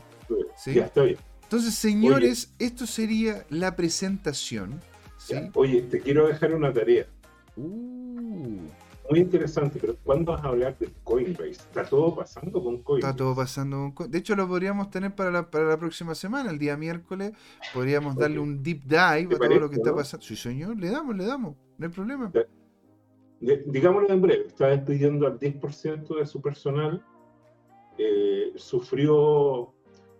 ¿Sí? 0.57 0.73
Ya 0.73 0.85
estoy. 0.85 1.19
Entonces, 1.43 1.75
señores, 1.75 2.53
esto 2.57 2.87
sería 2.87 3.45
la 3.49 3.75
presentación 3.75 4.81
Oye, 5.53 5.81
te 5.83 5.99
quiero 5.99 6.27
dejar 6.27 6.53
una 6.53 6.73
tarea. 6.73 7.05
Uh. 7.55 8.59
Muy 9.09 9.19
interesante, 9.19 9.77
pero 9.77 9.97
¿cuándo 10.05 10.31
vas 10.31 10.41
a 10.41 10.47
hablar 10.47 10.77
de 10.77 10.89
Coinbase? 11.03 11.49
¿Está 11.49 11.83
todo 11.83 12.15
pasando 12.15 12.63
con 12.63 12.81
Coinbase? 12.81 13.09
Está 13.09 13.17
todo 13.17 13.35
pasando 13.35 13.75
con 13.75 13.91
Coinbase. 13.91 14.11
De 14.11 14.17
hecho, 14.19 14.35
lo 14.37 14.47
podríamos 14.47 14.89
tener 14.89 15.13
para 15.13 15.29
la, 15.31 15.51
para 15.51 15.65
la 15.65 15.77
próxima 15.77 16.15
semana, 16.15 16.49
el 16.49 16.57
día 16.57 16.77
miércoles. 16.77 17.33
Podríamos 17.73 18.15
darle 18.15 18.39
un 18.39 18.63
deep 18.63 18.83
dive 18.85 19.35
a 19.35 19.37
todo 19.37 19.59
lo 19.59 19.69
que 19.69 19.75
está 19.75 19.93
pasando. 19.93 20.25
Sí, 20.25 20.37
señor, 20.37 20.77
le 20.77 20.89
damos, 20.89 21.17
le 21.17 21.25
damos. 21.25 21.55
No 21.77 21.87
hay 21.87 21.91
problema. 21.91 22.31
digámoslo 23.41 24.09
en 24.13 24.21
breve, 24.21 24.47
está 24.47 24.67
despidiendo 24.67 25.27
al 25.27 25.37
10% 25.37 26.17
de 26.17 26.25
su 26.25 26.41
personal, 26.41 27.03
eh, 27.97 28.53
sufrió 28.55 29.73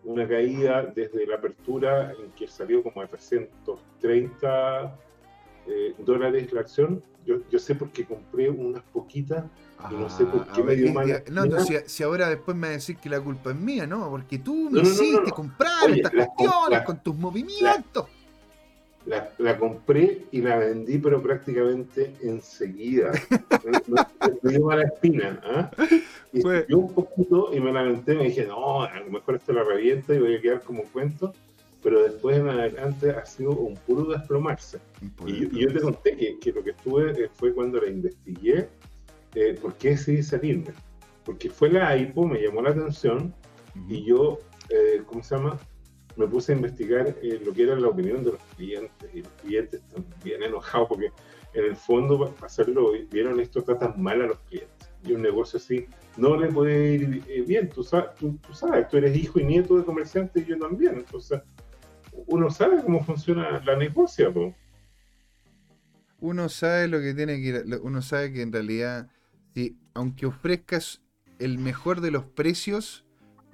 una 0.03 0.27
caída 0.27 0.83
desde 0.83 1.25
la 1.27 1.35
apertura 1.35 2.11
en 2.11 2.31
que 2.31 2.47
salió 2.47 2.81
como 2.83 3.01
a 3.01 3.07
330 3.07 4.99
eh, 5.67 5.93
dólares 5.99 6.51
la 6.51 6.61
acción. 6.61 7.03
Yo, 7.25 7.37
yo 7.51 7.59
sé 7.59 7.75
porque 7.75 8.03
compré 8.05 8.49
unas 8.49 8.81
poquitas 8.83 9.45
y 9.91 9.93
no 9.93 10.09
sé 10.09 10.25
por 10.25 10.41
ah, 10.41 10.53
qué 10.55 10.63
me 10.63 10.75
dio 10.75 10.91
mal. 10.91 11.23
No, 11.29 11.45
no 11.45 11.59
si, 11.59 11.75
si, 11.85 12.01
ahora 12.03 12.29
después 12.29 12.57
me 12.57 12.69
decir 12.69 12.97
que 12.97 13.09
la 13.09 13.21
culpa 13.21 13.51
es 13.51 13.55
mía, 13.55 13.85
¿no? 13.85 14.09
Porque 14.09 14.39
tú 14.39 14.69
me 14.71 14.81
hiciste 14.81 15.31
comprar 15.31 15.91
estas 15.91 16.11
cuestiones 16.11 16.81
con 16.83 17.03
tus 17.03 17.15
movimientos. 17.15 18.05
La, 19.05 19.31
la, 19.39 19.57
compré 19.57 20.25
y 20.31 20.41
la 20.41 20.57
vendí, 20.57 20.99
pero 20.99 21.21
prácticamente 21.21 22.13
enseguida. 22.21 23.11
me, 24.43 24.51
dio 24.51 24.65
mala 24.65 24.83
espina. 24.83 25.41
¿ah? 25.43 25.71
Y 26.31 26.41
pues, 26.41 26.65
un 26.69 26.93
poquito 26.93 27.49
y 27.53 27.59
me 27.59 27.73
lamenté. 27.73 28.13
Me 28.13 28.25
dije, 28.25 28.45
no, 28.45 28.83
a 28.83 28.99
lo 28.99 29.09
mejor 29.09 29.35
esto 29.35 29.53
la 29.53 29.63
revienta 29.63 30.13
y 30.13 30.19
voy 30.19 30.35
a 30.35 30.41
quedar 30.41 30.61
como 30.61 30.83
cuento. 30.83 31.33
Pero 31.81 32.03
después 32.03 32.37
en 32.37 32.47
adelante 32.47 33.09
ha 33.09 33.25
sido 33.25 33.51
un 33.51 33.75
puro 33.75 34.05
desplomarse. 34.05 34.79
Y, 35.25 35.59
yo 35.59 35.73
te 35.73 35.79
conté 35.79 36.15
que, 36.15 36.39
que, 36.39 36.51
lo 36.51 36.63
que 36.63 36.69
estuve 36.71 37.23
eh, 37.23 37.29
fue 37.33 37.53
cuando 37.53 37.81
la 37.81 37.89
investigué, 37.89 38.69
eh, 39.33 39.57
¿por 39.59 39.73
qué 39.75 39.91
decidí 39.91 40.21
salirme? 40.21 40.73
Porque 41.25 41.49
fue 41.49 41.71
la 41.71 41.89
AIPO, 41.89 42.27
me 42.27 42.41
llamó 42.41 42.61
la 42.61 42.69
atención 42.69 43.33
y 43.87 44.03
yo, 44.03 44.39
eh, 44.69 45.01
¿cómo 45.05 45.23
se 45.23 45.35
llama? 45.35 45.57
Me 46.15 46.27
puse 46.27 46.53
a 46.53 46.55
investigar 46.55 47.15
eh, 47.21 47.41
lo 47.43 47.53
que 47.53 47.63
era 47.63 47.75
la 47.75 47.87
opinión 47.87 48.23
de 48.23 48.31
los 48.31 48.41
clientes 48.55 49.09
y 49.13 49.21
los 49.21 49.31
clientes 49.41 49.81
están 49.81 50.05
bien 50.23 50.43
enojados 50.43 50.89
porque 50.89 51.11
en 51.53 51.65
el 51.65 51.75
fondo 51.75 52.33
para 52.33 52.47
hacerlo 52.47 52.91
vieron 53.11 53.39
esto 53.39 53.63
tratan 53.63 54.01
mal 54.01 54.21
a 54.21 54.27
los 54.27 54.39
clientes. 54.39 54.89
Y 55.03 55.13
un 55.13 55.21
negocio 55.21 55.57
así 55.57 55.87
no 56.17 56.37
le 56.37 56.47
puede 56.49 56.93
ir 56.93 57.23
eh, 57.27 57.41
bien. 57.41 57.69
Tú 57.69 57.83
sabes, 57.83 58.15
tú, 58.15 58.37
sabes 58.53 58.87
tú 58.87 58.97
eres 58.97 59.15
hijo 59.15 59.39
y 59.39 59.43
nieto 59.43 59.77
de 59.77 59.83
comerciantes 59.83 60.43
y 60.43 60.49
yo 60.49 60.59
también. 60.59 60.95
Entonces 60.95 61.41
uno 62.27 62.49
sabe 62.49 62.81
cómo 62.81 63.03
funciona 63.03 63.61
la 63.65 63.75
negocia 63.75 64.31
uno 66.19 66.49
sabe 66.49 66.87
lo 66.87 66.99
que 66.99 67.13
tiene 67.13 67.41
que 67.41 67.47
ir 67.47 67.79
uno 67.81 68.01
sabe 68.01 68.31
que 68.31 68.41
en 68.41 68.51
realidad 68.51 69.09
si 69.53 69.77
aunque 69.93 70.25
ofrezcas 70.25 71.01
el 71.39 71.57
mejor 71.57 72.01
de 72.01 72.11
los 72.11 72.25
precios 72.25 73.05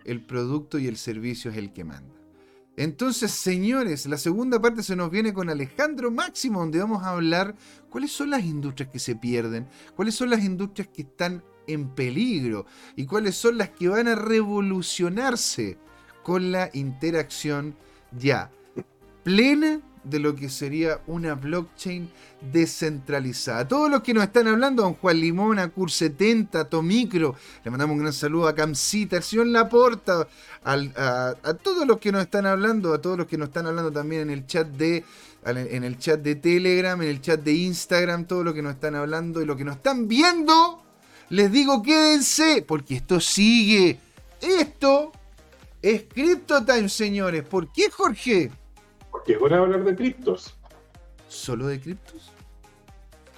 el 0.05 0.22
producto 0.26 0.80
y 0.80 0.88
el 0.88 0.97
servicio 0.97 1.51
es 1.51 1.58
el 1.58 1.72
que 1.72 1.84
manda 1.84 2.16
entonces, 2.78 3.32
señores, 3.32 4.05
la 4.05 4.17
segunda 4.17 4.61
parte 4.61 4.84
se 4.84 4.95
nos 4.95 5.09
viene 5.09 5.34
con 5.34 5.49
Alejandro 5.49 6.11
Máximo, 6.11 6.59
donde 6.59 6.78
vamos 6.78 7.03
a 7.03 7.09
hablar 7.09 7.55
cuáles 7.89 8.11
son 8.11 8.30
las 8.30 8.43
industrias 8.43 8.91
que 8.91 8.99
se 8.99 9.15
pierden, 9.15 9.67
cuáles 9.95 10.13
son 10.13 10.30
las 10.30 10.43
industrias 10.43 10.88
que 10.93 11.01
están 11.01 11.43
en 11.65 11.89
peligro 11.89 12.67
y 12.95 13.07
cuáles 13.07 13.36
son 13.36 13.57
las 13.57 13.69
que 13.71 13.89
van 13.89 14.07
a 14.07 14.13
revolucionarse 14.15 15.80
con 16.21 16.51
la 16.51 16.69
interacción 16.73 17.75
ya 18.11 18.51
plena 19.23 19.82
de 20.10 20.20
lo 20.20 20.36
que 20.36 20.49
sería 20.49 20.99
una 21.08 21.36
blockchain 21.36 22.10
descentralizada. 22.51 23.68
Todos 23.68 23.89
los 23.89 24.01
que 24.01 24.14
nos 24.14 24.24
están 24.24 24.47
hablando, 24.47 24.84
don 24.84 24.93
Juan 24.95 25.20
Limón, 25.20 25.60
a 25.60 25.74
Cur70, 25.74 26.70
Tomicro, 26.70 27.36
le 27.64 27.72
mandamos 27.72 27.95
un 27.95 28.01
gran 28.01 28.14
saludo 28.14 28.47
a 28.47 28.55
Camcita, 28.55 29.18
al 29.18 29.24
señor 29.24 29.47
Laporta, 29.47 30.28
a, 30.64 31.53
todos 31.62 31.88
los 31.88 31.97
que 31.97 32.12
nos 32.12 32.22
están 32.22 32.45
hablando, 32.45 32.93
a 32.93 33.01
todos 33.01 33.18
los 33.18 33.28
que 33.28 33.38
nos 33.38 33.49
están 33.49 33.68
hablando 33.68 33.91
también 33.91 34.24
en 34.24 34.30
el 34.32 34.45
chat 34.45 34.68
de 34.68 35.03
en 35.45 35.86
el 35.86 35.97
chat 35.97 36.20
de 36.20 36.36
Telegram, 36.36 37.01
en 37.01 37.08
el 37.08 37.22
chat 37.22 37.39
de 37.39 37.53
Instagram, 37.53 38.26
todos 38.26 38.43
los 38.43 38.53
que 38.53 38.62
nos 38.62 38.74
están 38.74 38.95
hablando 38.95 39.41
y 39.41 39.45
los 39.45 39.55
que 39.55 39.64
nos 39.64 39.78
están 39.78 40.05
viendo, 40.08 40.84
les 41.30 41.49
digo 41.51 41.82
quédense, 41.82 42.66
porque 42.68 42.95
esto 42.95 43.22
sigue. 43.22 43.97
Esto 44.41 45.14
es 45.82 46.03
CryptoTime, 46.03 46.89
señores. 46.89 47.43
¿Por 47.43 47.72
qué, 47.72 47.89
Jorge? 47.89 48.51
Es 49.28 49.41
hora 49.41 49.57
de 49.57 49.63
hablar 49.63 49.84
de 49.84 49.95
criptos. 49.95 50.55
¿Solo 51.28 51.67
de 51.67 51.82
criptos? 51.82 52.32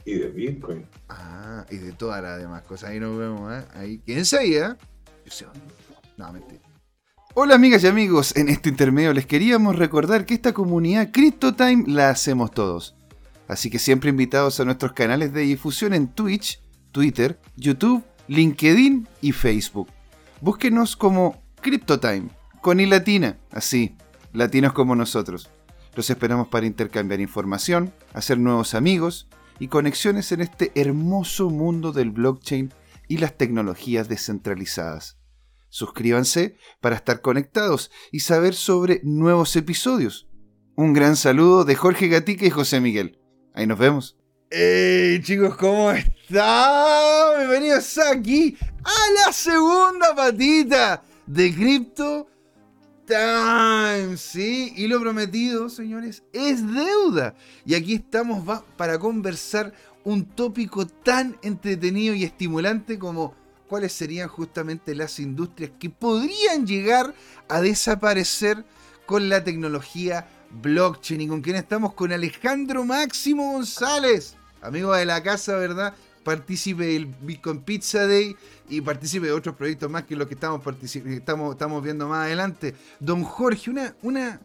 Y 0.05 0.13
de 0.13 0.29
Bitcoin. 0.29 0.85
Ah, 1.09 1.65
y 1.71 1.77
de 1.77 1.93
todas 1.93 2.21
las 2.21 2.39
demás 2.39 2.61
cosas. 2.61 2.91
Ahí 2.91 2.99
nos 2.99 3.17
vemos, 3.17 3.51
¿eh? 3.51 3.65
Ahí, 3.73 3.97
quédense 3.99 4.37
ahí, 4.37 4.53
¿eh? 4.53 4.75
Yo 5.25 5.31
sé 5.31 5.47
No, 6.15 6.31
mentira. 6.31 6.61
Hola 7.33 7.55
amigas 7.55 7.83
y 7.83 7.87
amigos, 7.87 8.35
en 8.35 8.49
este 8.49 8.69
intermedio 8.69 9.13
les 9.13 9.25
queríamos 9.25 9.77
recordar 9.77 10.25
que 10.25 10.33
esta 10.33 10.51
comunidad 10.53 11.11
CryptoTime 11.11 11.85
la 11.87 12.09
hacemos 12.09 12.51
todos. 12.51 12.95
Así 13.47 13.69
que 13.69 13.79
siempre 13.79 14.09
invitados 14.09 14.59
a 14.59 14.65
nuestros 14.65 14.93
canales 14.93 15.33
de 15.33 15.41
difusión 15.41 15.93
en 15.93 16.07
Twitch, 16.09 16.61
Twitter, 16.91 17.39
YouTube, 17.55 18.03
LinkedIn 18.27 19.07
y 19.21 19.31
Facebook. 19.31 19.89
Búsquenos 20.41 20.95
como 20.95 21.41
CryptoTime, 21.61 22.29
con 22.61 22.79
y 22.79 22.85
latina, 22.85 23.37
así, 23.51 23.95
latinos 24.33 24.73
como 24.73 24.95
nosotros. 24.95 25.49
Los 25.99 26.09
esperamos 26.09 26.47
para 26.47 26.65
intercambiar 26.65 27.19
información, 27.19 27.93
hacer 28.13 28.37
nuevos 28.37 28.73
amigos 28.73 29.27
y 29.59 29.67
conexiones 29.67 30.31
en 30.31 30.39
este 30.39 30.71
hermoso 30.75 31.49
mundo 31.49 31.91
del 31.91 32.11
blockchain 32.11 32.73
y 33.09 33.17
las 33.17 33.37
tecnologías 33.37 34.07
descentralizadas. 34.07 35.17
Suscríbanse 35.67 36.55
para 36.79 36.95
estar 36.95 37.19
conectados 37.19 37.91
y 38.13 38.21
saber 38.21 38.55
sobre 38.55 39.01
nuevos 39.03 39.53
episodios. 39.57 40.29
Un 40.77 40.93
gran 40.93 41.17
saludo 41.17 41.65
de 41.65 41.75
Jorge 41.75 42.07
Gatica 42.07 42.45
y 42.45 42.49
José 42.49 42.79
Miguel. 42.79 43.19
Ahí 43.53 43.67
nos 43.67 43.77
vemos. 43.77 44.17
¡Hey 44.49 45.19
chicos! 45.21 45.57
¿Cómo 45.57 45.91
están? 45.91 47.39
Bienvenidos 47.39 47.97
aquí 47.97 48.57
a 48.85 49.25
la 49.25 49.33
segunda 49.33 50.15
patita 50.15 51.03
de 51.27 51.53
Crypto 51.53 52.29
Time, 53.09 54.17
sí, 54.17 54.71
y 54.75 54.87
lo 54.87 55.01
prometido, 55.01 55.67
señores, 55.69 56.21
es 56.31 56.61
deuda. 56.71 57.33
Y 57.65 57.73
aquí 57.73 57.95
estamos 57.95 58.61
para 58.77 58.99
conversar 58.99 59.73
un 60.03 60.25
tópico 60.25 60.85
tan 60.85 61.35
entretenido 61.41 62.13
y 62.13 62.23
estimulante 62.23 62.99
como 62.99 63.33
cuáles 63.67 63.93
serían 63.93 64.29
justamente 64.29 64.93
las 64.93 65.19
industrias 65.19 65.71
que 65.79 65.89
podrían 65.89 66.67
llegar 66.67 67.15
a 67.47 67.61
desaparecer 67.61 68.63
con 69.07 69.27
la 69.27 69.43
tecnología 69.43 70.29
blockchain. 70.61 71.21
Y 71.21 71.27
con 71.27 71.41
quien 71.41 71.55
estamos 71.55 71.95
con 71.95 72.11
Alejandro 72.11 72.85
Máximo 72.85 73.53
González, 73.53 74.35
amigo 74.61 74.93
de 74.93 75.05
la 75.05 75.23
casa, 75.23 75.55
¿verdad? 75.55 75.95
Partícipe 76.23 76.85
del 76.85 77.07
Bitcoin 77.07 77.61
Pizza 77.61 78.05
Day 78.05 78.35
y 78.69 78.81
participe 78.81 79.27
de 79.27 79.33
otros 79.33 79.55
proyectos 79.55 79.89
más 79.89 80.03
que 80.03 80.15
los 80.15 80.27
que 80.27 80.35
estamos, 80.35 80.61
estamos, 81.51 81.83
viendo 81.83 82.07
más 82.07 82.25
adelante. 82.25 82.75
Don 82.99 83.23
Jorge, 83.23 83.69
una, 83.71 83.95
una 84.03 84.39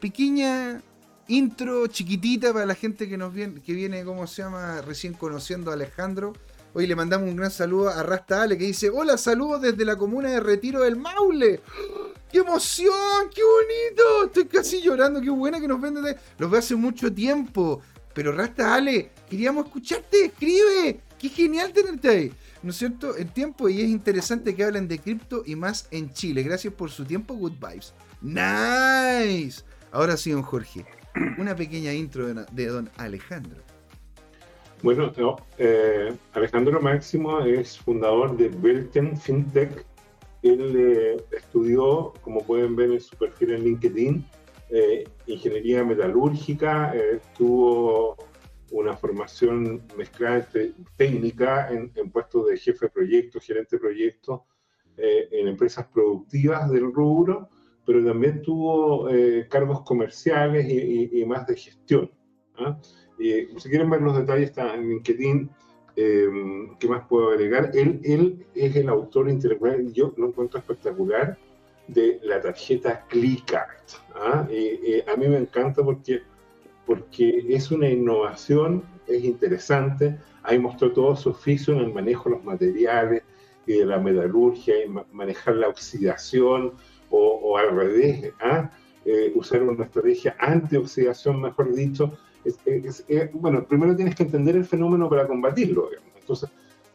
pequeña 0.00 0.82
intro 1.28 1.86
chiquitita 1.86 2.52
para 2.52 2.66
la 2.66 2.74
gente 2.74 3.08
que 3.08 3.16
nos 3.16 3.32
viene, 3.32 3.60
que 3.60 3.72
viene, 3.72 4.04
¿cómo 4.04 4.26
se 4.26 4.42
llama? 4.42 4.80
Recién 4.82 5.14
conociendo 5.14 5.70
a 5.70 5.74
Alejandro. 5.74 6.32
Hoy 6.74 6.86
le 6.86 6.96
mandamos 6.96 7.28
un 7.28 7.36
gran 7.36 7.50
saludo 7.50 7.88
a 7.88 8.02
Rasta 8.02 8.42
Ale 8.42 8.58
que 8.58 8.64
dice, 8.64 8.90
hola, 8.90 9.16
saludos 9.16 9.62
desde 9.62 9.84
la 9.84 9.96
comuna 9.96 10.30
de 10.30 10.40
Retiro 10.40 10.82
del 10.82 10.96
Maule. 10.96 11.60
¡Qué 12.30 12.38
emoción! 12.38 13.30
¡Qué 13.34 13.42
bonito! 13.42 14.26
Estoy 14.26 14.44
casi 14.46 14.82
llorando, 14.82 15.20
qué 15.20 15.30
buena 15.30 15.60
que 15.60 15.68
nos 15.68 15.80
venden. 15.80 16.16
Los 16.36 16.50
veo 16.50 16.60
hace 16.60 16.76
mucho 16.76 17.12
tiempo. 17.12 17.80
Pero 18.12 18.32
Rasta 18.32 18.74
Ale, 18.74 19.12
queríamos 19.30 19.66
escucharte, 19.66 20.26
escribe. 20.26 21.00
Qué 21.18 21.28
genial 21.28 21.72
tenerte 21.72 22.08
ahí. 22.08 22.32
¿No 22.62 22.70
es 22.70 22.76
cierto? 22.76 23.16
El 23.16 23.30
tiempo 23.32 23.68
y 23.68 23.80
es 23.80 23.88
interesante 23.88 24.54
que 24.54 24.64
hablen 24.64 24.88
de 24.88 24.98
cripto 24.98 25.42
y 25.46 25.56
más 25.56 25.88
en 25.90 26.12
Chile. 26.12 26.42
Gracias 26.42 26.72
por 26.74 26.90
su 26.90 27.04
tiempo, 27.04 27.34
good 27.34 27.52
vibes. 27.52 27.94
Nice. 28.20 29.62
Ahora 29.92 30.16
sí, 30.16 30.30
don 30.32 30.42
Jorge, 30.42 30.84
una 31.38 31.54
pequeña 31.54 31.92
intro 31.92 32.26
de, 32.26 32.66
don 32.66 32.90
Alejandro. 32.96 33.62
Bueno, 34.82 35.12
eh, 35.58 36.14
Alejandro 36.34 36.80
Máximo 36.80 37.40
es 37.40 37.78
fundador 37.78 38.36
de 38.36 38.48
Belten 38.48 39.16
FinTech. 39.16 39.84
Él 40.42 40.74
eh, 40.76 41.24
estudió, 41.32 42.12
como 42.22 42.42
pueden 42.42 42.76
ver 42.76 42.92
en 42.92 43.00
su 43.00 43.16
perfil 43.16 43.54
en 43.54 43.64
LinkedIn, 43.64 44.24
eh, 44.70 45.04
ingeniería 45.26 45.82
metalúrgica, 45.82 46.92
estuvo 46.92 48.16
una 48.70 48.96
formación 48.96 49.82
mezclada 49.96 50.46
técnica 50.96 51.68
en, 51.70 52.10
puestos 52.10 52.46
de 52.46 52.56
jefe 52.56 52.86
de 52.86 52.90
proyecto, 52.90 53.40
gerente 53.40 53.76
de 53.76 53.80
proyecto, 53.80 54.44
eh, 54.96 55.28
en 55.32 55.48
empresas 55.48 55.86
productivas 55.86 56.70
del 56.70 56.92
rubro, 56.92 57.48
pero 57.86 58.04
también 58.04 58.42
tuvo 58.42 59.08
eh, 59.08 59.46
cargos 59.48 59.82
comerciales 59.82 60.66
y, 60.68 61.24
más 61.24 61.46
de 61.46 61.56
gestión. 61.56 62.10
¿ah? 62.56 62.78
si 63.16 63.68
quieren 63.68 63.90
ver 63.90 64.02
los 64.02 64.16
detalles, 64.16 64.50
está 64.50 64.74
en 64.74 64.88
LinkedIn. 64.88 65.50
Eh, 65.96 66.28
¿Qué 66.78 66.88
más 66.88 67.06
puedo 67.08 67.30
agregar? 67.30 67.70
Él, 67.74 68.00
él 68.04 68.46
es 68.54 68.76
el 68.76 68.88
autor 68.88 69.28
intelectual, 69.28 69.92
yo 69.92 70.14
lo 70.16 70.28
encuentro 70.28 70.60
espectacular, 70.60 71.38
de 71.88 72.20
la 72.22 72.40
tarjeta 72.40 73.06
ClickArt. 73.08 73.90
¿ah? 74.14 74.42
a 74.42 75.16
mí 75.16 75.28
me 75.28 75.38
encanta 75.38 75.82
porque 75.82 76.22
porque 76.88 77.44
es 77.50 77.70
una 77.70 77.86
innovación, 77.86 78.82
es 79.06 79.22
interesante, 79.22 80.18
ahí 80.42 80.58
mostró 80.58 80.90
todo 80.90 81.14
su 81.14 81.28
oficio 81.28 81.74
en 81.74 81.80
el 81.80 81.92
manejo 81.92 82.30
de 82.30 82.36
los 82.36 82.44
materiales 82.44 83.22
y 83.66 83.74
de 83.74 83.84
la 83.84 83.98
metalurgia, 83.98 84.74
manejar 85.12 85.56
la 85.56 85.68
oxidación 85.68 86.72
o, 87.10 87.58
al 87.58 87.76
revés, 87.76 88.32
¿ah? 88.40 88.70
eh, 89.04 89.32
usar 89.34 89.62
una 89.62 89.84
estrategia 89.84 90.34
antioxidación, 90.38 91.42
mejor 91.42 91.74
dicho. 91.74 92.16
bueno, 93.34 93.64
primero 93.64 93.94
tienes 93.94 94.14
que 94.14 94.22
entender 94.22 94.56
el 94.56 94.64
fenómeno 94.64 95.10
para 95.10 95.26
combatirlo. 95.26 95.90
Entonces, 96.18 96.48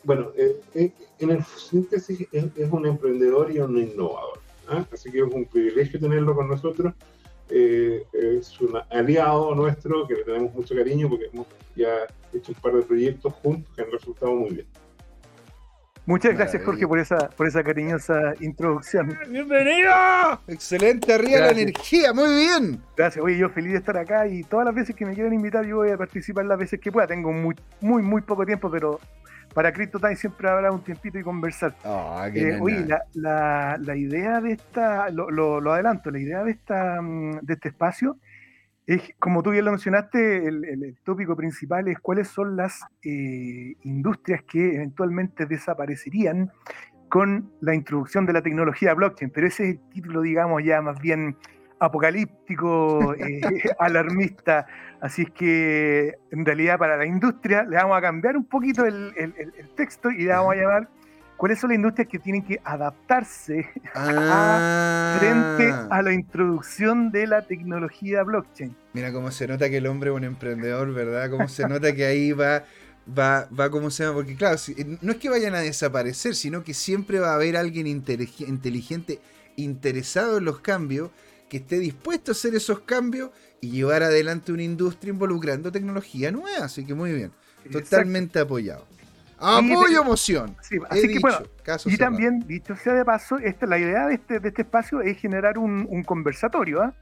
bueno, 0.04 0.32
eh, 0.36 0.60
eh, 0.74 0.91
en 1.20 1.30
el 1.30 1.44
síntesis 1.44 2.28
es, 2.32 2.72
un 2.72 2.88
emprendedor 2.88 3.52
y 3.52 3.60
un 3.60 3.78
innovador. 3.78 4.39
¿ah? 4.70 4.86
Así 4.91 5.12
que 5.12 5.20
es 5.20 5.24
un 5.24 5.46
privilegio 5.46 6.00
tenerlo 6.00 6.34
con 6.34 6.48
nosotros. 6.48 6.94
Eh, 7.56 8.04
es 8.14 8.60
un 8.62 8.80
aliado 8.89 9.54
nuestro 9.54 10.08
que 10.08 10.16
le 10.16 10.24
tenemos 10.24 10.56
mucho 10.56 10.74
cariño 10.76 11.08
porque 11.08 11.26
hemos 11.32 11.45
ya 11.76 12.08
hecho 12.34 12.51
un 12.51 12.60
par 12.60 12.74
de 12.74 12.82
proyectos 12.82 13.32
juntos 13.43 13.72
que 13.76 13.84
han 13.84 13.91
resultado 13.91 14.34
muy 14.34 14.49
bien. 14.56 14.68
Muchas 16.08 16.34
gracias, 16.34 16.64
Jorge, 16.64 16.88
por 16.88 16.97
esa, 16.97 17.30
por 17.30 17.47
esa 17.47 17.64
cariñosa 17.64 18.34
introducción. 18.41 19.18
¡Bienvenido! 19.30 19.91
Excelente, 20.47 21.14
arriba 21.14 21.39
la 21.39 21.51
energía, 21.51 22.12
muy 22.12 22.28
bien. 22.28 22.82
Gracias, 22.97 23.24
oye, 23.24 23.38
yo 23.38 23.49
feliz 23.49 23.74
de 23.74 23.78
estar 23.78 23.97
acá 23.97 24.28
y 24.28 24.43
todas 24.43 24.66
las 24.66 24.74
veces 24.74 24.95
que 24.95 25.06
me 25.06 25.14
quieran 25.14 25.34
invitar, 25.34 25.64
yo 25.64 25.78
voy 25.78 25.91
a 25.91 25.97
participar 25.97 26.45
las 26.45 26.58
veces 26.58 26.80
que 26.82 26.91
pueda. 26.91 27.06
Tengo 27.06 27.32
muy, 27.32 27.56
muy, 27.80 28.01
muy 28.01 28.22
poco 28.22 28.45
tiempo, 28.45 28.70
pero 28.72 28.99
para 29.54 29.72
Cristo 29.72 29.99
Time 29.99 30.16
siempre 30.16 30.49
habrá 30.49 30.72
un 30.72 30.84
tiempito 30.84 31.18
y 31.18 31.24
conversar. 31.24 31.76
Oh, 31.84 32.22
eh, 32.34 32.58
oye, 32.60 32.86
la, 33.14 33.78
la, 33.80 33.95
idea 33.95 34.41
de 34.41 34.54
esta, 34.54 35.10
lo, 35.10 35.30
lo, 35.30 35.72
adelanto, 35.72 36.12
la 36.12 36.20
idea 36.20 36.43
de, 36.43 36.51
esta, 36.51 37.01
mm, 37.01 37.39
de 37.41 37.54
este 37.54 37.70
espacio 37.70 38.18
es, 38.86 39.01
como 39.20 39.43
tú 39.43 39.51
bien 39.51 39.66
lo 39.66 39.72
mencionaste, 39.72 40.47
el, 40.47 40.97
tópico 41.04 41.36
principal 41.36 41.88
es 41.88 41.99
cuáles 41.99 42.28
son 42.28 42.58
las 42.58 42.82
eh, 43.04 43.76
industrias 43.84 44.43
que 44.43 44.76
eventualmente 44.76 45.45
desaparecerían 45.45 46.51
con 47.08 47.51
la 47.62 47.76
introducción 47.76 48.26
de 48.26 48.34
la 48.34 48.41
tecnología 48.41 48.93
blockchain, 48.93 49.32
pero 49.32 49.47
ese 49.47 49.64
es 49.64 49.76
el 49.76 49.89
título, 49.89 50.22
digamos, 50.22 50.64
ya 50.64 50.82
más 50.82 50.99
bien 50.99 51.38
apocalíptico, 51.86 53.14
eh, 53.16 53.42
alarmista. 53.80 54.66
Así 55.02 55.24
es 55.24 55.32
que 55.32 56.16
en 56.32 56.46
realidad 56.46 56.78
para 56.78 56.98
la 56.98 57.06
industria 57.06 57.64
le 57.64 57.76
vamos 57.76 57.98
a 57.98 58.02
cambiar 58.02 58.38
un 58.38 58.46
poquito 58.46 58.86
el, 58.86 59.14
texto 59.76 60.10
y 60.10 60.24
le 60.24 60.32
vamos 60.32 60.54
a 60.54 60.56
llamar 60.56 60.88
cuáles 61.36 61.60
son 61.60 61.72
las 61.72 61.76
industrias 61.76 62.08
que 62.08 62.20
tienen 62.20 62.44
que 62.44 62.62
adaptarse 62.64 63.68
ah. 63.96 65.18
frente 65.20 65.74
a 65.90 66.02
la 66.02 66.14
introducción 66.14 67.12
de 67.12 67.28
la 67.28 67.42
tecnología 67.42 68.24
blockchain. 68.24 68.76
Mira 68.94 69.12
cómo 69.12 69.30
se 69.32 69.48
nota 69.48 69.70
que 69.70 69.78
el 69.78 69.88
hombre 69.88 70.10
es 70.10 70.16
un 70.16 70.24
emprendedor, 70.24 70.94
¿verdad? 70.94 71.30
Cómo 71.30 71.48
se 71.50 71.68
nota 71.68 71.94
que 71.94 72.06
ahí 72.06 72.32
va 72.32 72.64
va, 73.08 73.48
va 73.58 73.70
como 73.70 73.90
se 73.90 74.04
llama, 74.04 74.16
porque 74.16 74.36
claro, 74.36 74.58
no 75.02 75.12
es 75.12 75.18
que 75.18 75.30
vayan 75.30 75.56
a 75.56 75.60
desaparecer, 75.60 76.36
sino 76.36 76.64
que 76.64 76.74
siempre 76.74 77.20
va 77.20 77.32
a 77.32 77.36
haber 77.36 77.58
alguien 77.58 77.88
inteligente 77.88 79.20
interesado 79.56 80.38
en 80.38 80.46
los 80.46 80.60
cambios 80.60 81.12
que 81.54 81.58
esté 81.58 81.78
dispuesto 81.78 82.32
a 82.32 82.34
hacer 82.34 82.56
esos 82.56 82.80
cambios 82.80 83.30
y 83.62 83.70
llevar 83.70 84.01
adelante 84.01 84.51
una 84.51 84.64
industria 84.64 85.12
involucrando 85.12 85.72
tecnología 85.72 86.32
nueva. 86.32 86.66
Así 86.66 86.84
que 86.84 86.95
muy 86.95 87.14
bien, 87.14 87.32
totalmente 87.72 88.39
apoyado. 88.39 88.88
Apoyo, 89.38 90.01
emoción. 90.01 90.56
así 90.89 91.08
que 91.08 91.20
bueno, 91.20 91.38
y 91.86 91.97
también, 91.97 92.39
dicho 92.47 92.76
sea 92.76 92.93
de 92.93 93.06
paso, 93.06 93.38
esta, 93.38 93.68
la 93.68 93.78
idea 93.78 94.08
de 94.08 94.16
este, 94.16 94.39
de 94.39 94.47
este 94.47 94.64
espacio 94.64 95.01
es 95.01 95.16
generar 95.20 95.60
un, 95.60 96.04
conversatorio. 96.04 96.82
¿ah? 96.82 96.95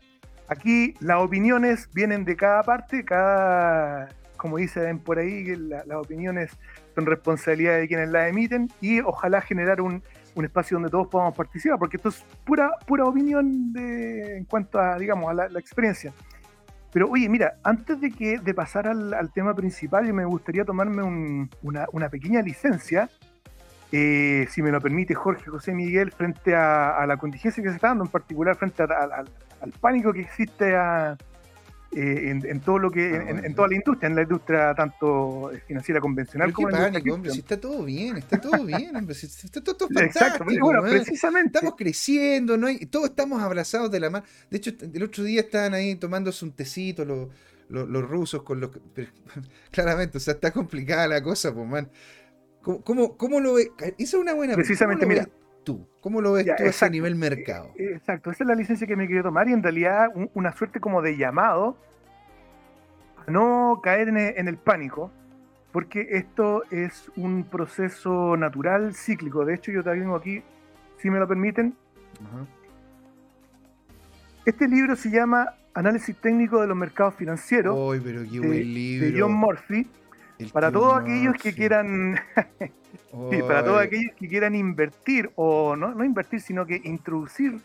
Aquí 0.50 0.96
las 1.00 1.20
opiniones 1.20 1.88
vienen 1.94 2.26
de 2.26 2.36
cada 2.36 2.62
parte, 2.64 3.06
cada, 3.06 4.10
como 4.36 4.58
dicen 4.58 5.00
por 5.00 5.18
ahí, 5.18 5.56
las 5.56 5.96
opiniones 5.96 6.52
son 6.94 7.06
responsabilidad 7.06 7.78
de 7.78 7.88
quienes 7.88 8.10
las 8.10 8.30
emiten 8.30 8.70
y 8.82 9.00
ojalá 9.00 9.40
generar 9.40 9.80
un, 9.80 10.04
un 10.36 10.46
espacio 10.46 10.76
donde 10.76 10.90
todos 10.90 11.08
podamos 11.08 11.36
participar, 11.36 11.78
porque 11.78 11.98
esto 11.98 12.10
es 12.10 12.24
pura, 12.46 12.72
pura 12.86 13.06
opinión 13.06 13.74
de, 13.74 14.38
en 14.38 14.46
cuanto 14.46 14.80
a, 14.80 14.98
digamos, 14.98 15.30
a 15.30 15.34
la, 15.34 15.60
experiencia. 15.60 16.14
Pero 16.92 17.10
oye, 17.10 17.30
mira, 17.30 17.56
antes 17.64 18.00
de, 18.02 18.12
que, 18.12 18.40
de 18.40 18.54
pasar 18.54 18.88
al, 18.88 19.32
tema 19.34 19.54
principal, 19.54 20.12
me 20.14 20.26
gustaría 20.26 20.66
tomarme 20.66 21.04
una, 21.62 21.88
una, 21.92 22.10
pequeña 22.10 22.42
licencia, 22.42 23.10
eh, 23.92 24.46
si 24.50 24.62
me 24.62 24.72
lo 24.72 24.82
permite 24.82 25.14
Jorge 25.14 25.50
José 25.50 25.74
Miguel, 25.74 26.12
frente 26.12 26.56
a, 26.56 27.06
la 27.08 27.18
contingencia 27.18 27.64
que 27.64 27.70
se 27.70 27.76
está 27.76 27.90
dando, 27.90 28.04
en 28.06 28.12
particular 28.12 28.56
frente 28.56 28.84
al 28.84 29.72
pánico 29.80 30.12
que 30.12 30.22
existe 30.22 30.76
a, 30.76 31.18
eh, 31.94 32.40
en, 32.46 32.60
todo 32.62 32.80
lo 32.80 32.90
que, 32.90 33.18
ah, 33.18 33.42
en, 33.44 33.54
toda 33.54 33.68
la 33.68 33.76
industria, 33.76 34.08
en 34.08 34.16
la 34.16 34.22
industria 34.22 34.74
tanto 34.74 35.52
financiera 35.68 36.00
convencional 36.00 36.54
como 36.54 36.70
en 36.70 36.94
la 36.94 37.14
hombre, 37.14 37.32
si 37.32 37.40
está 37.40 37.60
todo 37.60 37.84
bien, 37.84 38.16
está 38.16 38.40
todo 38.40 38.64
bien, 38.64 38.96
hombre, 38.96 39.14
si 39.14 39.26
está 39.26 39.62
todo, 39.62 39.90
fantástico. 39.94 40.46
bueno, 40.62 40.82
precisamente. 40.84 41.58
Estamos 41.58 41.76
creciendo, 41.78 42.56
no 42.56 42.68
hay, 42.68 42.86
todos 42.86 43.10
estamos 43.10 43.42
abrazados 43.42 43.92
de 43.92 44.00
la 44.00 44.10
mano. 44.10 44.26
De 44.50 44.58
hecho, 44.58 44.72
el 44.82 45.04
otro 45.04 45.26
día 45.26 45.42
estaban 45.42 45.74
ahí 45.74 45.96
tomándose 45.96 46.46
un 46.46 46.54
tecito 46.54 47.04
los, 47.04 47.28
los, 47.68 48.08
rusos 48.08 48.44
con 48.44 48.62
los... 48.62 48.72
claramente, 49.72 50.18
o 50.18 50.22
sea, 50.22 50.36
está 50.36 50.52
complicada 50.52 51.10
la 51.10 51.22
cosa, 51.22 51.54
pues, 51.54 51.68
man. 51.68 51.90
¿Cómo, 52.62 52.82
cómo, 52.84 53.18
cómo 53.18 53.40
lo 53.42 53.56
ve? 53.56 53.72
Esa 53.80 53.94
es 53.98 54.14
una 54.14 54.34
buena 54.34 54.56
Precisamente, 54.56 55.06
mira? 55.06 55.28
¿Cómo 56.02 56.20
lo 56.20 56.34
ves 56.34 56.46
tú 56.46 56.86
a 56.86 56.90
nivel 56.90 57.16
mercado? 57.16 57.72
Eh, 57.78 57.94
exacto, 57.96 58.32
esa 58.32 58.44
es 58.44 58.48
la 58.48 58.56
licencia 58.56 58.88
que 58.88 58.96
me 58.96 59.08
quería 59.08 59.22
tomar 59.22 59.48
y 59.48 59.54
en 59.54 59.62
realidad 59.62 60.10
una 60.34 60.52
suerte 60.52 60.80
como 60.80 61.02
de 61.02 61.16
llamado 61.16 61.78
a 63.26 63.32
no 63.32 63.80
caer 63.84 64.10
en 64.10 64.48
el, 64.48 64.58
pánico, 64.58 65.12
porque 65.72 66.08
esto 66.12 66.64
es 66.72 67.12
un 67.16 67.44
proceso 67.44 68.36
natural, 68.36 68.96
cíclico. 68.96 69.46
De 69.46 69.54
hecho, 69.54 69.72
yo 69.72 69.84
te 69.84 69.92
tengo 69.92 70.16
aquí, 70.16 70.42
si 70.98 71.12
me 71.12 71.20
lo 71.20 71.28
permiten. 71.28 71.76
Este 74.44 74.68
libro 74.68 74.96
se 74.96 75.12
llama 75.12 75.54
Análisis 75.76 76.16
técnico 76.18 76.60
de 76.62 76.68
los 76.68 76.76
mercados 76.76 77.14
financieros 77.14 78.02
pero 78.04 78.24
qué 78.24 78.40
buen 78.40 78.74
libro. 78.74 79.08
de 79.08 79.22
John 79.22 79.34
Murphy. 79.34 79.88
Para 80.54 80.72
todos 80.72 81.00
aquellos 81.00 81.36
que 81.42 81.54
quieran 81.54 82.20
Sí, 83.30 83.42
para 83.42 83.64
todos 83.64 83.82
aquellos 83.82 84.14
que 84.18 84.28
quieran 84.28 84.56
invertir, 84.56 85.32
o 85.36 85.76
no, 85.76 85.94
no 85.94 86.06
invertir, 86.06 86.40
sino 86.40 86.66
que 86.66 86.82
introducir, 86.84 87.60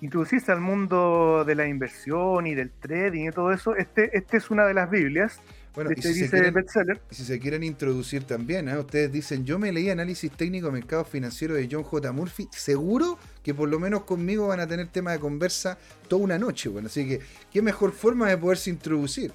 introducirse 0.00 0.50
al 0.50 0.60
mundo 0.60 1.44
de 1.46 1.54
la 1.54 1.66
inversión 1.66 2.46
y 2.46 2.54
del 2.54 2.70
trading 2.70 3.28
y 3.28 3.30
todo 3.30 3.52
eso, 3.52 3.76
este, 3.76 4.16
este 4.16 4.38
es 4.38 4.50
una 4.50 4.64
de 4.64 4.72
las 4.72 4.90
Biblias. 4.90 5.40
Bueno, 5.74 5.90
este 5.90 6.08
y, 6.08 6.14
si 6.14 6.22
dice 6.22 6.50
bestseller. 6.50 7.00
y 7.10 7.14
si 7.14 7.24
se 7.24 7.38
quieren 7.38 7.62
introducir 7.62 8.24
también, 8.24 8.68
¿eh? 8.68 8.78
ustedes 8.78 9.12
dicen, 9.12 9.44
yo 9.44 9.58
me 9.58 9.70
leí 9.70 9.90
análisis 9.90 10.30
técnico 10.32 10.68
de 10.68 10.72
mercados 10.72 11.06
financieros 11.06 11.58
de 11.58 11.68
John 11.70 11.82
J. 11.82 12.10
Murphy, 12.10 12.48
seguro 12.50 13.18
que 13.42 13.54
por 13.54 13.68
lo 13.68 13.78
menos 13.78 14.04
conmigo 14.04 14.48
van 14.48 14.60
a 14.60 14.66
tener 14.66 14.88
tema 14.88 15.12
de 15.12 15.20
conversa 15.20 15.78
toda 16.08 16.24
una 16.24 16.38
noche, 16.38 16.70
bueno, 16.70 16.86
así 16.86 17.06
que 17.06 17.20
qué 17.52 17.60
mejor 17.60 17.92
forma 17.92 18.28
de 18.28 18.38
poderse 18.38 18.70
introducir. 18.70 19.32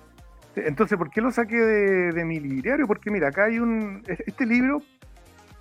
Entonces, 0.55 0.97
¿por 0.97 1.09
qué 1.09 1.21
lo 1.21 1.31
saqué 1.31 1.57
de, 1.57 2.11
de 2.11 2.25
mi 2.25 2.39
librario? 2.39 2.87
Porque 2.87 3.09
mira, 3.09 3.29
acá 3.29 3.45
hay 3.45 3.59
un, 3.59 4.03
este 4.07 4.45
libro 4.45 4.81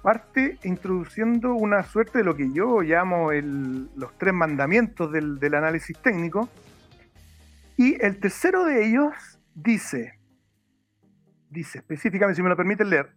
parte 0.03 0.59
introduciendo 0.65 1.55
una 1.55 1.85
suerte 1.85 2.19
de 2.19 2.25
lo 2.25 2.37
que 2.37 2.53
yo 2.53 2.83
llamo 2.83 3.31
los 3.33 4.19
tres 4.19 4.35
mandamientos 4.35 5.11
del, 5.13 5.55
análisis 5.55 5.97
técnico. 5.99 6.49
Y 7.77 8.05
el 8.05 8.19
tercero 8.19 8.65
de 8.65 8.87
ellos 8.87 9.15
dice, 9.55 10.19
dice 11.49 11.79
específicamente, 11.79 12.37
si 12.37 12.43
me 12.43 12.49
lo 12.49 12.57
permiten 12.57 12.91
leer, 12.91 13.15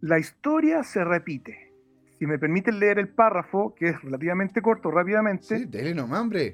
la 0.00 0.18
historia 0.18 0.82
se 0.84 1.04
repite. 1.04 1.69
Si 2.20 2.26
me 2.26 2.38
permiten 2.38 2.78
leer 2.78 2.98
el 2.98 3.08
párrafo, 3.08 3.74
que 3.74 3.88
es 3.88 4.02
relativamente 4.02 4.60
corto, 4.60 4.90
rápidamente. 4.90 5.56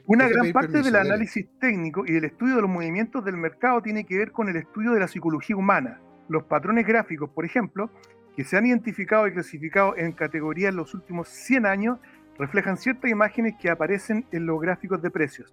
Una 0.06 0.28
gran 0.28 0.52
parte 0.52 0.80
del 0.80 0.94
análisis 0.94 1.44
técnico 1.58 2.06
y 2.06 2.12
del 2.12 2.26
estudio 2.26 2.54
de 2.54 2.62
los 2.62 2.70
movimientos 2.70 3.24
del 3.24 3.36
mercado 3.36 3.82
tiene 3.82 4.04
que 4.04 4.16
ver 4.16 4.30
con 4.30 4.48
el 4.48 4.54
estudio 4.54 4.92
de 4.92 5.00
la 5.00 5.08
psicología 5.08 5.56
humana. 5.56 6.00
Los 6.28 6.44
patrones 6.44 6.86
gráficos, 6.86 7.30
por 7.30 7.44
ejemplo, 7.44 7.90
que 8.36 8.44
se 8.44 8.56
han 8.56 8.64
identificado 8.64 9.26
y 9.26 9.32
clasificado 9.32 9.96
en 9.96 10.12
categorías 10.12 10.70
en 10.70 10.76
los 10.76 10.94
últimos 10.94 11.26
100 11.26 11.66
años 11.66 11.98
reflejan 12.38 12.76
ciertas 12.76 13.10
imágenes 13.10 13.56
que 13.60 13.68
aparecen 13.68 14.24
en 14.30 14.46
los 14.46 14.60
gráficos 14.60 15.02
de 15.02 15.10
precios. 15.10 15.52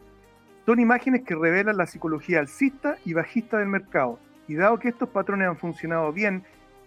Son 0.67 0.79
imágenes 0.79 1.23
que 1.23 1.33
revelan 1.33 1.75
la 1.75 1.87
psicología 1.87 2.39
alcista 2.39 2.97
y 3.03 3.13
bajista 3.13 3.57
del 3.57 3.67
mercado, 3.67 4.19
y 4.47 4.53
dado 4.53 4.77
que 4.77 4.89
estos 4.89 5.09
patrones 5.09 5.47
han 5.47 5.57
funcionado 5.57 6.13
bien 6.13 6.43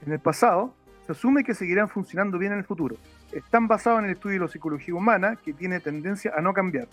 en 0.07 0.13
el 0.13 0.21
pasado, 0.21 0.77
se 1.07 1.13
asume 1.13 1.43
que 1.43 1.55
seguirán 1.55 1.89
funcionando 1.89 2.39
bien 2.39 2.53
en 2.53 2.59
el 2.59 2.65
futuro. 2.65 2.97
Están 3.33 3.69
basados 3.69 4.01
en 4.01 4.07
el 4.07 4.13
estudio 4.13 4.41
de 4.41 4.47
la 4.47 4.53
psicología 4.53 4.95
humana, 4.95 5.37
que 5.37 5.53
tiene 5.53 5.81
tendencia 5.81 6.33
a 6.37 6.41
no 6.41 6.53
cambiar. 6.53 6.89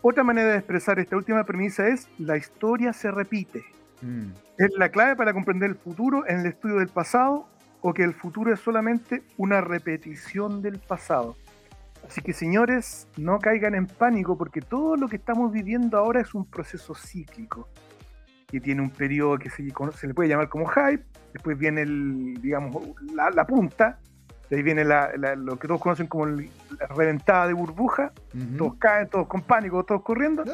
Otra 0.00 0.24
manera 0.24 0.50
de 0.50 0.58
expresar 0.58 0.98
esta 0.98 1.16
última 1.16 1.44
premisa 1.44 1.88
es 1.88 2.08
la 2.18 2.36
historia 2.36 2.92
se 2.92 3.10
repite. 3.10 3.64
Mm. 4.00 4.30
Es 4.58 4.70
la 4.76 4.88
clave 4.88 5.16
para 5.16 5.32
comprender 5.32 5.70
el 5.70 5.76
futuro 5.76 6.26
en 6.26 6.40
el 6.40 6.46
estudio 6.46 6.76
del 6.76 6.88
pasado 6.88 7.48
o 7.80 7.92
que 7.92 8.02
el 8.02 8.14
futuro 8.14 8.52
es 8.52 8.60
solamente 8.60 9.22
una 9.36 9.60
repetición 9.60 10.62
del 10.62 10.78
pasado. 10.78 11.36
Así 12.06 12.20
que 12.20 12.32
señores, 12.32 13.08
no 13.16 13.38
caigan 13.38 13.74
en 13.74 13.86
pánico 13.86 14.36
porque 14.36 14.60
todo 14.60 14.96
lo 14.96 15.08
que 15.08 15.16
estamos 15.16 15.52
viviendo 15.52 15.98
ahora 15.98 16.20
es 16.20 16.34
un 16.34 16.44
proceso 16.44 16.94
cíclico. 16.94 17.68
que 18.48 18.60
tiene 18.60 18.82
un 18.82 18.90
periodo 18.90 19.38
que 19.38 19.48
se, 19.48 19.66
se 19.96 20.06
le 20.06 20.12
puede 20.12 20.28
llamar 20.28 20.50
como 20.50 20.66
hype, 20.66 21.02
después 21.32 21.56
viene 21.56 21.82
el, 21.82 22.34
digamos, 22.42 22.86
la, 23.14 23.46
punta, 23.46 23.98
de 24.52 24.58
ahí 24.58 24.62
viene 24.62 24.84
lo 24.84 25.58
que 25.58 25.66
todos 25.66 25.80
conocen 25.80 26.08
como 26.08 26.26
la 26.26 26.86
reventada 26.94 27.46
de 27.46 27.54
burbuja, 27.54 28.12
todos 28.58 28.74
caen, 28.74 29.08
todos 29.08 29.26
con 29.26 29.40
pánico, 29.40 29.82
todos 29.82 30.02
corriendo, 30.02 30.44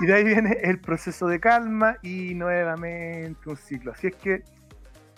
y 0.00 0.04
de 0.04 0.12
ahí 0.12 0.22
viene 0.22 0.58
el 0.60 0.78
proceso 0.78 1.26
de 1.28 1.40
calma 1.40 1.96
y 2.02 2.34
nuevamente 2.34 3.48
un 3.48 3.56
ciclo. 3.56 3.92
Así 3.92 4.08
es 4.08 4.16
que 4.16 4.42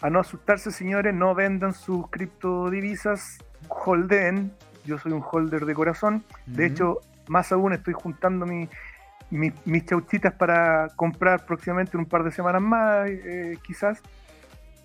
a 0.01 0.11
no 0.11 0.21
asustarse, 0.21 0.71
señores, 0.71 1.13
no 1.13 1.35
vendan 1.35 1.75
sus 1.75 2.09
criptodivisas, 2.09 3.39
holden. 3.69 4.53
Yo 4.85 4.97
soy 4.97 5.11
un 5.11 5.25
holder 5.29 5.65
de 5.67 5.75
corazón. 5.75 6.23
De 6.47 6.67
hecho, 6.67 7.01
más 7.27 7.51
aún 7.51 7.73
estoy 7.73 7.95
juntando 7.95 8.47
mis 8.47 9.87
chauchitas 9.87 10.35
para 10.35 10.87
comprar 10.95 11.45
próximamente 11.47 11.97
en 11.97 12.03
un 12.03 12.07
par 12.07 12.23
de 12.23 12.31
semanas 12.31 12.63
más, 12.63 13.09
eh, 13.09 13.59
quizás, 13.67 14.01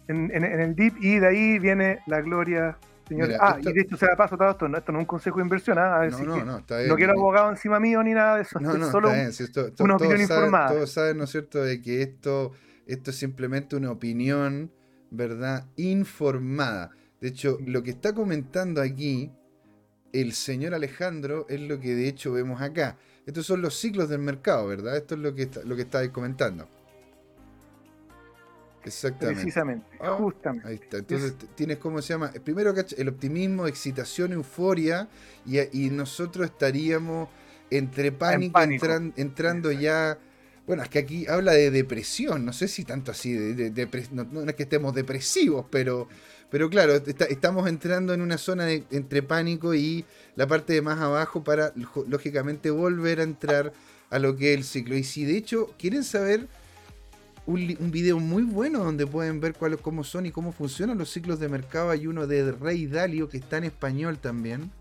en, 0.08 0.32
el 0.34 0.74
DIP. 0.74 0.96
Y 1.00 1.20
de 1.20 1.28
ahí 1.28 1.60
viene 1.60 2.00
la 2.08 2.22
gloria 2.22 2.76
señores. 3.10 3.38
ah, 3.42 3.58
y 3.60 3.74
de 3.74 3.82
hecho 3.82 3.98
se 3.98 4.06
la 4.06 4.16
paso 4.16 4.38
todo 4.38 4.52
esto, 4.52 4.70
no, 4.70 4.78
esto 4.78 4.92
no 4.94 5.00
es 5.00 5.04
un 5.04 5.08
consejo 5.08 5.38
de 5.38 5.44
inversión, 5.44 5.78
¿ah? 5.78 6.08
no, 6.10 6.20
no, 6.20 6.46
no, 6.46 6.58
está 6.60 6.78
bien, 6.78 6.90
no 6.90 6.96
quiero 6.96 7.12
abogado 7.12 7.50
encima 7.50 7.80
mío 7.80 8.02
ni 8.02 8.14
nada 8.14 8.38
de 8.38 8.44
eso, 8.44 8.60
no, 8.60 8.74
es 8.74 8.92
solo 8.92 9.10
una 9.80 9.96
opinión 9.98 10.22
informada. 10.22 10.70
todos 10.70 10.92
saben, 10.92 11.18
¿no 11.18 11.26
es 11.26 11.32
cierto?, 11.32 11.62
de 11.62 11.82
que 11.82 12.02
esto, 12.02 12.54
esto 12.88 13.10
es 13.12 13.18
simplemente 13.18 13.76
una 13.76 13.92
opinión 13.92 14.72
¿verdad? 15.12 15.66
Informada. 15.78 16.92
De 17.22 17.30
hecho, 17.30 17.58
lo 17.66 17.84
que 17.84 17.92
está 17.92 18.14
comentando 18.14 18.82
aquí 18.82 19.32
el 20.14 20.34
señor 20.34 20.74
Alejandro 20.74 21.46
es 21.50 21.62
lo 21.62 21.80
que 21.80 21.96
de 21.96 22.08
hecho 22.08 22.32
vemos 22.32 22.62
acá. 22.62 22.98
Estos 23.26 23.46
son 23.46 23.62
los 23.62 23.76
ciclos 23.80 24.10
del 24.10 24.20
mercado, 24.20 24.68
¿verdad? 24.68 24.98
Esto 24.98 25.16
es 25.16 25.22
lo 25.22 25.36
que 25.36 25.44
está, 25.44 25.62
lo 25.64 25.76
que 25.76 25.84
estáis 25.84 26.10
comentando. 26.10 26.68
Exactamente. 28.84 29.42
Precisamente, 29.42 29.86
ah, 30.00 30.16
justamente. 30.18 30.68
Ahí 30.68 30.76
está. 30.76 30.98
Entonces 30.98 31.36
tienes, 31.56 31.78
¿cómo 31.78 32.02
se 32.02 32.14
llama? 32.14 32.32
Primero, 32.44 32.74
el 32.98 33.10
optimismo, 33.10 33.68
excitación, 33.68 34.34
euforia, 34.34 35.08
y, 35.46 35.90
nosotros 35.90 36.46
estaríamos 36.46 37.30
entre 37.70 38.12
pánico, 38.12 38.60
entrando 39.16 39.72
ya 39.72 40.18
bueno, 40.70 40.84
es 40.84 40.90
que 40.90 41.00
aquí 41.00 41.26
habla 41.26 41.54
de 41.54 41.72
depresión, 41.72 42.46
no 42.46 42.54
sé 42.54 42.68
si 42.68 42.84
tanto 42.84 43.10
así, 43.10 43.34
de, 43.34 43.88
no, 44.12 44.44
es 44.44 44.54
que 44.54 44.62
estemos 44.62 44.94
depresivos, 44.94 45.66
pero, 45.72 46.08
pero 46.52 46.70
claro, 46.70 46.94
estamos 46.94 47.68
entrando 47.68 48.14
en 48.14 48.22
una 48.22 48.38
zona 48.38 48.66
de, 48.66 48.84
entre 48.92 49.24
pánico 49.24 49.74
y 49.74 50.06
la 50.36 50.46
parte 50.46 50.74
de 50.74 50.84
más 50.84 51.00
abajo 51.00 51.44
para, 51.44 51.74
lógicamente, 52.08 52.70
volver 52.70 53.20
a 53.20 53.24
entrar 53.24 53.74
a 54.12 54.20
lo 54.20 54.36
que 54.36 54.54
es 54.54 54.60
el 54.60 54.64
ciclo. 54.64 54.96
Y 54.96 55.04
si 55.04 55.26
de 55.26 55.38
hecho 55.38 55.74
quieren 55.80 56.04
saber 56.04 56.48
un, 57.50 57.92
video 57.92 58.20
muy 58.20 58.44
bueno 58.44 58.84
donde 58.84 59.08
pueden 59.08 59.40
ver 59.40 59.54
cuál, 59.54 59.80
cómo 59.80 60.04
son 60.04 60.28
y 60.28 60.32
cómo 60.32 60.52
funcionan 60.52 60.98
los 60.98 61.10
ciclos 61.10 61.40
de 61.40 61.50
mercado, 61.50 61.90
hay 61.90 62.06
uno 62.06 62.28
de 62.28 62.52
Rey 62.52 62.86
Dalio 62.86 63.28
que 63.28 63.38
está 63.38 63.58
en 63.58 63.64
español 63.64 64.20
también, 64.20 64.72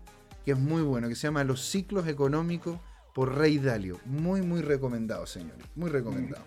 que 0.45 0.51
es 0.51 0.57
muy 0.57 0.83
bueno, 0.83 1.09
que 1.09 1.15
se 1.15 1.27
llama 1.27 1.43
Los 1.43 1.67
ciclos 1.67 2.07
económicos 2.07 2.79
por 3.15 3.35
Rey 3.35 3.57
Dalio. 3.57 3.99
Muy, 4.05 4.41
muy 4.41 4.61
recomendado, 4.61 5.25
señores. 5.25 5.65
Muy 5.75 5.89
recomendado. 5.89 6.43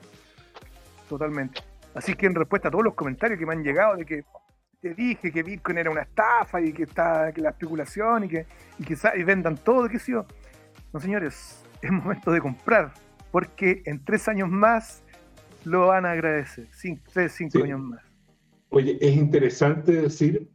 Totalmente. 1.09 1.61
Así 1.95 2.15
que 2.15 2.27
en 2.27 2.37
respuesta 2.37 2.69
a 2.69 2.71
todos 2.71 2.85
los 2.85 2.95
comentarios 2.95 3.39
que 3.39 3.45
me 3.45 3.53
han 3.55 3.65
llegado 3.65 3.97
de 3.97 4.07
que 4.07 4.25
te 4.81 4.95
dije 4.95 5.33
que 5.33 5.43
Bitcoin 5.43 5.79
era 5.79 5.91
una 5.91 6.03
estafa 6.03 6.61
y 6.61 6.73
que 6.73 6.85
está 6.85 7.33
que 7.33 7.41
la 7.41 7.51
especulación 7.51 8.25
y 8.25 8.29
que, 8.29 8.47
y 8.79 8.85
que 8.85 8.97
vendan 9.25 9.57
todo, 9.57 9.89
qué 9.89 9.99
sé 9.99 10.13
yo. 10.13 10.25
No, 10.93 11.01
señores, 11.01 11.65
es 11.81 11.91
momento 11.91 12.31
de 12.31 12.41
comprar, 12.41 12.93
porque 13.33 13.83
en 13.87 14.05
tres 14.05 14.29
años 14.29 14.49
más 14.49 15.03
lo 15.65 15.89
van 15.89 16.07
a 16.07 16.13
agradecer. 16.13 16.69
Cinco, 16.73 17.03
tres, 17.13 17.33
cinco 17.33 17.63
años 17.63 17.81
más. 17.81 18.03
Oye, 18.71 18.97
es 19.01 19.17
interesante 19.17 19.93
decir 19.93 20.49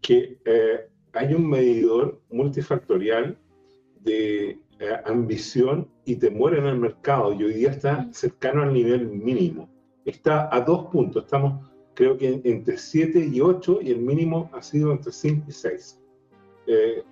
que 0.00 0.38
eh, 0.44 0.88
hay 1.12 1.34
un 1.34 1.48
medidor 1.48 2.20
multifactorial 2.30 3.38
de 4.00 4.58
eh, 4.78 4.96
ambición 5.06 5.88
y 6.04 6.16
temor 6.16 6.54
en 6.56 6.66
el 6.66 6.78
mercado 6.78 7.32
y 7.32 7.44
hoy 7.44 7.54
día 7.54 7.70
está 7.70 8.06
cercano 8.12 8.62
al 8.62 8.72
nivel 8.72 9.08
mínimo. 9.08 9.68
Está 10.04 10.54
a 10.54 10.60
dos 10.60 10.86
puntos, 10.86 11.24
estamos 11.24 11.70
creo 11.94 12.18
que 12.18 12.40
entre 12.44 12.76
7 12.76 13.30
y 13.32 13.40
8 13.40 13.80
y 13.82 13.92
el 13.92 14.00
mínimo 14.00 14.50
ha 14.52 14.62
sido 14.62 14.92
entre 14.92 15.12
5 15.12 15.46
y 15.48 15.52
6, 15.52 16.00
eh, 16.66 17.02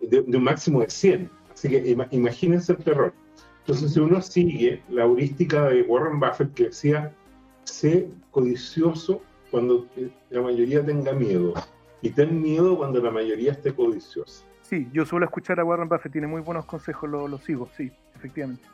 de, 0.00 0.20
un 0.20 0.42
máximo 0.42 0.80
de 0.80 0.90
100. 0.90 1.30
Así 1.52 1.68
que 1.68 1.96
imagínense 2.10 2.72
el 2.72 2.78
terror. 2.78 3.14
Entonces, 3.62 3.92
si 3.92 4.00
uno 4.00 4.20
sigue 4.20 4.82
la 4.88 5.04
heurística 5.04 5.68
de 5.68 5.82
Warren 5.82 6.20
Buffett 6.20 6.54
que 6.54 6.64
decía, 6.64 7.12
sé 7.64 8.08
codicioso 8.30 9.22
cuando 9.50 9.86
la 10.30 10.42
mayoría 10.42 10.84
tenga 10.84 11.12
miedo 11.12 11.54
y 12.00 12.10
ten 12.10 12.42
miedo 12.42 12.76
cuando 12.76 13.00
la 13.00 13.10
mayoría 13.10 13.52
esté 13.52 13.74
codiciosa 13.74 14.44
sí, 14.72 14.88
yo 14.90 15.04
suelo 15.04 15.26
escuchar 15.26 15.60
a 15.60 15.64
Warren 15.64 15.86
Buffett, 15.86 16.12
tiene 16.12 16.26
muy 16.26 16.40
buenos 16.40 16.64
consejos, 16.64 17.10
lo, 17.10 17.38
sigo, 17.40 17.68
sí, 17.76 17.92
efectivamente. 18.16 18.64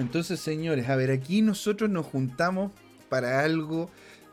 Entonces, 0.00 0.40
señores, 0.40 0.88
a 0.88 0.96
ver, 0.96 1.12
aquí 1.12 1.40
nosotros 1.40 1.88
nos 1.88 2.04
juntamos 2.06 2.72
para 3.08 3.44
algo 3.44 3.88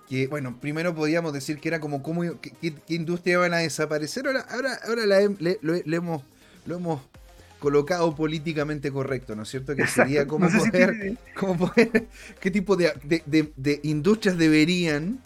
que, 0.09 0.25
bueno, 0.25 0.57
primero 0.59 0.95
podíamos 0.95 1.33
decir 1.33 1.59
que 1.59 1.67
era 1.67 1.79
como 1.79 2.01
cómo, 2.01 2.23
qué, 2.41 2.73
industria 2.87 3.37
van 3.37 3.53
a 3.53 3.57
desaparecer. 3.57 4.25
Ahora, 4.25 4.43
ahora, 4.49 4.79
ahora 4.87 5.05
le, 5.05 5.95
hemos, 5.95 6.23
lo 6.65 6.75
hemos 6.75 7.01
colocado 7.59 8.15
políticamente 8.15 8.91
correcto, 8.91 9.35
¿no 9.35 9.43
es 9.43 9.49
cierto? 9.49 9.75
Que 9.75 9.87
sería 9.87 10.27
como, 10.27 10.47
poder, 10.49 11.17
qué 12.39 12.51
tipo 12.51 12.75
de, 12.75 13.79
industrias 13.83 14.37
deberían, 14.37 15.21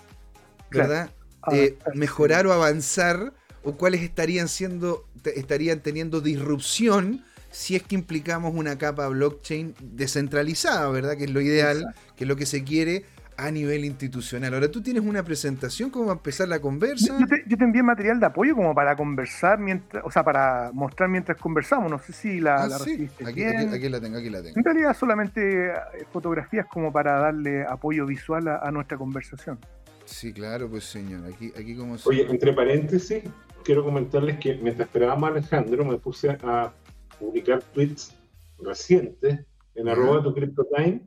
¿verdad? 0.69 1.11
Eh, 1.51 1.77
mejorar 1.95 2.45
o 2.47 2.53
avanzar 2.53 3.33
o 3.63 3.73
cuáles 3.75 4.01
estarían 4.01 4.47
siendo 4.47 5.05
estarían 5.23 5.81
teniendo 5.81 6.21
disrupción 6.21 7.23
si 7.51 7.75
es 7.75 7.83
que 7.83 7.95
implicamos 7.95 8.53
una 8.55 8.77
capa 8.77 9.07
blockchain 9.07 9.75
descentralizada, 9.81 10.89
¿verdad? 10.89 11.17
Que 11.17 11.25
es 11.25 11.31
lo 11.31 11.41
ideal, 11.41 11.93
que 12.15 12.23
es 12.23 12.27
lo 12.27 12.35
que 12.35 12.45
se 12.45 12.63
quiere 12.63 13.05
a 13.41 13.49
nivel 13.49 13.85
institucional. 13.85 14.53
Ahora 14.53 14.69
tú 14.69 14.83
tienes 14.83 15.03
una 15.03 15.23
presentación, 15.23 15.89
¿cómo 15.89 16.05
va 16.05 16.11
a 16.11 16.15
empezar 16.15 16.47
la 16.47 16.61
conversa? 16.61 17.17
Yo 17.19 17.25
te, 17.25 17.43
yo 17.47 17.57
te, 17.57 17.63
envié 17.63 17.81
material 17.81 18.19
de 18.19 18.27
apoyo 18.27 18.55
como 18.55 18.75
para 18.75 18.95
conversar 18.95 19.57
mientras, 19.57 20.03
o 20.05 20.11
sea, 20.11 20.23
para 20.23 20.69
mostrar 20.73 21.09
mientras 21.09 21.39
conversamos. 21.39 21.89
No 21.89 21.97
sé 21.97 22.13
si 22.13 22.39
la, 22.39 22.65
ah, 22.65 22.69
sí. 22.69 23.09
aquí, 23.25 23.43
aquí, 23.43 23.89
la 23.89 23.99
tengo, 23.99 24.17
aquí 24.19 24.29
la 24.29 24.43
tengo. 24.43 24.53
En 24.55 24.63
realidad 24.63 24.95
solamente 24.95 25.69
eh, 25.69 25.73
fotografías 26.11 26.67
como 26.67 26.93
para 26.93 27.19
darle 27.19 27.65
apoyo 27.67 28.05
visual 28.05 28.47
a, 28.47 28.69
nuestra 28.69 28.95
conversación. 28.95 29.57
Sí, 30.05 30.31
claro, 30.33 30.69
pues 30.69 30.83
señor. 30.83 31.25
Aquí, 31.25 31.51
aquí 31.57 31.75
como 31.75 31.95
Oye, 32.05 32.27
entre 32.29 32.53
paréntesis, 32.53 33.23
quiero 33.63 33.83
comentarles 33.83 34.37
que 34.37 34.53
mientras 34.55 34.87
esperábamos 34.87 35.29
a 35.29 35.33
Alejandro, 35.33 35.83
me 35.83 35.97
puse 35.97 36.37
a 36.43 36.71
publicar 37.19 37.63
tweets 37.73 38.15
recientes 38.59 39.39
en 39.73 39.89
arroba 39.89 40.21
tu 40.21 40.31
CryptoTime 40.31 41.01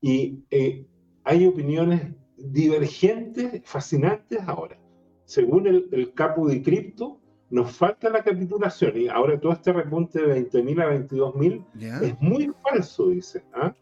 y 0.00 0.44
eh, 0.50 0.84
hay 1.28 1.46
opiniones 1.46 2.00
divergentes, 2.38 3.60
fascinantes 3.64 4.40
ahora. 4.46 4.78
Según 5.26 5.66
el, 5.66 5.88
el 5.92 6.14
capo 6.14 6.48
de 6.48 6.62
cripto, 6.62 7.20
nos 7.50 7.70
falta 7.72 8.08
la 8.08 8.22
capitulación 8.22 8.96
y 8.96 9.08
ahora 9.08 9.38
todo 9.38 9.52
este 9.52 9.74
repunte 9.74 10.22
de 10.22 10.50
20.000 10.50 10.82
a 10.82 11.06
22.000 11.06 12.02
es 12.02 12.20
muy 12.20 12.50
falso, 12.62 13.10
dice. 13.10 13.42
¿ah? 13.52 13.74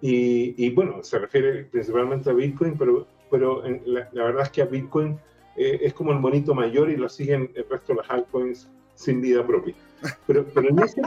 Y, 0.00 0.70
bueno, 0.74 1.02
se 1.02 1.18
refiere 1.18 1.64
principalmente 1.64 2.30
a 2.30 2.34
Bitcoin, 2.34 2.78
pero, 2.78 3.08
pero 3.32 3.64
la, 3.84 4.08
la 4.12 4.24
verdad 4.24 4.42
es 4.44 4.50
que 4.50 4.62
a 4.62 4.66
Bitcoin 4.66 5.18
eh, 5.56 5.80
es 5.82 5.92
como 5.92 6.12
el 6.12 6.20
monito 6.20 6.54
mayor 6.54 6.88
y 6.88 6.96
lo 6.96 7.08
siguen 7.08 7.50
el 7.56 7.68
resto 7.68 7.94
de 7.94 7.96
las 8.02 8.10
altcoins 8.10 8.70
sin 8.94 9.20
vida 9.20 9.44
propia. 9.44 9.74
Pero, 10.28 10.46
pero, 10.54 10.68
en 10.68 10.78
ese, 10.78 11.02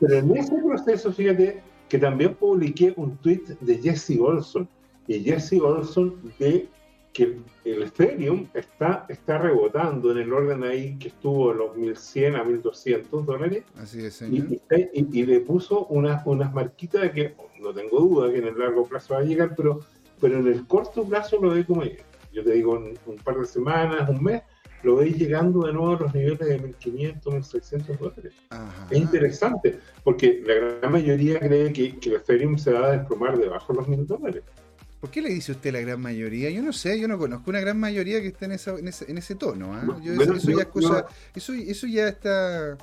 pero 0.00 0.14
en 0.16 0.36
ese 0.36 0.54
proceso, 0.58 1.12
fíjate 1.12 1.62
que 1.88 1.98
también 1.98 2.34
publiqué 2.34 2.94
un 2.96 3.18
tweet 3.18 3.42
de 3.60 3.78
Jesse 3.78 4.18
Olson. 4.18 4.68
Y 5.06 5.20
Jesse 5.20 5.60
Olson 5.60 6.32
ve 6.38 6.68
que 7.12 7.36
el 7.64 7.82
Ethereum 7.82 8.46
está, 8.54 9.04
está 9.08 9.38
rebotando 9.38 10.12
en 10.12 10.18
el 10.18 10.32
orden 10.32 10.64
ahí 10.64 10.96
que 10.98 11.08
estuvo 11.08 11.52
en 11.52 11.58
los 11.58 11.76
1100 11.76 12.36
a 12.36 12.44
1200 12.44 13.26
dólares. 13.26 13.64
Así 13.76 14.04
es, 14.04 14.14
señor. 14.14 14.46
Y, 14.94 15.26
le 15.26 15.40
puso 15.40 15.86
unas, 15.86 16.26
unas 16.26 16.52
marquitas 16.54 17.02
de 17.02 17.12
que 17.12 17.34
no 17.60 17.72
tengo 17.74 18.00
duda 18.00 18.30
que 18.30 18.38
en 18.38 18.48
el 18.48 18.58
largo 18.58 18.86
plazo 18.86 19.14
va 19.14 19.20
a 19.20 19.24
llegar, 19.24 19.54
pero, 19.54 19.80
pero 20.20 20.38
en 20.38 20.46
el 20.46 20.66
corto 20.66 21.04
plazo 21.04 21.38
lo 21.40 21.50
ve 21.50 21.64
como 21.66 21.82
yo 22.32 22.42
te 22.42 22.52
digo, 22.52 22.76
en 22.78 22.98
un 23.04 23.16
par 23.16 23.36
de 23.36 23.44
semanas, 23.44 24.08
un 24.08 24.22
mes, 24.24 24.42
lo 24.82 24.96
veis 24.96 25.16
llegando 25.16 25.66
de 25.66 25.72
nuevo 25.74 25.96
a 25.96 26.00
los 26.00 26.14
niveles 26.14 26.38
de 26.38 26.60
1.500, 26.60 27.22
1.600 27.22 27.98
dólares. 27.98 28.32
Es 28.90 28.98
interesante, 28.98 29.78
porque 30.02 30.42
la 30.44 30.54
gran 30.54 30.92
mayoría 30.92 31.38
cree 31.38 31.72
que, 31.72 31.98
que 31.98 32.08
el 32.08 32.16
Ethereum 32.16 32.56
se 32.56 32.72
va 32.72 32.86
a 32.86 32.92
desplomar 32.92 33.38
debajo 33.38 33.72
de 33.74 33.78
los 33.80 33.88
1.000 33.88 34.06
dólares. 34.06 34.42
¿Por 35.02 35.10
qué 35.10 35.20
le 35.20 35.30
dice 35.30 35.50
usted 35.50 35.72
la 35.72 35.80
gran 35.80 36.00
mayoría? 36.00 36.48
Yo 36.50 36.62
no 36.62 36.72
sé, 36.72 37.00
yo 37.00 37.08
no 37.08 37.18
conozco 37.18 37.50
una 37.50 37.58
gran 37.58 37.76
mayoría 37.76 38.20
que 38.20 38.28
esté 38.28 38.44
en, 38.44 38.52
esa, 38.52 38.76
en, 38.78 39.18
ese, 39.18 39.34
tono. 39.34 39.74
¿ah? 39.74 39.82
eso, 40.00 40.52
ya 40.52 40.62
es 40.62 40.68
cosa, 40.68 41.06
eso, 41.34 41.52
eso 41.54 41.88
ya 41.88 42.06
está 42.06 42.78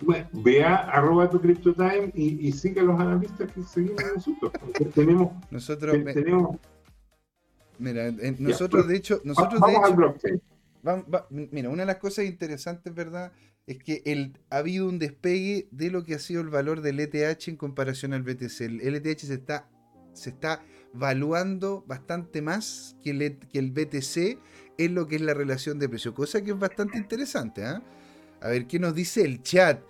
Bueno, 0.00 0.26
vea 0.32 0.76
arroba 0.76 1.28
tu 1.28 1.38
CryptoTime 1.38 2.12
y, 2.14 2.48
y 2.48 2.52
siga 2.52 2.80
a 2.80 2.86
los 2.86 2.98
analistas 2.98 3.52
que 3.52 3.62
seguimos 3.62 4.02
nosotros. 4.16 4.52
tenemos, 4.94 5.32
nosotros, 5.50 5.96
tenemos 6.14 6.56
Mira, 7.78 8.10
nosotros 8.38 8.88
de 8.88 8.96
hecho, 8.96 9.20
nosotros 9.24 9.60
vamos 9.60 9.74
de 9.74 9.78
hecho, 9.78 9.86
al 9.86 9.96
blockchain. 9.96 11.48
mira, 11.52 11.68
una 11.68 11.82
de 11.82 11.86
las 11.86 11.96
cosas 11.96 12.24
interesantes, 12.24 12.94
¿verdad? 12.94 13.32
Es 13.66 13.76
que 13.84 14.00
el, 14.06 14.38
ha 14.48 14.56
habido 14.56 14.88
un 14.88 14.98
despegue 14.98 15.68
de 15.72 15.90
lo 15.90 16.04
que 16.04 16.14
ha 16.14 16.18
sido 16.18 16.40
el 16.40 16.48
valor 16.48 16.80
del 16.80 17.00
ETH 17.00 17.48
en 17.48 17.56
comparación 17.56 18.14
al 18.14 18.22
BTC. 18.22 18.60
El, 18.60 18.94
ETH 18.94 19.18
se 19.18 19.34
está, 19.34 19.68
se 20.14 20.30
está 20.30 20.62
valuando 20.92 21.84
bastante 21.86 22.42
más 22.42 22.96
que 23.02 23.10
el, 23.10 23.38
que 23.38 23.58
el 23.58 23.70
BTC 23.70 24.38
en 24.78 24.94
lo 24.94 25.06
que 25.06 25.16
es 25.16 25.22
la 25.22 25.34
relación 25.34 25.78
de 25.78 25.88
precio, 25.88 26.14
cosa 26.14 26.42
que 26.42 26.50
es 26.50 26.58
bastante 26.58 26.98
interesante. 26.98 27.64
¿ah? 27.64 27.82
A 28.40 28.48
ver, 28.48 28.66
¿qué 28.66 28.78
nos 28.78 28.94
dice 28.94 29.22
el 29.22 29.42
chat? 29.42 29.80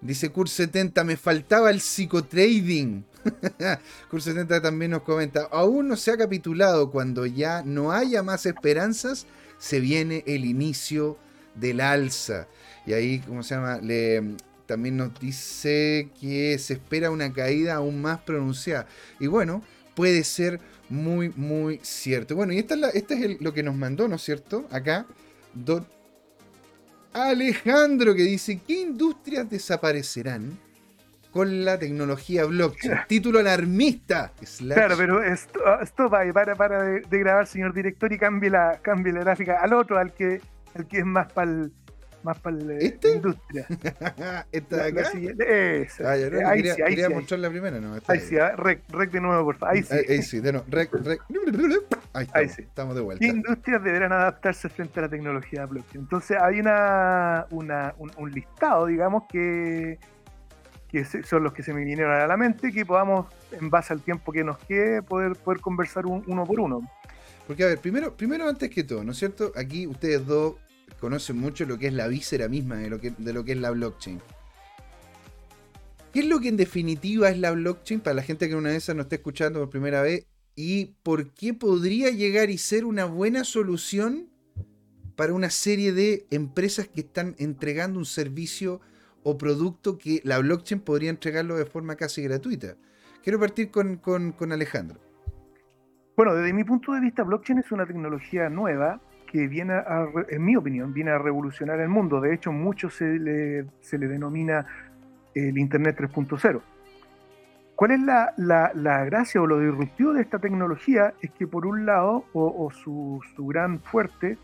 Dice 0.00 0.30
Cur 0.30 0.48
70, 0.48 1.02
me 1.04 1.16
faltaba 1.16 1.70
el 1.70 1.80
psicotrading. 1.80 3.04
Cur 4.10 4.22
70 4.22 4.62
también 4.62 4.92
nos 4.92 5.02
comenta, 5.02 5.48
aún 5.50 5.88
no 5.88 5.96
se 5.96 6.12
ha 6.12 6.16
capitulado, 6.16 6.90
cuando 6.90 7.26
ya 7.26 7.62
no 7.62 7.92
haya 7.92 8.22
más 8.22 8.46
esperanzas, 8.46 9.26
se 9.58 9.80
viene 9.80 10.22
el 10.26 10.44
inicio 10.44 11.18
del 11.54 11.80
alza. 11.80 12.46
Y 12.86 12.92
ahí, 12.92 13.18
¿cómo 13.20 13.42
se 13.42 13.56
llama? 13.56 13.78
Le, 13.82 14.36
también 14.66 14.96
nos 14.96 15.18
dice 15.18 16.10
que 16.20 16.58
se 16.58 16.74
espera 16.74 17.10
una 17.10 17.32
caída 17.32 17.74
aún 17.74 18.00
más 18.00 18.20
pronunciada. 18.20 18.86
Y 19.18 19.26
bueno, 19.26 19.62
puede 19.98 20.22
ser 20.22 20.60
muy, 20.88 21.30
muy 21.30 21.80
cierto. 21.82 22.36
Bueno, 22.36 22.52
y 22.52 22.58
esta 22.58 22.76
es, 22.90 23.10
es 23.10 23.40
lo 23.40 23.52
que 23.52 23.64
nos 23.64 23.74
mandó, 23.74 24.06
¿no 24.06 24.14
es 24.14 24.22
cierto? 24.22 24.68
Acá, 24.70 25.06
Don 25.52 25.84
Alejandro 27.12 28.14
que 28.14 28.22
dice, 28.22 28.60
¿qué 28.64 28.82
industrias 28.82 29.50
desaparecerán 29.50 30.56
con 31.32 31.64
la 31.64 31.80
tecnología 31.80 32.44
blockchain? 32.44 32.94
Título 33.08 33.40
alarmista. 33.40 34.32
Claro, 34.58 34.94
pero 34.96 35.20
esto, 35.20 35.58
esto 35.82 36.08
va, 36.08 36.32
para, 36.32 36.54
para 36.54 36.80
de, 36.84 37.18
grabar, 37.18 37.48
señor 37.48 37.74
director, 37.74 38.12
y 38.12 38.18
cambie 38.18 38.50
la, 38.50 38.78
cambie 38.80 39.12
la 39.12 39.20
gráfica 39.22 39.58
al 39.60 39.72
otro, 39.72 39.98
al 39.98 40.14
que, 40.14 40.40
al 40.76 40.86
que 40.86 40.98
es 40.98 41.06
más 41.06 41.32
para 41.32 41.50
el 41.50 41.72
más 42.22 42.38
para 42.38 42.56
la 42.56 42.74
¿Este? 42.74 43.16
industria. 43.16 43.66
¿Esta 44.52 44.76
de 44.76 45.00
acá? 45.00 45.10
esa. 45.10 46.12
Ah, 46.12 46.16
no, 46.16 46.48
ahí 46.48 46.56
quería, 46.56 46.74
sí, 46.74 46.82
ahí 46.82 46.88
quería 46.90 47.06
sí, 47.08 47.14
mostrar 47.14 47.40
la 47.40 47.50
primera, 47.50 47.80
¿no? 47.80 47.94
ahí, 48.06 48.20
sí, 48.20 48.38
ah, 48.38 48.54
rec, 48.56 48.82
rec, 48.90 49.10
de 49.10 49.20
nuevo, 49.20 49.44
por 49.44 49.56
favor. 49.56 49.76
Ahí 49.76 49.82
sí. 49.82 49.94
Ahí, 49.94 50.22
sí, 50.22 50.40
de 50.40 50.52
nuevo, 50.52 50.66
rec, 50.68 50.92
rec. 50.92 51.22
Ahí 52.14 52.24
estamos, 52.24 52.34
ahí 52.34 52.48
sí. 52.48 52.62
estamos 52.62 52.94
de 52.96 53.00
vuelta. 53.02 53.24
¿Qué 53.24 53.30
industrias 53.30 53.84
deberán 53.84 54.12
adaptarse 54.12 54.68
frente 54.70 54.98
a 54.98 55.02
la 55.02 55.08
tecnología 55.08 55.66
blockchain? 55.66 56.00
Entonces 56.04 56.38
hay 56.40 56.58
una, 56.58 57.46
una 57.50 57.94
un, 57.98 58.10
un, 58.16 58.30
listado, 58.32 58.86
digamos, 58.86 59.24
que, 59.28 59.98
que 60.88 61.04
son 61.04 61.44
los 61.44 61.52
que 61.52 61.62
se 61.62 61.72
me 61.74 61.84
vinieron 61.84 62.10
a 62.10 62.26
la 62.26 62.36
mente, 62.36 62.72
que 62.72 62.84
podamos, 62.86 63.26
en 63.52 63.68
base 63.68 63.92
al 63.92 64.00
tiempo 64.00 64.32
que 64.32 64.42
nos 64.42 64.58
quede, 64.58 65.02
poder, 65.02 65.36
poder 65.36 65.60
conversar 65.60 66.06
un, 66.06 66.24
uno 66.26 66.44
por 66.44 66.60
uno. 66.60 66.80
Porque, 67.46 67.64
a 67.64 67.66
ver, 67.66 67.78
primero, 67.78 68.16
primero 68.16 68.48
antes 68.48 68.70
que 68.70 68.84
todo, 68.84 69.04
¿no 69.04 69.12
es 69.12 69.18
cierto? 69.18 69.52
Aquí 69.54 69.86
ustedes 69.86 70.26
dos 70.26 70.56
conocen 71.00 71.38
mucho 71.38 71.64
lo 71.64 71.78
que 71.78 71.88
es 71.88 71.92
la 71.92 72.08
víscera 72.08 72.48
misma 72.48 72.76
de 72.76 72.90
lo 72.90 73.00
que, 73.00 73.12
de 73.16 73.32
lo 73.32 73.44
que 73.44 73.52
es 73.52 73.58
la 73.58 73.70
blockchain. 73.70 74.20
¿Qué 76.12 76.20
es 76.20 76.26
lo 76.26 76.40
que 76.40 76.48
en 76.48 76.56
definitiva 76.56 77.28
es 77.28 77.38
la 77.38 77.52
blockchain 77.52 78.00
para 78.00 78.14
la 78.14 78.22
gente 78.22 78.48
que 78.48 78.54
una 78.54 78.70
vez 78.70 78.88
no 78.94 79.02
esté 79.02 79.16
escuchando 79.16 79.60
por 79.60 79.70
primera 79.70 80.02
vez? 80.02 80.26
¿Y 80.56 80.96
por 81.02 81.32
qué 81.32 81.54
podría 81.54 82.10
llegar 82.10 82.50
y 82.50 82.58
ser 82.58 82.84
una 82.84 83.04
buena 83.04 83.44
solución 83.44 84.28
para 85.16 85.32
una 85.32 85.50
serie 85.50 85.92
de 85.92 86.26
empresas 86.30 86.88
que 86.88 87.02
están 87.02 87.36
entregando 87.38 87.98
un 87.98 88.06
servicio 88.06 88.80
o 89.22 89.36
producto 89.36 89.98
que 89.98 90.20
la 90.24 90.38
blockchain 90.38 90.80
podría 90.80 91.10
entregarlo 91.10 91.56
de 91.56 91.66
forma 91.66 91.96
casi 91.96 92.22
gratuita? 92.22 92.76
Quiero 93.22 93.38
partir 93.38 93.70
con, 93.70 93.98
con 93.98 94.52
Alejandro. 94.52 94.98
Bueno, 96.16 96.34
desde 96.34 96.52
mi 96.52 96.64
punto 96.64 96.92
de 96.94 97.00
vista, 97.00 97.22
blockchain 97.22 97.60
es 97.60 97.70
una 97.70 97.86
tecnología 97.86 98.48
nueva 98.48 99.00
que 99.30 99.46
viene, 99.46 99.74
a, 99.74 100.06
en 100.28 100.44
mi 100.44 100.56
opinión, 100.56 100.92
viene 100.92 101.10
a 101.10 101.18
revolucionar 101.18 101.80
el 101.80 101.88
mundo. 101.88 102.20
De 102.20 102.34
hecho, 102.34 102.52
mucho 102.52 102.88
se 102.90 103.04
le, 103.18 103.66
se 103.80 103.98
le 103.98 104.08
denomina 104.08 104.66
el 105.34 105.58
Internet 105.58 105.98
3.0. 105.98 106.60
¿Cuál 107.76 107.90
es 107.92 108.00
la, 108.00 108.32
la, 108.36 108.72
la, 108.74 109.04
gracia 109.04 109.40
o 109.40 109.46
lo 109.46 109.60
disruptivo 109.60 110.12
de 110.12 110.22
esta 110.22 110.38
tecnología? 110.38 111.14
Es 111.20 111.30
que 111.30 111.46
por 111.46 111.64
un 111.64 111.86
lado, 111.86 112.24
o, 112.32 112.70
su, 112.72 113.20
su, 113.36 113.46
gran 113.46 113.78
fuerte, 113.78 114.36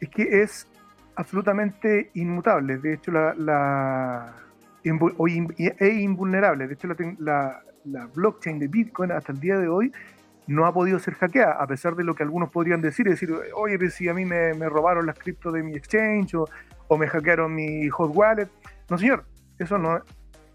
es 0.00 0.08
que 0.08 0.42
es 0.42 0.66
absolutamente 1.14 2.10
inmutable. 2.14 2.78
De 2.78 2.94
hecho, 2.94 3.12
la, 3.12 3.34
la 3.34 4.34
e 4.82 5.88
invulnerable. 6.00 6.66
De 6.66 6.74
hecho, 6.74 6.88
la, 7.18 7.62
la 7.84 8.06
blockchain 8.06 8.58
de 8.58 8.66
Bitcoin 8.66 9.12
hasta 9.12 9.32
el 9.32 9.40
día 9.40 9.58
de 9.58 9.68
hoy 9.68 9.92
no 10.46 10.66
ha 10.66 10.72
podido 10.72 10.98
ser 10.98 11.14
hackeada, 11.14 11.52
a 11.52 11.66
pesar 11.66 11.94
de 11.94 12.04
lo 12.04 12.14
que 12.14 12.22
algunos 12.22 12.50
podrían 12.50 12.80
decir, 12.80 13.06
decir, 13.06 13.30
oye, 13.54 13.78
pero 13.78 13.90
si 13.90 14.08
a 14.08 14.14
mí 14.14 14.24
me, 14.24 14.52
robaron 14.68 15.06
las 15.06 15.18
cripto 15.18 15.52
de 15.52 15.62
mi 15.62 15.74
exchange 15.74 16.34
o, 16.34 16.96
me 16.98 17.06
hackearon 17.06 17.54
mi 17.54 17.88
hot 17.88 18.10
wallet. 18.12 18.48
No, 18.88 18.98
señor, 18.98 19.24
eso 19.58 19.78
no. 19.78 20.00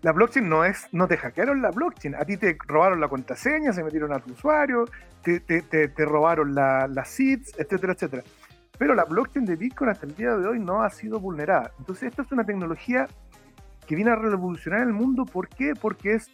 La 0.02 0.12
blockchain 0.12 0.48
no 0.48 0.66
es, 0.66 0.88
no 0.92 1.08
te 1.08 1.18
hackearon 1.18 1.62
la 1.62 1.72
blockchain, 1.72 2.14
a 2.16 2.26
ti 2.26 2.38
te 2.38 2.58
robaron 2.68 3.00
la 3.00 3.08
contraseña, 3.08 3.72
se 3.72 3.84
metieron 3.84 4.12
a 4.14 4.20
tu 4.20 4.34
usuario, 4.34 4.86
te, 5.24 5.40
te, 5.40 6.06
robaron 6.06 6.54
las 6.54 6.90
la 6.90 7.06
seeds, 7.06 7.58
etcétera, 7.58 7.94
etcétera. 7.94 8.24
Pero 8.78 8.94
la 8.94 9.06
blockchain 9.06 9.46
de 9.46 9.56
Bitcoin 9.56 9.90
hasta 9.90 10.06
el 10.06 10.16
día 10.16 10.36
de 10.36 10.48
hoy 10.48 10.60
no 10.60 10.84
ha 10.84 10.90
sido 10.90 11.20
vulnerada. 11.20 11.72
Entonces, 11.80 12.10
esta 12.10 12.22
es 12.24 12.32
una 12.32 12.44
tecnología 12.44 13.08
que 13.88 13.96
viene 13.96 14.12
a 14.12 14.16
revolucionar 14.16 14.82
el 14.82 14.94
mundo. 14.94 15.26
¿Por 15.26 15.48
qué? 15.48 15.74
Porque 15.80 16.16
es, 16.16 16.30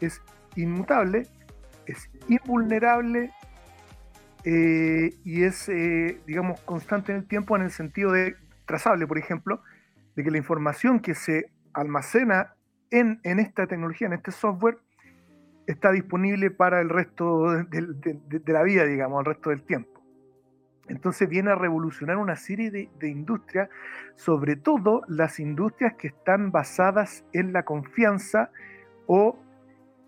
es 0.00 0.22
inmutable 0.54 1.26
es 1.86 2.10
invulnerable 2.28 3.30
eh, 4.44 5.14
y 5.24 5.44
es, 5.44 5.68
eh, 5.68 6.20
digamos, 6.26 6.60
constante 6.60 7.12
en 7.12 7.18
el 7.18 7.26
tiempo 7.26 7.56
en 7.56 7.62
el 7.62 7.70
sentido 7.70 8.12
de 8.12 8.36
trazable, 8.66 9.06
por 9.06 9.18
ejemplo, 9.18 9.62
de 10.16 10.24
que 10.24 10.30
la 10.30 10.38
información 10.38 11.00
que 11.00 11.14
se 11.14 11.50
almacena 11.72 12.54
en, 12.90 13.20
en 13.22 13.38
esta 13.38 13.66
tecnología, 13.66 14.06
en 14.08 14.14
este 14.14 14.32
software, 14.32 14.78
está 15.66 15.92
disponible 15.92 16.50
para 16.50 16.80
el 16.80 16.88
resto 16.88 17.64
de, 17.64 18.42
la 18.46 18.62
vida, 18.62 18.84
digamos, 18.84 19.20
el 19.20 19.26
resto 19.26 19.50
del 19.50 19.62
tiempo. 19.62 20.00
Entonces 20.88 21.28
viene 21.28 21.50
a 21.50 21.54
revolucionar 21.54 22.16
una 22.16 22.36
serie 22.36 22.70
de, 22.70 23.08
industrias, 23.08 23.68
sobre 24.16 24.56
todo 24.56 25.02
las 25.08 25.38
industrias 25.38 25.94
que 25.94 26.08
están 26.08 26.50
basadas 26.50 27.24
en 27.32 27.52
la 27.52 27.64
confianza 27.64 28.50
o 29.06 29.38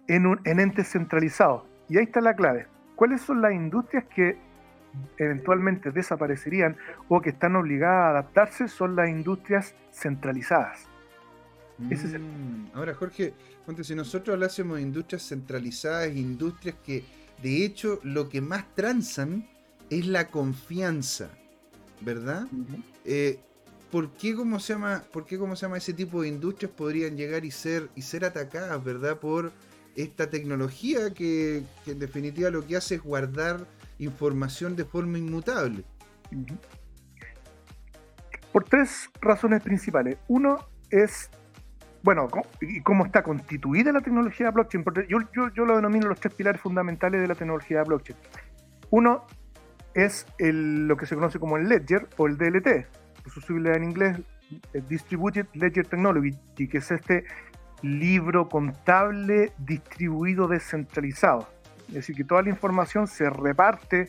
en, 0.08 0.38
en 0.44 0.60
entes 0.60 0.90
centralizados. 0.90 1.62
Y 1.88 1.98
ahí 1.98 2.04
está 2.04 2.20
la 2.20 2.34
clave. 2.34 2.66
¿Cuáles 2.96 3.22
son 3.22 3.42
las 3.42 3.52
industrias 3.52 4.04
que 4.14 4.38
eventualmente 5.18 5.90
desaparecerían 5.90 6.76
o 7.08 7.20
que 7.20 7.30
están 7.30 7.56
obligadas 7.56 8.06
a 8.06 8.10
adaptarse? 8.10 8.68
Son 8.68 8.96
las 8.96 9.08
industrias 9.08 9.74
centralizadas. 9.92 10.88
Mm, 11.78 12.66
ahora, 12.74 12.94
Jorge, 12.94 13.34
si 13.82 13.94
nosotros 13.94 14.34
hablásemos 14.34 14.76
de 14.76 14.82
industrias 14.82 15.26
centralizadas, 15.26 16.14
industrias 16.14 16.76
que 16.84 17.04
de 17.42 17.64
hecho 17.64 17.98
lo 18.04 18.28
que 18.28 18.40
más 18.40 18.64
transan 18.74 19.48
es 19.90 20.06
la 20.06 20.28
confianza, 20.28 21.30
¿verdad? 22.00 22.46
Eh, 23.04 23.40
¿Por 23.90 24.10
qué, 24.12 24.34
cómo 24.34 24.58
se 24.60 24.72
llama, 24.72 25.02
¿Por 25.12 25.24
qué, 25.24 25.38
cómo 25.38 25.56
se 25.56 25.66
llama, 25.66 25.78
ese 25.78 25.92
tipo 25.92 26.22
de 26.22 26.28
industrias 26.28 26.72
podrían 26.72 27.16
llegar 27.16 27.44
y 27.44 27.50
ser, 27.50 27.88
y 27.94 28.02
ser 28.02 28.24
atacadas, 28.24 28.82
¿verdad? 28.82 29.18
Por 29.18 29.52
esta 29.96 30.28
tecnología 30.28 31.12
que, 31.14 31.62
en 31.86 31.98
definitiva 31.98 32.50
lo 32.50 32.66
que 32.66 32.76
hace 32.76 32.96
es 32.96 33.02
guardar 33.02 33.66
información 33.98 34.76
de 34.76 34.84
forma 34.84 35.18
inmutable. 35.18 35.84
Por 38.52 38.64
tres 38.64 39.10
razones 39.20 39.62
principales. 39.62 40.18
Uno 40.28 40.58
es, 40.90 41.30
bueno, 42.02 42.28
y 42.60 42.80
cómo 42.82 43.06
está 43.06 43.22
constituida 43.22 43.92
la 43.92 44.00
tecnología 44.00 44.46
de 44.46 44.52
blockchain. 44.52 44.84
Yo, 45.08 45.18
yo, 45.32 45.52
yo, 45.52 45.64
lo 45.64 45.76
denomino 45.76 46.08
los 46.08 46.20
tres 46.20 46.34
pilares 46.34 46.60
fundamentales 46.60 47.20
de 47.20 47.28
la 47.28 47.34
tecnología 47.34 47.78
de 47.78 47.84
blockchain. 47.84 48.18
Uno 48.90 49.26
es 49.94 50.26
lo 50.38 50.96
que 50.96 51.06
se 51.06 51.14
conoce 51.14 51.38
como 51.38 51.56
el 51.56 51.68
ledger 51.68 52.08
o 52.16 52.26
el 52.26 52.36
DLT, 52.36 52.86
su 53.32 53.40
sigla 53.40 53.74
en 53.74 53.84
inglés, 53.84 54.20
Distributed 54.88 55.46
Ledger 55.54 55.86
Technology, 55.86 56.32
que 56.68 56.78
es 56.78 56.90
este 56.90 57.24
libro 57.84 58.48
contable 58.48 59.52
distribuido 59.58 60.48
descentralizado. 60.48 61.48
Es 61.88 61.94
decir, 61.94 62.16
que 62.16 62.24
toda 62.24 62.42
la 62.42 62.48
información 62.48 63.06
se 63.06 63.28
reparte 63.28 64.08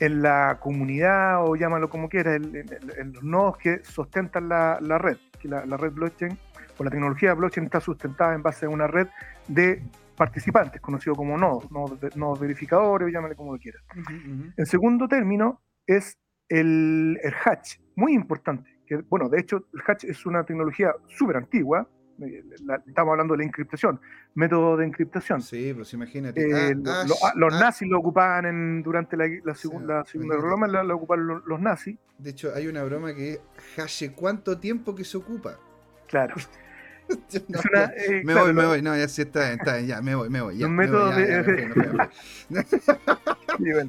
en 0.00 0.22
la 0.22 0.58
comunidad 0.60 1.44
o 1.44 1.56
llámalo 1.56 1.88
como 1.88 2.08
quieras, 2.08 2.36
en, 2.36 3.12
los 3.12 3.22
nodos 3.22 3.56
que 3.58 3.84
sustentan 3.84 4.48
la, 4.48 4.98
red. 4.98 5.16
Que 5.40 5.48
la, 5.48 5.64
red 5.76 5.92
blockchain 5.92 6.36
o 6.78 6.84
la 6.84 6.90
tecnología 6.90 7.32
blockchain 7.34 7.66
está 7.66 7.80
sustentada 7.80 8.34
en 8.34 8.42
base 8.42 8.66
a 8.66 8.68
una 8.68 8.86
red 8.86 9.08
de 9.48 9.82
participantes, 10.16 10.80
conocido 10.80 11.14
como 11.14 11.36
nodos, 11.36 11.70
nodos, 11.70 12.40
verificadores, 12.40 13.12
llámale 13.12 13.36
como 13.36 13.56
quieras. 13.58 13.82
En 14.56 14.66
segundo 14.66 15.06
término, 15.06 15.62
es 15.86 16.18
el, 16.48 17.18
el 17.22 17.34
hatch, 17.44 17.78
muy 17.94 18.14
importante. 18.14 18.68
Que, 18.86 18.96
bueno, 18.96 19.28
de 19.28 19.40
hecho, 19.40 19.66
el 19.74 19.82
hatch 19.86 20.04
es 20.04 20.26
una 20.26 20.44
tecnología 20.44 20.94
súper 21.06 21.36
antigua, 21.36 21.86
eh, 22.22 22.44
estamos 22.86 23.12
hablando 23.12 23.34
de 23.34 23.38
la 23.38 23.44
encriptación, 23.44 24.00
método 24.34 24.76
de 24.76 24.86
encriptación. 24.86 25.42
Sí, 25.42 25.72
pues 25.74 25.92
imagínate. 25.92 26.42
Eh, 26.42 26.74
ah, 26.86 27.04
ah, 27.04 27.32
los 27.36 27.54
ah. 27.54 27.60
nazis 27.60 27.88
lo 27.88 27.98
ocupaban 27.98 28.46
en, 28.46 28.82
durante 28.82 29.16
la, 29.16 29.26
la, 29.44 29.54
Segunda 29.54 30.04
Roma, 30.36 30.66
lo, 30.66 30.96
ocuparon 30.96 31.42
los, 31.46 31.60
nazis. 31.60 31.96
De 32.18 32.30
hecho, 32.30 32.52
hay 32.54 32.66
una 32.66 32.82
broma 32.84 33.14
que 33.14 33.32
es, 33.32 33.40
¿hace 33.78 34.12
cuánto 34.12 34.58
tiempo 34.58 34.94
que 34.94 35.04
se 35.04 35.16
ocupa? 35.16 35.58
Claro. 36.06 36.34
Eh, 37.08 38.22
me 38.24 38.34
voy, 38.34 38.52
me 38.52 38.66
voy, 38.66 38.82
no, 38.82 38.96
ya 38.96 39.06
sí 39.06 39.22
está, 39.22 39.52
está 39.52 39.80
ya, 39.80 40.02
me 40.02 40.16
voy, 40.16 40.28
me 40.28 40.40
voy. 40.40 40.58
Ya, 40.58 40.66
un 40.66 40.74
método 40.74 41.12
de. 41.12 42.10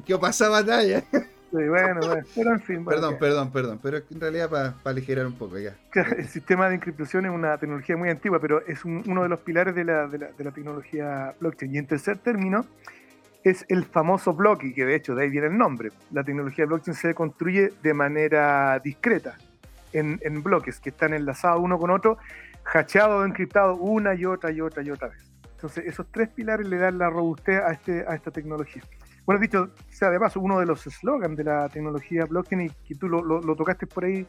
¿Qué 0.06 0.16
pasa 0.18 0.48
batalla? 0.48 1.02
Sí, 1.50 1.56
bueno, 1.66 2.00
bueno, 2.00 2.22
pero 2.34 2.52
en 2.52 2.60
fin. 2.60 2.84
Perdón, 2.84 3.16
perdón, 3.18 3.50
perdón, 3.50 3.80
pero 3.82 3.96
en 3.96 4.20
realidad 4.20 4.50
para 4.50 4.74
aligerar 4.84 5.26
un 5.26 5.32
poco 5.32 5.58
ya. 5.58 5.74
El 6.16 6.26
sistema 6.26 6.68
de 6.68 6.74
encriptación 6.74 7.24
es 7.24 7.32
una 7.32 7.56
tecnología 7.56 7.96
muy 7.96 8.10
antigua, 8.10 8.38
pero 8.38 8.66
es 8.66 8.84
uno 8.84 9.22
de 9.22 9.28
los 9.28 9.40
pilares 9.40 9.74
de 9.74 9.84
la, 9.84 10.06
de, 10.08 10.18
la, 10.18 10.32
de 10.32 10.44
la, 10.44 10.50
tecnología 10.50 11.34
blockchain. 11.40 11.74
Y 11.74 11.78
en 11.78 11.86
tercer 11.86 12.18
término, 12.18 12.66
es 13.44 13.64
el 13.68 13.84
famoso 13.84 14.34
blocking, 14.34 14.74
que 14.74 14.84
de 14.84 14.94
hecho 14.94 15.14
de 15.14 15.24
ahí 15.24 15.30
viene 15.30 15.46
el 15.46 15.56
nombre. 15.56 15.90
La 16.12 16.22
tecnología 16.22 16.66
blockchain 16.66 16.94
se 16.94 17.14
construye 17.14 17.72
de 17.82 17.94
manera 17.94 18.78
discreta, 18.80 19.38
en, 19.94 20.20
en 20.22 20.42
bloques 20.42 20.80
que 20.80 20.90
están 20.90 21.14
enlazados 21.14 21.60
uno 21.62 21.78
con 21.78 21.90
otro, 21.90 22.18
hacheados 22.74 23.22
o 23.22 23.24
encriptados 23.24 23.78
una 23.80 24.14
y 24.14 24.26
otra 24.26 24.50
y 24.50 24.60
otra 24.60 24.82
y 24.82 24.90
otra 24.90 25.08
vez. 25.08 25.24
Entonces, 25.54 25.86
esos 25.86 26.06
tres 26.12 26.28
pilares 26.28 26.68
le 26.68 26.76
dan 26.76 26.98
la 26.98 27.10
robustez 27.10 27.60
a, 27.60 27.72
este, 27.72 28.04
a 28.06 28.14
esta 28.14 28.30
tecnología. 28.30 28.82
Bueno, 29.28 29.42
dicho 29.42 29.68
sea 29.90 30.08
de 30.08 30.18
paso, 30.18 30.40
uno 30.40 30.58
de 30.58 30.64
los 30.64 30.80
slogans 30.84 31.36
de 31.36 31.44
la 31.44 31.68
tecnología 31.68 32.24
blockchain, 32.24 32.62
y 32.62 32.70
que 32.70 32.94
tú 32.94 33.10
lo, 33.10 33.56
tocaste 33.56 33.86
por 33.86 34.06
ahí, 34.06 34.26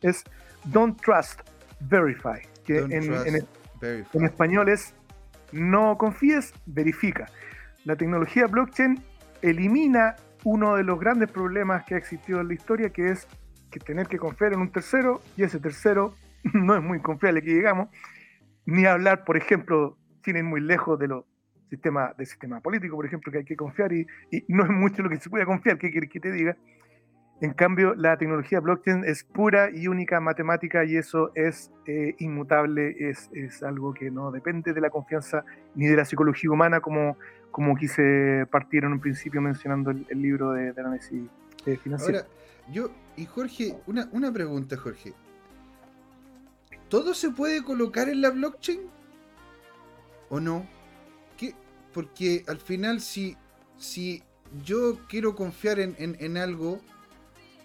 es 0.00 0.24
Don't 0.64 1.00
Trust, 1.00 1.42
Verify, 1.78 2.42
que 2.64 2.78
en, 2.78 4.24
español 4.24 4.68
es 4.68 4.96
no 5.52 5.96
confíes, 5.96 6.52
verifica. 6.66 7.26
La 7.84 7.94
tecnología 7.94 8.48
blockchain 8.48 9.00
elimina 9.42 10.16
uno 10.42 10.74
de 10.74 10.82
los 10.82 10.98
grandes 10.98 11.30
problemas 11.30 11.84
que 11.84 11.94
ha 11.94 11.98
existido 11.98 12.40
en 12.40 12.48
la 12.48 12.54
historia, 12.54 12.90
que 12.90 13.10
es 13.10 13.28
que 13.70 13.78
tener 13.78 14.08
que 14.08 14.18
confiar 14.18 14.54
en 14.54 14.58
un 14.58 14.72
tercero 14.72 15.20
y 15.36 15.44
ese 15.44 15.60
tercero 15.60 16.16
no 16.52 16.74
es 16.74 16.82
muy 16.82 16.98
confiable 16.98 17.42
que 17.42 17.54
digamos, 17.54 17.90
ni 18.66 18.86
hablar, 18.86 19.22
por 19.22 19.36
ejemplo, 19.36 19.96
tienen 20.20 20.46
muy 20.46 20.60
lejos 20.60 20.98
de 20.98 21.06
los 21.06 21.31
sistema, 21.72 22.12
del 22.18 22.26
sistema 22.26 22.60
político, 22.60 22.96
por 22.96 23.06
ejemplo, 23.06 23.32
que 23.32 23.38
hay 23.38 23.44
que 23.44 23.56
confiar 23.56 23.92
y, 23.92 24.06
no 24.48 24.64
es 24.64 24.70
mucho 24.70 25.02
lo 25.02 25.08
que 25.08 25.16
se 25.16 25.30
puede 25.30 25.46
confiar, 25.46 25.78
¿qué 25.78 25.90
quieres 25.90 26.10
que 26.10 26.20
te 26.20 26.30
diga? 26.30 26.56
En 27.40 27.54
cambio, 27.54 27.94
la 27.94 28.16
tecnología 28.18 28.60
blockchain 28.60 29.04
es 29.04 29.24
pura 29.24 29.70
y 29.72 29.88
única 29.88 30.20
matemática 30.20 30.84
y 30.84 30.96
eso 30.96 31.32
es 31.34 31.72
eh, 31.86 32.14
inmutable, 32.18 32.94
es, 32.98 33.30
es, 33.32 33.62
algo 33.62 33.94
que 33.94 34.10
no 34.10 34.30
depende 34.30 34.72
de 34.72 34.80
la 34.80 34.90
confianza 34.90 35.44
ni 35.74 35.86
de 35.86 35.96
la 35.96 36.04
psicología 36.04 36.50
humana, 36.50 36.80
como, 36.80 37.16
como 37.50 37.74
quise 37.74 38.46
partir 38.50 38.84
en 38.84 38.92
un 38.92 39.00
principio 39.00 39.40
mencionando 39.40 39.90
el, 39.90 40.22
libro 40.22 40.52
de, 40.52 40.72
de, 40.72 40.80
análisis 40.80 41.22
financiero. 41.82 42.18
Ahora, 42.18 42.28
yo, 42.70 42.90
y 43.16 43.24
Jorge, 43.24 43.74
una, 43.86 44.08
una 44.12 44.30
pregunta, 44.30 44.76
Jorge. 44.76 45.14
¿Todo 46.88 47.14
se 47.14 47.30
puede 47.30 47.64
colocar 47.64 48.08
en 48.08 48.20
la 48.20 48.30
blockchain? 48.30 48.82
¿O 50.28 50.38
no? 50.38 50.64
Porque 51.92 52.44
al 52.46 52.58
final 52.58 53.00
si, 53.00 53.36
si 53.78 54.22
yo 54.64 54.98
quiero 55.08 55.34
confiar 55.34 55.78
en, 55.80 56.36
algo, 56.36 56.80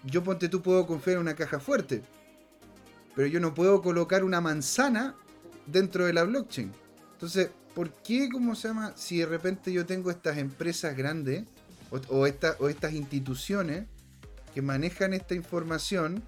yo 0.04 0.22
ponte 0.22 0.48
tú 0.48 0.62
puedo 0.62 0.86
confiar 0.86 1.16
en 1.16 1.22
una 1.22 1.34
caja 1.34 1.60
fuerte, 1.60 2.02
pero 3.14 3.28
yo 3.28 3.40
no 3.40 3.54
puedo 3.54 3.82
colocar 3.82 4.24
una 4.24 4.40
manzana 4.40 5.14
dentro 5.66 6.06
de 6.06 6.12
la 6.12 6.24
blockchain. 6.24 6.72
Entonces, 7.12 7.50
¿por 7.74 7.92
qué, 8.02 8.28
cómo 8.30 8.54
se 8.54 8.68
llama, 8.68 8.92
si 8.96 9.18
de 9.18 9.26
repente 9.26 9.72
yo 9.72 9.86
tengo 9.86 10.10
estas 10.10 10.38
empresas 10.38 10.96
grandes 10.96 11.44
o, 11.90 12.00
o 12.18 12.26
estas 12.68 12.92
instituciones 12.92 13.86
que 14.54 14.62
manejan 14.62 15.12
esta 15.14 15.34
información, 15.34 16.22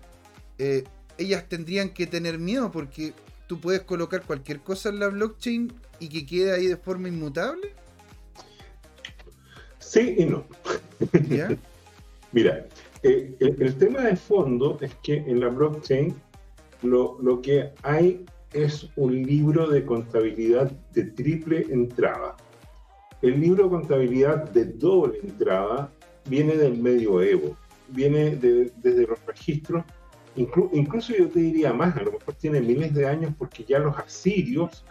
eh, 0.59 0.85
ellas 1.17 1.49
tendrían 1.49 1.91
que 1.91 2.07
tener 2.07 2.39
miedo 2.39 2.71
porque 2.71 3.15
tú 3.47 3.61
puedes 3.61 3.83
colocar 3.83 4.23
cualquier 4.23 4.61
cosa 4.61 4.89
en 4.91 5.01
la 5.01 5.09
blockchain 5.09 5.73
y 5.99 6.09
que 6.09 6.27
quede 6.27 6.53
ahí 6.53 6.67
de 6.67 6.77
forma 6.77 7.09
inmutable? 7.09 7.75
Sí 9.91 10.15
y 10.19 10.25
no. 10.25 10.45
Mira, 12.33 12.65
eh, 13.03 13.35
el, 13.41 13.75
tema 13.77 14.03
de 14.03 14.15
fondo 14.15 14.79
es 14.81 14.95
que 15.03 15.17
en 15.17 15.41
la 15.41 15.49
blockchain 15.49 16.15
lo, 16.83 17.19
lo 17.21 17.43
que 17.43 17.73
hay 17.83 18.25
es 18.53 18.89
un 18.95 19.21
libro 19.21 19.69
de 19.69 19.85
contabilidad 19.85 20.71
de 20.95 21.07
triple 21.07 21.67
entrada. 21.71 22.37
El 23.21 23.41
libro 23.41 23.65
de 23.65 23.71
contabilidad 23.71 24.49
de 24.51 24.67
doble 24.67 25.19
entrada 25.25 25.91
viene 26.29 26.55
del 26.55 26.79
medioevo, 26.79 27.57
viene 27.89 28.37
desde 28.37 29.09
los 29.09 29.19
registros, 29.27 29.85
incluso 30.37 31.17
yo 31.17 31.29
te 31.29 31.41
diría 31.41 31.73
más, 31.73 31.97
a 31.97 32.03
lo 32.03 32.13
mejor 32.13 32.35
tiene 32.35 32.61
miles 32.61 32.95
de 32.95 33.09
años 33.09 33.35
porque 33.37 33.65
ya 33.65 33.81
los 33.81 33.99
asirios 33.99 34.85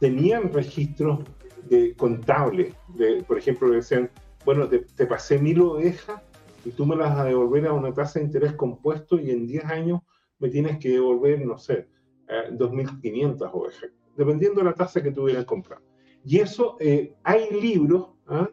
tenían 0.00 0.52
registros 0.52 1.20
de 1.68 1.94
contables, 1.94 2.74
de, 2.88 3.22
por 3.22 3.38
ejemplo, 3.38 3.70
decían 3.70 4.10
bueno, 4.44 4.68
te, 4.68 5.06
pasé 5.06 5.38
mil 5.38 5.60
ovejas 5.60 6.22
y 6.64 6.70
tú 6.70 6.86
me 6.86 6.96
las 6.96 7.10
vas 7.10 7.20
a 7.20 7.24
devolver 7.24 7.66
a 7.66 7.72
una 7.72 7.92
tasa 7.92 8.18
de 8.18 8.26
interés 8.26 8.52
compuesto 8.54 9.18
y 9.18 9.30
en 9.30 9.46
10 9.46 9.64
años 9.66 10.00
me 10.38 10.48
tienes 10.48 10.78
que 10.78 10.90
devolver, 10.90 11.44
no 11.44 11.58
sé, 11.58 11.88
2.500 12.28 13.42
eh, 13.42 13.50
ovejas, 13.52 13.90
dependiendo 14.16 14.60
de 14.60 14.64
la 14.64 14.74
tasa 14.74 15.02
que 15.02 15.10
tuvieras 15.10 15.44
comprado. 15.44 15.82
Y 16.24 16.38
eso, 16.38 16.76
eh, 16.80 17.14
hay 17.22 17.50
libros, 17.50 18.10
¿ah? 18.26 18.48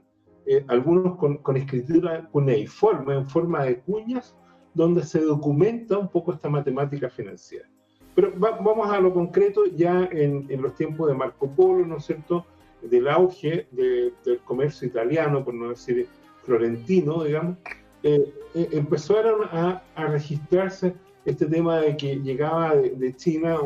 eh, 0.45 0.63
algunos 0.67 1.17
con, 1.17 1.37
con, 1.37 1.57
escritura 1.57 2.27
cuneiforme, 2.31 3.15
en 3.15 3.29
forma 3.29 3.63
de 3.63 3.79
cuñas, 3.81 4.35
donde 4.73 5.03
se 5.03 5.21
documenta 5.21 5.97
un 5.97 6.09
poco 6.09 6.33
esta 6.33 6.49
matemática 6.49 7.09
financiera. 7.09 7.69
Pero 8.15 8.33
vamos 8.37 8.89
a 8.89 8.99
lo 8.99 9.13
concreto, 9.13 9.65
ya 9.65 10.05
en, 10.11 10.47
en 10.49 10.61
los 10.61 10.73
tiempos 10.75 11.07
de 11.07 11.13
Marco 11.13 11.49
Polo, 11.51 11.85
¿no 11.85 11.97
es 11.97 12.05
cierto?, 12.05 12.45
del 12.81 13.07
auge 13.07 13.67
del 13.71 14.39
comercio 14.45 14.87
italiano, 14.87 15.43
por 15.43 15.53
no 15.53 15.69
decir 15.69 16.07
florentino, 16.43 17.23
digamos, 17.23 17.57
eh, 18.03 18.33
eh, 18.53 18.69
empezaron 18.71 19.43
a, 19.51 19.83
registrarse 19.95 20.93
este 21.25 21.45
tema 21.45 21.81
de 21.81 21.97
que 21.97 22.15
llegaba 22.17 22.75
de, 22.75 23.15
China 23.15 23.59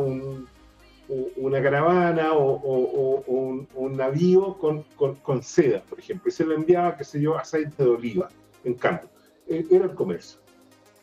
una 1.36 1.62
caravana 1.62 2.34
o, 2.34 3.24
un, 3.28 3.98
navío 3.98 4.58
con, 4.58 4.84
con, 4.96 5.44
seda, 5.44 5.84
por 5.84 6.00
ejemplo, 6.00 6.30
y 6.30 6.32
se 6.32 6.46
le 6.46 6.56
enviaba, 6.56 6.98
qué 6.98 7.04
sé 7.04 7.22
yo, 7.22 7.38
aceite 7.38 7.84
de 7.84 7.90
oliva 7.90 8.30
en 8.64 8.74
campo. 8.76 9.08
Eh, 9.48 9.66
era 9.70 9.86
el 9.86 9.94
comercio. 9.94 10.40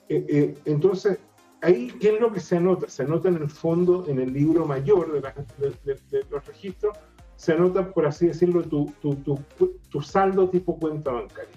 entonces, 0.08 1.18
ahí, 1.60 1.92
¿qué 2.00 2.14
es 2.14 2.20
lo 2.20 2.32
que 2.32 2.40
se 2.40 2.56
anota? 2.56 2.88
Se 2.88 3.02
anota 3.02 3.28
en 3.28 3.36
el 3.36 3.50
fondo, 3.50 4.06
en 4.08 4.18
el 4.18 4.32
libro 4.32 4.64
mayor 4.64 5.12
de 5.12 6.22
los 6.30 6.46
registros, 6.46 6.96
se 7.38 7.52
anota, 7.52 7.92
por 7.92 8.04
así 8.04 8.26
decirlo, 8.26 8.64
tu, 8.64 8.92
tu, 9.00 9.14
tu, 9.14 10.02
saldo 10.02 10.50
tipo 10.50 10.76
cuenta 10.76 11.12
bancaria. 11.12 11.54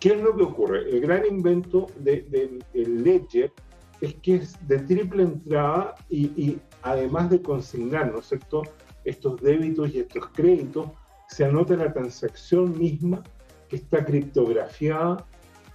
¿Qué 0.00 0.08
es 0.14 0.20
lo 0.20 0.36
que 0.36 0.42
ocurre? 0.42 0.90
El 0.90 1.00
gran 1.00 1.24
invento 1.24 1.86
del 2.00 2.28
de, 2.28 2.58
Ledger 2.74 3.52
es 4.00 4.14
que 4.16 4.34
es 4.34 4.56
de 4.66 4.80
triple 4.80 5.22
entrada 5.22 5.94
y, 6.10 6.58
además 6.82 7.30
de 7.30 7.40
consignar, 7.40 8.12
¿no 8.12 8.18
es 8.18 8.26
cierto?, 8.26 8.62
estos 9.04 9.40
débitos 9.40 9.94
y 9.94 10.00
estos 10.00 10.26
créditos, 10.34 10.88
se 11.28 11.44
anota 11.44 11.76
la 11.76 11.92
transacción 11.92 12.76
misma 12.76 13.22
que 13.68 13.76
está 13.76 14.04
criptografiada 14.04 15.24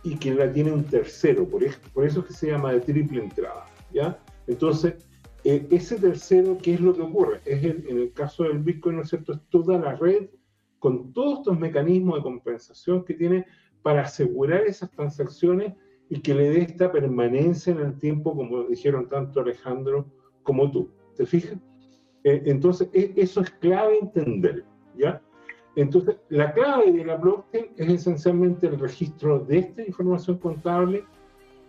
y 0.03 0.17
que 0.17 0.33
la 0.33 0.51
tiene 0.51 0.73
un 0.73 0.83
tercero, 0.83 1.47
por 1.47 1.63
eso 1.63 2.19
es 2.19 2.25
que 2.25 2.33
se 2.33 2.47
llama 2.47 2.73
de 2.73 2.81
triple 2.81 3.23
entrada, 3.23 3.65
¿ya? 3.93 4.19
Entonces, 4.47 4.95
eh, 5.43 5.67
ese 5.71 5.97
tercero, 5.97 6.57
¿qué 6.61 6.75
es 6.75 6.81
lo 6.81 6.93
que 6.93 7.01
ocurre? 7.01 7.41
Es 7.45 7.63
en 7.63 7.97
el 7.97 8.13
caso 8.13 8.43
del 8.43 8.59
Bitcoin, 8.59 8.97
¿no 8.97 9.01
es 9.01 9.09
cierto? 9.09 9.33
Es 9.33 9.39
toda 9.49 9.79
la 9.79 9.95
red 9.95 10.29
con 10.79 11.13
todos 11.13 11.39
estos 11.39 11.59
mecanismos 11.59 12.15
de 12.15 12.23
compensación 12.23 13.05
que 13.05 13.13
tiene 13.13 13.45
para 13.83 14.01
asegurar 14.01 14.61
esas 14.61 14.89
transacciones 14.91 15.73
y 16.09 16.19
que 16.19 16.33
le 16.33 16.49
dé 16.49 16.61
esta 16.61 16.91
permanencia 16.91 17.71
en 17.71 17.79
el 17.79 17.97
tiempo, 17.99 18.35
como 18.35 18.63
dijeron 18.63 19.07
tanto 19.07 19.41
Alejandro 19.41 20.07
como 20.43 20.69
tú. 20.71 20.89
¿Te 21.15 21.25
fijas? 21.25 21.57
Eh, 22.23 22.43
entonces, 22.45 22.89
e, 22.93 23.13
eso 23.15 23.41
es 23.41 23.49
clave 23.51 23.99
entender, 23.99 24.65
¿ya? 24.97 25.21
Entonces, 25.75 26.17
la 26.29 26.53
clave 26.53 26.91
de 26.91 27.05
la 27.05 27.15
blockchain 27.15 27.67
es 27.77 27.89
esencialmente 27.89 28.67
el 28.67 28.79
registro 28.79 29.39
de 29.39 29.59
esta 29.59 29.83
información 29.83 30.37
contable 30.37 31.05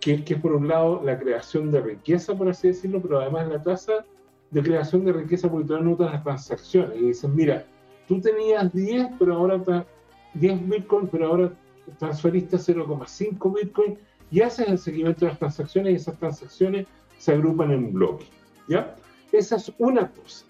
que, 0.03 0.25
es 0.27 0.41
por 0.41 0.53
un 0.53 0.67
lado 0.67 1.01
la 1.05 1.17
creación 1.17 1.71
de 1.71 1.81
riqueza, 1.81 2.35
por 2.35 2.49
así 2.49 2.69
decirlo, 2.69 3.01
pero 3.01 3.21
además 3.21 3.49
la 3.49 3.63
tasa 3.63 4.05
de 4.51 4.63
creación 4.63 5.05
de 5.05 5.13
riqueza 5.13 5.49
porque 5.49 5.69
tú 5.69 5.77
anotas 5.77 6.13
las 6.13 6.25
transacciones 6.25 7.01
y 7.01 7.07
dices, 7.07 7.31
mira, 7.31 7.65
tú 8.09 8.21
tenías 8.21 8.73
10, 8.73 9.11
pero 9.19 9.37
ahora 9.37 9.87
10 10.35 10.69
Bitcoin, 10.69 11.07
pero 11.07 11.29
ahora 11.29 11.53
transferiste 11.99 12.57
0,5 12.57 13.55
Bitcoin 13.55 13.97
y 14.33 14.41
haces 14.41 14.69
el 14.69 14.79
seguimiento 14.79 15.21
de 15.25 15.31
las 15.31 15.39
transacciones 15.39 15.93
y 15.93 15.97
esas 15.97 16.19
transacciones 16.19 16.87
se 17.19 17.33
agrupan 17.33 17.71
en 17.71 17.93
bloques, 17.93 18.29
¿ya? 18.69 18.97
Esa 19.31 19.57
es 19.57 19.73
una 19.79 20.11
cosa. 20.11 20.45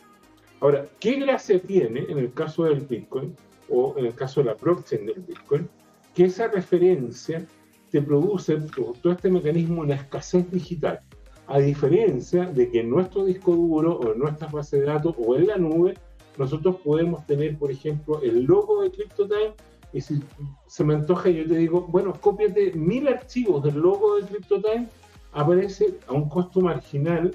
Ahora, 0.61 0.87
¿qué 0.99 1.17
gracia 1.21 1.61
tiene 1.61 2.07
en 2.09 2.19
el 2.19 2.33
caso 2.33 2.65
del 2.65 2.81
Bitcoin 2.81 3.37
o 3.69 3.95
en 3.99 4.07
el 4.07 4.15
caso 4.15 4.41
de 4.41 4.47
la 4.47 4.55
blockchain 4.55 5.05
del 5.05 5.21
Bitcoin? 5.21 5.69
Que 6.15 6.25
esa 6.25 6.49
referencia 6.49 7.47
te 7.93 8.01
produce 8.01 8.57
todo 9.03 9.13
este 9.13 9.31
mecanismo 9.31 9.83
una 9.83 9.95
escasez 9.95 10.51
digital. 10.51 11.01
A 11.47 11.59
diferencia 11.59 12.47
de 12.47 12.71
que 12.71 12.81
en 12.81 12.89
nuestro 12.89 13.25
disco 13.27 13.55
duro 13.55 13.99
o 13.99 14.13
en 14.13 14.19
nuestra 14.19 14.49
base 14.49 14.81
de 14.81 14.87
datos 14.87 15.15
o 15.19 15.37
en 15.37 15.47
la 15.47 15.59
nube, 15.59 15.95
nosotros 16.39 16.77
podemos 16.83 17.27
tener, 17.27 17.59
por 17.59 17.71
ejemplo, 17.71 18.23
el 18.23 18.45
logo 18.45 18.83
de 18.83 18.91
CryptoTime 18.91 19.53
y 19.93 20.01
si 20.01 20.23
se 20.67 20.85
me 20.85 20.95
antoja, 20.95 21.29
yo 21.29 21.47
te 21.47 21.57
digo, 21.57 21.83
bueno, 21.83 22.15
cópiate 22.19 22.73
mil 22.73 23.07
archivos 23.09 23.63
del 23.63 23.79
logo 23.79 24.17
de 24.17 24.27
CryptoTime, 24.27 24.89
aparece 25.33 25.99
a 26.09 26.15
un 26.15 26.31
costo 26.31 26.63
marginal 26.63 27.35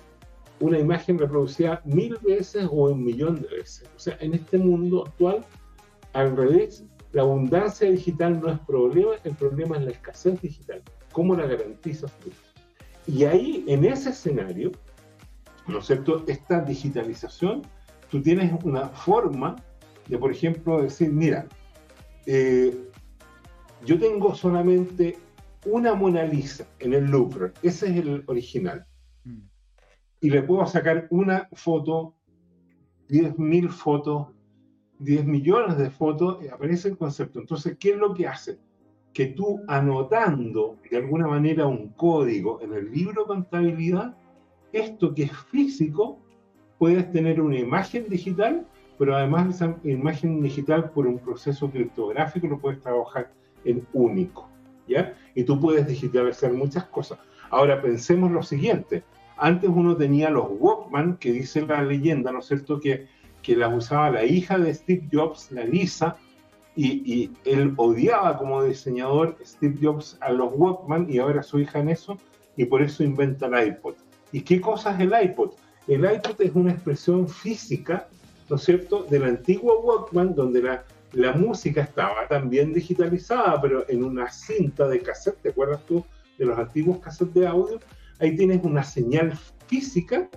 una 0.60 0.80
imagen 0.80 1.20
reproducida 1.20 1.82
mil 1.86 2.18
veces 2.24 2.66
o 2.66 2.90
un 2.90 3.04
millón 3.04 3.42
de 3.44 3.48
veces. 3.58 3.88
O 3.96 4.00
sea, 4.00 4.18
en 4.22 4.34
este 4.34 4.58
mundo 4.58 5.06
actual, 5.06 5.46
al 6.14 6.36
revés, 6.36 6.84
la 7.18 7.24
abundancia 7.24 7.90
digital 7.90 8.40
no 8.40 8.52
es 8.52 8.60
problema, 8.60 9.14
el 9.24 9.34
problema 9.34 9.76
es 9.78 9.86
la 9.86 9.90
escasez 9.90 10.40
digital. 10.40 10.84
¿Cómo 11.12 11.36
la 11.36 11.48
garantizas 11.48 12.12
tú? 12.20 12.30
Y 13.08 13.24
ahí, 13.24 13.66
en 13.68 13.86
ese 13.86 14.12
escenario, 14.12 14.72
¿no 15.68 15.80
es 15.80 15.88
cierto? 15.88 16.24
Esta 16.28 16.62
digitalización, 16.62 17.64
tú 18.12 18.22
tienes 18.22 18.54
una 18.64 18.90
forma 18.90 19.56
de, 20.08 20.16
por 20.20 20.32
ejemplo, 20.32 20.80
decir, 20.80 21.12
mira, 21.12 21.48
eh, 22.28 22.88
yo 23.84 23.98
tengo 23.98 24.36
solamente 24.36 25.18
una 25.66 25.96
Mona 25.96 26.24
Lisa 26.24 26.68
en 26.78 26.94
el 26.94 27.06
Louvre, 27.06 27.52
ese 27.64 27.88
es 27.88 27.96
el 27.96 28.24
original. 28.28 28.86
Mm. 29.24 29.40
Y 30.22 30.30
le 30.30 30.44
puedo 30.44 30.68
sacar 30.68 31.08
una 31.10 31.50
foto, 31.54 32.14
10.000 33.10 33.70
fotos, 33.70 34.28
10 35.00 35.26
millones 35.26 35.78
de 35.78 35.90
fotos, 35.90 36.40
aparece 36.52 36.90
el 36.90 36.98
concepto. 36.98 37.40
Entonces, 37.40 37.78
¿qué 37.80 37.92
es 37.92 37.98
lo 37.98 38.14
que 38.14 38.28
hace? 38.28 38.58
Que 39.14 39.28
tú 39.28 39.62
anotando 39.68 40.78
de 40.90 40.98
alguna 40.98 41.28
manera 41.28 41.66
un 41.68 41.90
código 41.90 42.60
en 42.62 42.74
el 42.74 42.92
libro 42.92 43.24
de 43.24 43.28
contabilidad, 43.28 44.16
esto 44.72 45.14
que 45.14 45.24
es 45.24 45.38
físico, 45.52 46.20
puedes 46.78 47.12
tener 47.12 47.42
una 47.42 47.58
imagen 47.58 48.08
digital 48.10 48.68
pero 48.98 49.16
además 49.16 49.56
esa 49.56 49.76
imagen 49.84 50.42
digital 50.42 50.90
por 50.92 51.08
un 51.08 51.20
proceso 51.20 51.70
criptográfico 51.70 52.48
lo 52.48 52.60
puedes 52.60 52.82
trabajar 52.82 53.32
en 53.64 53.86
único, 53.94 54.50
¿ya? 54.88 55.14
Y 55.36 55.44
tú 55.44 55.60
puedes 55.60 55.88
digitalizar 55.88 56.52
muchas 56.54 56.86
cosas. 56.86 57.20
Ahora 57.50 57.82
pensemos 57.82 58.32
lo 58.32 58.44
siguiente, 58.44 59.04
antes 59.38 59.70
uno 59.70 59.96
tenía 59.96 60.30
los 60.30 60.48
Walkman, 60.50 61.18
que 61.18 61.32
dice 61.32 61.66
la 61.66 61.84
leyenda, 61.84 62.32
¿no 62.32 62.40
es 62.40 62.48
cierto?, 62.48 62.80
que, 62.80 63.08
que 63.48 63.56
las 63.56 63.74
usaba 63.74 64.12
la 64.12 64.26
hija 64.26 64.58
de 64.58 64.74
Steve 64.74 65.08
Jobs, 65.10 65.54
la 65.54 65.64
Lisa, 65.64 66.18
y, 66.76 67.14
y, 67.14 67.32
él 67.46 67.74
odiaba 67.78 68.38
como 68.38 68.62
diseñador 68.62 69.38
Steve 69.42 69.78
Jobs 69.82 70.18
a 70.20 70.34
los 70.34 70.52
Walkman 70.54 71.08
y 71.10 71.20
ahora 71.20 71.42
su 71.42 71.58
hija 71.58 71.80
en 71.80 71.88
eso, 71.88 72.18
y 72.58 72.66
por 72.66 72.82
eso 72.82 73.06
inventa 73.06 73.46
el 73.46 73.70
iPod. 73.70 73.96
¿Y 74.34 74.42
qué 74.42 74.60
cosa 74.60 74.94
es 74.94 75.00
el 75.00 75.14
iPod? 75.24 75.52
El 75.88 76.02
iPod 76.04 76.42
es 76.42 76.52
una 76.56 76.74
expresión 76.74 77.30
física 77.30 78.10
¿no 78.50 78.58
es 78.58 78.64
cierto?, 78.64 79.04
del 79.04 79.24
antiguo 79.24 79.80
Walkman, 79.80 80.36
donde 80.36 80.62
la, 80.62 80.84
la 81.14 81.32
música 81.32 81.84
estaba 81.84 82.28
también 82.28 82.74
digitalizada, 82.74 83.62
pero 83.62 83.86
en 83.90 84.04
una 84.04 84.30
cinta 84.30 84.90
de 84.90 85.02
cassette, 85.02 85.42
¿te 85.42 85.50
acuerdas 85.52 85.86
tú 85.86 86.04
de 86.38 86.46
los 86.46 86.60
antiguos 86.60 87.00
cassettes 87.00 87.34
de 87.34 87.48
audio? 87.48 87.80
Ahí 88.20 88.36
tienes 88.36 88.62
una 88.64 88.84
señal 88.84 89.38
física, 89.68 90.30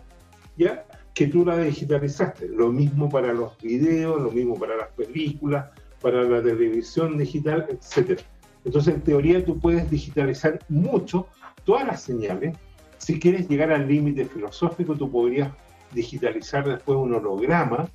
¿ya? 0.57 0.85
Que 1.21 1.27
tú 1.27 1.45
la 1.45 1.59
digitalizaste. 1.59 2.49
Lo 2.49 2.73
mismo 2.73 3.11
para 3.11 3.35
los 3.35 3.59
videos, 3.59 4.23
lo 4.23 4.31
mismo 4.31 4.59
para 4.59 4.75
las 4.75 4.89
películas, 4.93 5.67
para 6.01 6.23
la 6.23 6.43
televisión 6.43 7.19
digital, 7.19 7.67
etc. 7.69 8.23
Entonces, 8.65 8.95
en 8.95 9.03
teoría, 9.03 9.45
tú 9.45 9.61
puedes 9.61 9.91
digitalizar 9.91 10.61
mucho 10.71 11.27
todas 11.65 11.87
las 11.87 12.03
señales. 12.03 12.57
Si 12.97 13.21
quieres 13.21 13.51
llegar 13.51 13.71
al 13.71 13.87
límite 13.87 14.25
filosófico, 14.25 14.97
tú 14.97 15.11
podrías 15.11 15.53
digitalizar 15.93 16.67
después 16.67 16.97
un 16.97 17.13
holograma 17.13 17.87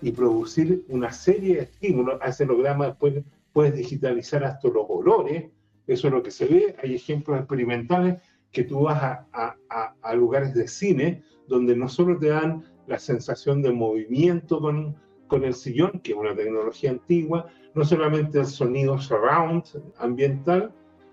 y 0.00 0.12
producir 0.12 0.84
una 0.86 1.10
serie 1.10 1.56
de 1.56 1.62
estímulos. 1.62 2.20
A 2.22 2.28
ese 2.28 2.44
holograma 2.44 2.86
después 2.86 3.24
puedes 3.52 3.74
digitalizar 3.74 4.44
hasta 4.44 4.68
los 4.68 4.86
olores, 4.88 5.46
eso 5.88 6.06
es 6.06 6.14
lo 6.14 6.22
que 6.22 6.30
se 6.30 6.46
ve. 6.46 6.76
Hay 6.80 6.94
ejemplos 6.94 7.40
experimentales 7.40 8.18
que 8.52 8.62
tú 8.62 8.82
vas 8.82 9.02
a, 9.02 9.26
a, 9.32 9.94
a 10.00 10.14
lugares 10.14 10.54
de 10.54 10.68
cine 10.68 11.24
donde 11.48 11.74
no 11.74 11.88
solo 11.88 12.18
te 12.18 12.28
dan 12.28 12.64
la 12.86 12.98
sensación 12.98 13.62
de 13.62 13.72
movimiento 13.72 14.60
con, 14.60 14.96
con 15.26 15.44
el 15.44 15.54
sillón, 15.54 16.00
que 16.02 16.12
es 16.12 16.18
una 16.18 16.34
tecnología 16.34 16.90
antigua, 16.90 17.46
no 17.74 17.84
solamente 17.84 18.38
el 18.38 18.46
sonido 18.46 18.98
surround 18.98 19.64
ambiental, 19.98 20.72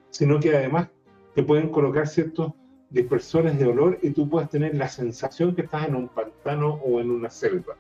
sino 0.10 0.40
que 0.40 0.56
además 0.56 0.90
te 1.34 1.44
pueden 1.44 1.70
colocar 1.70 2.08
ciertos 2.08 2.54
dispersores 2.90 3.60
de 3.60 3.66
olor 3.66 4.00
y 4.02 4.12
tú 4.12 4.30
puedes 4.30 4.50
tener 4.50 4.76
la 4.76 4.88
sensación 4.88 5.54
que 5.54 5.64
estás 5.64 5.88
en 5.88 5.96
un 5.96 6.08
pantano 6.08 6.76
o 6.86 7.02
en 7.02 7.12
una 7.12 7.30
selva. 7.30 7.76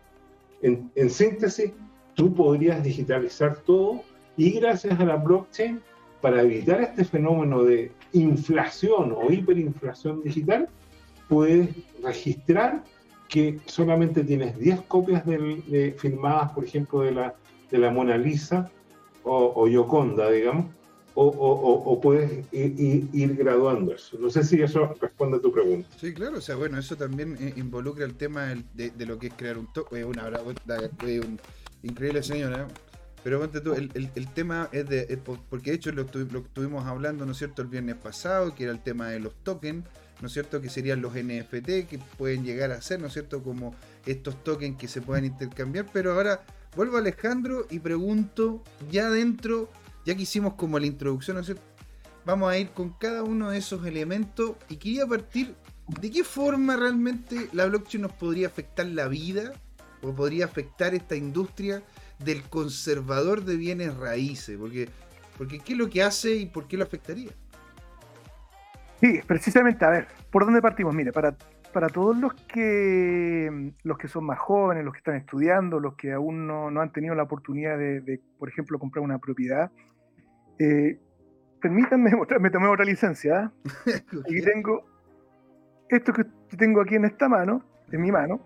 En, 0.61 1.09
síntesis, 1.09 1.71
tú 2.15 2.33
podrías 2.33 2.83
digitalizar 2.83 3.57
todo 3.59 4.01
y 4.35 4.51
gracias 4.51 4.99
a 4.99 5.05
la 5.05 5.15
blockchain, 5.15 5.81
para 6.21 6.41
evitar 6.41 6.81
este 6.81 7.05
fenómeno 7.05 7.63
de 7.63 7.91
inflación 8.13 9.15
o 9.15 9.31
hiperinflación 9.31 10.23
digital, 10.23 10.67
puedes 11.27 11.69
registrar 12.03 12.83
que 13.29 13.59
solamente 13.65 14.23
tienes 14.23 14.57
10 14.57 14.81
copias 14.81 15.25
de, 15.25 15.95
filmadas, 15.97 16.51
por 16.51 16.63
ejemplo, 16.63 17.01
de 17.01 17.11
la, 17.11 17.35
de 17.71 17.77
la 17.77 17.91
Mona 17.91 18.17
Lisa 18.17 18.69
o, 19.23 19.53
o 19.55 19.67
Yoconda, 19.67 20.29
digamos, 20.29 20.67
o, 21.15 21.99
puedes 22.01 22.45
ir, 22.51 23.35
graduando 23.35 23.93
eso. 23.93 24.17
No 24.19 24.29
sé 24.29 24.43
si 24.43 24.61
eso 24.61 24.93
responde 24.99 25.37
a 25.37 25.41
tu 25.41 25.51
pregunta. 25.51 25.87
Sí, 25.97 26.13
claro, 26.13 26.37
o 26.37 26.41
sea, 26.41 26.55
bueno, 26.55 26.77
eso 26.77 26.95
también 26.95 27.37
eh, 27.39 27.53
involucra 27.55 28.05
el 28.05 28.15
tema 28.15 28.53
de, 28.73 29.05
lo 29.05 29.17
que 29.17 29.27
es 29.27 29.33
crear 29.33 29.57
un 29.57 29.71
toque. 29.71 30.03
Una, 30.03 30.27
un 30.27 31.39
increíble 31.83 32.21
señora. 32.21 32.67
Pero 33.23 33.39
ponte 33.39 33.59
tú, 33.59 33.73
el, 33.73 34.27
tema 34.33 34.69
es 34.71 34.87
de. 34.87 35.19
porque 35.49 35.71
de 35.71 35.77
hecho 35.77 35.91
lo, 35.91 36.03
estuvimos 36.03 36.85
hablando, 36.85 37.25
¿no 37.25 37.31
es 37.31 37.37
cierto?, 37.37 37.61
el 37.61 37.69
viernes 37.69 37.95
pasado, 37.95 38.53
que 38.53 38.65
era 38.65 38.71
el 38.71 38.83
tema 38.83 39.09
de 39.09 39.19
los 39.19 39.33
tokens, 39.43 39.85
¿no 40.21 40.27
es 40.27 40.33
cierto?, 40.33 40.61
que 40.61 40.69
serían 40.69 41.01
los 41.01 41.13
NFT, 41.13 41.87
que 41.87 41.99
pueden 42.17 42.43
llegar 42.43 42.71
a 42.71 42.81
ser, 42.81 42.99
¿no 42.99 43.07
es 43.07 43.13
cierto?, 43.13 43.43
como 43.43 43.75
estos 44.05 44.43
tokens 44.43 44.77
que 44.77 44.87
se 44.87 45.01
pueden 45.01 45.25
intercambiar. 45.25 45.85
Pero 45.91 46.13
ahora 46.13 46.43
vuelvo 46.75 46.97
a 46.97 46.99
Alejandro 46.99 47.67
y 47.69 47.79
pregunto, 47.79 48.63
ya 48.91 49.09
dentro 49.09 49.69
ya 50.05 50.15
que 50.15 50.21
hicimos 50.21 50.53
como 50.53 50.79
la 50.79 50.85
introducción, 50.85 51.43
vamos 52.25 52.51
a 52.51 52.57
ir 52.57 52.69
con 52.69 52.91
cada 52.91 53.23
uno 53.23 53.49
de 53.49 53.57
esos 53.57 53.85
elementos 53.85 54.51
y 54.69 54.77
quería 54.77 55.07
partir 55.07 55.55
de 55.99 56.11
qué 56.11 56.23
forma 56.23 56.75
realmente 56.75 57.49
la 57.53 57.65
blockchain 57.65 58.03
nos 58.03 58.13
podría 58.13 58.47
afectar 58.47 58.85
la 58.85 59.07
vida 59.07 59.53
o 60.01 60.13
podría 60.13 60.45
afectar 60.45 60.93
esta 60.93 61.15
industria 61.15 61.83
del 62.19 62.43
conservador 62.43 63.43
de 63.43 63.57
bienes 63.57 63.95
raíces, 63.95 64.57
porque, 64.59 64.89
porque 65.37 65.59
qué 65.59 65.73
es 65.73 65.79
lo 65.79 65.89
que 65.89 66.03
hace 66.03 66.35
y 66.35 66.45
por 66.45 66.67
qué 66.67 66.77
lo 66.77 66.83
afectaría. 66.83 67.31
Sí, 69.01 69.21
precisamente, 69.27 69.83
a 69.85 69.89
ver, 69.89 70.07
¿por 70.31 70.45
dónde 70.45 70.61
partimos? 70.61 70.95
Mire, 70.95 71.11
para, 71.11 71.35
para 71.73 71.89
todos 71.89 72.17
los 72.17 72.33
que, 72.33 73.73
los 73.83 73.97
que 73.97 74.07
son 74.07 74.25
más 74.25 74.39
jóvenes, 74.39 74.85
los 74.85 74.93
que 74.93 74.99
están 74.99 75.15
estudiando, 75.15 75.79
los 75.79 75.95
que 75.95 76.13
aún 76.13 76.47
no, 76.47 76.67
han 76.79 76.91
tenido 76.91 77.13
la 77.15 77.23
oportunidad 77.23 77.77
de, 77.77 78.01
de, 78.01 78.21
por 78.39 78.49
ejemplo, 78.49 78.79
comprar 78.79 79.03
una 79.03 79.19
propiedad, 79.19 79.71
eh, 80.59 80.99
permítanme 81.61 82.11
me 82.39 82.49
tomé 82.49 82.67
otra 82.67 82.85
licencia. 82.85 83.51
y 84.27 84.41
tengo 84.41 84.85
esto 85.89 86.13
que 86.13 86.25
tengo 86.57 86.81
aquí 86.81 86.95
en 86.95 87.05
esta 87.05 87.29
mano, 87.29 87.63
en 87.91 88.01
mi 88.01 88.11
mano, 88.11 88.39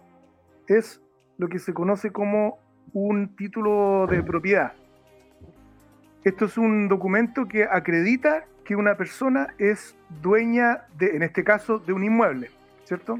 es 0.67 1.01
lo 1.37 1.47
que 1.47 1.59
se 1.59 1.73
conoce 1.73 2.11
como 2.11 2.59
un 2.93 3.35
título 3.35 4.07
de 4.07 4.23
propiedad. 4.23 4.73
Esto 6.23 6.45
es 6.45 6.57
un 6.57 6.89
documento 6.89 7.47
que 7.47 7.63
acredita 7.63 8.45
que 8.69 8.75
una 8.75 8.93
persona 8.93 9.55
es 9.57 9.95
dueña 10.21 10.85
de, 10.95 11.15
en 11.15 11.23
este 11.23 11.43
caso, 11.43 11.79
de 11.79 11.91
un 11.91 12.03
inmueble, 12.03 12.51
¿cierto? 12.83 13.19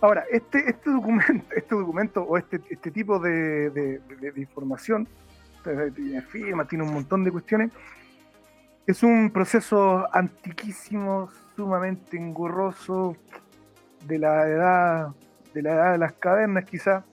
Ahora, 0.00 0.24
este, 0.30 0.70
este 0.70 0.90
documento, 0.90 1.44
este 1.54 1.74
documento 1.74 2.22
o 2.22 2.38
este, 2.38 2.62
este 2.70 2.90
tipo 2.90 3.18
de, 3.18 3.68
de, 3.68 3.98
de 3.98 4.40
información 4.40 5.06
tiene 5.62 6.22
firma, 6.22 6.66
tiene 6.66 6.82
un 6.82 6.94
montón 6.94 7.24
de 7.24 7.30
cuestiones. 7.30 7.72
Es 8.86 9.02
un 9.02 9.30
proceso 9.30 10.08
antiquísimo, 10.16 11.28
sumamente 11.54 12.16
engorroso, 12.16 13.18
de 14.06 14.18
la 14.18 14.48
edad 14.48 15.08
de 15.52 15.60
la 15.60 15.72
edad 15.74 15.92
de 15.92 15.98
las 15.98 16.14
cavernas 16.14 16.64
quizá. 16.64 17.04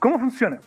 ¿Cómo 0.00 0.18
funciona? 0.18 0.58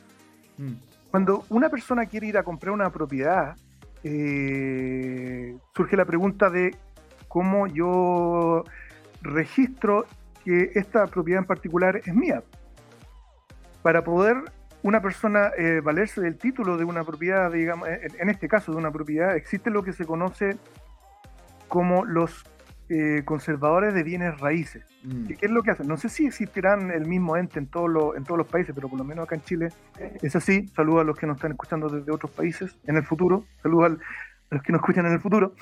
Mm. 0.57 0.76
Cuando 1.11 1.43
una 1.49 1.67
persona 1.67 2.05
quiere 2.05 2.27
ir 2.27 2.38
a 2.38 2.43
comprar 2.43 2.71
una 2.71 2.89
propiedad, 2.89 3.57
eh, 4.03 5.57
surge 5.76 5.97
la 5.97 6.05
pregunta 6.05 6.49
de 6.49 6.76
cómo 7.27 7.67
yo 7.67 8.63
registro 9.21 10.05
que 10.43 10.71
esta 10.76 11.07
propiedad 11.07 11.41
en 11.41 11.47
particular 11.47 11.97
es 11.97 12.13
mía. 12.13 12.43
para 13.81 14.03
poder 14.03 14.35
una 14.81 15.01
persona 15.01 15.51
eh, 15.57 15.81
valerse 15.81 16.21
del 16.21 16.38
título 16.38 16.77
de 16.77 16.85
una 16.85 17.03
propiedad, 17.03 17.51
digamos, 17.51 17.88
en, 17.88 18.30
este 18.30 18.47
caso 18.47 18.71
de 18.71 18.77
una 18.77 18.91
propiedad, 18.91 19.35
existe 19.35 19.69
lo 19.69 19.84
que 19.84 19.93
se 19.93 20.05
conoce 20.05 20.57
como 21.67 22.05
los 22.05 22.45
eh, 22.90 23.22
conservadores 23.24 23.94
de 23.94 24.03
bienes 24.03 24.40
raíces. 24.40 24.84
Mm. 25.03 25.28
¿Qué, 25.28 25.45
es 25.45 25.52
lo 25.52 25.61
que 25.61 25.72
hacen? 25.72 25.88
No 25.88 25.98
sé 25.98 26.10
si 26.10 26.26
existirán 26.26 26.91
el 26.91 27.06
mismo 27.06 27.38
ente 27.38 27.60
en, 27.60 27.68
todos 27.68 27.90
los, 27.90 28.16
en 28.16 28.24
todos 28.24 28.38
los 28.38 28.48
países, 28.48 28.74
pero 28.74 28.90
por 28.90 28.98
lo 28.98 29.06
menos 29.06 29.26
acá 29.26 29.36
en 29.36 29.44
Chile 29.44 29.70
es 30.22 30.36
así. 30.36 30.68
Saludos 30.76 31.02
a 31.02 31.03
los 31.03 31.18
que 31.18 31.28
nos 31.28 31.38
están 31.38 31.52
escuchando 31.52 31.88
desde 31.88 32.11
otros 32.11 32.32
países 32.32 32.76
en 32.88 32.98
el 32.98 33.03
futuro. 33.03 33.45
Saludos 33.61 33.99
a 34.49 34.56
los 34.56 34.64
que 34.64 34.72
nos 34.72 34.82
escuchan 34.82 35.06
en 35.06 35.14
el 35.14 35.20
futuro. 35.20 35.53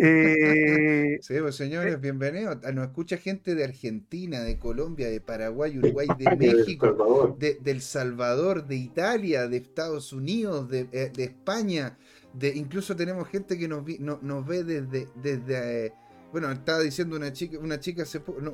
Eh, 0.00 1.18
sí, 1.22 1.34
pues 1.40 1.56
señores, 1.56 2.00
bienvenidos. 2.00 2.58
Nos 2.72 2.86
escucha 2.86 3.16
gente 3.16 3.56
de 3.56 3.64
Argentina, 3.64 4.40
de 4.40 4.58
Colombia, 4.58 5.08
de 5.08 5.20
Paraguay, 5.20 5.76
Uruguay, 5.78 6.06
de 6.16 6.36
México, 6.36 7.36
de, 7.38 7.58
El 7.64 7.80
Salvador, 7.80 8.68
de 8.68 8.76
Italia, 8.76 9.48
de 9.48 9.56
Estados 9.56 10.12
Unidos, 10.12 10.68
de, 10.68 10.86
eh, 10.92 11.12
España. 11.18 11.98
De, 12.32 12.54
incluso 12.54 12.94
tenemos 12.94 13.26
gente 13.28 13.58
que 13.58 13.66
nos, 13.66 13.82
nos 13.98 14.46
ve 14.46 14.62
desde, 14.62 15.08
desde 15.16 15.86
eh, 15.86 15.92
bueno, 16.32 16.50
estaba 16.50 16.80
diciendo 16.80 17.16
una 17.16 17.32
chica, 17.32 17.58
una 17.58 17.80
chica, 17.80 18.04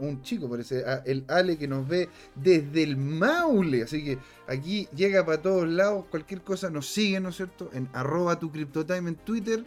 un 0.01 0.23
chico 0.23 0.49
parece, 0.49 0.85
el 1.07 1.25
Ale 1.29 1.59
que 1.59 1.67
nos 1.67 1.87
ve 1.89 2.09
desde 2.35 2.83
el 2.83 2.97
Maule. 2.97 3.83
Así 3.83 4.05
que 4.05 4.19
aquí 4.47 4.89
llega 4.95 5.25
para 5.25 5.43
todos 5.43 5.69
lados. 5.69 6.07
Cualquier 6.11 6.43
cosa 6.43 6.71
nos 6.71 6.87
sigue, 6.87 7.19
¿no 7.21 7.31
es 7.31 7.37
cierto? 7.37 7.71
En 7.73 7.89
arroba 7.93 8.39
tu 8.39 8.51
CryptoTime 8.53 9.11
en 9.11 9.17
Twitter 9.17 9.65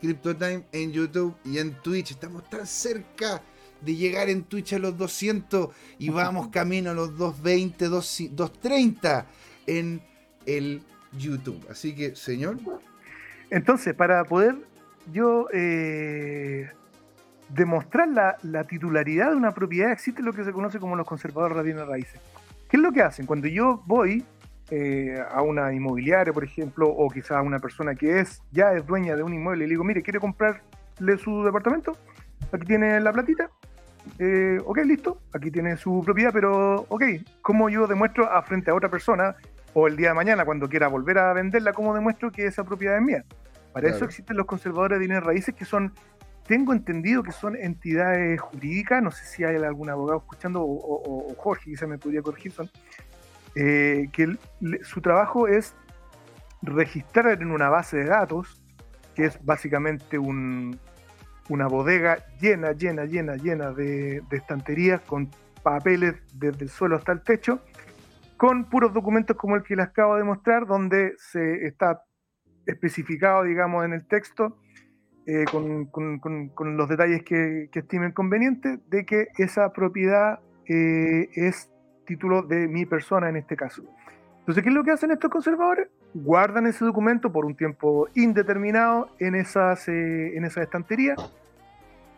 CryptoTime 0.00 0.64
en 0.72 0.92
YouTube 0.92 1.34
y 1.44 1.58
en 1.58 1.72
Twitch. 1.82 2.12
Estamos 2.12 2.48
tan 2.48 2.66
cerca 2.66 3.42
de 3.80 3.94
llegar 3.94 4.28
en 4.28 4.44
Twitch 4.44 4.74
a 4.74 4.78
los 4.78 4.96
200 4.96 5.68
y 5.98 6.10
vamos 6.10 6.48
camino 6.48 6.90
a 6.90 6.94
los 6.94 7.16
220, 7.16 7.88
230 7.88 9.26
en 9.66 10.00
el 10.46 10.82
YouTube. 11.18 11.66
Así 11.70 11.94
que, 11.94 12.16
señor. 12.16 12.58
Entonces, 13.50 13.94
para 13.94 14.24
poder 14.24 14.56
yo 15.12 15.48
eh, 15.52 16.70
demostrar 17.48 18.08
la, 18.42 18.64
titularidad 18.64 19.30
de 19.30 19.36
una 19.36 19.52
propiedad, 19.52 19.92
existe 19.92 20.22
lo 20.22 20.32
que 20.32 20.44
se 20.44 20.52
conoce 20.52 20.78
como 20.78 20.96
los 20.96 21.06
conservadores 21.06 21.56
de 21.56 21.62
bienes 21.62 21.86
raíces. 21.86 22.20
¿Qué 22.68 22.76
es 22.76 22.82
lo 22.82 22.92
que 22.92 23.02
hacen? 23.02 23.26
Cuando 23.26 23.46
yo 23.46 23.82
voy 23.86 24.24
eh, 24.70 25.22
a 25.30 25.42
una 25.42 25.72
inmobiliaria, 25.72 26.32
por 26.32 26.44
ejemplo, 26.44 26.88
o 26.88 27.08
quizá 27.08 27.38
a 27.38 27.42
una 27.42 27.60
persona 27.60 27.94
que 27.94 28.20
es 28.20 28.42
ya 28.50 28.72
es 28.72 28.84
dueña 28.84 29.14
de 29.14 29.22
un 29.22 29.32
inmueble 29.32 29.64
y 29.64 29.68
le 29.68 29.72
digo, 29.74 29.84
mire, 29.84 30.02
¿quiere 30.02 30.18
comprarle 30.18 31.18
su 31.22 31.44
departamento? 31.44 31.96
Aquí 32.52 32.66
tiene 32.66 32.98
la 33.00 33.12
platita. 33.12 33.50
Eh, 34.18 34.60
ok, 34.64 34.78
listo, 34.84 35.20
aquí 35.32 35.50
tiene 35.50 35.76
su 35.76 36.02
propiedad, 36.04 36.32
pero 36.32 36.86
ok, 36.88 37.02
¿cómo 37.42 37.68
yo 37.68 37.86
demuestro 37.86 38.30
a 38.30 38.42
frente 38.42 38.70
a 38.70 38.74
otra 38.74 38.88
persona 38.88 39.34
o 39.74 39.88
el 39.88 39.96
día 39.96 40.08
de 40.08 40.14
mañana 40.14 40.44
cuando 40.44 40.68
quiera 40.68 40.88
volver 40.88 41.18
a 41.18 41.32
venderla, 41.32 41.72
cómo 41.72 41.94
demuestro 41.94 42.30
que 42.30 42.46
esa 42.46 42.64
propiedad 42.64 42.96
es 42.96 43.02
mía? 43.02 43.24
Para 43.72 43.90
eso 43.90 44.06
existen 44.06 44.38
los 44.38 44.46
conservadores 44.46 44.98
de 44.98 45.06
bienes 45.06 45.22
raíces 45.22 45.54
que 45.54 45.66
son, 45.66 45.92
tengo 46.46 46.72
entendido 46.72 47.22
que 47.22 47.32
son 47.32 47.56
entidades 47.56 48.40
jurídicas, 48.40 49.02
no 49.02 49.10
sé 49.10 49.24
si 49.24 49.44
hay 49.44 49.56
algún 49.56 49.90
abogado 49.90 50.18
escuchando 50.18 50.62
o, 50.62 51.34
Jorge 51.36 51.70
quizá 51.70 51.86
me 51.86 51.98
podría 51.98 52.22
corregir, 52.22 52.52
eh, 53.54 54.08
que 54.12 54.36
su 54.82 55.00
trabajo 55.00 55.48
es 55.48 55.74
registrar 56.62 57.42
en 57.42 57.50
una 57.50 57.68
base 57.68 57.98
de 57.98 58.06
datos, 58.06 58.62
que 59.14 59.24
es 59.26 59.44
básicamente 59.44 60.18
una 60.18 61.66
bodega 61.68 62.18
llena, 62.40 62.72
llena, 62.72 63.04
llena, 63.04 63.34
llena 63.36 63.70
de, 63.72 64.22
estanterías 64.30 65.00
con 65.00 65.30
papeles 65.62 66.14
desde 66.34 66.64
el 66.64 66.70
suelo 66.70 66.96
hasta 66.96 67.12
el 67.12 67.22
techo, 67.22 67.60
con 68.36 68.66
puros 68.66 68.92
documentos 68.92 69.36
como 69.36 69.56
el 69.56 69.62
que 69.62 69.74
les 69.74 69.86
acabo 69.86 70.16
de 70.16 70.24
mostrar, 70.24 70.66
donde 70.66 71.14
se 71.18 71.66
está 71.66 72.02
especificado, 72.66 73.44
digamos, 73.44 73.84
en 73.84 73.94
el 73.94 74.06
texto, 74.06 74.58
eh, 75.26 75.44
con, 75.50 76.76
los 76.76 76.88
detalles 76.88 77.24
que, 77.24 77.68
estimen 77.72 78.12
convenientes, 78.12 78.78
de 78.88 79.04
que 79.04 79.28
esa 79.38 79.72
propiedad 79.72 80.38
eh, 80.66 81.28
es 81.34 81.68
título 82.06 82.42
de 82.42 82.68
mi 82.68 82.86
persona 82.86 83.28
en 83.28 83.36
este 83.36 83.56
caso. 83.56 83.82
Entonces, 84.38 84.62
¿qué 84.62 84.68
es 84.68 84.74
lo 84.74 84.84
que 84.84 84.92
hacen 84.92 85.10
estos 85.10 85.28
conservadores? 85.28 85.88
Guardan 86.14 86.68
ese 86.68 86.84
documento 86.84 87.32
por 87.32 87.44
un 87.44 87.56
tiempo 87.56 88.08
indeterminado 88.14 89.10
en 89.18 89.34
esas, 89.34 89.88
eh, 89.88 90.36
en 90.36 90.44
esa 90.44 90.62
estantería. 90.62 91.16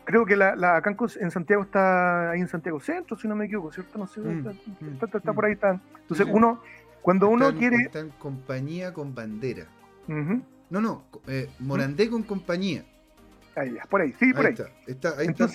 Creo 0.04 0.26
que 0.26 0.36
la, 0.36 0.54
la 0.54 0.76
acá 0.76 0.94
en 1.20 1.30
Santiago 1.30 1.62
está 1.62 2.32
ahí 2.32 2.40
en 2.40 2.48
Santiago 2.48 2.78
Centro, 2.80 3.16
si 3.16 3.26
no 3.26 3.34
me 3.34 3.46
equivoco, 3.46 3.72
¿cierto? 3.72 3.98
No 3.98 4.06
sé, 4.06 4.20
mm, 4.20 4.46
está, 4.92 5.06
mm, 5.06 5.34
por 5.34 5.46
ahí. 5.46 5.52
Está. 5.52 5.80
Entonces, 6.02 6.26
uno, 6.30 6.60
cuando 7.00 7.30
uno 7.30 7.54
quiere. 7.54 7.76
Está 7.76 8.00
en 8.00 8.10
compañía 8.10 8.92
con 8.92 9.14
bandera. 9.14 9.64
No, 10.06 10.80
no, 10.82 11.04
eh, 11.26 11.48
Morandé 11.58 12.10
con 12.10 12.22
compañía. 12.22 12.84
Ahí, 13.58 13.76
por 13.90 14.00
ahí, 14.00 14.14
sí, 14.18 14.32
por 14.32 14.46
ahí. 14.46 14.54
Está, 14.86 15.14
ahí 15.18 15.28
está 15.28 15.48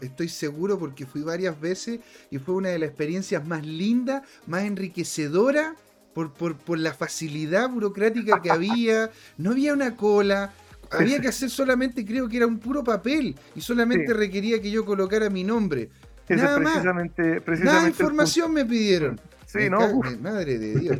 estoy 0.00 0.28
seguro 0.28 0.78
porque 0.78 1.06
fui 1.06 1.22
varias 1.22 1.60
veces 1.60 2.00
y 2.30 2.38
fue 2.38 2.54
una 2.54 2.68
de 2.70 2.78
las 2.78 2.88
experiencias 2.88 3.46
más 3.46 3.64
lindas, 3.66 4.22
más 4.46 4.62
enriquecedora 4.64 5.74
por, 6.12 6.32
por, 6.32 6.78
la 6.78 6.92
facilidad 6.92 7.70
burocrática 7.70 8.40
que 8.42 8.50
había. 8.50 9.10
No 9.36 9.52
había 9.52 9.72
una 9.72 9.96
cola. 9.96 10.52
Había 10.90 11.20
que 11.20 11.28
hacer 11.28 11.50
solamente, 11.50 12.04
creo 12.04 12.28
que 12.28 12.38
era 12.38 12.46
un 12.46 12.58
puro 12.58 12.82
papel 12.82 13.36
y 13.54 13.60
solamente 13.60 14.14
requería 14.14 14.60
que 14.60 14.70
yo 14.70 14.86
colocara 14.86 15.28
mi 15.28 15.44
nombre. 15.44 15.90
Nada 16.28 16.56
precisamente, 16.56 17.42
más. 17.46 17.60
Nada 17.60 17.88
información 17.88 18.52
me 18.52 18.64
pidieron. 18.64 19.20
Sí, 19.48 19.70
¿no? 19.70 19.80
madre 20.20 20.58
de 20.58 20.78
Dios. 20.78 20.98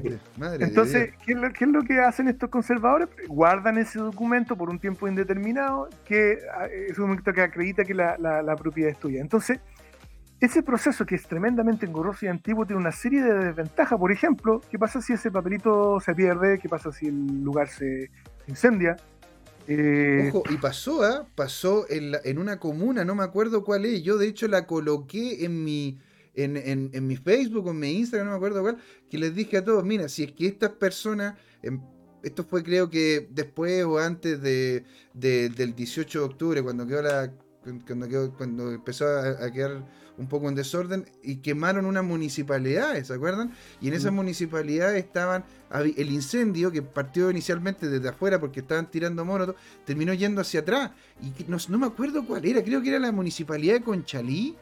Entonces, 0.59 1.11
¿qué 1.27 1.33
es, 1.33 1.69
lo, 1.69 1.83
que 1.83 2.01
hacen 2.01 2.29
estos 2.29 2.49
conservadores? 2.49 3.09
Guardan 3.29 3.77
ese 3.77 3.99
documento 3.99 4.57
por 4.57 4.71
un 4.71 4.79
tiempo 4.79 5.07
indeterminado, 5.07 5.91
que 6.07 6.39
ah, 6.57 6.65
es 6.65 6.99
un 6.99 7.09
documento 7.09 7.35
que 7.35 7.43
acredita 7.43 7.85
que 7.85 7.93
la, 7.93 8.57
propiedad 8.59 8.91
es 8.91 8.99
tuya. 8.99 9.21
Entonces, 9.21 9.61
ese 10.41 10.63
proceso 10.63 11.05
que 11.05 11.17
es 11.17 11.29
tremendamente 11.29 11.85
engorroso 11.85 12.25
y 12.25 12.29
antiguo 12.29 12.65
tiene 12.65 12.81
una 12.81 12.93
serie 12.93 13.21
de 13.21 13.35
desventajas. 13.35 13.99
Por 13.99 14.13
ejemplo, 14.13 14.63
¿qué 14.71 14.79
pasa 14.79 15.03
si 15.03 15.13
ese 15.13 15.31
papelito 15.31 16.01
se 16.01 16.15
pierde? 16.15 16.59
¿Qué 16.59 16.71
pasa 16.71 16.91
si 16.91 17.09
el 17.09 17.45
lugar 17.45 17.69
se 17.69 18.11
incendia? 18.47 18.97
Eh, 19.67 20.31
Ojo, 20.33 20.45
y 20.49 20.57
pasó, 20.57 21.03
¿ah? 21.03 21.27
Pasó 21.35 21.85
en, 21.91 22.13
en 22.25 22.39
una 22.39 22.59
comuna, 22.59 23.05
no 23.05 23.15
me 23.15 23.25
acuerdo 23.25 23.63
cuál 23.63 23.85
es. 23.85 24.03
Yo, 24.03 24.17
de 24.17 24.27
hecho, 24.27 24.49
la 24.49 24.67
coloqué 24.67 25.45
en 25.45 25.65
mi 25.65 25.99
en, 26.45 27.07
mi 27.07 27.17
Facebook 27.17 27.67
o 27.67 27.71
en 27.71 27.79
mi 27.79 27.91
Instagram, 27.93 28.27
no 28.27 28.33
me 28.33 28.37
acuerdo 28.37 28.63
cuál, 28.63 28.79
que 29.11 29.19
les 29.19 29.35
dije 29.35 29.59
a 29.59 29.65
todos, 29.65 29.85
mira, 29.85 30.09
si 30.09 30.25
es 30.25 30.33
que 30.33 30.47
estas 30.47 30.71
personas, 30.71 31.37
em, 31.63 31.81
esto 32.23 32.45
fue 32.45 32.63
creo 32.63 32.91
que 32.91 33.29
después 33.31 33.85
o 33.85 33.99
antes 33.99 34.41
de, 34.41 34.85
del 35.15 35.75
18 35.75 36.19
de 36.19 36.25
octubre, 36.25 36.63
cuando 36.63 36.87
quedó 36.87 37.03
la 37.03 37.33
cuando, 37.87 38.33
cuando 38.37 38.73
empezó 38.73 39.07
a, 39.07 39.51
quedar 39.51 39.85
un 40.17 40.27
poco 40.27 40.49
en 40.49 40.55
desorden 40.55 41.05
y 41.23 41.37
quemaron 41.37 41.85
unas 41.85 42.05
municipalidades, 42.05 43.09
¿se 43.09 43.15
acuerdan? 43.15 43.53
Y 43.81 43.89
en 43.89 43.95
esas 43.95 44.13
municipalidades 44.13 45.05
estaban 45.05 45.45
el 45.71 46.11
incendio 46.11 46.71
que 46.71 46.83
partió 46.83 47.31
inicialmente 47.31 47.89
desde 47.89 48.09
afuera 48.09 48.41
porque 48.41 48.61
estaban 48.61 48.91
tirando 48.91 49.25
monos, 49.25 49.55
terminó 49.85 50.15
yendo 50.15 50.41
hacia 50.41 50.61
atrás. 50.61 50.93
Y 51.21 51.45
no, 51.45 51.59
no, 51.69 51.79
me 51.79 51.87
acuerdo 51.87 52.27
cuál 52.27 52.45
era, 52.47 52.63
creo 52.65 52.81
que 52.81 52.89
era 52.89 52.99
la 52.99 53.13
municipalidad 53.13 53.75
de 53.75 53.83
Conchalí 53.83 54.57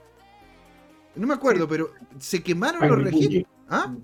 no 1.17 1.27
me 1.27 1.35
acuerdo, 1.35 1.67
pero 1.69 1.93
se 2.19 2.43
quemaron 2.43 2.89
los 2.89 3.03
registros. 3.03 3.45
¿Ah? 3.69 3.95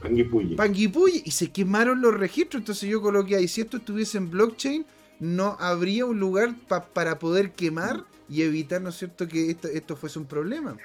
Panguipulli. 0.00 0.56
Panguipulli. 0.56 1.22
Y 1.24 1.30
se 1.30 1.50
quemaron 1.50 2.00
los 2.00 2.14
registros. 2.14 2.60
Entonces 2.60 2.88
yo 2.88 3.00
coloqué 3.02 3.36
ahí, 3.36 3.48
si 3.48 3.60
esto 3.60 3.78
estuviese 3.78 4.18
en 4.18 4.30
blockchain, 4.30 4.86
no 5.20 5.56
habría 5.60 6.06
un 6.06 6.18
lugar 6.18 6.54
para 6.92 7.18
poder 7.18 7.52
quemar 7.52 8.04
y 8.28 8.42
evitar, 8.42 8.80
¿no 8.80 8.88
es 8.90 8.96
cierto?, 8.96 9.28
que 9.28 9.50
esto, 9.50 9.96
fuese 9.96 10.18
un 10.18 10.26
problema. 10.26 10.76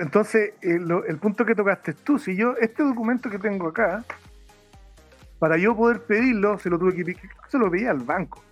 entonces, 0.00 0.54
eh, 0.62 0.78
el 1.08 1.18
punto 1.18 1.44
que 1.44 1.54
tocaste 1.54 1.94
tú, 1.94 2.18
si 2.18 2.36
yo, 2.36 2.54
este 2.60 2.82
documento 2.82 3.28
que 3.28 3.38
tengo 3.38 3.68
acá, 3.68 4.04
para 5.38 5.58
yo 5.58 5.76
poder 5.76 6.02
pedirlo, 6.02 6.58
se 6.58 6.70
lo 6.70 6.78
tuve 6.78 6.94
que 6.94 7.16
se 7.50 7.58
lo 7.58 7.70
pedí 7.70 7.84
al 7.84 7.98
banco 7.98 8.42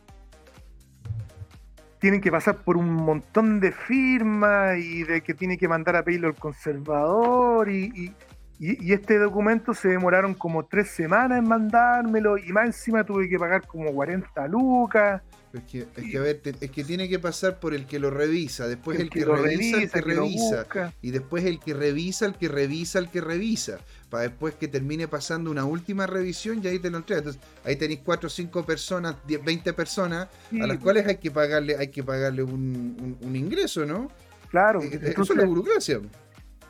tienen 2.05 2.21
que 2.21 2.31
pasar 2.31 2.57
por 2.57 2.77
un 2.77 2.93
montón 2.93 3.61
de 3.61 3.73
firmas 3.73 4.77
y 4.77 5.05
de 5.05 5.23
que 5.23 5.33
tiene 5.33 5.57
que 5.57 5.69
mandar 5.69 5.97
a 5.97 6.03
pedirlo 6.03 6.29
el 6.29 6.35
conservador 6.35 7.71
y, 7.71 8.13
este 8.61 9.19
documento 9.19 9.75
se 9.75 9.89
demoraron 9.89 10.35
como 10.35 10.65
tres 10.65 10.89
semanas 10.91 11.39
en 11.39 11.49
mandármelo 11.49 12.39
y 12.39 12.53
más 12.53 12.67
encima 12.67 13.05
tuve 13.05 13.29
que 13.29 13.39
pagar 13.39 13.67
como 13.67 13.93
40 13.93 14.49
lucas. 14.49 15.23
Es 15.53 15.63
que, 15.65 15.79
es 15.79 16.11
que, 16.11 16.19
a 16.19 16.21
ver, 16.21 16.41
es 16.45 16.71
que 16.71 16.83
tiene 16.83 17.09
que 17.09 17.21
pasar 17.21 17.61
por 17.61 17.75
el 17.75 17.87
que 17.87 18.01
lo 18.01 18.11
revisa, 18.11 18.67
después 18.67 18.99
el, 18.99 19.09
que, 19.09 19.25
revisa, 19.25 19.83
el 19.83 19.91
que, 19.91 20.01
revisa, 20.01 20.67
y 21.01 21.13
después 21.13 21.45
el 21.45 21.61
que 21.61 21.75
revisa, 21.75 22.27
el 22.27 22.35
que 22.35 22.49
revisa, 22.49 22.99
el 22.99 23.09
que 23.09 23.21
revisa, 23.21 23.79
para 24.11 24.25
después 24.25 24.57
que 24.57 24.67
termine 24.67 25.07
pasando 25.07 25.53
una 25.53 25.65
última 25.65 26.09
revisión 26.09 26.61
y 26.61 26.67
ahí 26.67 26.81
te 26.81 26.91
lo 26.91 26.97
entrega. 26.97 27.21
Entonces, 27.21 27.41
ahí 27.65 27.77
tenéis 27.77 28.01
4 28.05 28.27
o 28.27 28.31
5 28.31 28.67
personas, 28.67 29.15
10, 29.29 29.45
20 29.45 29.73
personas 29.75 30.27
a 30.61 30.67
las 30.67 30.79
cuales 30.79 31.07
hay 31.07 31.19
que 31.19 31.31
pagarle, 31.31 31.77
hay 31.77 31.89
que 31.89 32.03
pagarle 32.03 32.43
un, 32.43 33.17
ingreso, 33.33 33.87
¿no? 33.87 34.11
Claro. 34.51 34.83
Eh, 34.83 35.15
eso 35.17 35.23
es 35.23 35.37
la 35.37 35.45
burocracia. 35.45 36.01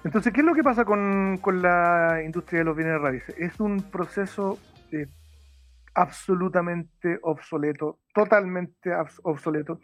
Entonces, 0.04 0.34
¿qué 0.34 0.40
es 0.40 0.46
lo 0.46 0.54
que 0.54 0.62
pasa 0.62 0.84
con, 0.84 1.40
la 1.62 2.20
industria 2.22 2.58
de 2.58 2.64
los 2.64 2.76
bienes 2.76 3.00
raíces? 3.00 3.34
Es 3.38 3.58
un 3.58 3.82
proceso 3.90 4.58
eh, 4.92 5.06
absolutamente 5.94 7.18
obsoleto, 7.22 8.00
totalmente 8.12 8.90
obsoleto, 9.22 9.80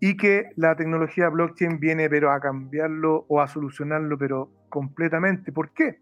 y 0.00 0.16
que 0.16 0.50
la 0.54 0.76
tecnología 0.76 1.28
blockchain 1.28 1.80
viene 1.80 2.08
pero 2.08 2.30
a 2.30 2.38
cambiarlo 2.38 3.26
o 3.28 3.40
a 3.40 3.48
solucionarlo, 3.48 4.16
pero 4.16 4.48
completamente. 4.68 5.50
¿Por 5.50 5.72
qué? 5.72 5.98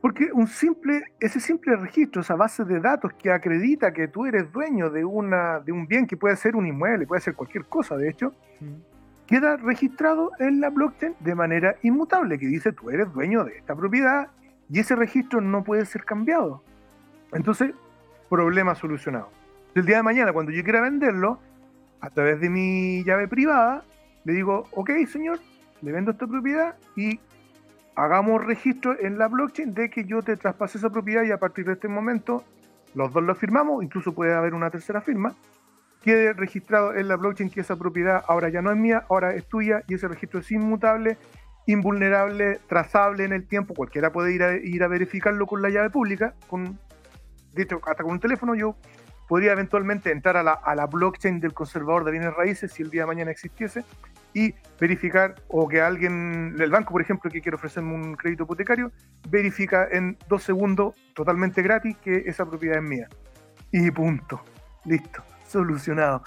Porque 0.00 0.30
un 0.32 0.46
simple, 0.46 1.04
ese 1.20 1.40
simple 1.40 1.76
registro, 1.76 2.22
esa 2.22 2.36
base 2.36 2.64
de 2.64 2.80
datos 2.80 3.12
que 3.14 3.30
acredita 3.30 3.92
que 3.92 4.08
tú 4.08 4.24
eres 4.24 4.50
dueño 4.50 4.88
de, 4.88 5.04
una, 5.04 5.60
de 5.60 5.72
un 5.72 5.86
bien 5.86 6.06
que 6.06 6.16
puede 6.16 6.36
ser 6.36 6.56
un 6.56 6.66
inmueble, 6.66 7.06
puede 7.06 7.20
ser 7.20 7.34
cualquier 7.34 7.66
cosa, 7.66 7.96
de 7.96 8.08
hecho, 8.08 8.32
queda 9.26 9.56
registrado 9.56 10.30
en 10.38 10.60
la 10.60 10.70
blockchain 10.70 11.14
de 11.20 11.34
manera 11.34 11.76
inmutable, 11.82 12.38
que 12.38 12.46
dice 12.46 12.72
tú 12.72 12.90
eres 12.90 13.12
dueño 13.12 13.44
de 13.44 13.58
esta 13.58 13.74
propiedad 13.74 14.28
y 14.70 14.80
ese 14.80 14.96
registro 14.96 15.40
no 15.40 15.64
puede 15.64 15.84
ser 15.86 16.04
cambiado. 16.04 16.62
Entonces, 17.32 17.72
problema 18.28 18.74
solucionado. 18.74 19.30
El 19.74 19.84
día 19.84 19.96
de 19.96 20.02
mañana, 20.02 20.32
cuando 20.32 20.52
yo 20.52 20.62
quiera 20.62 20.80
venderlo, 20.80 21.38
a 22.00 22.10
través 22.10 22.40
de 22.40 22.50
mi 22.50 23.04
llave 23.04 23.28
privada, 23.28 23.84
le 24.24 24.32
digo, 24.32 24.64
ok, 24.72 24.90
señor, 25.08 25.40
le 25.82 25.92
vendo 25.92 26.12
esta 26.12 26.26
propiedad 26.26 26.76
y 26.94 27.20
hagamos 27.94 28.44
registro 28.44 28.98
en 28.98 29.18
la 29.18 29.28
blockchain 29.28 29.74
de 29.74 29.90
que 29.90 30.04
yo 30.04 30.22
te 30.22 30.36
traspase 30.36 30.78
esa 30.78 30.90
propiedad 30.90 31.24
y 31.24 31.32
a 31.32 31.38
partir 31.38 31.64
de 31.64 31.72
este 31.72 31.88
momento 31.88 32.44
los 32.94 33.12
dos 33.12 33.22
lo 33.22 33.34
firmamos, 33.34 33.82
incluso 33.82 34.14
puede 34.14 34.34
haber 34.34 34.54
una 34.54 34.70
tercera 34.70 35.00
firma, 35.00 35.34
quede 36.06 36.34
registrado 36.34 36.94
en 36.94 37.08
la 37.08 37.16
blockchain 37.16 37.50
que 37.50 37.62
esa 37.62 37.74
propiedad 37.74 38.22
ahora 38.28 38.48
ya 38.48 38.62
no 38.62 38.70
es 38.70 38.76
mía, 38.76 39.04
ahora 39.10 39.34
es 39.34 39.44
tuya 39.48 39.82
y 39.88 39.94
ese 39.94 40.06
registro 40.06 40.38
es 40.38 40.52
inmutable, 40.52 41.18
invulnerable, 41.66 42.60
trazable 42.68 43.24
en 43.24 43.32
el 43.32 43.48
tiempo, 43.48 43.74
cualquiera 43.74 44.12
puede 44.12 44.32
ir 44.32 44.44
a, 44.44 44.54
ir 44.54 44.84
a 44.84 44.86
verificarlo 44.86 45.48
con 45.48 45.62
la 45.62 45.68
llave 45.68 45.90
pública, 45.90 46.34
con, 46.48 46.78
de 47.54 47.62
hecho 47.64 47.80
hasta 47.84 48.04
con 48.04 48.12
un 48.12 48.20
teléfono 48.20 48.54
yo 48.54 48.76
podría 49.28 49.50
eventualmente 49.50 50.12
entrar 50.12 50.36
a 50.36 50.44
la, 50.44 50.52
a 50.52 50.76
la 50.76 50.86
blockchain 50.86 51.40
del 51.40 51.54
conservador 51.54 52.04
de 52.04 52.12
bienes 52.12 52.32
raíces 52.34 52.70
si 52.70 52.84
el 52.84 52.90
día 52.90 53.02
de 53.02 53.08
mañana 53.08 53.32
existiese 53.32 53.82
y 54.32 54.54
verificar, 54.80 55.34
o 55.48 55.66
que 55.66 55.80
alguien, 55.80 56.54
el 56.56 56.70
banco 56.70 56.92
por 56.92 57.02
ejemplo, 57.02 57.28
que 57.32 57.40
quiere 57.40 57.56
ofrecerme 57.56 57.94
un 57.94 58.14
crédito 58.14 58.44
hipotecario, 58.44 58.92
verifica 59.28 59.88
en 59.90 60.16
dos 60.28 60.44
segundos, 60.44 60.94
totalmente 61.14 61.62
gratis, 61.62 61.96
que 61.96 62.22
esa 62.26 62.46
propiedad 62.46 62.76
es 62.76 62.88
mía. 62.88 63.08
Y 63.72 63.90
punto. 63.90 64.40
Listo 64.84 65.24
solucionado. 65.48 66.22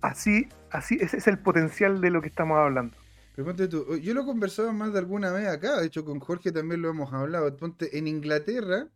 Así, 0.00 0.48
así, 0.70 0.98
es 1.00 1.26
el 1.26 1.38
potencial 1.38 2.00
de 2.00 2.10
lo 2.10 2.20
que 2.20 2.28
estamos 2.28 2.58
hablando. 2.58 2.96
Pero 3.34 3.68
tú, 3.68 3.96
yo 3.96 4.14
lo 4.14 4.22
he 4.22 4.24
conversado 4.24 4.72
más 4.72 4.92
de 4.92 5.00
alguna 5.00 5.32
vez 5.32 5.48
acá, 5.48 5.80
de 5.80 5.86
hecho 5.86 6.04
con 6.04 6.20
Jorge 6.20 6.52
también 6.52 6.82
lo 6.82 6.90
hemos 6.90 7.12
hablado. 7.12 7.56
En 7.80 8.06
Inglaterra, 8.06 8.88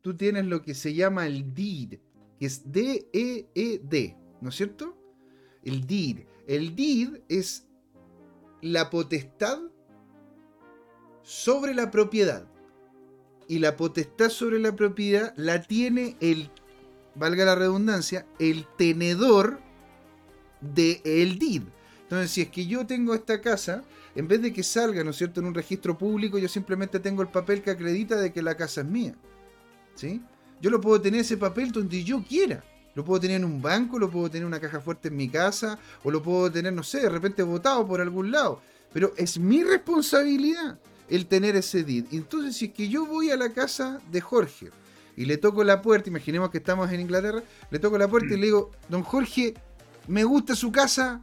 tú 0.00 0.16
tienes 0.16 0.46
lo 0.46 0.62
que 0.62 0.74
se 0.74 0.94
llama 0.94 1.26
el 1.26 1.52
deed, 1.54 1.98
que 2.38 2.46
es 2.46 2.72
D-E-E-D, 2.72 4.16
¿no 4.40 4.48
es 4.48 4.54
cierto? 4.54 4.96
El 5.62 5.86
deed. 5.86 6.20
El 6.46 6.74
deed 6.74 7.20
es 7.28 7.68
la 8.62 8.88
potestad 8.88 9.58
sobre 11.22 11.74
la 11.74 11.90
propiedad. 11.90 12.46
Y 13.46 13.58
la 13.58 13.76
potestad 13.76 14.30
sobre 14.30 14.58
la 14.58 14.74
propiedad 14.74 15.34
la 15.36 15.60
tiene 15.60 16.16
el 16.20 16.50
valga 17.14 17.44
la 17.44 17.54
redundancia, 17.54 18.26
el 18.38 18.66
tenedor 18.76 19.60
del 20.60 21.00
el 21.04 21.38
DID. 21.38 21.62
Entonces, 22.02 22.30
si 22.30 22.42
es 22.42 22.48
que 22.48 22.66
yo 22.66 22.86
tengo 22.86 23.14
esta 23.14 23.40
casa, 23.40 23.84
en 24.14 24.26
vez 24.26 24.42
de 24.42 24.52
que 24.52 24.62
salga, 24.62 25.04
¿no 25.04 25.10
es 25.10 25.16
cierto?, 25.16 25.40
en 25.40 25.46
un 25.46 25.54
registro 25.54 25.96
público, 25.96 26.38
yo 26.38 26.48
simplemente 26.48 26.98
tengo 26.98 27.22
el 27.22 27.28
papel 27.28 27.62
que 27.62 27.70
acredita 27.70 28.16
de 28.16 28.32
que 28.32 28.42
la 28.42 28.56
casa 28.56 28.80
es 28.80 28.86
mía. 28.86 29.14
¿Sí? 29.94 30.20
Yo 30.60 30.70
lo 30.70 30.80
puedo 30.80 31.00
tener 31.00 31.20
ese 31.20 31.36
papel 31.36 31.72
donde 31.72 32.02
yo 32.02 32.22
quiera. 32.22 32.64
Lo 32.94 33.04
puedo 33.04 33.20
tener 33.20 33.36
en 33.36 33.44
un 33.44 33.62
banco, 33.62 33.98
lo 33.98 34.10
puedo 34.10 34.28
tener 34.28 34.42
en 34.42 34.48
una 34.48 34.60
caja 34.60 34.80
fuerte 34.80 35.08
en 35.08 35.16
mi 35.16 35.28
casa, 35.28 35.78
o 36.02 36.10
lo 36.10 36.22
puedo 36.22 36.50
tener, 36.50 36.72
no 36.72 36.82
sé, 36.82 37.00
de 37.00 37.08
repente 37.08 37.42
votado 37.42 37.86
por 37.86 38.00
algún 38.00 38.30
lado. 38.32 38.60
Pero 38.92 39.12
es 39.16 39.38
mi 39.38 39.62
responsabilidad 39.62 40.78
el 41.08 41.26
tener 41.26 41.56
ese 41.56 41.84
DID. 41.84 42.06
Entonces, 42.12 42.56
si 42.56 42.66
es 42.66 42.72
que 42.72 42.88
yo 42.88 43.06
voy 43.06 43.30
a 43.30 43.36
la 43.36 43.50
casa 43.50 44.00
de 44.10 44.20
Jorge, 44.20 44.70
y 45.16 45.24
le 45.26 45.36
toco 45.36 45.64
la 45.64 45.82
puerta, 45.82 46.08
imaginemos 46.08 46.50
que 46.50 46.58
estamos 46.58 46.90
en 46.92 47.00
Inglaterra, 47.00 47.42
le 47.70 47.78
toco 47.78 47.98
la 47.98 48.08
puerta 48.08 48.34
y 48.34 48.36
le 48.38 48.46
digo, 48.46 48.70
don 48.88 49.02
Jorge, 49.02 49.54
me 50.08 50.24
gusta 50.24 50.54
su 50.54 50.72
casa, 50.72 51.22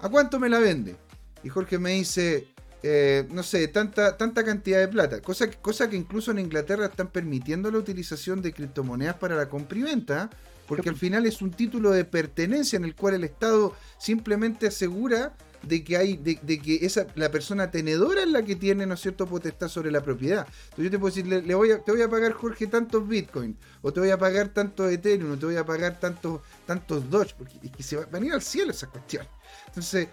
¿a 0.00 0.08
cuánto 0.08 0.38
me 0.38 0.48
la 0.48 0.58
vende? 0.58 0.96
Y 1.42 1.48
Jorge 1.48 1.78
me 1.78 1.92
dice, 1.92 2.48
eh, 2.82 3.26
no 3.30 3.42
sé, 3.42 3.68
tanta, 3.68 4.16
tanta 4.16 4.44
cantidad 4.44 4.78
de 4.78 4.88
plata, 4.88 5.20
cosa, 5.20 5.50
cosa 5.50 5.88
que 5.88 5.96
incluso 5.96 6.30
en 6.30 6.38
Inglaterra 6.40 6.86
están 6.86 7.08
permitiendo 7.08 7.70
la 7.70 7.78
utilización 7.78 8.42
de 8.42 8.52
criptomonedas 8.52 9.16
para 9.16 9.36
la 9.36 9.48
compra 9.48 9.78
y 9.78 9.82
venta, 9.82 10.30
porque 10.66 10.88
al 10.88 10.96
final 10.96 11.24
es 11.26 11.40
un 11.40 11.50
título 11.50 11.90
de 11.90 12.04
pertenencia 12.04 12.76
en 12.76 12.84
el 12.84 12.94
cual 12.94 13.14
el 13.14 13.24
Estado 13.24 13.74
simplemente 13.98 14.66
asegura 14.66 15.34
de 15.62 15.84
que 15.84 15.96
hay, 15.96 16.16
de, 16.16 16.36
que 16.58 16.78
esa, 16.82 17.06
la 17.14 17.30
persona 17.30 17.70
tenedora 17.70 18.22
es 18.22 18.28
la 18.28 18.42
que 18.42 18.56
tiene, 18.56 18.86
¿no 18.86 18.94
es 18.94 19.00
cierto?, 19.00 19.26
potestad 19.26 19.68
sobre 19.68 19.90
la 19.90 20.02
propiedad. 20.02 20.46
Entonces 20.64 20.84
yo 20.84 20.90
te 20.90 20.98
puedo 20.98 21.14
decir, 21.14 21.26
le, 21.26 21.54
voy 21.54 21.72
a, 21.72 21.82
te 21.82 21.92
voy 21.92 22.02
a 22.02 22.08
pagar, 22.08 22.32
Jorge, 22.32 22.66
tantos 22.66 23.06
Bitcoin, 23.06 23.56
o 23.82 23.92
te 23.92 24.00
voy 24.00 24.10
a 24.10 24.18
pagar 24.18 24.48
tantos 24.48 24.90
Ethereum, 24.90 25.32
o 25.32 25.38
te 25.38 25.46
voy 25.46 25.56
a 25.56 25.64
pagar 25.64 25.98
tantos, 25.98 26.42
tantos 26.66 27.08
Doge, 27.10 27.34
porque 27.36 27.58
que 27.70 27.82
se 27.82 27.96
van 27.96 28.22
a 28.22 28.26
ir 28.26 28.32
al 28.32 28.42
cielo 28.42 28.70
esa 28.70 28.86
cuestión. 28.86 29.26
Entonces, 29.66 30.08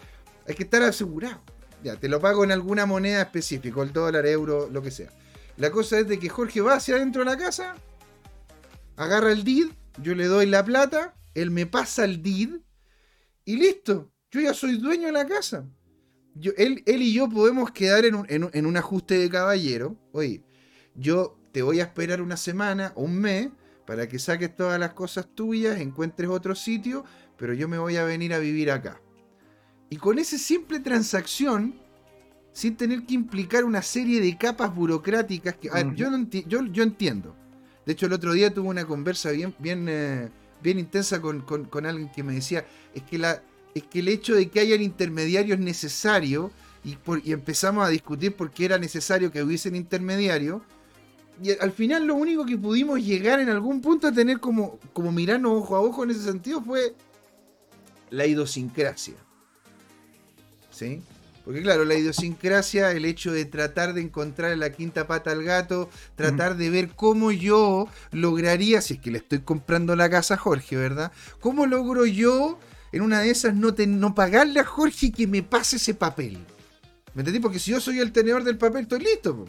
hay 0.47 0.55
que 0.55 0.63
estar 0.63 0.81
asegurado. 0.83 1.41
Ya, 1.83 1.95
te 1.97 2.09
lo 2.09 2.19
pago 2.19 2.43
en 2.43 2.51
alguna 2.51 2.85
moneda 2.85 3.21
específica, 3.21 3.81
el 3.81 3.93
dólar, 3.93 4.25
euro, 4.25 4.69
lo 4.71 4.81
que 4.81 4.91
sea. 4.91 5.11
La 5.57 5.71
cosa 5.71 5.99
es 5.99 6.07
de 6.07 6.19
que 6.19 6.29
Jorge 6.29 6.61
va 6.61 6.75
hacia 6.75 6.95
adentro 6.95 7.23
de 7.23 7.31
la 7.31 7.37
casa, 7.37 7.75
agarra 8.97 9.31
el 9.31 9.43
DID, 9.43 9.67
yo 10.01 10.15
le 10.15 10.25
doy 10.25 10.47
la 10.47 10.65
plata, 10.65 11.13
él 11.33 11.51
me 11.51 11.65
pasa 11.65 12.03
el 12.03 12.21
DID 12.21 12.55
y 13.45 13.57
listo. 13.57 14.11
Yo 14.35 14.41
ya 14.41 14.53
soy 14.53 14.75
dueño 14.75 15.05
de 15.05 15.13
la 15.13 15.25
casa. 15.25 15.65
Yo, 16.33 16.51
él, 16.57 16.83
él, 16.85 17.01
y 17.01 17.13
yo 17.13 17.29
podemos 17.29 17.71
quedar 17.71 18.03
en 18.03 18.15
un, 18.15 18.27
en, 18.27 18.65
un, 18.65 18.75
ajuste 18.75 19.17
de 19.17 19.29
caballero. 19.29 19.95
Oye, 20.11 20.43
yo 20.93 21.39
te 21.53 21.61
voy 21.61 21.79
a 21.79 21.83
esperar 21.83 22.21
una 22.21 22.35
semana 22.35 22.91
o 22.95 23.03
un 23.03 23.17
mes 23.17 23.47
para 23.87 24.09
que 24.09 24.19
saques 24.19 24.53
todas 24.53 24.77
las 24.77 24.91
cosas 24.91 25.25
tuyas, 25.33 25.79
encuentres 25.79 26.29
otro 26.29 26.53
sitio, 26.53 27.05
pero 27.37 27.53
yo 27.53 27.69
me 27.69 27.77
voy 27.77 27.95
a 27.95 28.03
venir 28.03 28.33
a 28.33 28.39
vivir 28.39 28.71
acá. 28.71 28.99
Y 29.89 29.95
con 29.95 30.19
esa 30.19 30.37
simple 30.37 30.81
transacción, 30.81 31.79
sin 32.51 32.75
tener 32.75 33.05
que 33.05 33.13
implicar 33.13 33.63
una 33.63 33.81
serie 33.81 34.19
de 34.19 34.37
capas 34.37 34.75
burocráticas 34.75 35.55
que... 35.55 35.69
yo, 35.95 36.09
no 36.09 36.27
yo, 36.29 36.65
yo, 36.65 36.83
entiendo. 36.83 37.37
De 37.85 37.93
hecho, 37.93 38.07
el 38.07 38.11
otro 38.11 38.33
día 38.33 38.53
tuve 38.53 38.67
una 38.67 38.83
conversa 38.83 39.31
bien, 39.31 39.55
bien, 39.59 39.85
eh, 39.87 40.29
bien 40.61 40.77
intensa 40.77 41.21
con, 41.21 41.39
con 41.43 41.85
alguien 41.85 42.11
que 42.11 42.21
me 42.21 42.33
decía, 42.33 42.65
es 42.93 43.03
que 43.03 43.17
la, 43.17 43.41
es 43.75 43.83
que 43.83 43.99
el 43.99 44.07
hecho 44.07 44.33
de 44.33 44.49
que 44.49 44.61
hayan 44.61 44.81
intermediarios 44.81 45.59
necesario 45.59 46.49
y, 46.83 46.97
y 47.25 47.33
empezamos 47.33 47.85
a 47.85 47.89
discutir 47.89 48.33
por 48.33 48.49
qué 48.49 48.65
era 48.65 48.77
necesario 48.77 49.31
que 49.31 49.43
hubiesen 49.43 49.75
intermediarios, 49.75 50.61
y 51.43 51.51
al 51.51 51.73
final 51.73 52.07
lo 52.07 52.15
único 52.15 52.45
que 52.45 52.57
pudimos 52.57 53.03
llegar 53.03 53.41
en 53.41 53.49
algún 53.49 53.81
punto 53.81 54.07
a 54.07 54.13
tener 54.13 54.39
como, 54.39 54.79
como 54.93 55.11
mirarnos 55.11 55.51
ojo 55.51 55.75
a 55.75 55.81
ojo 55.81 56.05
en 56.05 56.11
ese 56.11 56.23
sentido 56.23 56.61
fue 56.61 56.95
la 58.09 58.25
idiosincrasia. 58.25 59.15
¿Sí? 60.71 61.01
Porque 61.43 61.61
claro, 61.61 61.83
la 61.83 61.95
idiosincrasia, 61.95 62.91
el 62.91 63.03
hecho 63.03 63.33
de 63.33 63.43
tratar 63.43 63.93
de 63.93 64.01
encontrar 64.01 64.57
la 64.57 64.71
quinta 64.71 65.05
pata 65.05 65.31
al 65.31 65.43
gato, 65.43 65.89
tratar 66.15 66.55
de 66.55 66.69
ver 66.69 66.91
cómo 66.95 67.33
yo 67.33 67.89
lograría, 68.11 68.79
si 68.79 68.93
es 68.93 68.99
que 69.01 69.11
le 69.11 69.17
estoy 69.17 69.39
comprando 69.39 69.97
la 69.97 70.09
casa 70.09 70.35
a 70.35 70.37
Jorge, 70.37 70.77
¿verdad? 70.77 71.11
¿Cómo 71.41 71.65
logro 71.65 72.05
yo 72.05 72.57
en 72.95 73.01
una 73.01 73.19
de 73.19 73.29
esas 73.29 73.53
no, 73.53 73.75
no 73.77 74.15
pagarle 74.15 74.61
a 74.61 74.63
Jorge 74.63 75.11
que 75.11 75.27
me 75.27 75.43
pase 75.43 75.75
ese 75.75 75.93
papel. 75.93 76.37
¿Me 77.13 77.23
entendí? 77.23 77.41
Porque 77.41 77.59
si 77.59 77.71
yo 77.71 77.81
soy 77.81 77.99
el 77.99 78.13
tenedor 78.13 78.45
del 78.45 78.57
papel, 78.57 78.83
estoy 78.83 79.01
listo. 79.01 79.45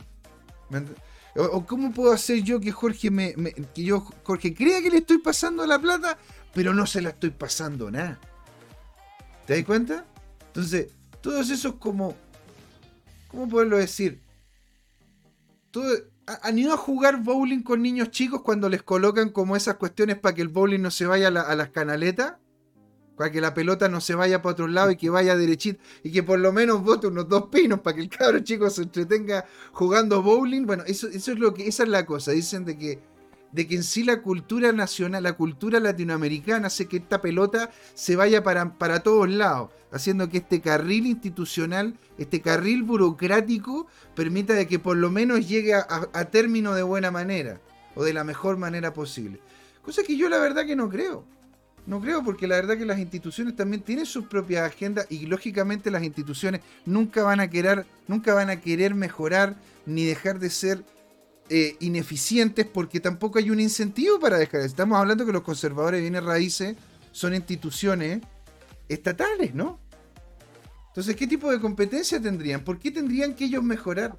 O, 1.37 1.65
cómo 1.65 1.93
puedo 1.93 2.13
hacer 2.13 2.43
yo 2.43 2.59
que 2.59 2.73
Jorge 2.73 3.09
me, 3.13 3.35
que 3.73 3.85
yo 3.85 4.01
Jorge 4.25 4.53
crea 4.53 4.83
que 4.83 4.91
le 4.91 4.99
estoy 4.99 5.19
pasando 5.19 5.65
la 5.65 5.79
plata, 5.79 6.19
pero 6.55 6.75
no 6.75 6.89
se 6.89 7.01
la 7.01 7.11
estoy 7.11 7.31
pasando 7.31 7.89
nada. 7.89 8.19
¿Te 9.47 9.55
das 9.55 9.65
cuenta? 9.65 10.05
Entonces, 10.49 10.89
todo 11.21 11.41
eso 11.41 11.55
es 11.55 11.75
como. 11.77 12.17
¿Cómo 13.29 13.49
poderlo 13.49 13.77
decir? 13.77 14.23
Todo, 15.71 15.89
¿Han 16.43 16.59
ido 16.59 16.75
a 16.75 16.77
jugar 16.77 17.23
bowling 17.23 17.63
con 17.63 17.81
niños 17.81 18.11
chicos 18.11 18.43
cuando 18.43 18.69
les 18.69 18.83
colocan 18.83 19.29
como 19.29 19.55
esas 19.55 19.77
cuestiones 19.77 20.19
para 20.19 20.35
que 20.35 20.43
el 20.43 20.49
bowling 20.49 20.83
no 20.83 20.91
se 20.91 21.07
vaya 21.07 21.29
a 21.29 21.55
las 21.55 21.69
canaletas? 21.69 22.35
Para 23.17 23.31
que 23.31 23.41
la 23.41 23.55
pelota 23.55 23.89
no 23.89 24.01
se 24.01 24.15
vaya 24.15 24.43
para 24.43 24.53
otro 24.53 24.69
lado 24.69 24.91
y 24.91 24.97
que 24.97 25.11
vaya 25.11 25.37
derechito 25.37 25.81
y 26.03 26.13
que 26.13 26.23
por 26.23 26.39
lo 26.39 26.53
menos 26.53 26.83
vote 26.83 27.07
unos 27.07 27.29
dos 27.29 27.47
pinos 27.47 27.81
para 27.81 27.97
que 27.97 28.03
el 28.03 28.09
cabro 28.09 28.41
chico 28.41 28.69
se 28.71 28.83
entretenga 28.83 29.47
jugando 29.73 30.23
bowling. 30.23 30.67
Bueno, 30.67 30.85
eso, 30.87 31.09
eso 31.09 31.33
es 31.33 31.39
lo 31.39 31.55
que, 31.55 31.67
esa 31.67 31.85
es 31.85 31.89
la 31.89 32.05
cosa. 32.05 32.33
Dicen 32.33 32.65
de 32.65 32.77
que, 32.77 32.99
de 33.53 33.67
que 33.67 33.77
en 33.77 33.83
sí 33.83 34.05
la 34.05 34.21
cultura 34.21 34.73
nacional, 34.73 35.23
la 35.23 35.33
cultura 35.33 35.81
latinoamericana 35.81 36.67
hace 36.67 36.87
que 36.87 36.99
esta 36.99 37.23
pelota 37.23 37.71
se 37.95 38.17
vaya 38.17 38.43
para, 38.43 38.75
para 38.75 39.01
todos 39.01 39.29
lados, 39.31 39.71
haciendo 39.91 40.29
que 40.29 40.39
este 40.39 40.61
carril 40.61 41.07
institucional, 41.07 41.99
este 42.19 42.43
carril 42.43 42.83
burocrático, 42.83 43.87
permita 44.15 44.53
de 44.53 44.67
que 44.67 44.79
por 44.79 44.97
lo 44.97 45.11
menos 45.11 45.49
llegue 45.49 45.75
a, 45.75 45.87
a 46.13 46.25
término 46.27 46.75
de 46.75 46.83
buena 46.83 47.11
manera 47.11 47.61
o 47.95 48.05
de 48.05 48.13
la 48.13 48.25
mejor 48.25 48.59
manera 48.59 48.93
posible. 48.93 49.41
Cosa 49.83 50.03
que 50.03 50.17
yo 50.17 50.29
la 50.29 50.39
verdad 50.39 50.67
que 50.67 50.77
no 50.77 50.91
creo. 50.91 51.25
No 51.87 52.01
creo, 52.01 52.25
porque 52.25 52.49
la 52.49 52.57
verdad 52.57 52.77
que 52.77 52.85
las 52.85 52.99
instituciones 52.99 53.55
también 53.55 53.83
tienen 53.83 54.07
sus 54.07 54.27
propias 54.27 54.67
agendas 54.67 55.07
y 55.09 55.27
lógicamente 55.27 55.91
las 55.91 56.03
instituciones 56.03 56.61
nunca 56.85 57.23
van 57.23 57.39
a 57.39 57.49
querer, 57.49 57.87
nunca 58.09 58.35
van 58.35 58.51
a 58.51 58.61
querer 58.61 58.95
mejorar 58.95 59.55
ni 59.87 60.05
dejar 60.05 60.41
de 60.41 60.51
ser 60.51 60.85
eh, 61.49 61.77
ineficientes 61.79 62.67
porque 62.67 62.99
tampoco 62.99 63.39
hay 63.39 63.51
un 63.51 63.61
incentivo 63.61 64.19
para 64.19 64.37
dejar. 64.37 64.63
Estamos 64.63 64.99
hablando 64.99 65.25
que 65.25 65.33
los 65.33 65.43
conservadores 65.43 65.99
de 65.99 66.03
bienes 66.03 66.25
raíces 66.25 66.77
son 67.13 67.35
instituciones 67.35 68.21
estatales, 68.89 69.55
¿no? 69.55 69.79
Entonces, 70.89 71.15
¿qué 71.15 71.27
tipo 71.27 71.53
de 71.53 71.61
competencia 71.61 72.21
tendrían? 72.21 72.65
¿Por 72.65 72.79
qué 72.81 72.91
tendrían 72.91 73.35
que 73.35 73.45
ellos 73.45 73.63
mejorar? 73.63 74.17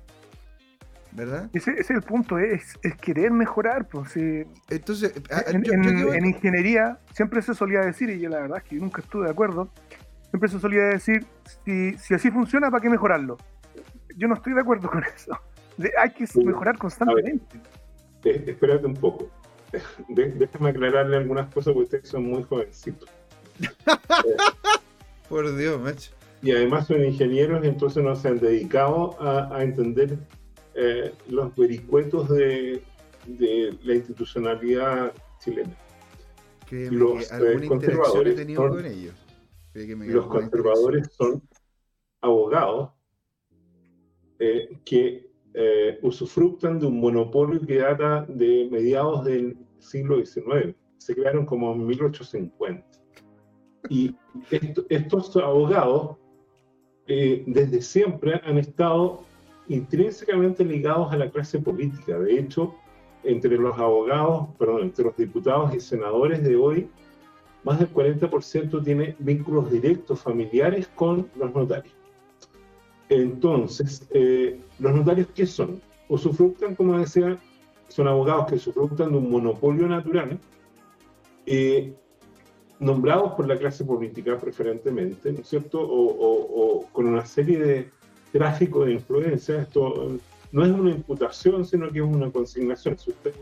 ¿Verdad? 1.17 1.49
Ese, 1.51 1.71
es 1.71 1.89
el 1.89 2.03
punto, 2.03 2.37
es, 2.37 2.77
es 2.83 2.95
querer 2.95 3.31
mejorar. 3.31 3.87
Pues, 3.87 4.15
Entonces, 4.69 5.13
en, 5.47 6.25
ingeniería 6.25 6.99
siempre 7.11 7.41
se 7.41 7.55
solía 7.55 7.81
decir, 7.81 8.11
y 8.11 8.19
yo 8.19 8.29
la 8.29 8.39
verdad 8.39 8.59
es 8.59 8.63
que 8.69 8.75
nunca 8.75 9.01
estuve 9.01 9.25
de 9.25 9.31
acuerdo, 9.31 9.69
siempre 10.29 10.47
se 10.47 10.59
solía 10.59 10.83
decir, 10.83 11.25
si, 11.65 11.97
si 11.97 12.13
así 12.13 12.29
funciona, 12.29 12.69
¿para 12.69 12.81
qué 12.81 12.89
mejorarlo? 12.89 13.37
Yo 14.15 14.27
no 14.27 14.35
estoy 14.35 14.53
de 14.53 14.61
acuerdo 14.61 14.89
con 14.89 15.03
eso. 15.03 15.37
hay 15.97 16.11
que 16.11 16.27
mejorar 16.43 16.77
constantemente. 16.77 17.59
espérate 18.23 18.85
un 18.85 18.93
poco. 18.93 19.27
déjame 20.09 20.69
aclararle 20.69 21.17
algunas 21.17 21.51
cosas 21.51 21.73
porque 21.73 21.85
ustedes 21.85 22.09
son 22.09 22.25
muy 22.25 22.43
jovencitos. 22.43 23.09
Por 25.29 25.57
Dios, 25.57 25.81
macho. 25.81 26.11
Y 26.43 26.51
además 26.51 26.85
son 26.85 27.03
ingenieros, 27.03 27.65
entonces 27.65 28.03
no 28.03 28.15
se 28.15 28.27
han 28.27 28.37
dedicado 28.37 29.19
a, 29.19 29.57
a 29.57 29.63
entender 29.63 30.19
eh, 30.79 31.11
los 31.27 31.55
vericuetos 31.55 32.29
de, 32.29 32.83
la 33.83 33.95
institucionalidad 33.95 35.11
chilena. 35.39 35.75
los 36.69 37.31
eh, 37.31 37.65
conservadores 37.67 38.53
son, 38.55 38.83
los 39.73 40.27
conservadores 40.27 41.11
son 41.17 41.41
abogados 42.21 42.91
eh, 44.37 44.77
que 44.85 45.27
usufructan 46.03 46.79
de 46.79 46.85
un 46.85 46.99
monopolio 46.99 47.59
que 47.65 47.79
data 47.79 48.27
de 48.29 48.69
mediados 48.71 49.25
del 49.25 49.57
siglo 49.79 50.23
XIX. 50.23 50.75
Se 50.99 51.15
crearon 51.15 51.47
como 51.47 51.73
en 51.73 51.87
1850. 51.87 52.85
Y 53.89 54.15
estos 54.91 55.35
abogados 55.37 56.17
desde 57.07 57.81
siempre 57.81 58.39
han 58.43 58.59
estado 58.59 59.26
intrínsecamente 59.69 60.63
ligados 60.63 61.11
a 61.11 61.17
la 61.17 61.29
clase 61.29 61.59
política. 61.59 62.17
De 62.19 62.39
hecho, 62.39 62.75
entre 63.23 63.57
los 63.57 63.77
abogados, 63.77 64.47
perdón, 64.57 64.83
entre 64.83 65.05
los 65.05 65.17
diputados 65.17 65.73
y 65.73 65.79
senadores 65.79 66.43
de 66.43 66.55
hoy, 66.55 66.89
más 67.63 67.79
del 67.79 67.91
40% 67.91 68.83
tiene 68.83 69.15
vínculos 69.19 69.69
directos 69.71 70.21
familiares 70.21 70.87
con 70.95 71.29
los 71.35 71.53
notarios. 71.53 71.93
Entonces, 73.09 74.07
eh, 74.11 74.59
¿los 74.79 74.93
notarios 74.95 75.27
qué 75.33 75.45
son? 75.45 75.81
Usufructan, 76.07 76.75
como 76.75 76.97
decía, 76.97 77.37
son 77.89 78.07
abogados 78.07 78.47
que 78.47 78.55
usufructan 78.55 79.11
de 79.11 79.17
un 79.17 79.29
monopolio 79.29 79.87
natural, 79.87 80.39
eh, 81.45 81.93
nombrados 82.79 83.33
por 83.33 83.47
la 83.47 83.57
clase 83.57 83.83
política 83.83 84.37
preferentemente, 84.37 85.31
¿no 85.31 85.39
es 85.39 85.47
cierto? 85.47 85.79
o 85.81 86.85
con 86.91 87.07
una 87.07 87.25
serie 87.25 87.59
de 87.59 87.96
tráfico 88.37 88.85
de 88.85 88.93
influencia. 88.93 89.61
Esto 89.61 90.17
no 90.51 90.65
es 90.65 90.71
una 90.71 90.91
imputación, 90.91 91.65
sino 91.65 91.89
que 91.89 91.99
es 91.99 92.05
una 92.05 92.31
consignación. 92.31 92.97
Si 92.97 93.11
ustedes 93.11 93.37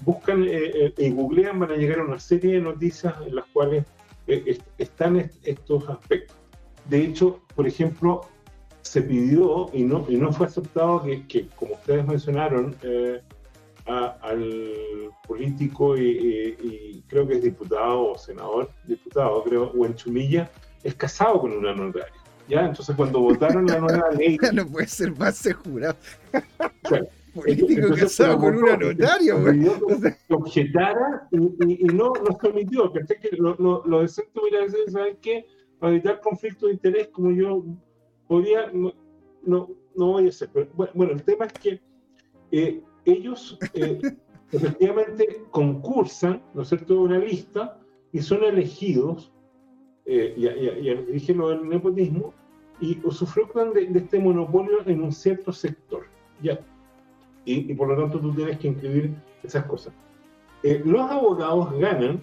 buscan 0.00 0.44
eh, 0.44 0.72
eh, 0.74 0.94
y 0.98 1.10
googlean, 1.10 1.58
van 1.58 1.72
a 1.72 1.76
llegar 1.76 2.00
a 2.00 2.04
una 2.04 2.18
serie 2.18 2.54
de 2.54 2.60
noticias 2.60 3.14
en 3.26 3.34
las 3.34 3.46
cuales 3.46 3.84
eh, 4.26 4.58
están 4.78 5.30
estos 5.44 5.88
aspectos. 5.88 6.36
De 6.88 7.02
hecho, 7.02 7.40
por 7.54 7.66
ejemplo, 7.66 8.22
se 8.82 9.02
pidió 9.02 9.70
y 9.72 9.82
no, 9.82 10.06
y 10.08 10.16
no 10.16 10.32
fue 10.32 10.46
aceptado 10.46 11.02
que, 11.02 11.46
como 11.56 11.74
ustedes 11.74 12.06
mencionaron, 12.06 12.76
al 13.86 15.10
político 15.26 15.96
y, 15.96 17.02
creo 17.08 17.26
que 17.26 17.34
es 17.34 17.42
diputado 17.42 18.12
o 18.12 18.18
senador, 18.18 18.70
diputado, 18.86 19.42
creo, 19.44 19.72
o 19.76 19.84
en 19.84 19.94
Chumilla, 19.96 20.50
es 20.82 20.94
casado 20.94 21.40
con 21.40 21.52
una 21.52 21.74
notaria. 21.74 22.12
¿Ya? 22.50 22.66
Entonces 22.66 22.94
cuando 22.96 23.20
votaron 23.20 23.66
la 23.66 23.78
nueva 23.78 24.10
ley... 24.18 24.36
no 24.52 24.66
puede 24.66 24.86
ser 24.86 25.16
más 25.16 25.36
seguro. 25.36 25.94
Político 27.34 27.94
casado 27.94 28.38
con 28.38 28.56
una 28.56 28.76
notaria, 28.76 29.34
Que 30.26 30.34
objetara 30.34 31.28
y, 31.30 31.84
no 31.84 32.12
nos 32.12 32.36
permitió, 32.36 32.92
que 32.92 33.04
lo, 33.38 33.54
lo, 33.54 33.84
lo 33.86 34.02
decente 34.02 34.32
hubiera 34.40 34.64
decir, 34.64 34.80
¿saben 34.88 35.16
qué? 35.22 35.46
Para 35.78 35.92
evitar 35.92 36.20
conflictos 36.20 36.68
de 36.68 36.74
interés, 36.74 37.08
como 37.08 37.30
yo 37.30 37.64
podía, 38.26 38.70
no, 38.72 38.92
no, 39.44 39.68
voy 39.94 40.26
a 40.26 40.28
hacer. 40.28 40.50
Pero, 40.52 40.68
bueno, 40.94 41.12
el 41.12 41.22
tema 41.22 41.46
es 41.46 41.52
que 41.52 41.80
eh, 42.50 42.82
ellos 43.04 43.58
eh, 43.74 44.00
efectivamente 44.52 45.44
concursan, 45.50 46.42
¿no 46.54 46.62
es 46.62 46.68
cierto?, 46.68 47.00
una 47.00 47.18
lista 47.18 47.78
y 48.12 48.20
son 48.20 48.42
elegidos, 48.42 49.32
eh, 50.04 50.34
ya, 50.36 50.54
ya, 50.56 51.00
dije 51.02 51.32
lo 51.32 51.50
del 51.50 51.68
nepotismo, 51.68 52.34
y 52.80 52.98
usufructan 53.04 53.72
de, 53.72 53.86
de, 53.86 53.98
este 54.00 54.18
monopolio 54.18 54.86
en 54.86 55.02
un 55.02 55.12
cierto 55.12 55.52
sector. 55.52 56.04
¿ya? 56.42 56.58
Y, 57.44 57.74
por 57.74 57.88
lo 57.88 57.96
tanto 57.96 58.20
tú 58.20 58.34
tienes 58.34 58.58
que 58.58 58.68
incluir 58.68 59.14
esas 59.42 59.64
cosas. 59.64 59.92
Eh, 60.62 60.82
los 60.84 61.10
abogados 61.10 61.72
ganan 61.78 62.22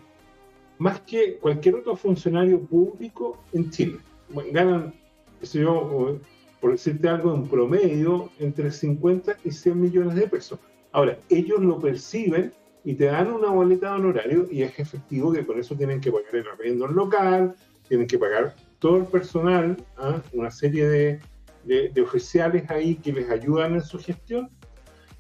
más 0.77 1.01
que 1.01 1.38
cualquier 1.38 1.75
otro 1.75 1.95
funcionario 1.95 2.59
público 2.61 3.41
en 3.51 3.69
Chile. 3.71 3.99
ganan, 4.51 4.93
yo, 5.41 6.19
por 6.61 6.71
decirte 6.71 7.07
algo, 7.09 7.34
en 7.34 7.47
promedio 7.47 8.29
entre 8.39 8.71
50 8.71 9.38
y 9.43 9.51
100 9.51 9.81
millones 9.81 10.15
de 10.15 10.27
pesos. 10.27 10.59
Ahora, 10.91 11.17
ellos 11.29 11.61
lo 11.61 11.79
perciben 11.79 12.53
y 12.84 12.93
te 12.93 13.05
dan 13.05 13.31
una 13.31 13.49
boleta 13.49 13.89
de 13.89 13.95
honorario 13.95 14.47
y 14.49 14.61
es 14.61 14.79
efectivo 14.79 15.34
que 15.34 15.45
con 15.45 15.59
eso 15.59 15.75
tienen 15.75 15.99
que 15.99 16.11
pagar 16.11 16.35
el 16.35 16.47
arriendo 16.47 16.88
local, 16.88 17.55
tienen 17.88 18.07
que 18.07 18.17
pagar 18.17 18.55
todo 18.80 18.98
el 18.98 19.06
personal, 19.06 19.78
¿ah? 19.98 20.22
una 20.34 20.52
serie 20.52 20.88
de, 20.88 21.20
de, 21.66 22.02
oficiales 22.02 22.70
ahí 22.70 22.95
que 22.95 23.12
les 23.12 23.30
ayudan 23.30 23.76
en 23.76 23.82
su 23.82 23.99
gestión. 23.99 24.49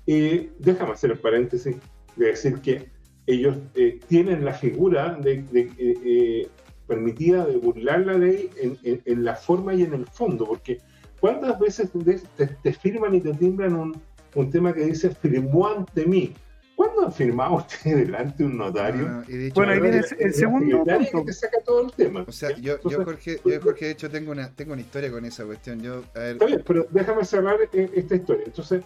Eh, 0.05 0.51
déjame 0.59 0.91
hacer 0.93 1.11
el 1.11 1.19
paréntesis 1.19 1.75
de 2.15 2.25
decir 2.25 2.59
que 2.61 2.89
ellos 3.27 3.57
eh, 3.75 3.99
tienen 4.07 4.45
la 4.45 4.53
figura 4.53 5.15
de, 5.21 5.45
eh, 5.53 5.69
eh, 5.77 6.47
permitida 6.87 7.45
de 7.45 7.57
burlar 7.57 8.05
la 8.05 8.13
ley 8.13 8.49
en, 8.61 9.01
en, 9.03 9.23
la 9.25 9.35
forma 9.35 9.73
y 9.73 9.83
en 9.83 9.93
el 9.93 10.05
fondo, 10.05 10.45
porque 10.45 10.77
¿cuántas 11.19 11.59
veces 11.59 11.91
te, 12.37 12.47
te 12.47 12.73
firman 12.73 13.15
y 13.15 13.21
te 13.21 13.33
timbran 13.33 13.75
un, 13.75 14.01
un 14.35 14.49
tema 14.49 14.73
que 14.73 14.85
dice 14.85 15.09
firmó 15.09 15.67
ante 15.67 16.05
mí? 16.05 16.33
¿Cuándo 16.77 17.05
han 17.05 17.11
firmado 17.11 17.55
usted 17.55 17.95
delante 18.05 18.43
un 18.43 18.55
notario? 18.55 19.07
Ah, 19.09 19.23
bueno, 19.55 19.71
ahí 19.71 19.79
viene 19.79 20.03
el, 20.19 20.31
segundo 20.31 20.83
punto. 20.83 21.25
Que 21.25 21.33
saca 21.33 21.57
todo 21.65 21.81
el 21.81 21.91
tema. 21.91 22.23
O 22.27 22.31
sea, 22.31 22.55
yo, 22.55 22.79
yo, 22.87 23.03
Jorge, 23.03 23.41
yo, 23.43 23.59
Jorge, 23.59 23.85
de 23.85 23.91
hecho, 23.93 24.11
tengo 24.11 24.31
una, 24.31 24.53
tengo 24.53 24.73
una 24.73 24.83
historia 24.83 25.09
con 25.09 25.25
esa 25.25 25.43
cuestión. 25.43 25.81
Yo, 25.81 26.03
a 26.13 26.19
ver... 26.19 26.33
Está 26.33 26.45
bien, 26.45 26.63
pero 26.67 26.85
déjame 26.91 27.25
cerrar 27.25 27.57
eh, 27.73 27.89
esta 27.95 28.15
historia. 28.15 28.43
Entonces, 28.45 28.83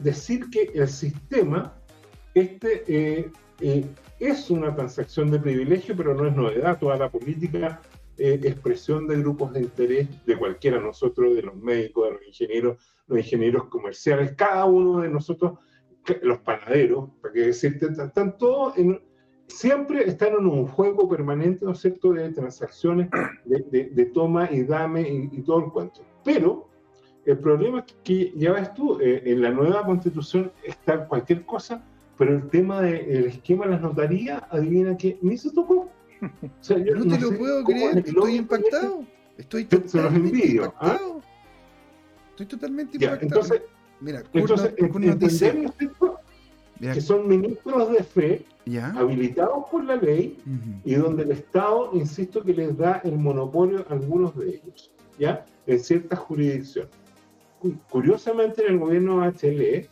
decir 0.00 0.50
que 0.50 0.72
el 0.74 0.88
sistema 0.88 1.74
este, 2.34 2.82
eh, 2.88 3.30
eh, 3.60 3.86
es 4.18 4.50
una 4.50 4.74
transacción 4.74 5.30
de 5.30 5.38
privilegio, 5.38 5.96
pero 5.96 6.12
no 6.12 6.26
es 6.26 6.34
novedad. 6.34 6.76
Toda 6.76 6.96
la 6.96 7.08
política 7.08 7.80
expresión 8.18 9.06
de 9.06 9.18
grupos 9.18 9.52
de 9.52 9.60
interés 9.60 10.08
de 10.26 10.36
cualquiera 10.36 10.78
de 10.78 10.82
nosotros, 10.82 11.36
de 11.36 11.42
los 11.42 11.54
médicos, 11.54 12.08
de 12.08 12.14
los 12.14 12.26
ingenieros, 12.26 12.78
los 13.06 13.18
ingenieros 13.20 13.66
comerciales, 13.66 14.32
cada 14.34 14.64
uno 14.64 15.02
de 15.02 15.08
nosotros 15.08 15.60
los 16.22 16.38
panaderos, 16.38 17.10
para 17.20 17.34
que 17.34 17.40
decirte, 17.40 17.86
están 17.86 18.36
todos 18.38 18.76
en, 18.78 19.00
siempre 19.48 20.08
están 20.08 20.34
en 20.34 20.46
un 20.46 20.66
juego 20.66 21.08
permanente, 21.08 21.64
¿no 21.64 21.72
es 21.72 21.80
cierto?, 21.80 22.12
de 22.12 22.30
transacciones, 22.30 23.08
de, 23.44 24.10
toma 24.14 24.50
y 24.50 24.62
dame 24.62 25.28
y, 25.32 25.40
todo 25.42 25.64
el 25.64 25.72
cuento. 25.72 26.04
Pero 26.24 26.68
el 27.24 27.38
problema 27.38 27.84
es 27.86 27.96
que, 28.04 28.32
ya 28.36 28.52
ves 28.52 28.72
tú, 28.74 29.00
eh, 29.00 29.22
en 29.24 29.42
la 29.42 29.50
nueva 29.50 29.84
constitución 29.84 30.52
está 30.64 31.06
cualquier 31.06 31.44
cosa, 31.44 31.84
pero 32.16 32.34
el 32.34 32.48
tema 32.48 32.80
del 32.80 33.26
esquema 33.26 33.66
de 33.66 33.72
las 33.72 33.82
notarías, 33.82 34.42
adivina 34.50 34.96
que 34.96 35.18
ni 35.22 35.36
se 35.36 35.50
tocó. 35.52 35.90
O 36.22 36.50
sea, 36.60 36.78
yo 36.78 36.94
no, 36.94 37.04
te 37.04 37.20
lo 37.20 37.36
puedo 37.36 37.62
creer, 37.64 37.98
estoy 37.98 38.36
impactado. 38.36 39.04
Estoy 39.36 39.64
totalmente 39.66 40.42
¿ah? 40.42 40.50
impactado. 40.50 41.20
Estoy 42.30 42.46
totalmente 42.46 42.96
impactado. 42.96 43.22
Entonces, 43.22 43.62
Mira, 44.00 44.22
Entonces, 44.32 44.74
que 46.80 47.00
son 47.00 47.26
ministros 47.28 47.90
de 47.92 48.02
fe 48.02 48.44
habilitados 48.96 49.64
por 49.70 49.84
la 49.84 49.96
ley 49.96 50.38
y 50.84 50.94
donde 50.94 51.22
el 51.22 51.32
Estado, 51.32 51.90
insisto, 51.94 52.42
que 52.42 52.52
les 52.54 52.76
da 52.76 53.00
el 53.04 53.16
monopolio 53.16 53.84
a 53.88 53.92
algunos 53.92 54.36
de 54.36 54.48
ellos, 54.56 54.90
¿ya? 55.18 55.44
En 55.66 55.78
ciertas 55.80 56.18
jurisdicciones. 56.18 56.90
Cu- 57.60 57.74
Curiosamente, 57.90 58.62
en 58.66 58.72
el 58.74 58.78
gobierno 58.78 59.22
HLE, 59.24 59.88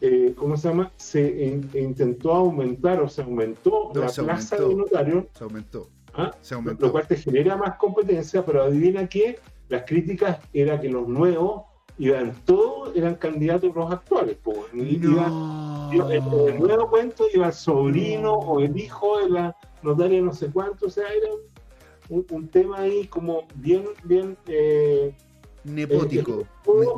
eh, 0.00 0.34
¿cómo 0.36 0.56
se 0.56 0.68
llama? 0.68 0.90
Se 0.96 1.44
in- 1.44 1.68
intentó 1.74 2.32
aumentar 2.32 3.00
o 3.00 3.08
se 3.08 3.22
aumentó 3.22 3.90
No, 3.94 4.00
la 4.02 4.08
se 4.08 4.22
plaza 4.22 4.56
aumentó. 4.56 4.68
de 4.76 4.82
notario, 4.82 5.28
Se 5.36 5.44
aumentó. 5.44 5.88
¿ah? 6.14 6.30
Se 6.40 6.54
lo 6.54 6.58
aumentó. 6.60 6.92
cual 6.92 7.06
te 7.06 7.16
genera 7.16 7.56
más 7.56 7.76
competencia, 7.76 8.44
pero 8.44 8.62
adivina 8.62 9.06
qué, 9.08 9.38
las 9.68 9.82
críticas 9.84 10.38
era 10.52 10.80
que 10.80 10.88
los 10.88 11.08
nuevos 11.08 11.62
iban 11.98 12.34
todos, 12.44 12.94
eran 12.96 13.14
candidatos 13.16 13.74
los 13.74 13.90
actuales. 13.92 14.36
y 14.72 14.96
iban- 14.96 15.30
No. 15.30 15.90
en 16.10 16.54
el 16.54 16.58
nuevo 16.60 16.90
cuento 16.90 17.24
iba 17.32 17.46
el 17.48 17.52
sobrino 17.52 18.32
o 18.32 18.60
el 18.60 18.76
hijo 18.76 19.18
de 19.18 19.30
la 19.30 19.56
notaria 19.82 20.20
no 20.20 20.32
sé 20.32 20.48
cuánto, 20.48 20.86
o 20.86 20.90
sea, 20.90 21.04
era 21.08 21.28
un, 22.08 22.26
un 22.30 22.48
tema 22.48 22.78
ahí 22.80 23.06
como 23.06 23.46
bien, 23.54 23.84
bien, 24.02 24.36
eh, 24.46 25.14
Nepótico. 25.64 26.40
eh, 26.40 26.46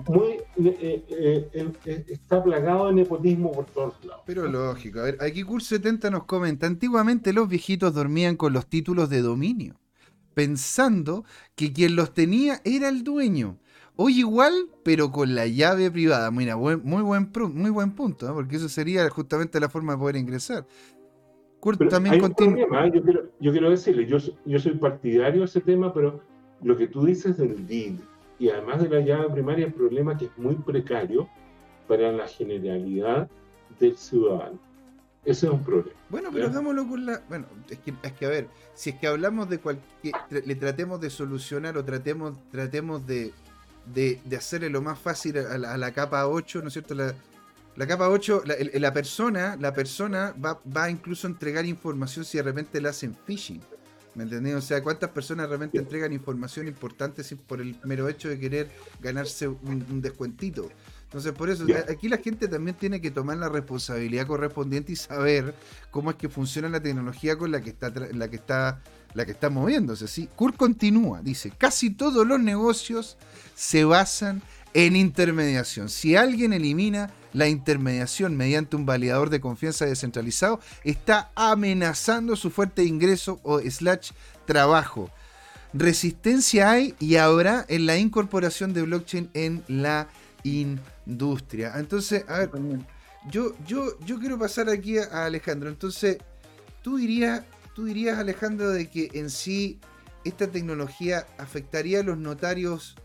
muy, 0.08 0.28
eh, 0.28 1.04
eh, 1.10 1.48
eh, 1.52 1.72
eh, 1.84 2.04
está 2.08 2.42
plagado 2.42 2.86
de 2.88 2.94
nepotismo 2.94 3.52
por 3.52 3.66
todos 3.66 3.94
lados. 4.04 4.22
Pero 4.26 4.48
lógico. 4.48 5.00
A 5.00 5.04
ver, 5.04 5.18
aquí 5.20 5.42
Curso 5.42 5.68
70 5.76 6.10
nos 6.10 6.24
comenta, 6.24 6.66
antiguamente 6.66 7.32
los 7.32 7.48
viejitos 7.48 7.92
dormían 7.94 8.36
con 8.36 8.52
los 8.52 8.66
títulos 8.66 9.08
de 9.10 9.20
dominio, 9.22 9.74
pensando 10.34 11.24
que 11.54 11.72
quien 11.72 11.96
los 11.96 12.12
tenía 12.14 12.60
era 12.64 12.88
el 12.88 13.04
dueño. 13.04 13.58
Hoy 13.96 14.18
igual, 14.18 14.52
pero 14.82 15.10
con 15.10 15.34
la 15.34 15.46
llave 15.46 15.90
privada. 15.90 16.30
Mira, 16.30 16.54
buen- 16.54 16.82
muy, 16.84 17.02
buen, 17.02 17.30
muy 17.54 17.70
buen 17.70 17.92
punto, 17.92 18.28
¿eh? 18.28 18.32
porque 18.34 18.56
eso 18.56 18.68
sería 18.68 19.08
justamente 19.08 19.58
la 19.58 19.68
forma 19.70 19.94
de 19.94 19.98
poder 19.98 20.16
ingresar. 20.16 20.66
Kurt 21.60 21.78
Pero 21.78 21.90
también 21.90 22.20
continúa. 22.20 22.86
¿eh? 22.86 22.92
yo 22.94 23.02
quiero, 23.02 23.22
yo 23.40 23.52
quiero 23.52 23.70
decirle, 23.70 24.06
yo, 24.06 24.18
yo 24.44 24.58
soy 24.58 24.72
partidario 24.74 25.40
de 25.40 25.46
ese 25.46 25.60
tema, 25.60 25.92
pero 25.94 26.20
lo 26.62 26.76
que 26.76 26.86
tú 26.88 27.04
dices 27.06 27.38
del 27.38 27.66
DID 27.66 27.94
y 28.38 28.50
además 28.50 28.82
de 28.82 28.88
la 28.90 29.00
llave 29.00 29.30
primaria, 29.30 29.66
el 29.66 29.72
problema 29.72 30.16
que 30.16 30.26
es 30.26 30.30
muy 30.36 30.54
precario 30.56 31.26
para 31.88 32.12
la 32.12 32.28
generalidad 32.28 33.28
del 33.80 33.96
ciudadano. 33.96 34.58
Ese 35.24 35.46
es 35.46 35.52
un 35.52 35.64
problema. 35.64 35.98
Bueno, 36.10 36.28
pero 36.30 36.44
¿Ya? 36.44 36.50
hagámoslo 36.50 36.86
con 36.86 37.04
la. 37.06 37.20
Bueno, 37.28 37.46
es 37.68 37.78
que, 37.78 37.92
es 38.02 38.12
que 38.12 38.26
a 38.26 38.28
ver, 38.28 38.48
si 38.74 38.90
es 38.90 38.96
que 38.96 39.06
hablamos 39.08 39.48
de 39.48 39.58
cualquier. 39.58 40.14
Le 40.30 40.54
tratemos 40.54 41.00
de 41.00 41.10
solucionar 41.10 41.76
o 41.76 41.84
tratemos, 41.84 42.38
tratemos 42.52 43.04
de, 43.06 43.32
de, 43.94 44.20
de 44.24 44.36
hacerle 44.36 44.70
lo 44.70 44.82
más 44.82 44.98
fácil 44.98 45.38
a 45.38 45.58
la, 45.58 45.74
a 45.74 45.76
la 45.78 45.92
capa 45.92 46.26
8, 46.26 46.60
¿no 46.62 46.68
es 46.68 46.72
cierto? 46.74 46.94
La, 46.94 47.14
la 47.76 47.86
capa 47.86 48.08
8, 48.08 48.42
la, 48.46 48.54
la 48.80 48.92
persona, 48.92 49.56
la 49.60 49.72
persona 49.72 50.34
va, 50.44 50.60
va 50.74 50.90
incluso 50.90 51.26
a 51.26 51.30
entregar 51.30 51.64
información 51.66 52.24
si 52.24 52.38
de 52.38 52.42
repente 52.42 52.80
le 52.80 52.88
hacen 52.88 53.14
phishing. 53.26 53.60
¿Me 54.14 54.22
entendés? 54.22 54.54
O 54.54 54.62
sea, 54.62 54.82
¿cuántas 54.82 55.10
personas 55.10 55.46
realmente 55.46 55.78
entregan 55.78 56.10
información 56.10 56.66
importante 56.68 57.22
sin- 57.22 57.36
por 57.36 57.60
el 57.60 57.76
mero 57.84 58.08
hecho 58.08 58.30
de 58.30 58.38
querer 58.38 58.70
ganarse 59.00 59.46
un, 59.46 59.84
un 59.90 60.00
descuentito? 60.00 60.70
Entonces, 61.04 61.32
por 61.32 61.50
eso, 61.50 61.66
aquí 61.88 62.08
la 62.08 62.16
gente 62.16 62.48
también 62.48 62.76
tiene 62.78 63.00
que 63.02 63.10
tomar 63.10 63.36
la 63.36 63.50
responsabilidad 63.50 64.26
correspondiente 64.26 64.92
y 64.92 64.96
saber 64.96 65.54
cómo 65.90 66.10
es 66.10 66.16
que 66.16 66.30
funciona 66.30 66.68
la 66.70 66.80
tecnología 66.82 67.36
con 67.36 67.52
la 67.52 67.60
que 67.60 67.70
está, 67.70 67.90
la 67.90 68.28
que 68.28 68.36
está, 68.36 68.80
la 69.14 69.24
que 69.24 69.32
está 69.32 69.50
moviéndose. 69.50 70.08
¿sí? 70.08 70.28
Kurt 70.36 70.56
continúa, 70.56 71.20
dice, 71.22 71.52
casi 71.56 71.90
todos 71.90 72.26
los 72.26 72.40
negocios 72.40 73.16
se 73.54 73.84
basan 73.84 74.42
en 74.74 74.94
intermediación. 74.94 75.88
Si 75.88 76.16
alguien 76.16 76.52
elimina 76.52 77.10
la 77.32 77.48
intermediación 77.48 78.36
mediante 78.36 78.76
un 78.76 78.86
validador 78.86 79.30
de 79.30 79.40
confianza 79.40 79.86
descentralizado, 79.86 80.60
está 80.84 81.30
amenazando 81.34 82.36
su 82.36 82.50
fuerte 82.50 82.84
ingreso 82.84 83.40
o 83.42 83.60
slash 83.60 84.10
trabajo. 84.44 85.10
Resistencia 85.72 86.70
hay 86.70 86.94
y 86.98 87.16
habrá 87.16 87.64
en 87.68 87.86
la 87.86 87.96
incorporación 87.98 88.72
de 88.72 88.82
blockchain 88.82 89.30
en 89.34 89.62
la 89.68 90.08
industria. 90.44 91.72
Entonces, 91.76 92.24
a 92.28 92.38
ver, 92.38 92.50
yo, 93.30 93.54
yo, 93.66 93.98
yo 94.00 94.18
quiero 94.18 94.38
pasar 94.38 94.68
aquí 94.68 94.98
a 94.98 95.24
Alejandro. 95.24 95.68
Entonces, 95.68 96.18
tú 96.82 96.96
dirías, 96.96 97.42
tú 97.76 97.84
dirías, 97.84 98.18
Alejandro, 98.18 98.70
de 98.70 98.88
que 98.88 99.10
en 99.12 99.28
sí 99.28 99.78
esta 100.24 100.46
tecnología 100.48 101.26
afectaría 101.36 102.00
a 102.00 102.02
los 102.02 102.16
notarios. 102.16 102.96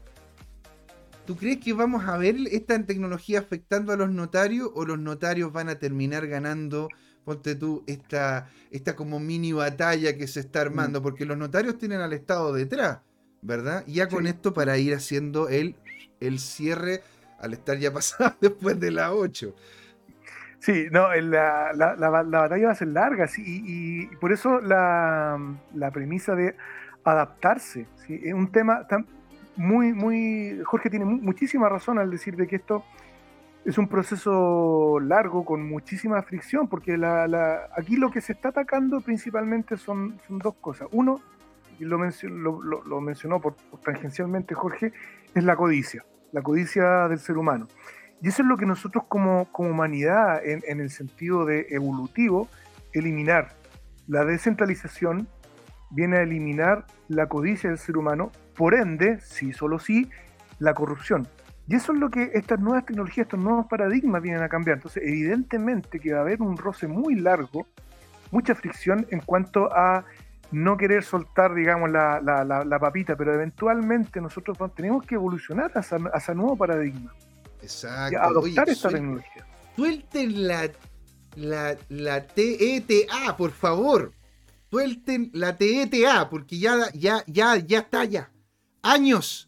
¿Tú 1.25 1.35
crees 1.35 1.59
que 1.59 1.73
vamos 1.73 2.05
a 2.05 2.17
ver 2.17 2.37
esta 2.49 2.81
tecnología 2.85 3.39
afectando 3.39 3.91
a 3.91 3.97
los 3.97 4.09
notarios 4.11 4.71
o 4.73 4.85
los 4.85 4.97
notarios 4.97 5.51
van 5.51 5.67
a 5.67 5.75
terminar 5.75 6.25
ganando, 6.27 6.87
ponte 7.25 7.55
tú, 7.55 7.83
esta, 7.85 8.49
esta 8.71 8.95
como 8.95 9.19
mini 9.19 9.51
batalla 9.51 10.15
que 10.17 10.25
se 10.25 10.39
está 10.39 10.61
armando? 10.61 11.01
Porque 11.01 11.25
los 11.25 11.37
notarios 11.37 11.77
tienen 11.77 11.99
al 11.99 12.13
Estado 12.13 12.53
detrás, 12.53 12.99
¿verdad? 13.41 13.83
Y 13.85 13.95
ya 13.95 14.07
con 14.07 14.23
Sí. 14.23 14.29
esto 14.29 14.53
para 14.53 14.77
ir 14.77 14.95
haciendo 14.95 15.49
el, 15.49 15.75
el 16.21 16.39
cierre 16.39 17.03
al 17.39 17.51
estar 17.53 17.77
ya 17.77 17.91
pasado 17.93 18.35
después 18.39 18.79
de 18.79 18.91
la 18.91 19.13
8. 19.13 19.53
Sí, 20.61 20.85
no, 20.91 21.11
la, 21.15 21.71
la- 21.73 21.95
la- 21.95 22.21
la 22.23 22.39
batalla 22.41 22.67
va 22.67 22.71
a 22.71 22.75
ser 22.75 22.89
larga, 22.89 23.27
sí, 23.27 23.41
y, 23.43 24.03
y 24.03 24.15
por 24.17 24.31
eso 24.31 24.59
la, 24.61 25.39
premisa 25.89 26.35
de 26.35 26.55
adaptarse, 27.03 27.87
¿sí? 27.95 28.19
es 28.23 28.33
un 28.35 28.51
tema 28.51 28.85
tan 28.87 29.07
muy, 29.55 29.91
muy, 29.91 30.61
Jorge 30.63 30.91
tiene 30.91 31.05
mu- 31.05 31.17
muchísima 31.19 31.67
razón 31.67 31.97
al 31.97 32.11
decir 32.11 32.35
de 32.35 32.45
que 32.45 32.57
esto 32.57 32.83
es 33.65 33.79
un 33.79 33.87
proceso 33.87 34.99
largo 35.01 35.43
con 35.45 35.67
muchísima 35.67 36.21
fricción, 36.21 36.67
porque 36.67 36.95
aquí 37.75 37.95
lo 37.97 38.11
que 38.11 38.21
se 38.21 38.33
está 38.33 38.49
atacando 38.49 39.01
principalmente 39.01 39.77
son, 39.77 40.19
son 40.27 40.37
dos 40.37 40.53
cosas. 40.61 40.87
Uno, 40.91 41.21
y 41.79 41.85
lo, 41.85 41.97
mencio- 41.97 42.29
lo- 42.29 42.61
lo- 42.61 43.01
mencionó 43.01 43.41
por 43.41 43.55
tangencialmente 43.83 44.53
Jorge, 44.53 44.93
es 45.33 45.43
la 45.43 45.55
codicia, 45.55 46.05
la 46.31 46.43
codicia 46.43 47.07
del 47.07 47.17
ser 47.17 47.37
humano. 47.37 47.67
Y 48.21 48.27
eso 48.27 48.43
es 48.43 48.47
lo 48.47 48.57
que 48.57 48.65
nosotros 48.65 49.05
como, 49.07 49.45
como 49.51 49.69
humanidad, 49.69 50.45
en, 50.45 50.61
en 50.67 50.79
el 50.79 50.89
sentido 50.91 51.45
de 51.45 51.67
evolutivo, 51.71 52.47
eliminar. 52.93 53.49
La 54.07 54.25
descentralización 54.25 55.27
viene 55.89 56.17
a 56.17 56.21
eliminar 56.21 56.85
la 57.07 57.27
codicia 57.27 57.69
del 57.69 57.79
ser 57.79 57.97
humano, 57.97 58.31
por 58.55 58.75
ende, 58.75 59.19
sí, 59.21 59.53
solo 59.53 59.79
sí, 59.79 60.09
la 60.59 60.73
corrupción. 60.73 61.27
Y 61.67 61.75
eso 61.75 61.93
es 61.93 61.99
lo 61.99 62.09
que 62.11 62.31
estas 62.33 62.59
nuevas 62.59 62.85
tecnologías, 62.85 63.25
estos 63.25 63.39
nuevos 63.39 63.65
paradigmas 63.67 64.21
vienen 64.21 64.43
a 64.43 64.49
cambiar. 64.49 64.77
Entonces, 64.77 65.03
evidentemente 65.05 65.99
que 65.99 66.13
va 66.13 66.19
a 66.19 66.21
haber 66.21 66.41
un 66.41 66.57
roce 66.57 66.87
muy 66.87 67.15
largo, 67.15 67.65
mucha 68.29 68.53
fricción 68.55 69.07
en 69.09 69.21
cuanto 69.21 69.73
a 69.73 70.05
no 70.51 70.77
querer 70.77 71.03
soltar, 71.03 71.53
digamos, 71.55 71.89
la, 71.89 72.19
la- 72.21 72.43
la- 72.43 72.79
papita, 72.79 73.15
pero 73.15 73.33
eventualmente 73.33 74.19
nosotros 74.21 74.57
tenemos 74.75 75.05
que 75.05 75.15
evolucionar 75.15 75.71
hacia, 75.75 75.97
hacia 76.13 76.33
nuevo 76.33 76.55
paradigma 76.57 77.13
Exacto. 77.61 78.19
adoptar 78.19 78.63
Oye, 78.65 78.71
esta 78.73 78.89
suel- 78.89 78.93
tecnología. 78.93 79.47
Suelten 79.75 80.47
la, 80.47 80.71
la, 81.35 81.77
la 81.89 82.27
TETA, 82.27 83.37
por 83.37 83.51
favor. 83.51 84.11
Suelten 84.69 85.29
la 85.33 85.57
TETA, 85.57 86.29
porque 86.29 86.57
ya, 86.59 86.89
ya, 86.93 87.23
ya, 87.27 87.57
ya 87.57 87.79
está 87.79 88.05
ya. 88.05 88.31
Años. 88.81 89.47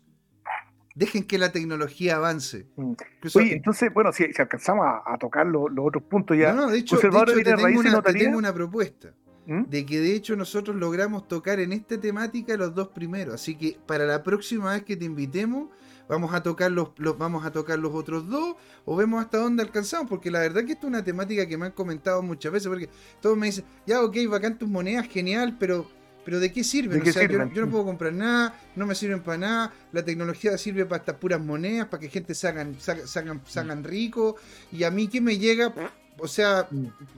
Dejen 0.96 1.24
que 1.24 1.40
la 1.40 1.52
tecnología 1.52 2.18
avance. 2.18 2.68
Incluso- 2.78 3.40
Oye, 3.40 3.54
entonces, 3.54 3.92
bueno, 3.94 4.12
si, 4.14 4.32
si 4.32 4.42
alcanzamos 4.42 4.86
a, 4.86 5.02
a 5.14 5.18
tocar 5.18 5.48
lo- 5.48 5.68
los 5.68 5.88
otros 5.88 6.04
puntos 6.04 6.38
ya. 6.38 6.54
no, 6.54 6.64
no, 6.64 6.72
de 6.72 6.78
hecho, 6.78 6.98
de 6.98 7.08
hecho, 7.08 7.26
te, 7.26 7.78
una, 7.78 8.02
tengo 8.04 8.38
una 8.38 8.54
propuesta. 8.54 9.14
¿Mm? 9.46 9.64
De 9.66 9.86
que 9.86 10.00
de 10.00 10.16
hecho 10.16 10.38
nosotros 10.38 10.76
logramos 10.78 11.28
tocar 11.28 11.60
en 11.60 11.74
esta 11.74 12.00
temática 12.00 12.56
los 12.56 12.74
dos 12.76 12.90
primeros. 12.90 13.34
Así 13.36 13.56
que 13.56 13.78
para 13.86 14.06
la 14.06 14.24
próxima 14.24 14.72
vez 14.72 14.84
que 14.84 14.96
te 14.96 15.04
invitemos, 15.04 15.68
vamos 16.08 16.34
a 16.34 16.44
tocar 16.44 16.72
los, 16.72 16.90
los- 16.98 17.18
vamos 17.18 17.46
a 17.46 17.52
tocar 17.52 17.80
los 17.80 17.94
otros 17.94 18.28
dos 18.30 18.56
o 18.86 18.96
vemos 18.96 19.24
hasta 19.24 19.38
dónde 19.38 19.64
alcanzamos. 19.64 20.10
Porque 20.10 20.30
la 20.32 20.40
verdad 20.40 20.64
que 20.66 20.74
esto 20.74 20.88
es 20.88 20.90
una 20.94 21.04
temática 21.04 21.48
que 21.48 21.58
me 21.58 21.66
han 21.68 21.72
comentado 21.72 22.22
muchas 22.22 22.52
veces. 22.52 22.68
Porque 22.68 22.90
todos 23.22 23.38
me 23.38 23.48
dicen, 23.48 23.66
ya 23.86 24.02
ok, 24.02 24.16
bacán 24.30 24.58
tus 24.58 24.70
monedas, 24.70 25.08
genial, 25.08 25.56
pero, 25.60 25.90
pero 26.26 26.40
¿de 26.40 26.52
qué 26.52 26.64
sirven? 26.64 27.00
¿De 27.00 27.04
qué 27.04 27.10
o 27.10 27.14
sea, 27.14 27.24
yo 27.24 27.38
no- 27.38 27.44
sirven? 27.46 27.54
Yo, 27.56 27.66
no 27.66 27.72
puedo 27.72 27.86
comprar 27.86 28.14
nada, 28.14 28.54
no 28.76 28.86
me 28.86 28.96
sirven 28.96 29.22
para 29.22 29.38
nada. 29.38 29.74
La 29.92 30.04
tecnología 30.04 30.58
sirve 30.58 30.86
para 30.86 31.00
estas 31.00 31.16
puras 31.16 31.40
monedas, 31.42 31.88
para 31.88 32.02
que 32.02 32.10
gente 32.10 32.34
se 32.36 32.48
hagan- 32.48 32.76
se 32.80 33.60
hagan 33.60 33.84
rico. 33.84 34.36
Y 34.72 34.84
a 34.84 34.92
mí 34.92 35.08
que 35.08 35.22
me 35.22 35.38
llega, 35.38 35.74
o 36.20 36.28
sea, 36.28 36.68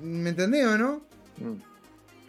¿me 0.02 0.30
entendés 0.30 0.66
o 0.68 0.78
no? 0.78 1.02
Mm. 1.38 1.62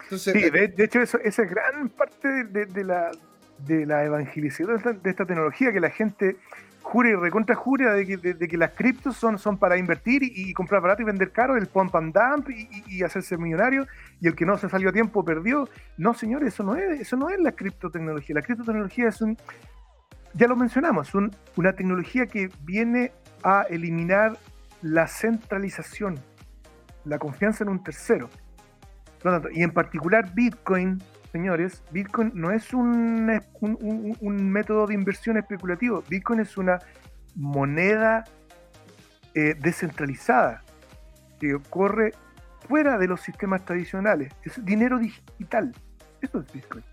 Entonces, 0.05 0.35
Sí, 0.35 0.51
de, 0.51 0.69
de 0.69 0.85
hecho, 0.85 1.01
eso, 1.01 1.19
esa 1.19 1.43
es 1.43 1.51
gran 1.51 1.89
parte 1.89 2.45
de 2.45 2.85
la, 2.85 3.11
de 3.59 3.87
la 3.87 4.05
evangelización 4.05 4.69
de 5.03 5.11
esta, 5.11 5.27
tecnología, 5.27 5.73
que 5.73 5.81
la 5.81 5.91
gente 5.91 6.37
jura 6.83 7.11
y 7.11 7.15
recontra 7.15 7.57
jura 7.57 7.95
de 7.95 8.07
que, 8.49 8.57
las 8.57 8.71
criptos 8.73 9.17
son, 9.17 9.39
son 9.39 9.59
para 9.59 9.77
invertir 9.77 10.23
y, 10.23 10.53
comprar 10.53 10.81
barato 10.81 11.03
y 11.03 11.05
vender 11.05 11.33
caro, 11.33 11.57
el 11.57 11.67
pump 11.67 11.95
and 11.97 12.15
dump 12.15 12.49
y, 12.51 13.03
hacerse 13.03 13.37
millonario, 13.37 13.87
y 14.21 14.29
el 14.29 14.37
que 14.37 14.47
no 14.47 14.57
se 14.57 14.69
salió 14.69 14.91
a 14.91 14.93
tiempo 14.93 15.25
perdió. 15.25 15.69
No, 15.97 16.15
señores, 16.15 16.55
eso 16.55 16.63
no 16.63 16.77
es, 16.77 17.01
eso 17.01 17.17
no 17.17 17.29
es 17.29 17.41
la 17.41 17.53
criptotecnología. 17.53 18.35
La 18.37 18.43
criptotecnología 18.43 19.09
es 19.09 19.21
un, 19.21 19.37
ya 20.35 20.47
lo 20.47 20.55
mencionamos, 20.55 21.15
un- 21.15 21.35
una 21.57 21.73
tecnología 21.73 22.27
que 22.27 22.51
viene 22.63 23.13
a 23.43 23.67
eliminar 23.69 24.37
la 24.83 25.09
centralización. 25.09 26.19
la 27.05 27.19
confianza 27.19 27.63
en 27.63 27.71
un 27.71 27.83
tercero. 27.85 28.29
y 29.53 29.63
en 29.63 29.71
particular 29.71 30.33
Bitcoin, 30.35 31.03
señores, 31.37 31.83
Bitcoin 31.91 32.33
no 32.35 32.51
es 32.51 32.73
un, 32.73 33.27
método 34.51 34.87
de 34.87 34.95
inversión 34.95 35.37
especulativo, 35.37 36.03
Bitcoin 36.09 36.41
es 36.41 36.57
una 36.57 36.79
moneda 37.35 38.25
eh, 39.35 39.55
descentralizada 39.61 40.65
que 41.39 41.59
corre 41.69 42.15
fuera 42.67 42.97
de 42.97 43.07
los 43.07 43.21
sistemas 43.21 43.67
tradicionales, 43.67 44.33
es 44.45 44.65
dinero 44.65 44.99
digital, 44.99 45.75
eso 46.23 46.41
es 46.41 46.51
Bitcoin. 46.55 46.85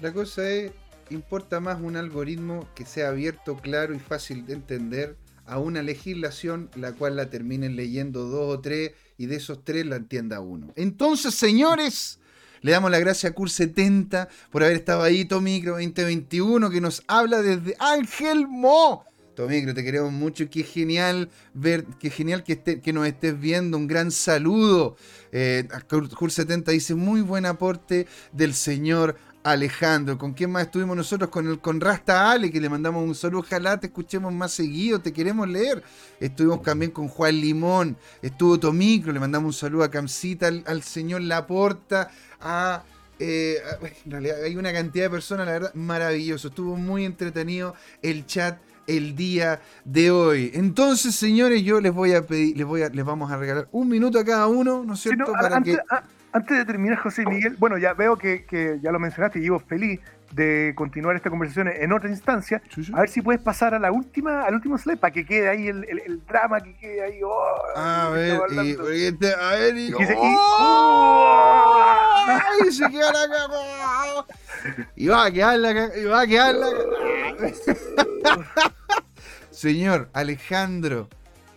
La 0.00 0.12
cosa 0.12 0.48
es, 0.48 0.72
importa 1.10 1.60
más 1.60 1.80
un 1.80 1.96
algoritmo 1.96 2.68
que 2.74 2.84
sea 2.84 3.10
abierto, 3.10 3.56
claro 3.56 3.94
y 3.94 4.00
fácil 4.00 4.46
de 4.46 4.54
entender 4.54 5.16
a 5.44 5.60
una 5.60 5.80
legislación 5.80 6.70
la 6.74 6.92
cual 6.92 7.14
la 7.14 7.30
terminen 7.30 7.76
leyendo 7.76 8.24
dos 8.24 8.58
o 8.58 8.60
tres 8.60 8.94
y 9.16 9.26
de 9.26 9.36
esos 9.36 9.62
tres 9.62 9.86
la 9.86 9.94
entienda 9.94 10.40
uno. 10.40 10.72
Entonces, 10.74 11.36
señores, 11.36 12.18
le 12.66 12.72
damos 12.72 12.90
la 12.90 12.98
gracia 12.98 13.28
a 13.28 13.32
CUR70 13.32 14.26
por 14.50 14.64
haber 14.64 14.74
estado 14.74 15.04
ahí, 15.04 15.24
Tomicro 15.24 15.74
2021, 15.74 16.68
que 16.68 16.80
nos 16.80 17.04
habla 17.06 17.40
desde 17.40 17.76
Ángel 17.78 18.48
Mo. 18.48 19.04
Tomicro, 19.36 19.72
te 19.72 19.84
queremos 19.84 20.10
mucho. 20.10 20.50
Qué 20.50 20.64
genial 20.64 21.30
ver, 21.54 21.84
qué 22.00 22.10
genial 22.10 22.42
que, 22.42 22.54
esté, 22.54 22.80
que 22.80 22.92
nos 22.92 23.06
estés 23.06 23.38
viendo. 23.38 23.76
Un 23.76 23.86
gran 23.86 24.10
saludo. 24.10 24.96
Eh, 25.30 25.68
CUR70 25.88 26.64
dice: 26.72 26.96
Muy 26.96 27.20
buen 27.20 27.46
aporte 27.46 28.08
del 28.32 28.52
señor 28.52 29.16
Alejandro. 29.46 30.18
¿Con 30.18 30.32
quién 30.32 30.50
más 30.50 30.64
estuvimos 30.64 30.96
nosotros? 30.96 31.30
Con 31.30 31.46
el 31.46 31.60
con 31.60 31.80
Rasta 31.80 32.32
Ale, 32.32 32.50
que 32.50 32.60
le 32.60 32.68
mandamos 32.68 33.04
un 33.04 33.14
saludo. 33.14 33.40
Ojalá 33.40 33.78
te 33.78 33.86
escuchemos 33.86 34.32
más 34.32 34.52
seguido, 34.52 35.00
te 35.00 35.12
queremos 35.12 35.48
leer. 35.48 35.84
Estuvimos 36.18 36.62
también 36.62 36.90
con 36.90 37.06
Juan 37.06 37.40
Limón, 37.40 37.96
estuvo 38.22 38.58
Tomicro, 38.58 39.12
le 39.12 39.20
mandamos 39.20 39.54
un 39.54 39.58
saludo 39.58 39.84
a 39.84 39.90
Camcita, 39.90 40.48
al, 40.48 40.82
señor 40.82 41.22
Laporta, 41.22 42.10
a 42.40 42.82
eh, 43.18 43.56
en 44.04 44.10
realidad 44.10 44.42
hay 44.42 44.56
una 44.56 44.72
cantidad 44.72 45.06
de 45.06 45.10
personas, 45.10 45.46
la 45.46 45.52
verdad, 45.52 45.74
maravilloso. 45.74 46.48
Estuvo 46.48 46.76
muy 46.76 47.04
entretenido 47.04 47.74
el 48.02 48.26
chat 48.26 48.58
el 48.86 49.16
día 49.16 49.60
de 49.84 50.10
hoy. 50.10 50.50
Entonces, 50.54 51.14
señores, 51.14 51.62
yo 51.62 51.80
les 51.80 51.92
voy 51.92 52.14
a 52.14 52.22
pedir, 52.22 52.56
les 52.56 52.66
voy 52.66 52.82
a, 52.82 52.88
les 52.88 53.04
vamos 53.04 53.30
a 53.30 53.36
regalar 53.36 53.68
un 53.72 53.88
minuto 53.88 54.18
a 54.18 54.24
cada 54.24 54.46
uno, 54.46 54.84
¿no 54.84 54.94
es 54.94 55.00
cierto? 55.00 55.32
Para 55.32 55.60
que... 55.60 55.76
Antes 56.32 56.58
de 56.58 56.64
terminar, 56.66 56.98
José 56.98 57.24
Miguel, 57.24 57.56
bueno, 57.58 57.78
ya 57.78 57.94
veo 57.94 58.18
que, 58.18 58.44
ya 58.82 58.92
lo 58.92 58.98
mencionaste 58.98 59.38
y 59.38 59.46
yo 59.46 59.58
feliz 59.58 60.00
de 60.32 60.72
continuar 60.76 61.16
esta 61.16 61.30
conversación 61.30 61.68
en 61.68 61.92
otra 61.92 62.08
instancia. 62.08 62.62
A 62.92 63.00
ver 63.00 63.08
si 63.08 63.22
puedes 63.22 63.40
pasar 63.40 63.74
a 63.74 63.78
la 63.78 63.92
última, 63.92 64.44
al 64.44 64.54
último 64.54 64.76
slide 64.78 64.98
para 64.98 65.12
que 65.12 65.24
quede 65.24 65.48
ahí 65.48 65.68
el, 65.68 66.22
drama, 66.26 66.60
que 66.60 66.76
quede 66.76 67.02
ahí. 67.02 67.20
Oh, 67.22 67.56
a, 67.74 68.10
ver, 68.10 68.40
y, 68.52 69.04
este, 69.04 69.34
a 69.34 69.50
ver, 69.54 69.76
y, 69.76 69.92
oh, 69.92 71.74
¡Ay, 72.26 72.72
se 72.72 72.88
queda 72.90 73.12
la 73.12 73.28
cagada! 73.28 74.26
Y 74.96 75.06
va 75.08 75.24
a 75.26 75.30
quedar 75.30 75.58
la 75.58 75.74
cagada, 75.74 75.98
y 75.98 76.04
va 76.04 76.20
a 76.20 76.26
quedar 76.26 76.54
la 76.54 76.68
Señor 79.50 80.10
Alejandro, 80.12 81.08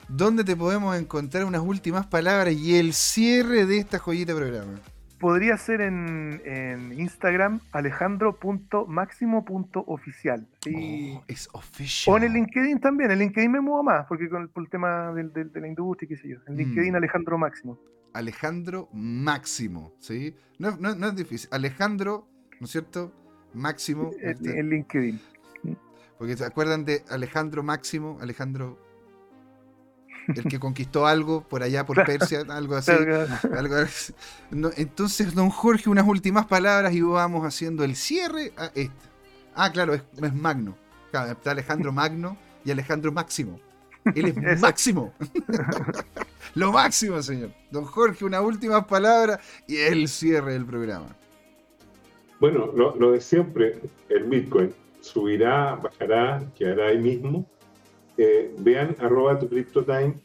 ¿dónde 0.07 0.43
te 0.43 0.55
podemos 0.55 0.95
encontrar 0.97 1.43
unas 1.45 1.61
últimas 1.61 2.05
palabras 2.05 2.53
y 2.53 2.77
el 2.77 2.93
cierre 2.93 3.65
de 3.65 3.77
esta 3.79 3.99
joyita 3.99 4.33
programa? 4.35 4.79
Podría 5.19 5.57
ser 5.57 5.81
en, 5.81 6.93
Instagram 6.97 7.59
alejandro.máximo.oficial. 7.71 10.47
Oh, 10.75 11.23
es 11.27 11.49
oficial. 11.51 12.13
O 12.13 12.17
en 12.17 12.23
el 12.23 12.33
LinkedIn 12.33 12.79
también. 12.79 13.11
El 13.11 13.19
LinkedIn 13.19 13.51
me 13.51 13.59
muevo 13.59 13.83
más 13.83 14.07
porque 14.07 14.29
con 14.29 14.43
el, 14.43 14.49
por 14.49 14.63
el 14.63 14.69
tema 14.69 15.11
del, 15.13 15.33
de 15.33 15.59
la 15.59 15.67
industria 15.67 16.05
y 16.05 16.09
qué 16.09 16.15
sé 16.15 16.29
yo. 16.29 16.37
En 16.47 16.53
mm. 16.55 16.57
LinkedIn 16.57 16.95
Alejandro 16.95 17.37
Máximo. 17.37 17.77
Alejandro 18.13 18.89
Máximo, 18.93 19.93
¿sí? 19.99 20.33
No, 20.57 20.77
no, 20.77 21.07
es 21.07 21.15
difícil. 21.15 21.49
Alejandro, 21.51 22.27
¿no 22.59 22.65
es 22.65 22.71
cierto? 22.71 23.13
Máximo. 23.53 24.11
En, 24.21 24.29
este. 24.29 24.63
LinkedIn. 24.63 25.19
Porque 26.17 26.35
se 26.35 26.45
acuerdan 26.45 26.83
de 26.83 27.03
Alejandro 27.09 27.63
Máximo, 27.63 28.17
Alejandro 28.21 28.77
el 30.35 30.43
que 30.43 30.59
conquistó 30.59 31.07
algo 31.07 31.41
por 31.41 31.63
allá, 31.63 31.85
por 31.85 32.03
Persia, 32.05 32.43
algo 32.49 32.75
así. 32.75 34.13
entonces, 34.75 35.33
don 35.33 35.49
Jorge, 35.49 35.89
unas 35.89 36.07
últimas 36.07 36.45
palabras 36.45 36.93
y 36.93 37.01
vamos 37.01 37.45
haciendo 37.45 37.83
el 37.83 37.95
cierre 37.95 38.53
a 38.57 38.65
este. 38.67 38.91
Ah, 39.55 39.71
claro, 39.71 39.93
es, 39.93 40.03
Magno. 40.33 40.77
está 41.11 41.51
Alejandro 41.51 41.91
Magno 41.91 42.37
y 42.63 42.71
Alejandro 42.71 43.11
Máximo. 43.11 43.59
Él 44.15 44.33
es 44.45 44.59
máximo. 44.61 45.13
Lo 46.55 46.71
máximo, 46.71 47.21
señor. 47.21 47.51
Don 47.69 47.85
Jorge, 47.85 48.25
unas 48.25 48.41
últimas 48.41 48.85
palabras 48.85 49.39
y 49.67 49.77
el 49.77 50.07
cierre 50.07 50.53
del 50.53 50.65
programa. 50.65 51.15
Bueno, 52.39 52.71
lo, 52.73 52.95
lo 52.95 53.11
de 53.11 53.19
siempre, 53.19 53.81
el 54.07 54.23
Bitcoin 54.23 54.73
subirá, 55.01 55.75
bajará, 55.75 56.41
quedará 56.55 56.87
ahí 56.87 56.97
mismo 56.97 57.45
vean 58.59 58.95
arroba 58.99 59.39
tu 59.39 59.47
CryptoTime 59.47 60.15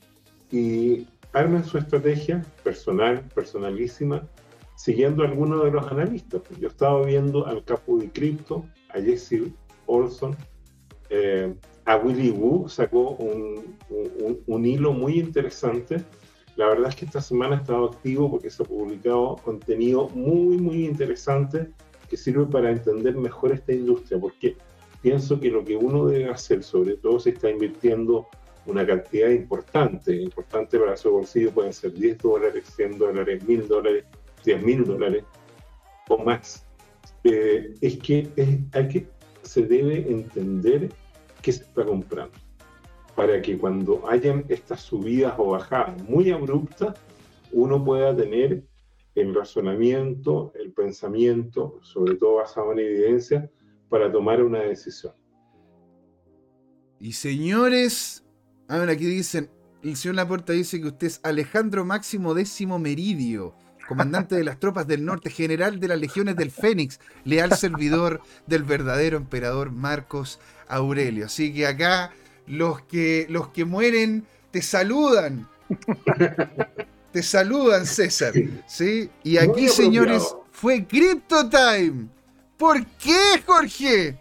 y 0.51 1.07
armen 1.33 1.65
su 1.65 1.79
estrategia 1.79 2.45
personal, 2.63 3.25
personalísima, 3.35 4.27
siguiendo 4.77 5.23
a 5.23 5.27
algunos 5.27 5.65
de 5.65 5.71
los 5.71 5.91
analistas. 5.91 6.43
Yo 6.61 6.69
estaba 6.69 7.05
viendo 7.05 7.47
al 7.47 7.65
Capo 7.65 7.99
de 7.99 8.11
Crypto, 8.11 8.65
a 8.91 9.01
Jesse 9.01 9.53
Olson, 9.87 10.37
eh, 11.11 11.55
a 11.85 11.97
Willy 11.97 12.31
Wu 12.31 12.69
sacó 12.69 13.11
un, 13.11 13.77
un, 14.47 14.67
hilo 14.67 14.93
muy 14.93 15.19
interesante. 15.19 16.03
La 16.57 16.69
verdad 16.69 16.89
es 16.89 16.97
que 16.97 17.05
esta 17.05 17.21
semana 17.21 17.57
ha 17.57 17.61
estado 17.61 17.87
activo 17.87 18.31
porque 18.31 18.51
se 18.51 18.63
ha 18.63 18.67
publicado 18.67 19.37
contenido 19.45 20.09
muy, 20.11 20.57
muy 20.57 20.87
interesante 20.87 21.71
que 22.09 22.17
sirve 22.17 22.47
para 22.47 22.71
entender 22.71 23.17
mejor 23.17 23.53
esta 23.53 23.73
industria, 23.73 24.19
porque 24.19 24.57
pienso 25.05 25.39
que 25.39 25.51
lo 25.51 25.63
que 25.63 25.77
uno 25.77 26.07
debe 26.07 26.31
hacer, 26.31 26.63
sobre 26.63 26.97
todo 26.97 27.21
si 27.21 27.29
está 27.29 27.51
invirtiendo 27.51 28.27
una 28.65 28.87
cantidad 28.87 29.29
importante, 29.29 30.17
importante 30.17 30.79
para 30.79 30.97
su 30.97 31.11
bolsillo, 31.11 31.53
pueden 31.53 31.75
ser 31.75 31.93
10 31.93 32.17
dólares, 32.17 32.65
100 32.75 32.99
dólares, 32.99 33.47
1000 33.47 33.69
dólares, 33.69 34.05
10 34.47 34.63
mil 34.63 34.83
dólares 34.87 35.25
o 36.09 36.17
más, 36.25 36.67
eh, 37.23 37.75
es 37.83 37.99
que 37.99 38.31
hay 38.73 38.89
que 38.89 39.07
se 39.43 39.67
debe 39.67 40.11
entender 40.11 40.89
qué 41.43 41.53
se 41.53 41.65
está 41.65 41.85
comprando 41.85 42.39
para 43.15 43.43
que 43.43 43.59
cuando 43.59 44.09
hayan 44.09 44.47
estas 44.49 44.81
subidas 44.81 45.35
o 45.37 45.51
bajadas 45.51 46.03
muy 46.05 46.31
abruptas, 46.31 46.97
uno 47.53 47.85
pueda 47.85 48.17
tener 48.17 48.63
el 49.15 49.35
razonamiento, 49.35 50.51
el 50.59 50.73
pensamiento, 50.73 51.79
sobre 51.83 52.15
todo 52.15 52.37
basado 52.37 52.73
en 52.73 52.79
evidencia, 52.79 53.51
para 53.95 54.11
tomar 54.11 54.43
una 54.43 54.59
decisión. 54.59 55.13
Y 56.99 57.13
señores, 57.13 58.25
a 58.67 58.79
ver, 58.79 58.91
aquí 58.91 59.07
dicen, 59.07 59.49
el 59.85 59.95
señor 59.95 60.17
Laporta 60.17 60.53
dice 60.53 60.81
que 60.81 60.89
usted 60.89 61.07
es 61.07 61.21
Alejandro 61.23 61.85
Máximo 61.85 62.35
Décimo 62.35 62.81
Meridio, 62.81 63.55
comandante 63.87 64.35
de 64.35 64.43
las 64.43 64.59
tropas 64.59 64.89
del 64.89 65.05
norte, 65.05 65.31
general 65.31 65.79
de 65.79 65.87
las 65.87 66.01
legiones 66.01 66.35
del 66.35 66.51
Fénix, 66.51 66.99
leal 67.23 67.57
servidor 67.57 68.21
del 68.49 68.65
verdadero 68.65 69.17
emperador 69.17 69.71
Marcos 69.71 70.41
Aurelio. 70.67 71.27
Así 71.27 71.55
que 71.55 71.69
acá 71.69 72.11
los 72.49 72.83
que, 72.83 73.29
los 73.31 73.51
que 73.51 73.65
mueren 73.65 74.25
te 74.51 74.61
saludan. 74.61 75.49
te 77.13 77.23
saludan, 77.23 77.87
César. 77.87 78.33
¿sí? 78.67 79.09
Y 79.23 79.37
aquí, 79.37 79.69
señores, 79.69 80.35
fue 80.51 80.85
Crypto 80.85 81.49
Time. 81.49 82.09
¿Por 82.57 82.85
qué, 82.87 83.43
Jorge? 83.45 84.19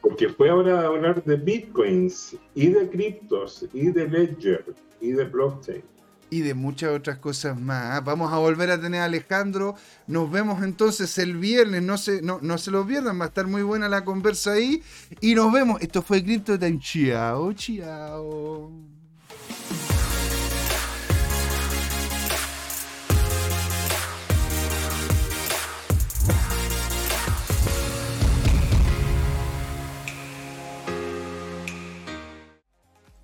Porque 0.00 0.28
fue 0.28 0.50
ahora 0.50 0.82
a 0.82 0.86
hablar 0.86 1.24
de 1.24 1.36
bitcoins 1.36 2.36
y 2.54 2.68
de 2.68 2.88
criptos 2.88 3.66
y 3.72 3.90
de 3.90 4.08
ledger 4.08 4.64
y 5.00 5.12
de 5.12 5.24
blockchain. 5.24 5.82
Y 6.30 6.40
de 6.40 6.54
muchas 6.54 6.90
otras 6.90 7.18
cosas 7.18 7.58
más. 7.58 8.04
Vamos 8.04 8.32
a 8.32 8.38
volver 8.38 8.70
a 8.70 8.80
tener 8.80 9.00
a 9.00 9.04
Alejandro. 9.04 9.76
Nos 10.06 10.30
vemos 10.30 10.62
entonces 10.62 11.16
el 11.18 11.36
viernes. 11.36 11.82
No 11.82 11.98
se, 11.98 12.20
no, 12.20 12.40
no 12.42 12.58
se 12.58 12.72
lo 12.72 12.84
pierdan. 12.84 13.20
Va 13.20 13.26
a 13.26 13.28
estar 13.28 13.46
muy 13.46 13.62
buena 13.62 13.88
la 13.88 14.04
conversa 14.04 14.52
ahí. 14.52 14.82
Y 15.20 15.34
nos 15.34 15.52
vemos. 15.52 15.80
Esto 15.80 16.02
fue 16.02 16.24
Crypto 16.24 16.58
Time. 16.58 16.80
Chao, 16.80 17.52
chao. 17.52 18.95